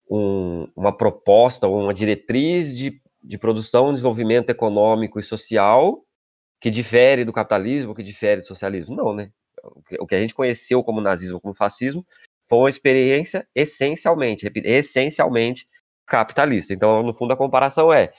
um, 0.09 0.67
uma 0.75 0.95
proposta 0.95 1.67
ou 1.67 1.81
uma 1.81 1.93
diretriz 1.93 2.77
de, 2.77 3.01
de 3.23 3.37
produção, 3.37 3.91
desenvolvimento 3.91 4.49
econômico 4.49 5.19
e 5.19 5.23
social 5.23 6.03
que 6.59 6.69
difere 6.69 7.25
do 7.25 7.33
capitalismo, 7.33 7.95
que 7.95 8.03
difere 8.03 8.41
do 8.41 8.45
socialismo. 8.45 8.95
Não, 8.95 9.13
né? 9.13 9.31
O 9.99 10.05
que 10.07 10.15
a 10.15 10.19
gente 10.19 10.33
conheceu 10.33 10.83
como 10.83 11.01
nazismo, 11.01 11.39
como 11.39 11.55
fascismo, 11.55 12.05
foi 12.49 12.59
uma 12.59 12.69
experiência 12.69 13.47
essencialmente, 13.55 14.51
essencialmente 14.65 15.67
capitalista. 16.05 16.73
Então, 16.73 17.01
no 17.01 17.13
fundo, 17.13 17.31
a 17.31 17.37
comparação 17.37 17.93
é 17.93 18.11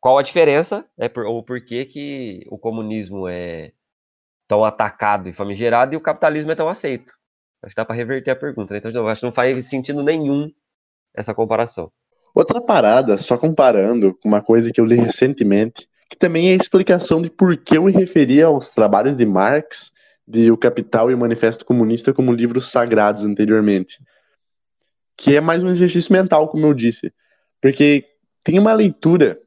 qual 0.00 0.18
a 0.18 0.22
diferença, 0.22 0.84
né, 0.96 1.08
por, 1.08 1.24
ou 1.26 1.42
por 1.42 1.60
que, 1.60 1.84
que 1.84 2.46
o 2.50 2.58
comunismo 2.58 3.28
é 3.28 3.72
tão 4.46 4.64
atacado 4.64 5.28
e 5.28 5.32
famigerado 5.32 5.94
e 5.94 5.96
o 5.96 6.00
capitalismo 6.00 6.52
é 6.52 6.54
tão 6.54 6.68
aceito? 6.68 7.12
Acho 7.62 7.74
que 7.74 7.76
dá 7.76 7.84
para 7.84 7.96
reverter 7.96 8.30
a 8.30 8.36
pergunta. 8.36 8.72
Né? 8.72 8.78
Então, 8.78 8.90
eu 8.90 9.08
acho 9.08 9.20
que 9.20 9.26
não 9.26 9.32
faz 9.32 9.66
sentido 9.66 10.02
nenhum 10.02 10.50
essa 11.14 11.34
comparação. 11.34 11.90
Outra 12.34 12.60
parada, 12.60 13.16
só 13.16 13.36
comparando 13.36 14.14
com 14.14 14.28
uma 14.28 14.40
coisa 14.40 14.70
que 14.70 14.80
eu 14.80 14.84
li 14.84 14.94
recentemente, 14.94 15.88
que 16.08 16.16
também 16.16 16.50
é 16.50 16.52
a 16.52 16.56
explicação 16.56 17.20
de 17.20 17.28
por 17.28 17.56
que 17.56 17.76
eu 17.76 17.84
me 17.84 17.92
referia 17.92 18.46
aos 18.46 18.70
trabalhos 18.70 19.16
de 19.16 19.26
Marx, 19.26 19.90
de 20.26 20.50
O 20.50 20.56
Capital 20.56 21.10
e 21.10 21.14
o 21.14 21.18
Manifesto 21.18 21.64
Comunista 21.64 22.12
como 22.12 22.32
livros 22.32 22.70
sagrados 22.70 23.24
anteriormente. 23.24 23.98
Que 25.16 25.36
é 25.36 25.40
mais 25.40 25.62
um 25.64 25.68
exercício 25.68 26.12
mental, 26.12 26.48
como 26.48 26.66
eu 26.66 26.74
disse. 26.74 27.12
Porque 27.60 28.04
tem 28.44 28.58
uma 28.58 28.72
leitura 28.72 29.40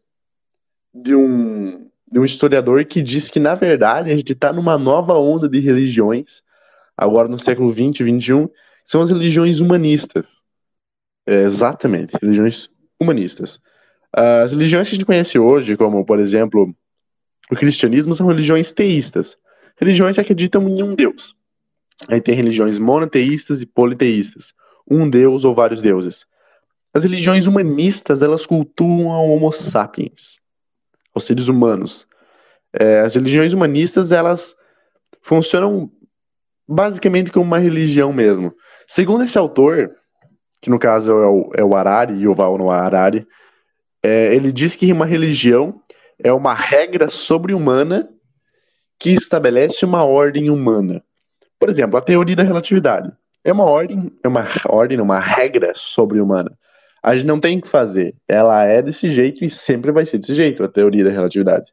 de 0.94 1.16
um, 1.16 1.90
de 2.12 2.20
um 2.20 2.26
historiador 2.26 2.84
que 2.86 3.02
diz 3.02 3.30
que, 3.30 3.40
na 3.40 3.56
verdade, 3.56 4.12
a 4.12 4.16
gente 4.16 4.34
está 4.34 4.52
numa 4.52 4.78
nova 4.78 5.14
onda 5.14 5.48
de 5.48 5.60
religiões, 5.60 6.44
agora 6.96 7.28
no 7.28 7.40
século 7.40 7.72
XX, 7.72 8.06
XXI, 8.06 8.50
são 8.86 9.02
as 9.02 9.10
religiões 9.10 9.60
humanistas. 9.60 10.28
É, 11.26 11.44
exatamente, 11.44 12.14
religiões 12.22 12.70
humanistas. 13.00 13.60
As 14.12 14.52
religiões 14.52 14.90
que 14.90 14.96
a 14.96 14.98
gente 14.98 15.06
conhece 15.06 15.40
hoje, 15.40 15.78
como, 15.78 16.06
por 16.06 16.20
exemplo, 16.20 16.76
o 17.50 17.56
cristianismo, 17.56 18.14
são 18.14 18.28
religiões 18.28 18.74
teístas. 18.74 19.38
Religiões 19.80 20.16
que 20.16 20.22
acreditam 20.22 20.68
em 20.68 20.84
um 20.84 20.94
Deus. 20.94 21.36
Aí 22.10 22.20
tem 22.20 22.36
religiões 22.36 22.78
monoteístas 22.78 23.62
e 23.62 23.66
politeístas. 23.66 24.54
Um 24.90 25.10
Deus 25.10 25.46
ou 25.46 25.54
vários 25.54 25.82
deuses. 25.82 26.26
As 26.94 27.04
religiões 27.04 27.48
humanistas, 27.48 28.22
elas 28.22 28.46
cultuam 28.46 29.08
o 29.08 29.34
Homo 29.34 29.54
sapiens 29.54 30.42
aos 31.14 31.26
seres 31.26 31.48
humanos. 31.48 32.08
É, 32.74 33.02
as 33.02 33.16
religiões 33.16 33.54
humanistas, 33.54 34.12
elas 34.12 34.56
funcionam 35.22 35.92
basicamente 36.68 37.32
como 37.32 37.46
uma 37.46 37.60
religião 37.60 38.14
mesmo. 38.14 38.54
Segundo 38.88 39.24
esse 39.24 39.38
autor, 39.38 39.92
que 40.62 40.70
no 40.70 40.80
caso 40.80 41.12
é 41.12 41.28
o, 41.28 41.52
é 41.56 41.64
o 41.64 41.76
Harari, 41.76 42.22
Yuval 42.22 42.58
Noah 42.58 42.86
Harari, 42.86 43.28
é, 44.04 44.34
ele 44.34 44.52
diz 44.52 44.76
que 44.76 44.92
uma 44.92 45.06
religião 45.06 45.82
é 46.18 46.32
uma 46.32 46.54
regra 46.54 47.10
sobre-humana 47.10 48.10
que 48.98 49.12
estabelece 49.12 49.84
uma 49.86 50.04
ordem 50.04 50.50
humana. 50.50 51.04
Por 51.60 51.70
exemplo, 51.70 51.98
a 51.98 52.02
teoria 52.02 52.36
da 52.36 52.44
relatividade 52.44 53.12
é 53.44 53.52
uma 53.52 53.66
ordem, 53.66 54.12
é 54.24 54.28
uma 54.28 54.46
ordem, 54.70 55.00
uma 55.02 55.20
regra 55.20 55.74
sobre-humana 55.76 56.58
a 57.02 57.16
gente 57.16 57.26
não 57.26 57.40
tem 57.40 57.58
o 57.58 57.62
que 57.62 57.68
fazer. 57.68 58.16
Ela 58.28 58.64
é 58.66 58.82
desse 58.82 59.10
jeito 59.10 59.44
e 59.44 59.50
sempre 59.50 59.92
vai 59.92 60.06
ser 60.06 60.18
desse 60.20 60.36
jeito, 60.36 60.64
a 60.64 60.68
teoria 60.68 61.04
da 61.04 61.10
relatividade. 61.10 61.72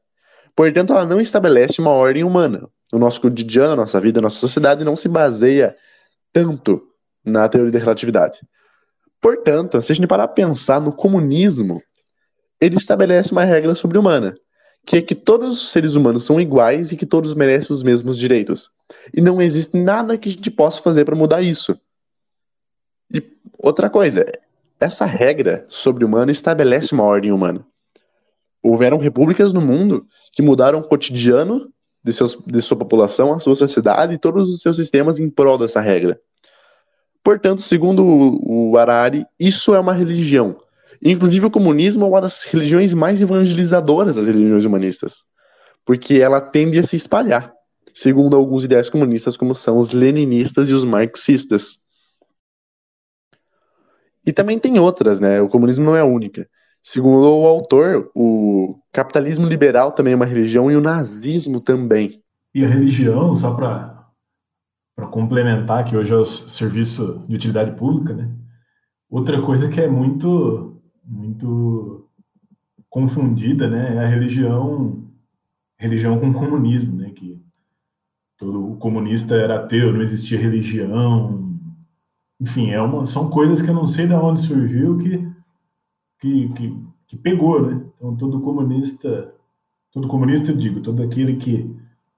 Portanto, 0.57 0.93
ela 0.93 1.05
não 1.05 1.21
estabelece 1.21 1.81
uma 1.81 1.91
ordem 1.91 2.25
humana. 2.25 2.69
O 2.93 2.99
nosso 2.99 3.21
cotidiano, 3.21 3.75
a 3.75 3.77
nossa 3.77 4.01
vida, 4.01 4.19
a 4.19 4.23
nossa 4.23 4.39
sociedade 4.39 4.85
não 4.85 4.97
se 4.97 5.09
baseia 5.09 5.77
tanto 6.33 6.83
na 7.25 7.49
teoria 7.49 7.73
da 7.73 7.79
relatividade. 7.79 8.41
Portanto, 9.21 9.81
se 9.83 9.93
a 9.93 9.95
gente 9.95 10.07
parar 10.07 10.29
para 10.29 10.35
pensar 10.35 10.81
no 10.81 10.93
comunismo, 10.93 11.83
ele 12.61 12.77
estabelece 12.77 13.33
uma 13.33 13.45
regra 13.45 13.75
sobre-humana, 13.75 14.35
que 14.87 14.97
é 14.97 15.03
que 15.03 15.15
todos 15.15 15.63
os 15.63 15.71
seres 15.71 15.95
humanos 15.95 16.25
são 16.25 16.41
iguais 16.41 16.91
e 16.91 16.97
que 16.97 17.05
todos 17.05 17.35
merecem 17.35 17.75
os 17.75 17.83
mesmos 17.83 18.17
direitos. 18.17 18.71
E 19.15 19.21
não 19.21 19.43
existe 19.43 19.77
nada 19.77 20.17
que 20.17 20.29
a 20.29 20.33
gente 20.33 20.51
possa 20.51 20.81
fazer 20.81 21.05
para 21.05 21.15
mudar 21.15 21.43
isso. 21.43 21.79
E 23.13 23.23
outra 23.59 23.91
coisa, 23.91 24.25
essa 24.81 25.05
regra 25.05 25.65
sobre-humana 25.69 26.31
estabelece 26.31 26.95
uma 26.95 27.05
ordem 27.05 27.33
humana. 27.33 27.65
Houveram 28.63 28.99
repúblicas 28.99 29.53
no 29.53 29.61
mundo 29.61 30.07
que 30.33 30.43
mudaram 30.43 30.81
o 30.81 30.85
cotidiano 30.85 31.69
de, 32.03 32.13
seus, 32.13 32.37
de 32.47 32.63
sua 32.63 32.77
população, 32.77 33.33
a 33.33 33.41
sua 33.41 33.55
sociedade 33.55 34.15
e 34.15 34.19
todos 34.19 34.49
os 34.49 34.61
seus 34.61 34.77
sistemas 34.77 35.19
em 35.19 35.29
prol 35.29 35.59
dessa 35.59 35.81
regra. 35.81 36.21
Portanto, 37.23 37.61
segundo 37.61 38.05
o, 38.05 38.71
o 38.71 38.79
Harari, 38.79 39.27
isso 39.39 39.75
é 39.75 39.81
uma 39.81 39.93
religião. 39.93 40.57
Inclusive, 41.05 41.47
o 41.47 41.51
comunismo 41.51 42.05
é 42.05 42.09
uma 42.09 42.21
das 42.21 42.43
religiões 42.43 42.95
mais 42.95 43.21
evangelizadoras 43.21 44.17
das 44.17 44.27
religiões 44.27 44.65
humanistas, 44.65 45.25
porque 45.85 46.15
ela 46.15 46.41
tende 46.41 46.79
a 46.79 46.83
se 46.83 46.97
espalhar, 46.97 47.53
segundo 47.95 48.37
alguns 48.37 48.65
ideais 48.65 48.89
comunistas, 48.91 49.37
como 49.37 49.55
são 49.55 49.79
os 49.79 49.91
leninistas 49.91 50.69
e 50.69 50.73
os 50.73 50.85
marxistas. 50.85 51.79
E 54.29 54.33
também 54.33 54.59
tem 54.59 54.79
outras, 54.79 55.19
né? 55.21 55.41
O 55.41 55.49
comunismo 55.49 55.87
não 55.87 55.97
é 55.97 56.01
a 56.01 56.05
única. 56.05 56.47
Segundo 56.83 57.27
o 57.27 57.47
autor, 57.47 58.11
o 58.15 58.79
capitalismo 58.93 59.47
liberal 59.47 59.91
também 59.93 60.13
é 60.13 60.17
uma 60.17 60.27
religião 60.27 60.71
e 60.71 60.77
o 60.77 60.83
nazismo 60.83 61.63
também. 61.63 62.23
E 62.55 62.63
a 62.63 62.69
religião, 62.69 63.35
só 63.35 63.55
para 63.55 64.07
complementar, 65.11 65.83
que 65.83 65.97
hoje 65.97 66.13
é 66.13 66.17
o 66.17 66.27
serviço 66.27 67.25
de 67.27 67.37
utilidade 67.37 67.73
pública, 67.73 68.13
né? 68.13 68.31
Outra 69.09 69.41
coisa 69.41 69.71
que 69.71 69.81
é 69.81 69.89
muito, 69.89 70.79
muito 71.03 72.07
confundida, 72.91 73.67
né? 73.67 73.97
É 73.97 74.05
a 74.05 74.09
religião, 74.09 75.11
religião 75.79 76.21
com 76.21 76.35
comunismo, 76.35 76.95
né? 76.99 77.13
Que 77.17 77.43
todo 78.37 78.73
o 78.73 78.77
comunista 78.77 79.35
era 79.35 79.57
ateu, 79.57 79.91
não 79.91 80.03
existia 80.03 80.39
religião, 80.39 81.48
enfim, 82.41 82.71
é 82.71 82.81
uma, 82.81 83.05
são 83.05 83.31
coisas 83.31 83.61
que 83.61 83.69
eu 83.69 83.75
não 83.75 83.87
sei 83.87 84.07
de 84.07 84.15
onde 84.15 84.41
surgiu 84.41 84.99
que, 84.99 85.29
que, 86.21 86.49
que, 86.51 86.85
que 87.07 87.17
pegou, 87.17 87.63
né? 87.63 87.83
Então, 87.95 88.17
todo 88.17 88.41
comunista, 88.41 89.35
todo 89.91 90.09
comunista, 90.09 90.53
eu 90.53 90.57
digo, 90.57 90.81
todo 90.81 91.03
aquele 91.03 91.37
que, 91.37 91.65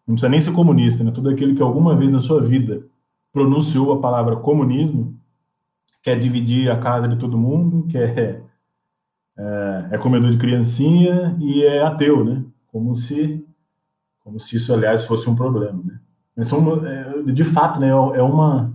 não 0.06 0.14
precisa 0.14 0.28
nem 0.28 0.40
ser 0.40 0.52
comunista, 0.52 1.02
né? 1.02 1.10
Todo 1.10 1.28
aquele 1.28 1.55
que 1.55 1.62
alguma 1.62 1.97
vez 1.97 2.12
na 2.12 2.20
sua 2.20 2.40
vida 2.40 2.84
pronunciou 3.32 3.92
a 3.92 4.01
palavra 4.01 4.36
comunismo, 4.36 5.18
quer 6.02 6.18
dividir 6.18 6.70
a 6.70 6.78
casa 6.78 7.09
de 7.09 7.16
todo 7.16 7.38
mundo, 7.38 7.86
quer 7.88 8.42
é, 9.38 9.88
é 9.92 9.98
comedor 9.98 10.30
de 10.30 10.38
criancinha 10.38 11.34
e 11.40 11.62
é 11.64 11.82
ateu, 11.82 12.24
né? 12.24 12.44
Como 12.68 12.94
se 12.94 13.44
como 14.22 14.38
se 14.38 14.56
isso, 14.56 14.72
aliás, 14.72 15.05
fosse 15.06 15.28
um 15.28 15.34
problema, 15.34 15.82
né? 15.82 15.98
Mas 16.36 16.47
são, 16.47 16.86
é, 16.86 17.22
de 17.32 17.42
fato, 17.42 17.80
né, 17.80 17.88
é 17.88 18.22
uma, 18.22 18.72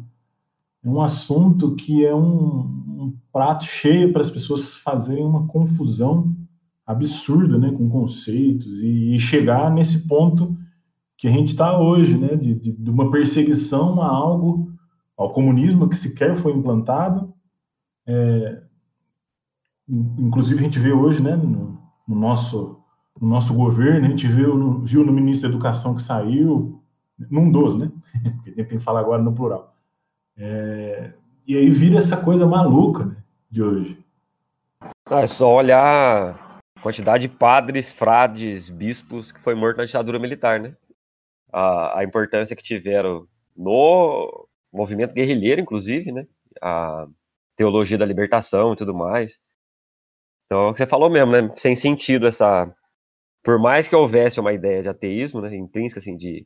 um 0.85 1.01
assunto 1.01 1.75
que 1.75 2.05
é 2.05 2.13
um, 2.13 2.59
um 2.59 3.17
prato 3.33 3.63
cheio 3.65 4.13
para 4.13 4.21
as 4.21 4.29
pessoas 4.29 4.75
fazerem 4.75 5.25
uma 5.25 5.47
confusão 5.47 6.35
absurda, 6.85 7.57
né, 7.57 7.71
com 7.71 7.89
conceitos 7.89 8.81
e, 8.81 9.15
e 9.15 9.19
chegar 9.19 9.71
nesse 9.71 10.07
ponto 10.07 10.55
que 11.17 11.27
a 11.27 11.31
gente 11.31 11.47
está 11.47 11.79
hoje, 11.79 12.17
né, 12.17 12.35
de, 12.35 12.53
de, 12.53 12.89
uma 12.89 13.09
perseguição 13.09 14.01
a 14.01 14.07
algo, 14.07 14.71
ao 15.17 15.31
comunismo 15.31 15.89
que 15.89 15.97
sequer 15.97 16.35
foi 16.35 16.51
implantado. 16.53 17.33
É, 18.05 18.61
inclusive 19.89 20.59
a 20.59 20.63
gente 20.63 20.77
vê 20.77 20.91
hoje, 20.91 21.23
né, 21.23 21.35
no, 21.35 21.79
no 22.07 22.15
nosso 22.15 22.79
no 23.19 23.29
nosso 23.29 23.53
governo, 23.53 24.05
a 24.05 24.09
gente 24.09 24.27
viu 24.27 24.57
no, 24.57 24.83
viu 24.83 25.03
no 25.03 25.13
ministro 25.13 25.47
da 25.47 25.53
Educação 25.53 25.95
que 25.95 26.01
saiu, 26.01 26.81
num 27.31 27.49
dos, 27.49 27.75
né? 27.75 27.91
Porque 28.43 28.63
tem 28.63 28.77
que 28.77 28.83
falar 28.83 28.99
agora 28.99 29.23
no 29.23 29.33
plural. 29.33 29.74
É, 30.37 31.11
e 31.47 31.57
aí 31.57 31.69
vira 31.69 31.97
essa 31.97 32.17
coisa 32.17 32.45
maluca 32.45 33.05
né, 33.05 33.15
de 33.49 33.63
hoje. 33.63 34.05
Ah, 35.05 35.21
é 35.21 35.27
só 35.27 35.53
olhar 35.55 36.61
a 36.75 36.81
quantidade 36.81 37.27
de 37.27 37.33
padres, 37.33 37.91
frades, 37.91 38.69
bispos 38.69 39.31
que 39.31 39.39
foi 39.39 39.55
morto 39.55 39.77
na 39.77 39.85
ditadura 39.85 40.19
militar, 40.19 40.59
né? 40.59 40.75
A, 41.51 41.99
a 41.99 42.03
importância 42.03 42.55
que 42.55 42.63
tiveram 42.63 43.27
no 43.55 44.47
movimento 44.73 45.13
guerrilheiro, 45.13 45.61
inclusive, 45.61 46.11
né? 46.11 46.27
A 46.61 47.07
teologia 47.55 47.97
da 47.97 48.05
libertação 48.05 48.73
e 48.73 48.75
tudo 48.75 48.93
mais. 48.93 49.39
Então, 50.45 50.67
é 50.67 50.69
o 50.69 50.73
que 50.73 50.79
você 50.79 50.85
falou 50.85 51.09
mesmo, 51.09 51.31
né? 51.31 51.49
Sem 51.55 51.75
sentido 51.75 52.27
essa. 52.27 52.71
Por 53.43 53.59
mais 53.59 53.87
que 53.87 53.95
houvesse 53.95 54.39
uma 54.39 54.53
ideia 54.53 54.81
de 54.81 54.89
ateísmo, 54.89 55.41
né? 55.41 55.55
Intrínseca, 55.55 55.99
assim, 55.99 56.17
de 56.17 56.45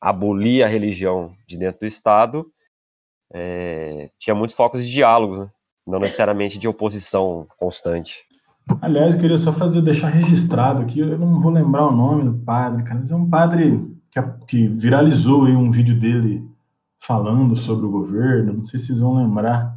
abolir 0.00 0.62
a 0.64 0.68
religião 0.68 1.34
de 1.46 1.58
dentro 1.58 1.80
do 1.80 1.86
Estado, 1.86 2.52
é, 3.32 4.10
tinha 4.18 4.34
muitos 4.34 4.56
focos 4.56 4.84
de 4.84 4.92
diálogos, 4.92 5.38
né? 5.38 5.50
não 5.86 6.00
necessariamente 6.00 6.58
de 6.58 6.66
oposição 6.66 7.46
constante. 7.58 8.24
Aliás, 8.82 9.14
eu 9.14 9.20
queria 9.20 9.36
só 9.36 9.52
fazer, 9.52 9.80
deixar 9.80 10.08
registrado 10.08 10.82
aqui, 10.82 10.98
eu 10.98 11.18
não 11.18 11.40
vou 11.40 11.52
lembrar 11.52 11.86
o 11.86 11.96
nome 11.96 12.24
do 12.24 12.34
padre, 12.34 12.82
cara, 12.82 12.98
mas 12.98 13.10
é 13.10 13.16
um 13.16 13.28
padre 13.28 13.96
que, 14.10 14.20
que 14.46 14.66
viralizou 14.66 15.44
aí 15.44 15.54
um 15.54 15.70
vídeo 15.70 15.98
dele 15.98 16.44
falando 16.98 17.56
sobre 17.56 17.86
o 17.86 17.90
governo, 17.90 18.54
não 18.54 18.64
sei 18.64 18.80
se 18.80 18.86
vocês 18.86 19.00
vão 19.00 19.14
lembrar. 19.14 19.76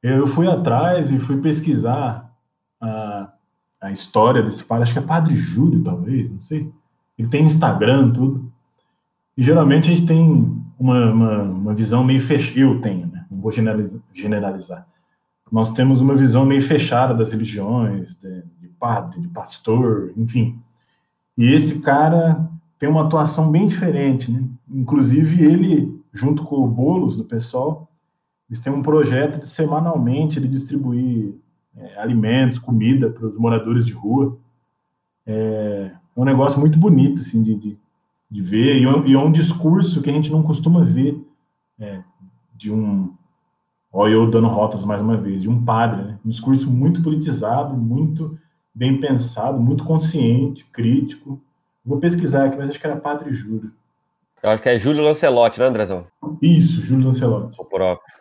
Eu 0.00 0.26
fui 0.26 0.46
atrás 0.46 1.10
e 1.10 1.18
fui 1.18 1.40
pesquisar 1.40 2.30
a, 2.80 3.32
a 3.80 3.90
história 3.90 4.42
desse 4.42 4.62
padre, 4.64 4.84
acho 4.84 4.92
que 4.92 4.98
é 4.98 5.02
Padre 5.02 5.34
Júlio, 5.34 5.82
talvez, 5.82 6.30
não 6.30 6.38
sei. 6.38 6.70
Ele 7.18 7.28
tem 7.28 7.44
Instagram, 7.44 8.12
tudo. 8.12 8.52
E 9.36 9.42
geralmente 9.42 9.90
a 9.90 9.94
gente 9.94 10.06
tem 10.06 10.63
uma, 10.78 11.12
uma, 11.12 11.42
uma 11.42 11.74
visão 11.74 12.04
meio 12.04 12.20
fechada, 12.20 12.58
eu 12.58 12.80
tenho, 12.80 13.06
né? 13.06 13.24
não 13.30 13.40
vou 13.40 13.52
generalizar. 14.12 14.86
Nós 15.50 15.70
temos 15.70 16.00
uma 16.00 16.14
visão 16.14 16.44
meio 16.44 16.62
fechada 16.62 17.14
das 17.14 17.32
religiões, 17.32 18.14
de, 18.16 18.42
de 18.60 18.68
padre, 18.78 19.20
de 19.20 19.28
pastor, 19.28 20.12
enfim. 20.16 20.58
E 21.36 21.52
esse 21.52 21.80
cara 21.80 22.48
tem 22.78 22.88
uma 22.88 23.04
atuação 23.04 23.50
bem 23.50 23.66
diferente, 23.66 24.30
né? 24.30 24.42
Inclusive 24.68 25.44
ele, 25.44 26.00
junto 26.12 26.42
com 26.42 26.56
o 26.56 26.68
Bolos 26.68 27.16
do 27.16 27.24
pessoal, 27.24 27.88
eles 28.48 28.60
têm 28.60 28.72
um 28.72 28.82
projeto 28.82 29.38
de 29.38 29.48
semanalmente 29.48 30.38
ele 30.38 30.48
distribuir 30.48 31.34
é, 31.76 31.98
alimentos, 31.98 32.58
comida 32.58 33.10
para 33.10 33.26
os 33.26 33.36
moradores 33.36 33.86
de 33.86 33.92
rua. 33.92 34.36
É, 35.26 35.90
é 36.16 36.20
um 36.20 36.24
negócio 36.24 36.58
muito 36.60 36.78
bonito, 36.78 37.20
assim, 37.20 37.42
de, 37.42 37.54
de 37.54 37.78
de 38.34 38.42
ver, 38.42 38.78
e, 38.78 38.84
é, 38.84 39.08
e 39.10 39.14
é 39.14 39.18
um 39.18 39.30
discurso 39.30 40.02
que 40.02 40.10
a 40.10 40.12
gente 40.12 40.32
não 40.32 40.42
costuma 40.42 40.82
ver 40.82 41.16
é, 41.78 42.02
de 42.52 42.68
um. 42.72 43.14
Olha, 43.92 44.14
eu 44.14 44.28
dando 44.28 44.48
rotas 44.48 44.84
mais 44.84 45.00
uma 45.00 45.16
vez, 45.16 45.42
de 45.42 45.48
um 45.48 45.64
padre, 45.64 46.02
né? 46.02 46.18
Um 46.26 46.28
discurso 46.28 46.68
muito 46.68 47.00
politizado, 47.00 47.76
muito 47.76 48.36
bem 48.74 48.98
pensado, 48.98 49.60
muito 49.60 49.84
consciente, 49.84 50.64
crítico. 50.64 51.40
Vou 51.86 52.00
pesquisar 52.00 52.46
aqui, 52.46 52.56
mas 52.56 52.68
acho 52.68 52.80
que 52.80 52.84
era 52.84 52.96
Padre 52.96 53.32
Júlio. 53.32 53.70
Eu 54.42 54.50
acho 54.50 54.62
que 54.64 54.68
é 54.68 54.80
Júlio 54.80 55.04
Lancelotti, 55.04 55.60
né, 55.60 55.66
Andrezão? 55.66 56.04
Isso, 56.42 56.82
Júlio 56.82 57.06
Lancelotti. 57.06 57.54
O 57.56 57.64
próprio. 57.64 58.14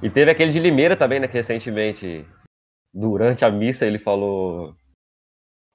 E 0.00 0.08
teve 0.08 0.30
aquele 0.30 0.52
de 0.52 0.60
Limeira 0.60 0.94
também, 0.94 1.18
né, 1.18 1.26
que 1.26 1.34
recentemente, 1.34 2.24
durante 2.94 3.44
a 3.44 3.50
missa, 3.50 3.84
ele 3.84 3.98
falou 3.98 4.76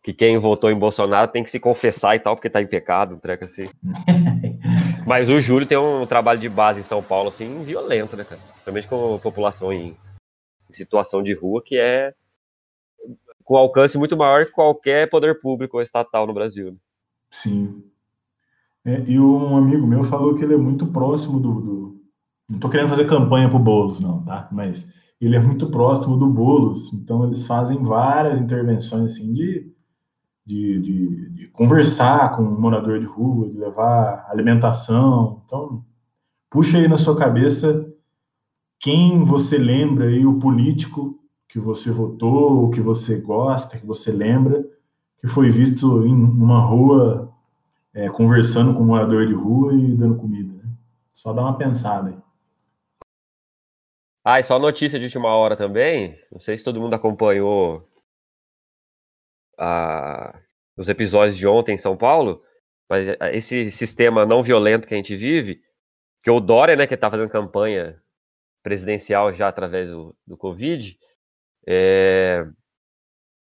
que 0.03 0.14
quem 0.14 0.38
votou 0.38 0.72
em 0.72 0.78
Bolsonaro 0.78 1.32
tem 1.32 1.44
que 1.44 1.52
se 1.52 1.60
confessar 1.60 2.15
e 2.15 2.19
tal, 2.19 2.36
porque 2.36 2.49
tá 2.49 2.61
em 2.61 2.68
pecado, 2.68 3.15
um 3.15 3.19
treco 3.19 3.45
assim. 3.45 3.68
Mas 5.06 5.30
o 5.30 5.40
Júlio 5.40 5.68
tem 5.68 5.78
um 5.78 6.06
trabalho 6.06 6.40
de 6.40 6.49
base 6.49 6.80
em 6.80 6.84
São 6.84 7.03
Paulo, 7.03 7.28
assim, 7.28 7.64
violento, 7.64 8.18
né, 8.18 8.23
cara? 8.23 8.41
Principalmente 8.64 8.88
com 8.88 9.15
a 9.15 9.19
população 9.19 9.72
em, 9.72 9.95
em 10.69 10.73
situação 10.73 11.22
de 11.22 11.34
rua, 11.34 11.61
que 11.64 11.78
é 11.78 12.14
com 13.44 13.57
alcance 13.57 13.98
muito 13.98 14.18
maior 14.18 14.45
que 14.45 14.52
qualquer 14.52 15.10
poder 15.10 15.40
público 15.40 15.78
ou 15.78 15.84
estatal 15.84 16.26
no 16.26 16.34
Brasil. 16.34 16.72
Né? 16.72 16.78
Sim. 17.30 17.84
É, 18.84 19.03
e 19.07 19.19
um 19.19 19.56
amigo 19.56 19.86
meu 19.86 20.03
falou 20.03 20.34
que 20.36 20.44
ele 20.44 20.56
é 20.56 20.57
muito 20.57 20.88
próximo 20.88 21.40
do. 21.40 21.61
do... 21.61 22.02
Não 22.49 22.60
tô 22.60 22.69
querendo 22.69 22.90
fazer 22.90 23.06
campanha 23.06 23.49
pro 23.49 23.60
Boulos, 23.60 23.99
não, 23.99 24.23
tá? 24.23 24.49
Mas 24.52 24.91
ele 25.19 25.36
é 25.36 25.40
muito 25.40 25.69
próximo 25.69 26.18
do 26.18 26.28
Boulos, 26.28 26.91
então 26.94 27.23
eles 27.23 27.45
fazem 27.45 27.84
várias 27.84 28.40
intervenções 28.40 29.14
assim 29.14 29.32
de 29.34 29.72
de, 30.45 30.81
de, 30.81 31.30
de, 31.30 31.47
conversar 31.47 32.35
com 32.35 32.41
um 32.41 32.59
morador 32.59 32.99
de 32.99 33.05
rua, 33.05 33.49
de 33.49 33.57
levar 33.57 34.27
alimentação. 34.30 35.41
Então, 35.45 35.85
puxa 36.49 36.77
aí 36.77 36.88
na 36.88 36.97
sua 36.97 37.15
cabeça 37.15 37.88
quem 38.80 39.23
você 39.23 39.57
lembra 39.57 40.05
aí, 40.05 40.26
o 40.26 40.39
político 40.39 41.19
que 41.47 41.59
você 41.59 41.91
votou, 41.91 42.69
que 42.72 42.81
você 42.81 43.19
gosta, 43.22 43.77
que 43.77 43.85
você 43.85 44.11
lembra, 44.11 44.65
que 45.19 45.27
foi 45.27 45.51
visto 45.51 46.05
em 46.05 46.13
uma 46.13 46.59
rua 46.59 47.31
é, 47.93 48.09
conversando 48.09 48.73
com 48.73 48.81
um 48.81 48.88
morador 48.88 49.27
de 49.27 49.34
rua 49.34 49.73
e 49.73 49.95
dando 49.95 50.15
comida. 50.15 50.53
Né? 50.53 50.63
Só 51.13 51.31
dá 51.31 51.41
uma 51.41 51.57
pensada 51.57 52.09
aí. 52.09 52.18
Ah, 54.23 54.39
e 54.39 54.43
só 54.43 54.57
notícia 54.57 54.99
de 54.99 55.05
última 55.05 55.30
hora 55.30 55.55
também. 55.55 56.18
Não 56.31 56.39
sei 56.39 56.57
se 56.57 56.63
todo 56.63 56.80
mundo 56.80 56.93
acompanhou 56.93 57.88
a, 59.62 60.42
os 60.76 60.90
episódios 60.90 61.38
de 61.38 61.48
ontem 61.48 61.76
em 61.76 61.78
São 61.78 61.96
Paulo, 61.96 62.44
mas 62.90 63.08
esse 63.32 63.72
sistema 63.72 64.26
não 64.26 64.42
violento 64.42 64.88
que 64.88 64.94
a 64.96 64.98
gente 64.98 65.16
vive, 65.16 65.62
que 66.24 66.32
o 66.32 66.40
Dória, 66.40 66.76
né, 66.76 66.88
que 66.88 66.96
está 66.96 67.10
fazendo 67.10 67.30
campanha 67.30 68.02
presidencial 68.64 69.32
já 69.32 69.48
através 69.48 69.90
do, 69.90 70.16
do 70.26 70.36
Covid, 70.36 70.98
é, 71.68 72.44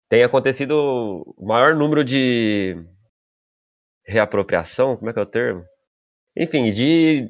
tem 0.09 0.23
acontecido 0.23 1.23
o 1.37 1.45
maior 1.45 1.75
número 1.75 2.03
de 2.03 2.75
reapropriação, 4.05 4.97
como 4.97 5.11
é 5.11 5.13
que 5.13 5.19
é 5.19 5.21
o 5.21 5.27
termo? 5.27 5.63
Enfim, 6.35 6.71
de 6.71 7.29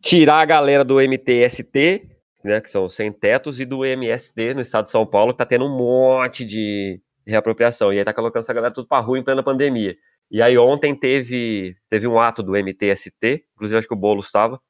tirar 0.00 0.40
a 0.40 0.44
galera 0.44 0.84
do 0.84 1.00
MTST, 1.00 2.10
né, 2.42 2.60
que 2.60 2.70
são 2.70 2.88
sem 2.88 3.12
tetos, 3.12 3.60
e 3.60 3.64
do 3.64 3.84
MST 3.84 4.54
no 4.54 4.60
estado 4.60 4.84
de 4.84 4.90
São 4.90 5.06
Paulo, 5.06 5.32
que 5.32 5.34
está 5.34 5.46
tendo 5.46 5.66
um 5.66 5.76
monte 5.76 6.44
de 6.44 7.00
reapropriação. 7.26 7.92
E 7.92 7.98
aí 7.98 8.04
tá 8.04 8.12
colocando 8.12 8.42
essa 8.42 8.54
galera 8.54 8.72
tudo 8.72 8.86
pra 8.88 9.00
rua 9.00 9.18
em 9.18 9.24
plena 9.24 9.42
pandemia. 9.42 9.96
E 10.30 10.42
aí 10.42 10.56
ontem 10.58 10.94
teve, 10.94 11.76
teve 11.88 12.06
um 12.06 12.18
ato 12.18 12.42
do 12.42 12.52
MTST, 12.52 13.44
inclusive 13.54 13.78
acho 13.78 13.88
que 13.88 13.94
o 13.94 13.98
Boulos 13.98 14.26
estava, 14.26 14.60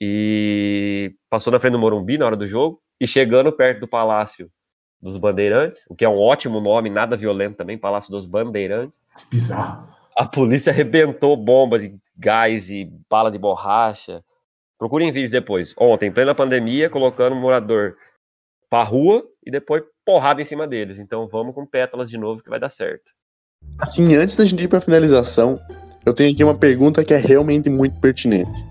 e 0.00 1.14
passou 1.28 1.52
na 1.52 1.58
frente 1.58 1.72
do 1.72 1.78
Morumbi 1.78 2.16
na 2.16 2.26
hora 2.26 2.36
do 2.36 2.46
jogo, 2.46 2.80
e 3.00 3.06
chegando 3.06 3.52
perto 3.52 3.80
do 3.80 3.88
Palácio 3.88 4.50
dos 5.00 5.16
Bandeirantes, 5.16 5.84
o 5.88 5.94
que 5.94 6.04
é 6.04 6.08
um 6.08 6.18
ótimo 6.18 6.60
nome, 6.60 6.90
nada 6.90 7.16
violento 7.16 7.56
também, 7.56 7.78
Palácio 7.78 8.10
dos 8.10 8.26
Bandeirantes. 8.26 9.00
Bizarro. 9.30 9.88
A 10.16 10.26
polícia 10.26 10.70
arrebentou 10.70 11.36
bomba 11.36 11.78
de 11.78 11.96
gás 12.16 12.68
e 12.68 12.84
bala 13.08 13.30
de 13.30 13.38
borracha. 13.38 14.22
Procurem 14.78 15.10
vídeos 15.10 15.30
depois. 15.30 15.74
Ontem, 15.78 16.08
em 16.08 16.12
plena 16.12 16.34
pandemia, 16.34 16.90
colocando 16.90 17.34
um 17.34 17.40
morador 17.40 17.96
pra 18.68 18.82
rua 18.82 19.26
e 19.44 19.50
depois 19.50 19.82
porrada 20.04 20.40
em 20.40 20.44
cima 20.44 20.66
deles. 20.66 20.98
Então 20.98 21.28
vamos 21.28 21.54
com 21.54 21.66
pétalas 21.66 22.10
de 22.10 22.18
novo 22.18 22.42
que 22.42 22.50
vai 22.50 22.60
dar 22.60 22.68
certo. 22.68 23.12
Assim, 23.78 24.14
antes 24.14 24.36
da 24.36 24.44
gente 24.44 24.64
ir 24.64 24.68
pra 24.68 24.80
finalização, 24.80 25.60
eu 26.04 26.14
tenho 26.14 26.32
aqui 26.32 26.42
uma 26.42 26.54
pergunta 26.54 27.04
que 27.04 27.14
é 27.14 27.18
realmente 27.18 27.68
muito 27.68 27.98
pertinente. 28.00 28.64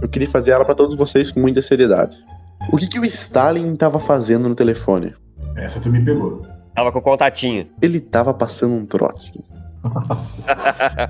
Eu 0.00 0.08
queria 0.08 0.28
fazer 0.28 0.52
ela 0.52 0.64
para 0.64 0.74
todos 0.74 0.96
vocês 0.96 1.30
com 1.30 1.40
muita 1.40 1.62
seriedade. 1.62 2.16
O 2.72 2.76
que, 2.76 2.86
que 2.86 2.98
o 2.98 3.04
Stalin 3.04 3.72
estava 3.72 3.98
fazendo 3.98 4.48
no 4.48 4.54
telefone? 4.54 5.14
Essa 5.56 5.80
tu 5.80 5.90
me 5.90 6.02
pegou. 6.04 6.42
Tava 6.74 6.90
com 6.90 6.98
o 6.98 7.02
contatinho. 7.02 7.68
Ele 7.80 8.00
tava 8.00 8.32
passando 8.32 8.74
um 8.74 8.86
Trotsky. 8.86 9.44
Nossa. 10.08 10.52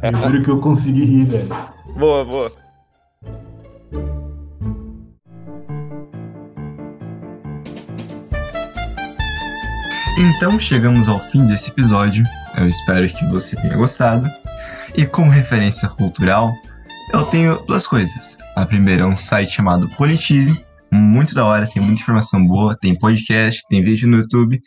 eu 0.02 0.14
juro 0.14 0.43
que 0.43 0.51
eu 0.51 0.60
consegui 0.60 1.05
rir, 1.05 1.24
velho. 1.26 1.48
Boa, 1.97 2.24
boa. 2.24 2.52
Então 10.18 10.60
chegamos 10.60 11.09
ao 11.09 11.18
fim 11.30 11.47
desse 11.47 11.70
episódio. 11.70 12.24
Eu 12.56 12.68
espero 12.68 13.09
que 13.09 13.24
você 13.26 13.56
tenha 13.56 13.76
gostado. 13.76 14.30
E 14.94 15.06
como 15.06 15.30
referência 15.30 15.89
cultural, 15.89 16.52
eu 17.14 17.24
tenho 17.24 17.64
duas 17.64 17.86
coisas. 17.86 18.36
A 18.55 18.66
primeira 18.66 19.02
é 19.02 19.06
um 19.06 19.16
site 19.16 19.52
chamado 19.52 19.89
Politize, 19.97 20.62
muito 20.93 21.34
da 21.34 21.47
hora, 21.47 21.66
tem 21.66 21.82
muita 21.82 22.02
informação 22.02 22.47
boa, 22.47 22.76
tem 22.78 22.98
podcast, 22.98 23.62
tem 23.70 23.82
vídeo 23.82 24.06
no 24.06 24.18
YouTube, 24.18 24.60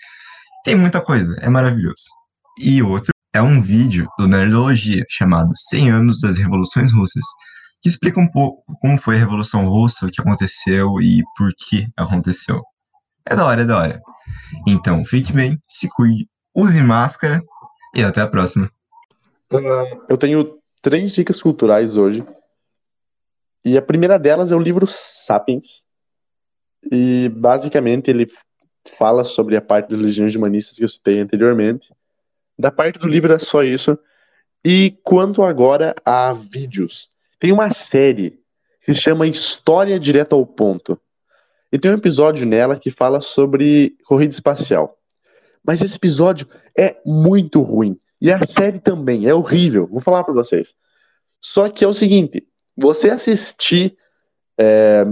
tem 0.64 0.76
muita 0.76 1.00
coisa, 1.00 1.38
é 1.40 1.48
maravilhoso. 1.48 2.10
E 2.60 2.82
outro 2.82 3.12
é 3.32 3.42
um 3.42 3.62
vídeo 3.62 4.08
do 4.18 4.28
Nerdologia 4.28 5.04
chamado 5.08 5.52
100 5.54 5.92
anos 5.92 6.20
das 6.20 6.38
revoluções 6.38 6.92
russas, 6.92 7.24
que 7.84 7.90
explica 7.90 8.20
um 8.20 8.28
pouco 8.28 8.64
como 8.82 8.98
foi 8.98 9.18
a 9.18 9.20
Revolução 9.20 9.70
Russa, 9.70 10.08
o 10.08 10.10
que 10.10 10.20
aconteceu 10.20 11.00
e 11.00 11.22
por 11.38 11.52
que 11.56 11.88
aconteceu. 11.96 12.64
É 13.28 13.36
da 13.36 13.46
hora, 13.46 13.62
é 13.62 13.66
da 13.66 13.78
hora. 13.78 14.02
Então, 14.68 15.04
fique 15.06 15.32
bem, 15.32 15.62
se 15.68 15.90
cuide, 15.90 16.28
use 16.54 16.82
máscara 16.82 17.42
e 17.94 18.04
até 18.04 18.22
a 18.22 18.28
próxima. 18.28 18.70
Eu 20.10 20.18
tenho 20.18 20.58
três 20.82 21.14
dicas 21.14 21.42
culturais 21.42 21.98
hoje. 21.98 22.26
E 23.64 23.78
a 23.78 23.82
primeira 23.82 24.20
delas 24.20 24.52
é 24.52 24.56
o 24.56 24.60
livro 24.60 24.86
Sapiens. 24.88 25.84
E 26.92 27.30
basicamente 27.30 28.10
ele 28.10 28.32
fala 28.98 29.24
sobre 29.24 29.56
a 29.56 29.62
parte 29.62 29.90
das 29.90 30.00
legiões 30.00 30.36
humanistas 30.36 30.78
que 30.78 30.84
eu 30.84 30.88
citei 30.88 31.20
anteriormente. 31.20 31.92
Da 32.58 32.72
parte 32.72 33.00
do 33.00 33.08
livro 33.08 33.34
é 33.34 33.40
só 33.40 33.64
isso. 33.64 33.98
E 34.64 34.98
quanto 35.04 35.44
agora 35.44 35.96
a 36.06 36.34
vídeos. 36.34 37.10
Tem 37.40 37.52
uma 37.52 37.72
série 37.72 38.40
que 38.82 38.94
se 38.94 39.02
chama 39.02 39.28
História 39.28 40.00
Direta 40.00 40.36
ao 40.36 40.46
Ponto. 40.46 41.00
E 41.76 41.78
tem 41.78 41.92
um 41.92 41.96
episódio 41.96 42.46
nela 42.46 42.80
que 42.80 42.90
fala 42.90 43.20
sobre 43.20 43.98
corrida 44.06 44.34
espacial. 44.34 44.98
Mas 45.62 45.82
esse 45.82 45.98
episódio 45.98 46.48
é 46.78 46.96
muito 47.06 47.62
ruim. 47.62 48.00
E 48.22 48.32
a 48.32 48.46
série 48.46 48.80
também 48.80 49.28
é 49.28 49.34
horrível. 49.34 49.86
Vou 49.86 50.00
falar 50.00 50.24
para 50.24 50.34
vocês. 50.34 50.74
Só 51.42 51.68
que 51.68 51.84
é 51.84 51.88
o 51.88 51.94
seguinte: 51.94 52.48
você 52.78 53.10
assistir 53.10 53.98
é, 54.58 55.04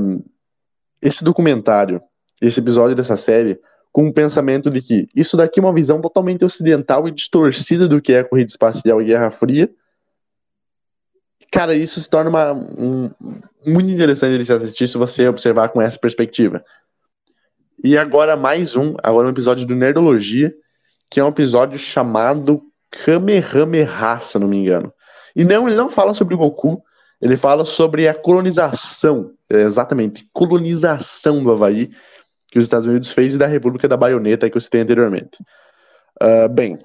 esse 1.02 1.22
documentário, 1.22 2.02
esse 2.42 2.62
episódio 2.62 2.96
dessa 2.96 3.18
série, 3.18 3.60
com 3.92 4.08
o 4.08 4.14
pensamento 4.14 4.70
de 4.70 4.82
que 4.82 5.10
isso 5.14 5.36
daqui 5.36 5.60
é 5.60 5.64
uma 5.64 5.74
visão 5.74 6.00
totalmente 6.00 6.46
ocidental 6.46 7.10
e 7.10 7.12
distorcida 7.12 7.90
do 7.90 8.02
que 8.02 8.14
é 8.14 8.20
a 8.20 8.24
corrida 8.24 8.50
espacial 8.50 9.02
e 9.02 9.06
Guerra 9.08 9.32
Fria 9.32 9.70
cara, 11.54 11.76
isso 11.76 12.02
se 12.02 12.10
torna 12.10 12.32
uma, 12.32 12.52
um, 12.52 13.12
muito 13.64 13.88
interessante 13.88 14.40
de 14.40 14.46
se 14.46 14.52
assistir 14.52 14.88
se 14.88 14.98
você 14.98 15.28
observar 15.28 15.70
com 15.70 15.80
essa 15.80 16.00
perspectiva. 16.00 16.66
E 17.84 17.96
agora 17.96 18.36
mais 18.36 18.76
um, 18.76 18.96
agora 19.04 19.28
um 19.28 19.30
episódio 19.30 19.68
do 19.68 19.76
Nerdologia, 19.76 20.52
que 21.12 21.20
é 21.20 21.24
um 21.24 21.28
episódio 21.28 21.78
chamado 21.78 22.64
Kamehameha, 22.90 24.20
se 24.20 24.40
não 24.40 24.48
me 24.48 24.58
engano. 24.58 24.92
E 25.36 25.46
não, 25.46 25.68
ele 25.68 25.78
não 25.78 25.92
fala 25.92 26.16
sobre 26.16 26.34
o 26.34 26.40
Goku, 26.40 26.82
ele 27.22 27.38
fala 27.38 27.66
sobre 27.66 28.08
a 28.08 28.16
colonização, 28.16 29.32
exatamente, 29.48 30.28
colonização 30.34 31.44
do 31.44 31.52
Havaí, 31.52 31.92
que 32.48 32.58
os 32.58 32.66
Estados 32.66 32.88
Unidos 32.88 33.12
fez 33.12 33.36
e 33.36 33.38
da 33.38 33.46
República 33.46 33.88
da 33.88 33.96
Baioneta, 33.96 34.50
que 34.50 34.58
eu 34.58 34.62
citei 34.62 34.82
anteriormente. 34.82 35.38
Uh, 36.20 36.50
bem, 36.50 36.80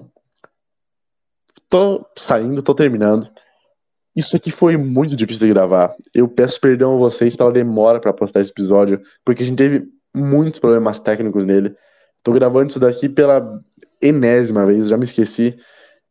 tô 1.67 2.05
saindo, 2.15 2.61
tô 2.61 2.75
terminando. 2.75 3.27
Isso 4.19 4.35
aqui 4.35 4.51
foi 4.51 4.75
muito 4.75 5.15
difícil 5.15 5.47
de 5.47 5.53
gravar. 5.53 5.95
Eu 6.13 6.27
peço 6.27 6.59
perdão 6.59 6.93
a 6.93 6.97
vocês 6.97 7.37
pela 7.37 7.53
demora 7.53 8.01
para 8.01 8.11
postar 8.11 8.41
esse 8.41 8.51
episódio, 8.51 9.01
porque 9.23 9.43
a 9.43 9.45
gente 9.45 9.57
teve 9.57 9.87
muitos 10.13 10.59
problemas 10.59 10.99
técnicos 10.99 11.45
nele. 11.45 11.73
Tô 12.21 12.33
gravando 12.33 12.67
isso 12.67 12.81
daqui 12.81 13.07
pela 13.07 13.61
enésima 14.01 14.65
vez, 14.65 14.89
já 14.89 14.97
me 14.97 15.05
esqueci. 15.05 15.57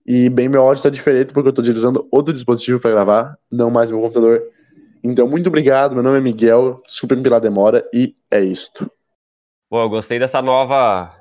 E 0.06 0.30
bem, 0.30 0.48
meu 0.48 0.62
áudio 0.62 0.82
tá 0.82 0.89
diferente 0.89 1.35
porque 1.35 1.51
eu 1.51 1.52
tô 1.52 1.60
utilizando 1.60 2.09
outro 2.10 2.32
dispositivo 2.32 2.80
para 2.80 2.93
gravar, 2.93 3.39
não 3.52 3.70
mais 3.70 3.90
meu 3.90 4.01
computador. 4.01 4.43
Então, 5.05 5.28
muito 5.28 5.48
obrigado. 5.48 5.93
Meu 5.93 6.02
nome 6.02 6.16
é 6.16 6.20
Miguel. 6.22 6.82
Desculpem 6.86 7.22
pela 7.22 7.39
demora 7.39 7.86
e 7.93 8.16
é 8.30 8.40
isto. 8.40 8.90
Bom, 9.70 9.82
eu 9.82 9.89
gostei 9.90 10.18
dessa 10.18 10.40
nova 10.40 11.14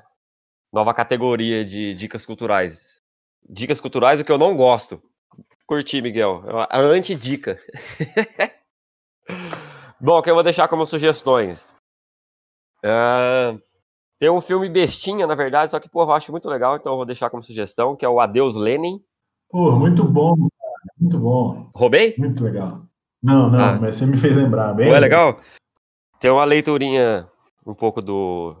nova 0.72 0.94
categoria 0.94 1.66
de 1.66 1.92
dicas 1.92 2.24
culturais. 2.24 3.02
Dicas 3.46 3.78
culturais, 3.78 4.18
o 4.18 4.24
que 4.24 4.32
eu 4.32 4.38
não 4.38 4.56
gosto. 4.56 5.02
Curti, 5.68 6.00
Miguel. 6.00 6.42
A 6.70 6.80
anti-dica. 6.80 7.60
Bom, 10.00 10.22
que 10.22 10.30
eu 10.30 10.34
vou 10.34 10.42
deixar 10.42 10.66
como 10.66 10.86
sugestões. 10.86 11.76
Uh, 12.82 13.60
tem 14.18 14.30
um 14.30 14.40
filme 14.40 14.68
bestinha, 14.70 15.26
na 15.26 15.34
verdade, 15.34 15.70
só 15.70 15.78
que, 15.78 15.88
pô, 15.88 16.02
eu 16.02 16.12
acho 16.12 16.32
muito 16.32 16.48
legal, 16.48 16.76
então 16.76 16.92
eu 16.92 16.96
vou 16.96 17.04
deixar 17.04 17.28
como 17.28 17.42
sugestão, 17.42 17.94
que 17.94 18.04
é 18.04 18.08
o 18.08 18.18
Adeus 18.18 18.56
Lenin. 18.56 18.98
Pô, 19.50 19.72
muito 19.72 20.04
bom, 20.04 20.36
cara. 20.36 20.92
Muito 20.98 21.18
bom. 21.18 21.70
Roubei? 21.74 22.14
Muito 22.16 22.42
legal. 22.42 22.82
Não, 23.22 23.50
não, 23.50 23.60
ah. 23.60 23.78
mas 23.78 23.96
você 23.96 24.06
me 24.06 24.16
fez 24.16 24.34
lembrar. 24.34 24.72
Bem 24.74 24.88
Não 24.88 24.96
é 24.96 25.00
legal? 25.00 25.40
Tem 26.18 26.30
uma 26.30 26.44
leiturinha 26.44 27.28
um 27.66 27.74
pouco 27.74 28.00
do, 28.00 28.56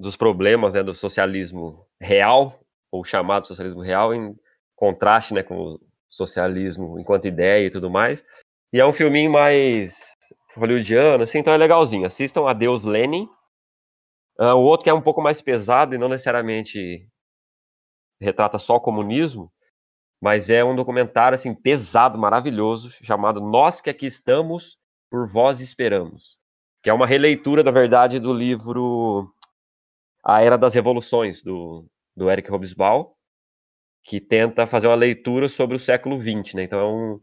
dos 0.00 0.16
problemas 0.16 0.74
né, 0.74 0.82
do 0.82 0.94
socialismo 0.94 1.86
real, 2.00 2.58
ou 2.90 3.04
chamado 3.04 3.46
socialismo 3.46 3.82
real, 3.82 4.12
em 4.12 4.34
contraste 4.74 5.32
né, 5.32 5.42
com 5.42 5.78
socialismo 6.14 6.98
enquanto 6.98 7.26
ideia 7.26 7.66
e 7.66 7.70
tudo 7.70 7.90
mais. 7.90 8.24
E 8.72 8.80
é 8.80 8.86
um 8.86 8.92
filminho 8.92 9.30
mais 9.30 10.14
hollywoodiano, 10.56 11.24
assim, 11.24 11.38
então 11.38 11.52
é 11.52 11.56
legalzinho. 11.56 12.06
Assistam 12.06 12.48
Adeus 12.48 12.84
Lenin. 12.84 13.28
Uh, 14.38 14.54
o 14.54 14.62
outro 14.62 14.84
que 14.84 14.90
é 14.90 14.94
um 14.94 15.00
pouco 15.00 15.22
mais 15.22 15.40
pesado 15.40 15.94
e 15.94 15.98
não 15.98 16.08
necessariamente 16.08 17.08
retrata 18.20 18.58
só 18.58 18.76
o 18.76 18.80
comunismo, 18.80 19.52
mas 20.20 20.50
é 20.50 20.64
um 20.64 20.74
documentário 20.74 21.36
assim 21.36 21.54
pesado, 21.54 22.18
maravilhoso, 22.18 22.90
chamado 22.90 23.40
Nós 23.40 23.80
que 23.80 23.90
aqui 23.90 24.06
estamos, 24.06 24.78
por 25.10 25.28
vós 25.28 25.60
esperamos, 25.60 26.40
que 26.82 26.90
é 26.90 26.92
uma 26.92 27.06
releitura, 27.06 27.62
na 27.62 27.70
verdade, 27.70 28.18
do 28.18 28.32
livro 28.32 29.32
A 30.24 30.42
Era 30.42 30.58
das 30.58 30.74
Revoluções 30.74 31.42
do, 31.42 31.86
do 32.16 32.28
Eric 32.28 32.50
Hobsbawm, 32.50 33.12
que 34.04 34.20
tenta 34.20 34.66
fazer 34.66 34.86
uma 34.86 34.94
leitura 34.94 35.48
sobre 35.48 35.76
o 35.76 35.80
século 35.80 36.20
XX, 36.20 36.54
né? 36.54 36.64
Então 36.64 36.78
é 36.78 36.86
um, 36.86 37.20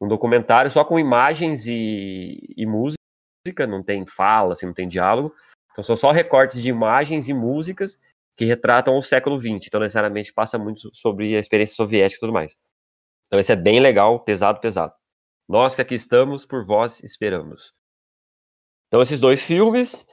um 0.00 0.08
documentário 0.08 0.68
só 0.70 0.84
com 0.84 0.98
imagens 0.98 1.64
e, 1.66 2.54
e, 2.56 2.66
música, 2.66 3.66
não 3.68 3.82
tem 3.82 4.04
fala, 4.04 4.52
assim, 4.52 4.66
não 4.66 4.74
tem 4.74 4.88
diálogo. 4.88 5.32
Então 5.70 5.82
são 5.82 5.96
só 5.96 6.10
recortes 6.10 6.60
de 6.60 6.68
imagens 6.68 7.28
e 7.28 7.32
músicas 7.32 8.00
que 8.36 8.44
retratam 8.44 8.98
o 8.98 9.02
século 9.02 9.38
XX. 9.38 9.66
Então 9.66 9.80
necessariamente 9.80 10.32
passa 10.32 10.58
muito 10.58 10.92
sobre 10.92 11.36
a 11.36 11.38
experiência 11.38 11.76
soviética 11.76 12.18
e 12.18 12.20
tudo 12.20 12.32
mais. 12.32 12.56
Então 13.28 13.38
esse 13.38 13.52
é 13.52 13.56
bem 13.56 13.78
legal, 13.78 14.18
pesado, 14.20 14.60
pesado. 14.60 14.92
Nós 15.48 15.76
que 15.76 15.82
aqui 15.82 15.94
estamos, 15.94 16.44
por 16.44 16.66
vós 16.66 17.02
esperamos. 17.04 17.72
Então 18.88 19.00
esses 19.00 19.20
dois 19.20 19.42
filmes. 19.44 20.04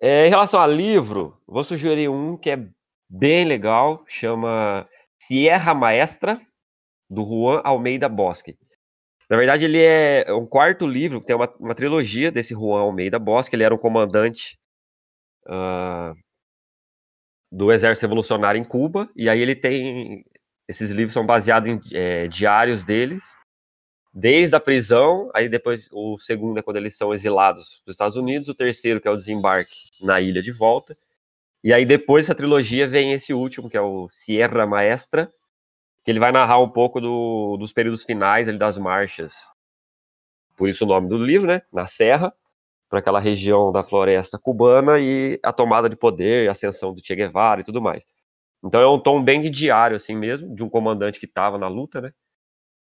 É, 0.00 0.26
em 0.26 0.30
relação 0.30 0.60
a 0.60 0.66
livro, 0.66 1.42
vou 1.44 1.64
sugerir 1.64 2.08
um 2.08 2.36
que 2.36 2.50
é 2.50 2.68
bem 3.10 3.44
legal, 3.44 4.04
chama 4.06 4.88
Sierra 5.20 5.74
Maestra, 5.74 6.40
do 7.08 7.22
Juan 7.22 7.60
Almeida 7.64 8.08
Bosque. 8.08 8.58
Na 9.28 9.36
verdade, 9.36 9.64
ele 9.64 9.82
é 9.82 10.32
um 10.32 10.46
quarto 10.46 10.86
livro, 10.86 11.20
tem 11.20 11.36
uma, 11.36 11.52
uma 11.58 11.74
trilogia 11.74 12.32
desse 12.32 12.54
Juan 12.54 12.80
Almeida 12.80 13.18
Bosque. 13.18 13.54
Ele 13.54 13.64
era 13.64 13.74
um 13.74 13.78
comandante 13.78 14.58
uh, 15.46 16.14
do 17.52 17.72
Exército 17.72 18.06
Revolucionário 18.06 18.60
em 18.60 18.64
Cuba, 18.64 19.08
e 19.14 19.28
aí 19.28 19.40
ele 19.40 19.54
tem. 19.54 20.24
Esses 20.66 20.90
livros 20.90 21.14
são 21.14 21.24
baseados 21.24 21.68
em 21.68 21.80
é, 21.94 22.28
diários 22.28 22.84
deles, 22.84 23.36
desde 24.12 24.54
a 24.54 24.60
prisão, 24.60 25.30
aí 25.34 25.48
depois 25.48 25.88
o 25.92 26.18
segundo 26.18 26.58
é 26.58 26.62
quando 26.62 26.76
eles 26.76 26.94
são 26.94 27.12
exilados 27.12 27.80
para 27.82 27.90
os 27.90 27.94
Estados 27.94 28.16
Unidos, 28.16 28.48
o 28.48 28.54
terceiro, 28.54 29.00
que 29.00 29.08
é 29.08 29.10
o 29.10 29.16
desembarque 29.16 29.88
na 30.02 30.20
ilha 30.20 30.42
de 30.42 30.52
volta, 30.52 30.94
e 31.62 31.72
aí 31.72 31.84
depois 31.84 32.24
dessa 32.24 32.36
trilogia 32.36 32.86
vem 32.86 33.12
esse 33.12 33.34
último, 33.34 33.68
que 33.68 33.76
é 33.76 33.80
o 33.80 34.08
Sierra 34.08 34.66
Maestra, 34.66 35.32
que 36.04 36.10
ele 36.10 36.20
vai 36.20 36.32
narrar 36.32 36.58
um 36.58 36.68
pouco 36.68 37.00
do, 37.00 37.56
dos 37.58 37.72
períodos 37.72 38.04
finais 38.04 38.48
ali, 38.48 38.58
das 38.58 38.78
marchas. 38.78 39.50
Por 40.56 40.68
isso 40.68 40.84
o 40.84 40.88
nome 40.88 41.08
do 41.08 41.18
livro, 41.18 41.46
né? 41.46 41.62
Na 41.72 41.86
Serra, 41.86 42.32
para 42.88 43.00
aquela 43.00 43.20
região 43.20 43.70
da 43.70 43.84
floresta 43.84 44.38
cubana 44.38 44.98
e 44.98 45.38
a 45.42 45.52
tomada 45.52 45.88
de 45.88 45.96
poder, 45.96 46.48
a 46.48 46.52
ascensão 46.52 46.94
do 46.94 47.04
Che 47.04 47.14
Guevara 47.14 47.60
e 47.60 47.64
tudo 47.64 47.82
mais. 47.82 48.04
Então 48.64 48.80
é 48.80 48.88
um 48.88 48.98
tom 48.98 49.22
bem 49.22 49.40
de 49.40 49.50
diário, 49.50 49.96
assim 49.96 50.16
mesmo, 50.16 50.54
de 50.54 50.64
um 50.64 50.68
comandante 50.68 51.20
que 51.20 51.26
estava 51.26 51.58
na 51.58 51.68
luta, 51.68 52.00
né? 52.00 52.12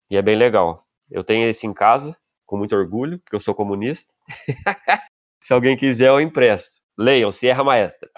E 0.10 0.18
é 0.18 0.22
bem 0.22 0.36
legal. 0.36 0.86
Eu 1.12 1.24
tenho 1.24 1.48
esse 1.48 1.68
em 1.68 1.74
casa, 1.74 2.18
com 2.46 2.58
muito 2.58 2.76
orgulho, 2.76 3.20
porque 3.20 3.36
eu 3.36 3.40
sou 3.40 3.54
comunista. 3.54 4.14
Se 5.44 5.54
alguém 5.54 5.78
quiser, 5.78 6.10
eu 6.10 6.20
empresto. 6.20 6.82
Leiam, 6.98 7.32
Sierra 7.32 7.64
Maestra. 7.64 8.10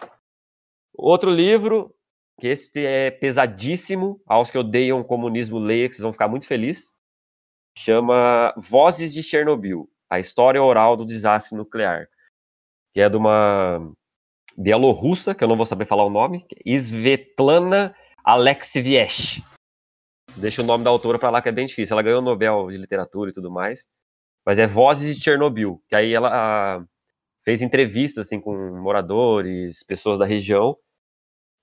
Outro 1.02 1.32
livro, 1.32 1.96
que 2.42 2.48
esse 2.48 2.86
é 2.86 3.10
pesadíssimo, 3.10 4.22
aos 4.28 4.52
que 4.52 4.58
odeiam 4.58 5.00
o 5.00 5.06
comunismo, 5.06 5.58
leia, 5.58 5.88
que 5.88 5.96
vocês 5.96 6.04
vão 6.04 6.12
ficar 6.12 6.28
muito 6.28 6.46
felizes. 6.46 6.92
Chama 7.78 8.54
Vozes 8.58 9.14
de 9.14 9.24
Chernobyl, 9.24 9.90
a 10.10 10.20
história 10.20 10.62
oral 10.62 10.98
do 10.98 11.06
desastre 11.06 11.58
nuclear. 11.58 12.10
Que 12.94 13.00
é 13.00 13.10
de 13.10 13.16
uma 13.16 13.94
bielorrussa, 14.58 15.34
que 15.34 15.42
eu 15.42 15.48
não 15.48 15.56
vou 15.56 15.66
saber 15.66 15.86
falar 15.86 16.04
o 16.04 16.10
nome, 16.10 16.46
Svetlana 16.66 17.96
Alexieviech. 18.26 19.42
deixa 20.36 20.62
o 20.62 20.66
nome 20.66 20.84
da 20.84 20.90
autora 20.90 21.18
para 21.18 21.30
lá 21.30 21.42
que 21.42 21.48
é 21.48 21.54
bem 21.54 21.66
difícil. 21.66 21.94
Ela 21.94 22.04
ganhou 22.04 22.20
o 22.20 22.26
Nobel 22.26 22.68
de 22.70 22.76
Literatura 22.78 23.32
e 23.32 23.34
tudo 23.34 23.50
mais. 23.50 23.88
Mas 24.46 24.60
é 24.60 24.68
Vozes 24.68 25.16
de 25.16 25.24
Chernobyl, 25.24 25.82
que 25.88 25.96
aí 25.96 26.14
ela 26.14 26.30
a, 26.78 26.86
fez 27.46 27.62
entrevistas 27.62 28.28
assim 28.28 28.42
com 28.42 28.54
moradores, 28.82 29.82
pessoas 29.84 30.20
da 30.20 30.26
região. 30.26 30.78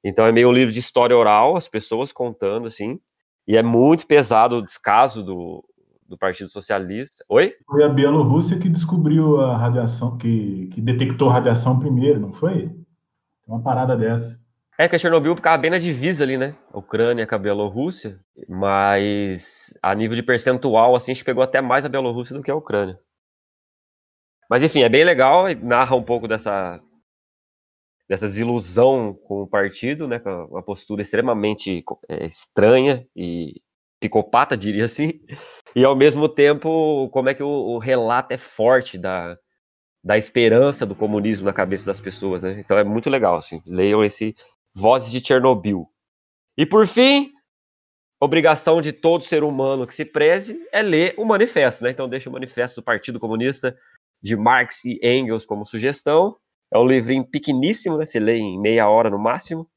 Então 0.08 0.24
é 0.24 0.30
meio 0.30 0.48
um 0.48 0.52
livro 0.52 0.72
de 0.72 0.78
história 0.78 1.16
oral, 1.16 1.56
as 1.56 1.66
pessoas 1.66 2.12
contando 2.12 2.68
assim. 2.68 3.00
E 3.44 3.56
é 3.56 3.62
muito 3.62 4.06
pesado 4.06 4.56
o 4.56 4.62
descaso 4.62 5.20
do, 5.20 5.64
do 6.08 6.16
Partido 6.16 6.48
Socialista. 6.48 7.24
Oi? 7.28 7.54
Foi 7.68 7.82
a 7.82 7.88
Bielorrússia 7.88 8.56
que 8.56 8.68
descobriu 8.68 9.40
a 9.40 9.56
radiação, 9.56 10.16
que, 10.16 10.68
que 10.68 10.80
detectou 10.80 11.28
a 11.28 11.32
radiação 11.32 11.80
primeiro, 11.80 12.20
não 12.20 12.32
foi? 12.32 12.70
Uma 13.44 13.60
parada 13.60 13.96
dessa. 13.96 14.40
É 14.78 14.86
que 14.86 14.94
a 14.94 14.98
Chernobyl 14.98 15.34
ficava 15.34 15.58
bem 15.58 15.72
na 15.72 15.78
divisa 15.78 16.22
ali, 16.22 16.36
né? 16.36 16.54
Ucrânia 16.72 17.26
com 17.26 17.34
a 17.34 17.38
Bielorrússia, 17.38 18.20
mas 18.48 19.74
a 19.82 19.92
nível 19.92 20.14
de 20.14 20.22
percentual, 20.22 20.94
assim, 20.94 21.10
a 21.10 21.14
gente 21.14 21.24
pegou 21.24 21.42
até 21.42 21.60
mais 21.60 21.84
a 21.84 21.88
Bielorrússia 21.88 22.36
do 22.36 22.42
que 22.42 22.50
a 22.50 22.54
Ucrânia. 22.54 22.96
Mas 24.48 24.62
enfim, 24.62 24.82
é 24.82 24.88
bem 24.88 25.02
legal, 25.02 25.46
narra 25.62 25.96
um 25.96 26.02
pouco 26.02 26.28
dessa, 26.28 26.80
dessa 28.08 28.26
desilusão 28.26 29.14
com 29.14 29.42
o 29.42 29.48
partido, 29.48 30.06
né? 30.06 30.18
Com 30.18 30.30
uma 30.46 30.62
postura 30.62 31.02
extremamente 31.02 31.84
é, 32.08 32.26
estranha 32.26 33.06
e 33.14 33.60
psicopata, 34.00 34.56
diria 34.56 34.84
assim. 34.84 35.20
E 35.74 35.84
ao 35.84 35.96
mesmo 35.96 36.28
tempo, 36.28 37.08
como 37.10 37.28
é 37.28 37.34
que 37.34 37.42
o, 37.42 37.48
o 37.48 37.78
relato 37.78 38.32
é 38.32 38.38
forte 38.38 38.96
da, 38.96 39.36
da 40.04 40.16
esperança 40.16 40.86
do 40.86 40.94
comunismo 40.94 41.46
na 41.46 41.52
cabeça 41.52 41.86
das 41.86 42.00
pessoas, 42.00 42.42
né? 42.42 42.60
Então 42.60 42.78
é 42.78 42.84
muito 42.84 43.10
legal, 43.10 43.36
assim. 43.36 43.60
Leiam 43.66 44.04
esse 44.04 44.36
Vozes 44.74 45.10
de 45.10 45.26
Chernobyl. 45.26 45.88
E 46.56 46.64
por 46.66 46.86
fim, 46.86 47.32
obrigação 48.20 48.80
de 48.80 48.92
todo 48.92 49.24
ser 49.24 49.42
humano 49.42 49.86
que 49.86 49.94
se 49.94 50.04
preze 50.04 50.60
é 50.72 50.82
ler 50.82 51.14
o 51.18 51.24
manifesto, 51.24 51.82
né? 51.82 51.90
Então 51.90 52.08
deixa 52.08 52.28
o 52.30 52.32
manifesto 52.32 52.80
do 52.80 52.84
Partido 52.84 53.18
Comunista 53.18 53.76
de 54.22 54.36
Marx 54.36 54.84
e 54.84 54.98
Engels 55.02 55.44
como 55.44 55.66
sugestão. 55.66 56.36
É 56.72 56.78
um 56.78 56.86
livrinho 56.86 57.24
pequeníssimo, 57.24 57.97
né? 57.97 58.05
Se 58.05 58.18
lê 58.18 58.36
em 58.36 58.60
meia 58.60 58.88
hora 58.88 59.10
no 59.10 59.18
máximo. 59.18 59.68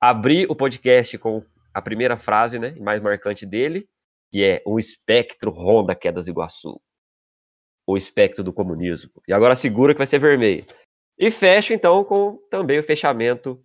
Abri 0.00 0.46
o 0.48 0.56
podcast 0.56 1.16
com 1.18 1.44
a 1.72 1.80
primeira 1.80 2.16
frase, 2.16 2.58
né? 2.58 2.74
Mais 2.80 3.02
marcante 3.02 3.46
dele, 3.46 3.88
que 4.30 4.44
é 4.44 4.62
o 4.66 4.78
espectro 4.78 5.50
Honda 5.50 5.94
Quedas 5.94 6.28
Iguaçu. 6.28 6.80
O 7.86 7.96
espectro 7.96 8.44
do 8.44 8.52
comunismo. 8.52 9.10
E 9.26 9.32
agora 9.32 9.56
segura 9.56 9.94
que 9.94 9.98
vai 9.98 10.06
ser 10.06 10.18
vermelho. 10.18 10.66
E 11.18 11.30
fecha 11.30 11.74
então 11.74 12.04
com 12.04 12.38
também 12.50 12.78
o 12.78 12.82
fechamento 12.82 13.60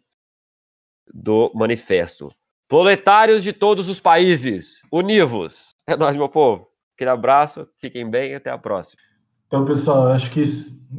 do 1.13 1.51
manifesto. 1.53 2.29
Proletários 2.67 3.43
de 3.43 3.53
todos 3.53 3.89
os 3.89 3.99
países, 3.99 4.79
univos. 4.91 5.69
É 5.87 5.95
nós, 5.95 6.15
meu 6.15 6.29
povo. 6.29 6.67
Aquele 6.95 7.09
abraço, 7.09 7.67
fiquem 7.79 8.09
bem 8.09 8.31
e 8.31 8.35
até 8.35 8.49
a 8.49 8.57
próxima. 8.57 9.01
Então, 9.47 9.65
pessoal, 9.65 10.07
acho 10.07 10.31
que 10.31 10.41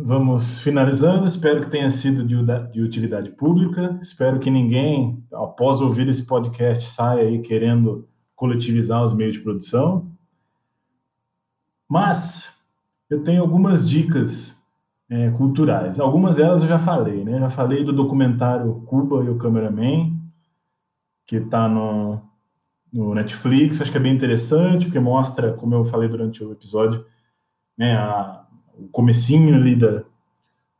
vamos 0.05 0.61
finalizando. 0.61 1.25
Espero 1.25 1.63
que 1.63 1.71
tenha 1.71 1.91
sido 1.91 2.23
de 2.23 2.83
utilidade 2.83 3.31
pública. 3.33 3.99
Espero 4.03 4.39
que 4.39 4.51
ninguém, 4.51 5.25
após 5.33 5.81
ouvir 5.81 6.07
esse 6.09 6.27
podcast, 6.27 6.91
saia 6.91 7.23
aí 7.23 7.41
querendo 7.41 8.07
coletivizar 8.37 9.03
os 9.03 9.15
meios 9.15 9.37
de 9.37 9.41
produção. 9.41 10.13
Mas 11.89 12.63
eu 13.09 13.25
tenho 13.25 13.41
algumas 13.41 13.89
dicas 13.89 14.63
é, 15.09 15.31
culturais. 15.31 15.99
Algumas 15.99 16.37
delas 16.37 16.61
eu 16.61 16.69
já 16.69 16.79
falei, 16.79 17.25
né? 17.25 17.41
Já 17.41 17.49
falei 17.49 17.83
do 17.83 17.93
documentário 17.93 18.83
Cuba 18.83 19.25
e 19.25 19.31
o 19.31 19.39
Cameraman, 19.39 20.19
que 21.27 21.37
está 21.37 21.67
no, 21.67 22.21
no 22.93 23.15
Netflix. 23.15 23.81
Acho 23.81 23.91
que 23.91 23.97
é 23.97 24.01
bem 24.01 24.15
interessante, 24.15 24.85
porque 24.85 25.01
mostra, 25.01 25.55
como 25.55 25.75
eu 25.75 25.85
falei 25.85 26.11
durante 26.11 26.45
o 26.45 26.53
episódio, 26.53 27.07
né, 27.77 27.97
a, 27.97 28.44
o 28.79 28.89
comecinho 28.89 29.55
ali 29.55 29.77
da, 29.77 30.03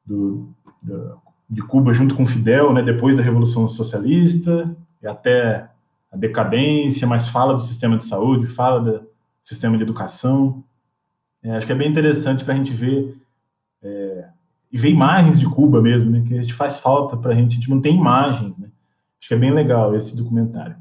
do, 0.05 0.49
da, 0.83 1.17
de 1.49 1.63
Cuba 1.63 1.93
junto 1.93 2.15
com 2.15 2.27
Fidel, 2.27 2.73
né, 2.73 2.83
depois 2.83 3.17
da 3.17 3.23
Revolução 3.23 3.69
Socialista, 3.69 4.75
e 5.03 5.07
até 5.07 5.69
a 6.11 6.17
decadência, 6.17 7.07
mas 7.07 7.29
fala 7.29 7.55
do 7.55 7.61
sistema 7.61 7.97
de 7.97 8.05
saúde, 8.05 8.47
fala 8.47 8.81
do 8.81 9.09
sistema 9.43 9.77
de 9.77 9.83
educação. 9.83 10.65
É, 11.43 11.57
acho 11.57 11.67
que 11.67 11.73
é 11.73 11.77
bem 11.77 11.89
interessante 11.89 12.45
para 12.45 12.55
a 12.55 12.57
gente 12.57 12.73
ver 12.73 13.17
é, 13.83 14.29
e 14.73 14.79
ver 14.79 14.89
imagens 14.89 15.39
de 15.39 15.47
Cuba 15.47 15.83
mesmo, 15.83 16.11
né? 16.11 16.25
Que 16.27 16.39
a 16.39 16.43
gente 16.43 16.55
faz 16.55 16.81
falta 16.81 17.17
para 17.17 17.33
a 17.33 17.35
gente, 17.35 17.53
a 17.53 17.55
gente 17.57 17.71
não 17.71 17.81
tem 17.81 17.97
imagens, 17.97 18.59
né? 18.59 18.69
Acho 19.21 19.29
que 19.29 19.35
é 19.35 19.39
bem 19.39 19.53
legal 19.53 19.95
esse 19.95 20.17
documentário. 20.17 20.77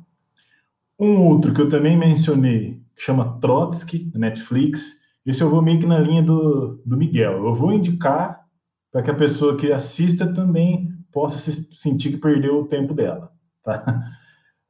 Um 0.99 1.21
outro 1.21 1.53
que 1.53 1.61
eu 1.61 1.67
também 1.67 1.97
mencionei, 1.97 2.79
que 2.95 3.03
chama 3.03 3.37
Trotsky, 3.39 4.09
Netflix. 4.15 5.02
Esse 5.25 5.41
eu 5.41 5.49
vou 5.49 5.61
meio 5.61 5.79
que 5.79 5.85
na 5.85 5.99
linha 5.99 6.21
do, 6.21 6.81
do 6.85 6.97
Miguel. 6.97 7.45
Eu 7.45 7.53
vou 7.53 7.71
indicar 7.71 8.43
para 8.91 9.01
que 9.01 9.09
a 9.09 9.15
pessoa 9.15 9.57
que 9.57 9.71
assista 9.71 10.31
também 10.33 10.91
possa 11.11 11.37
se 11.37 11.69
sentir 11.71 12.11
que 12.11 12.17
perdeu 12.17 12.59
o 12.59 12.67
tempo 12.67 12.93
dela, 12.93 13.31
tá? 13.63 13.83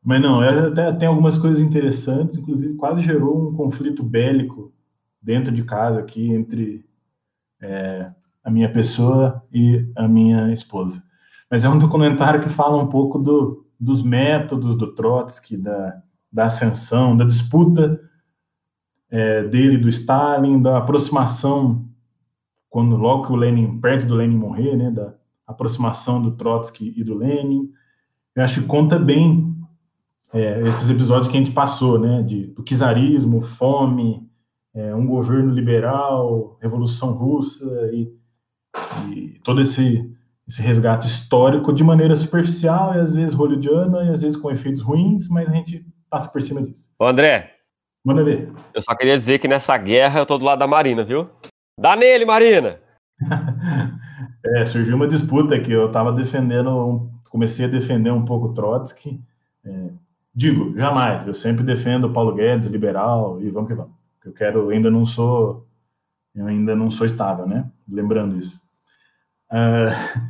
Mas 0.04 0.22
não, 0.22 0.44
é, 0.44 0.68
até 0.68 0.92
tem 0.92 1.08
algumas 1.08 1.38
coisas 1.38 1.62
interessantes, 1.62 2.36
inclusive 2.36 2.76
quase 2.76 3.02
gerou 3.02 3.50
um 3.50 3.54
conflito 3.54 4.04
bélico 4.04 4.74
dentro 5.22 5.54
de 5.54 5.64
casa 5.64 6.02
aqui 6.02 6.30
entre 6.30 6.86
é, 7.62 8.12
a 8.44 8.52
minha 8.52 8.70
pessoa 8.72 9.42
e 9.52 9.90
a 9.96 10.06
minha 10.06 10.52
esposa. 10.52 11.02
Mas 11.50 11.64
é 11.64 11.70
um 11.70 11.80
documentário 11.80 12.42
que 12.42 12.50
fala 12.50 12.84
um 12.84 12.88
pouco 12.88 13.18
do, 13.18 13.66
dos 13.80 14.04
métodos 14.04 14.76
do 14.78 14.94
Trotsky, 14.94 15.56
da, 15.56 16.02
da 16.30 16.46
ascensão, 16.46 17.16
da 17.16 17.24
disputa 17.24 17.98
é, 19.14 19.44
dele 19.44 19.78
do 19.78 19.88
Stalin, 19.88 20.60
da 20.60 20.80
aproximação, 20.80 21.88
quando 22.68 22.98
logo 22.98 23.28
que 23.28 23.32
o 23.32 23.36
Lenin, 23.36 23.80
perto 23.80 24.08
do 24.08 24.16
Lenin 24.16 24.36
morrer, 24.36 24.76
né, 24.76 24.90
da 24.90 25.14
aproximação 25.46 26.20
do 26.20 26.32
Trotsky 26.32 26.92
e 26.98 27.04
do 27.04 27.16
Lenin. 27.16 27.70
Eu 28.36 28.44
acho 28.44 28.62
que 28.62 28.68
conta 28.68 28.98
bem 28.98 29.56
é, 30.34 30.62
esses 30.68 30.90
episódios 30.90 31.28
que 31.28 31.36
a 31.36 31.40
gente 31.40 31.52
passou, 31.52 32.00
né, 32.00 32.24
de, 32.24 32.48
do 32.48 32.64
czarismo, 32.64 33.40
fome, 33.40 34.28
é, 34.74 34.96
um 34.96 35.06
governo 35.06 35.54
liberal, 35.54 36.58
revolução 36.60 37.12
russa 37.12 37.66
e 37.94 38.12
e 39.12 39.40
todo 39.44 39.62
esse, 39.62 40.12
esse 40.48 40.62
resgate 40.62 41.08
histórico 41.08 41.72
de 41.72 41.84
maneira 41.84 42.16
superficial 42.16 42.96
e 42.96 43.00
às 43.00 43.14
vezes 43.14 43.36
hollywoodiana 43.36 44.04
e 44.06 44.10
às 44.10 44.22
vezes 44.22 44.36
com 44.36 44.50
efeitos 44.50 44.82
ruins, 44.82 45.30
mas 45.30 45.48
a 45.48 45.54
gente 45.54 45.86
passa 46.10 46.30
por 46.30 46.42
cima 46.42 46.62
disso. 46.62 46.92
Ô 47.00 47.06
André. 47.06 47.53
Manda 48.04 48.24
ver. 48.24 48.52
Eu 48.74 48.82
só 48.82 48.96
queria 48.96 49.16
dizer 49.16 49.40
que 49.40 49.48
nessa 49.48 49.78
guerra 49.78 50.20
eu 50.20 50.26
tô 50.26 50.38
do 50.38 50.46
lado 50.46 50.60
da 50.60 50.68
Marina, 50.68 51.04
viu? 51.04 51.30
Dá 51.80 51.96
nele, 51.96 52.26
Marina! 52.26 52.80
é, 54.46 54.66
surgiu 54.66 54.96
uma 54.96 55.08
disputa 55.08 55.60
que 55.60 55.72
eu 55.72 55.90
tava 55.92 56.12
defendendo, 56.12 57.10
comecei 57.30 57.66
a 57.66 57.70
defender 57.70 58.12
um 58.12 58.26
pouco 58.26 58.54
Trotsky. 58.54 59.22
É, 59.66 59.90
digo, 60.36 60.78
jamais, 60.78 61.26
eu 61.26 61.34
sempre 61.34 61.64
defendo 61.64 62.06
o 62.06 62.14
Paulo 62.14 62.36
Guedes, 62.36 62.68
liberal, 62.68 63.42
e 63.42 63.50
vamos 63.50 63.70
que 63.70 63.76
vamos. 63.76 63.94
Eu 64.26 64.34
quero, 64.34 64.70
ainda 64.70 64.90
não 64.90 65.06
sou, 65.06 65.66
eu 66.34 66.48
ainda 66.48 66.76
não 66.76 66.90
sou 66.90 67.06
estável, 67.06 67.48
né? 67.48 67.70
Lembrando 67.90 68.38
isso. 68.38 68.60
Uh, 69.52 70.30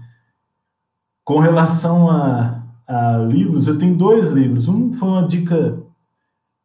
com 1.24 1.40
relação 1.40 2.10
a, 2.10 2.64
a, 2.88 3.18
livros, 3.18 3.68
eu 3.68 3.78
tenho 3.78 3.95
dois 3.95 4.28
livros. 4.28 4.68
Um 4.68 4.94
foi 4.94 5.08
uma 5.08 5.28
dica 5.28 5.82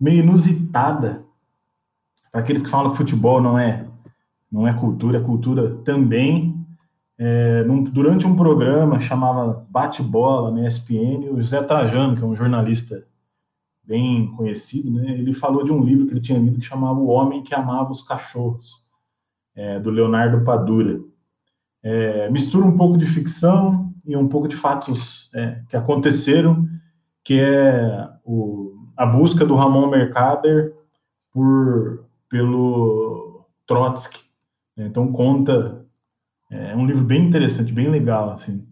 meio 0.00 0.22
inusitada 0.22 1.24
para 2.30 2.40
aqueles 2.40 2.62
que 2.62 2.68
falam 2.68 2.90
que 2.90 2.96
futebol 2.96 3.40
não 3.40 3.58
é 3.58 3.86
não 4.50 4.66
é 4.66 4.72
cultura, 4.72 5.18
é 5.18 5.22
cultura 5.22 5.76
também. 5.84 6.56
É, 7.18 7.64
num, 7.64 7.82
durante 7.82 8.26
um 8.26 8.36
programa 8.36 9.00
chamava 9.00 9.66
Bate-Bola 9.68 10.52
na 10.52 10.66
ESPN, 10.66 11.30
o 11.30 11.40
José 11.40 11.62
Trajano, 11.62 12.16
que 12.16 12.22
é 12.22 12.26
um 12.26 12.36
jornalista 12.36 13.04
bem 13.84 14.30
conhecido, 14.32 14.90
né, 14.90 15.12
ele 15.12 15.32
falou 15.32 15.64
de 15.64 15.72
um 15.72 15.82
livro 15.82 16.06
que 16.06 16.12
ele 16.12 16.20
tinha 16.20 16.38
lido 16.38 16.58
que 16.58 16.64
chamava 16.64 16.98
O 16.98 17.08
Homem 17.08 17.42
que 17.42 17.54
Amava 17.54 17.90
os 17.90 18.02
Cachorros, 18.02 18.86
é, 19.54 19.80
do 19.80 19.90
Leonardo 19.90 20.44
Padura 20.44 21.00
é, 21.82 22.28
mistura 22.30 22.66
um 22.66 22.76
pouco 22.76 22.98
de 22.98 23.06
ficção 23.06 23.92
e 24.04 24.16
um 24.16 24.28
pouco 24.28 24.48
de 24.48 24.56
fatos 24.56 25.30
é, 25.34 25.62
que 25.68 25.76
aconteceram, 25.76 26.66
que 27.22 27.38
é 27.40 28.08
o, 28.24 28.77
a 28.98 29.06
busca 29.06 29.46
do 29.46 29.54
Ramon 29.54 29.86
Mercader 29.86 30.74
por, 31.32 32.04
pelo 32.28 33.46
Trotsky. 33.64 34.24
Então 34.76 35.12
conta, 35.12 35.86
é 36.50 36.74
um 36.74 36.84
livro 36.84 37.04
bem 37.04 37.22
interessante, 37.22 37.72
bem 37.72 37.88
legal, 37.88 38.32
assim. 38.32 38.66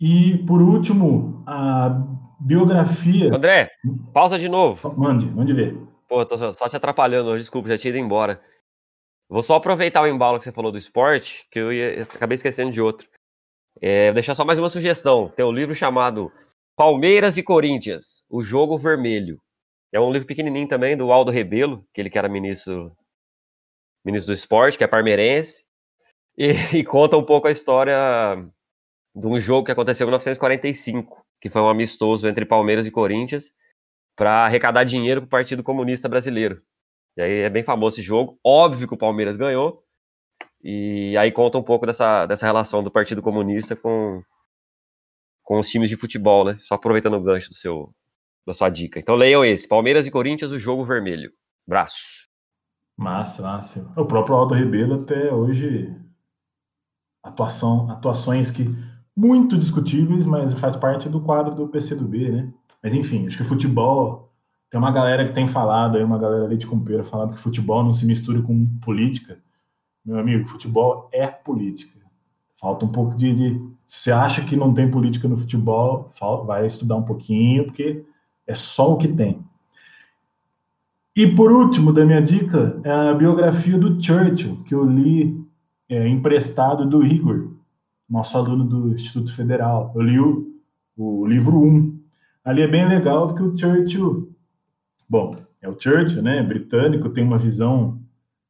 E, 0.00 0.38
por 0.46 0.62
último, 0.62 1.42
a 1.46 2.02
biografia... 2.40 3.34
André, 3.34 3.70
pausa 4.14 4.38
de 4.38 4.48
novo. 4.48 4.94
Mande, 4.96 5.26
mande 5.26 5.52
ver. 5.52 5.78
Pô, 6.08 6.24
tô 6.24 6.36
só 6.52 6.68
te 6.68 6.76
atrapalhando 6.76 7.28
hoje, 7.28 7.42
desculpa, 7.42 7.68
já 7.68 7.76
tinha 7.76 7.90
ido 7.90 7.98
embora. 7.98 8.40
Vou 9.28 9.42
só 9.42 9.56
aproveitar 9.56 10.02
o 10.02 10.06
embalo 10.06 10.38
que 10.38 10.44
você 10.44 10.52
falou 10.52 10.72
do 10.72 10.78
esporte, 10.78 11.46
que 11.50 11.58
eu, 11.58 11.72
ia, 11.72 11.98
eu 11.98 12.02
acabei 12.04 12.36
esquecendo 12.36 12.70
de 12.70 12.80
outro. 12.80 13.06
É, 13.82 14.06
vou 14.06 14.14
deixar 14.14 14.34
só 14.34 14.44
mais 14.46 14.58
uma 14.58 14.70
sugestão. 14.70 15.28
Tem 15.28 15.44
um 15.44 15.52
livro 15.52 15.74
chamado 15.74 16.32
Palmeiras 16.76 17.38
e 17.38 17.42
Corinthians, 17.42 18.22
o 18.28 18.42
jogo 18.42 18.76
vermelho. 18.76 19.40
É 19.90 19.98
um 19.98 20.12
livro 20.12 20.28
pequenininho 20.28 20.68
também, 20.68 20.94
do 20.94 21.10
Aldo 21.10 21.30
Rebelo, 21.30 21.86
aquele 21.90 22.10
que 22.10 22.18
era 22.18 22.28
ministro, 22.28 22.94
ministro 24.04 24.34
do 24.34 24.36
esporte, 24.36 24.76
que 24.76 24.84
é 24.84 24.86
parmeirense, 24.86 25.64
e, 26.36 26.50
e 26.76 26.84
conta 26.84 27.16
um 27.16 27.24
pouco 27.24 27.48
a 27.48 27.50
história 27.50 27.96
de 29.14 29.26
um 29.26 29.38
jogo 29.38 29.64
que 29.64 29.72
aconteceu 29.72 30.04
em 30.04 30.08
1945, 30.08 31.24
que 31.40 31.48
foi 31.48 31.62
um 31.62 31.68
amistoso 31.68 32.28
entre 32.28 32.44
Palmeiras 32.44 32.86
e 32.86 32.90
Corinthians, 32.90 33.54
para 34.14 34.44
arrecadar 34.44 34.84
dinheiro 34.84 35.22
para 35.22 35.26
o 35.26 35.30
Partido 35.30 35.62
Comunista 35.62 36.10
Brasileiro. 36.10 36.60
E 37.16 37.22
aí 37.22 37.38
é 37.40 37.48
bem 37.48 37.62
famoso 37.62 37.96
esse 37.96 38.02
jogo. 38.06 38.38
Óbvio 38.44 38.86
que 38.86 38.94
o 38.94 38.98
Palmeiras 38.98 39.38
ganhou. 39.38 39.82
E 40.62 41.16
aí 41.16 41.32
conta 41.32 41.56
um 41.56 41.62
pouco 41.62 41.86
dessa, 41.86 42.26
dessa 42.26 42.44
relação 42.44 42.82
do 42.82 42.90
Partido 42.90 43.22
Comunista 43.22 43.74
com, 43.74 44.22
com 45.46 45.60
os 45.60 45.68
times 45.68 45.88
de 45.88 45.96
futebol, 45.96 46.44
né? 46.44 46.56
Só 46.58 46.74
aproveitando 46.74 47.14
o 47.14 47.22
gancho 47.22 47.48
do 47.50 47.54
seu, 47.54 47.94
da 48.44 48.52
sua 48.52 48.68
dica. 48.68 48.98
Então 48.98 49.14
leiam 49.14 49.44
esse: 49.44 49.66
Palmeiras 49.66 50.06
e 50.06 50.10
Corinthians, 50.10 50.50
o 50.50 50.58
jogo 50.58 50.84
vermelho. 50.84 51.32
Braço. 51.66 52.26
Massa, 52.98 53.42
massa. 53.42 53.92
O 53.96 54.04
próprio 54.04 54.34
Aldo 54.34 54.54
Rebelo 54.54 55.02
até 55.02 55.32
hoje 55.32 55.94
atuação, 57.22 57.90
atuações 57.90 58.50
que 58.50 58.64
muito 59.16 59.56
discutíveis, 59.56 60.26
mas 60.26 60.52
faz 60.54 60.76
parte 60.76 61.08
do 61.08 61.20
quadro 61.20 61.54
do 61.54 61.68
PCdoB, 61.68 62.30
né? 62.30 62.52
Mas 62.82 62.92
enfim, 62.92 63.26
acho 63.26 63.36
que 63.36 63.44
futebol 63.44 64.32
tem 64.68 64.78
uma 64.78 64.90
galera 64.90 65.24
que 65.24 65.32
tem 65.32 65.46
falado 65.46 65.96
aí, 65.96 66.04
uma 66.04 66.18
galera 66.18 66.46
leite 66.46 66.66
com 66.66 66.80
pera, 66.80 67.04
falando 67.04 67.34
que 67.34 67.40
futebol 67.40 67.82
não 67.84 67.92
se 67.92 68.04
mistura 68.04 68.42
com 68.42 68.66
política. 68.80 69.38
Meu 70.04 70.18
amigo, 70.18 70.48
futebol 70.48 71.08
é 71.12 71.26
política. 71.26 71.95
Falta 72.58 72.84
um 72.84 72.88
pouco 72.88 73.14
de, 73.16 73.34
de 73.34 73.76
se 73.84 74.04
você 74.04 74.12
acha 74.12 74.44
que 74.44 74.56
não 74.56 74.72
tem 74.72 74.90
política 74.90 75.28
no 75.28 75.36
futebol, 75.36 76.10
vai 76.46 76.66
estudar 76.66 76.96
um 76.96 77.02
pouquinho, 77.02 77.64
porque 77.64 78.04
é 78.46 78.54
só 78.54 78.92
o 78.92 78.96
que 78.96 79.08
tem. 79.08 79.44
E 81.14 81.26
por 81.26 81.50
último, 81.50 81.92
da 81.92 82.04
minha 82.04 82.20
dica, 82.20 82.78
é 82.84 82.90
a 82.90 83.14
biografia 83.14 83.78
do 83.78 84.00
Churchill, 84.00 84.62
que 84.64 84.74
eu 84.74 84.84
li 84.84 85.42
é, 85.88 86.06
emprestado 86.06 86.86
do 86.86 87.04
Igor, 87.04 87.52
nosso 88.08 88.36
aluno 88.36 88.64
do 88.64 88.92
Instituto 88.92 89.34
Federal. 89.34 89.92
Eu 89.94 90.02
li 90.02 90.20
o, 90.20 90.46
o 90.96 91.26
livro 91.26 91.58
1. 91.58 91.98
Ali 92.44 92.62
é 92.62 92.68
bem 92.68 92.86
legal 92.86 93.28
porque 93.28 93.42
o 93.42 93.56
Churchill, 93.56 94.30
bom, 95.08 95.30
é 95.60 95.68
o 95.68 95.76
Churchill, 95.78 96.22
né, 96.22 96.42
britânico, 96.42 97.08
tem 97.08 97.24
uma 97.24 97.38
visão 97.38 97.98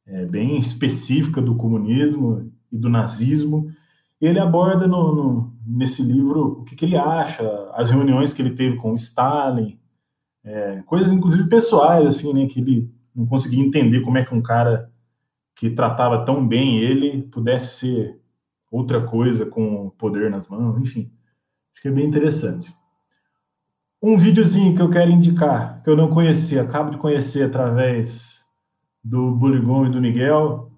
é, 0.05 0.25
bem 0.25 0.59
específica 0.59 1.41
do 1.41 1.55
comunismo 1.55 2.51
e 2.71 2.77
do 2.77 2.89
nazismo. 2.89 3.71
E 4.19 4.25
ele 4.25 4.39
aborda 4.39 4.87
no, 4.87 5.13
no, 5.13 5.53
nesse 5.65 6.01
livro 6.01 6.59
o 6.59 6.63
que, 6.63 6.75
que, 6.75 6.85
ele 6.85 6.97
acha, 6.97 7.43
as 7.73 7.89
reuniões 7.89 8.33
que 8.33 8.41
ele 8.41 8.55
teve 8.55 8.77
com 8.77 8.95
Stalin, 8.95 9.79
é, 10.43 10.81
coisas 10.85 11.11
inclusive 11.11 11.47
pessoais, 11.47 12.05
assim, 12.05 12.33
né, 12.33 12.47
que 12.47 12.59
ele 12.59 12.91
não 13.15 13.25
conseguia 13.25 13.63
entender 13.63 14.01
como 14.01 14.17
é 14.17 14.25
que 14.25 14.33
um 14.33 14.41
cara 14.41 14.91
que 15.55 15.69
tratava 15.69 16.23
tão 16.23 16.47
bem 16.47 16.77
ele 16.77 17.23
pudesse 17.23 17.79
ser 17.79 18.21
outra 18.71 19.01
coisa 19.01 19.45
com 19.45 19.89
poder 19.97 20.29
nas 20.29 20.47
mãos, 20.47 20.79
enfim. 20.79 21.11
Acho 21.73 21.81
que 21.81 21.87
é 21.87 21.91
bem 21.91 22.05
interessante. 22.05 22.75
Um 24.01 24.17
videozinho 24.17 24.75
que 24.75 24.81
eu 24.81 24.89
quero 24.89 25.09
indicar, 25.09 25.81
que 25.81 25.89
eu 25.89 25.95
não 25.95 26.09
conhecia, 26.09 26.61
acabo 26.61 26.91
de 26.91 26.97
conhecer 26.97 27.43
através 27.43 28.45
do 29.03 29.31
Buligon 29.31 29.87
e 29.87 29.91
do 29.91 30.01
Miguel, 30.01 30.71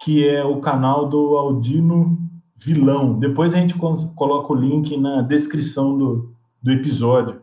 que 0.00 0.26
é 0.26 0.44
o 0.44 0.60
canal 0.60 1.08
do 1.08 1.36
Aldino 1.36 2.15
Vilão. 2.56 3.18
Depois 3.18 3.54
a 3.54 3.58
gente 3.58 3.74
coloca 3.74 4.52
o 4.52 4.56
link 4.56 4.96
na 4.96 5.22
descrição 5.22 5.96
do, 5.96 6.34
do 6.62 6.72
episódio, 6.72 7.40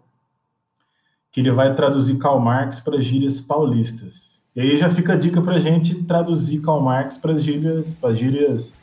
que 1.31 1.39
ele 1.39 1.51
vai 1.51 1.73
traduzir 1.73 2.17
Karl 2.17 2.39
Marx 2.39 2.79
para 2.79 3.01
gírias 3.01 3.39
paulistas. 3.39 4.43
E 4.55 4.61
aí 4.61 4.77
já 4.77 4.89
fica 4.89 5.13
a 5.13 5.15
dica 5.15 5.41
para 5.41 5.55
a 5.55 5.59
gente 5.59 5.95
traduzir 6.03 6.61
Karl 6.61 6.81
Marx 6.81 7.17
para 7.17 7.33
as 7.33 7.43
gírias, 7.43 7.95
para 7.95 8.13
gírias 8.13 8.75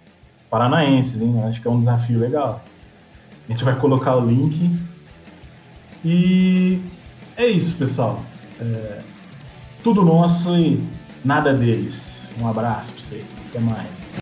paranaenses, 0.50 1.22
hein? 1.22 1.42
Acho 1.44 1.62
que 1.62 1.68
é 1.68 1.70
um 1.70 1.78
desafio 1.78 2.18
legal. 2.18 2.62
A 3.48 3.52
gente 3.52 3.64
vai 3.64 3.78
colocar 3.78 4.16
o 4.16 4.26
link. 4.26 4.76
E 6.04 6.80
é 7.36 7.46
isso, 7.46 7.76
pessoal. 7.76 8.20
É, 8.60 9.00
tudo 9.82 10.04
nosso 10.04 10.56
e 10.56 10.82
nada 11.24 11.54
deles. 11.54 12.32
Um 12.40 12.48
abraço 12.48 12.92
para 12.92 13.02
vocês. 13.02 13.26
Até 13.48 13.60
mais. 13.60 13.99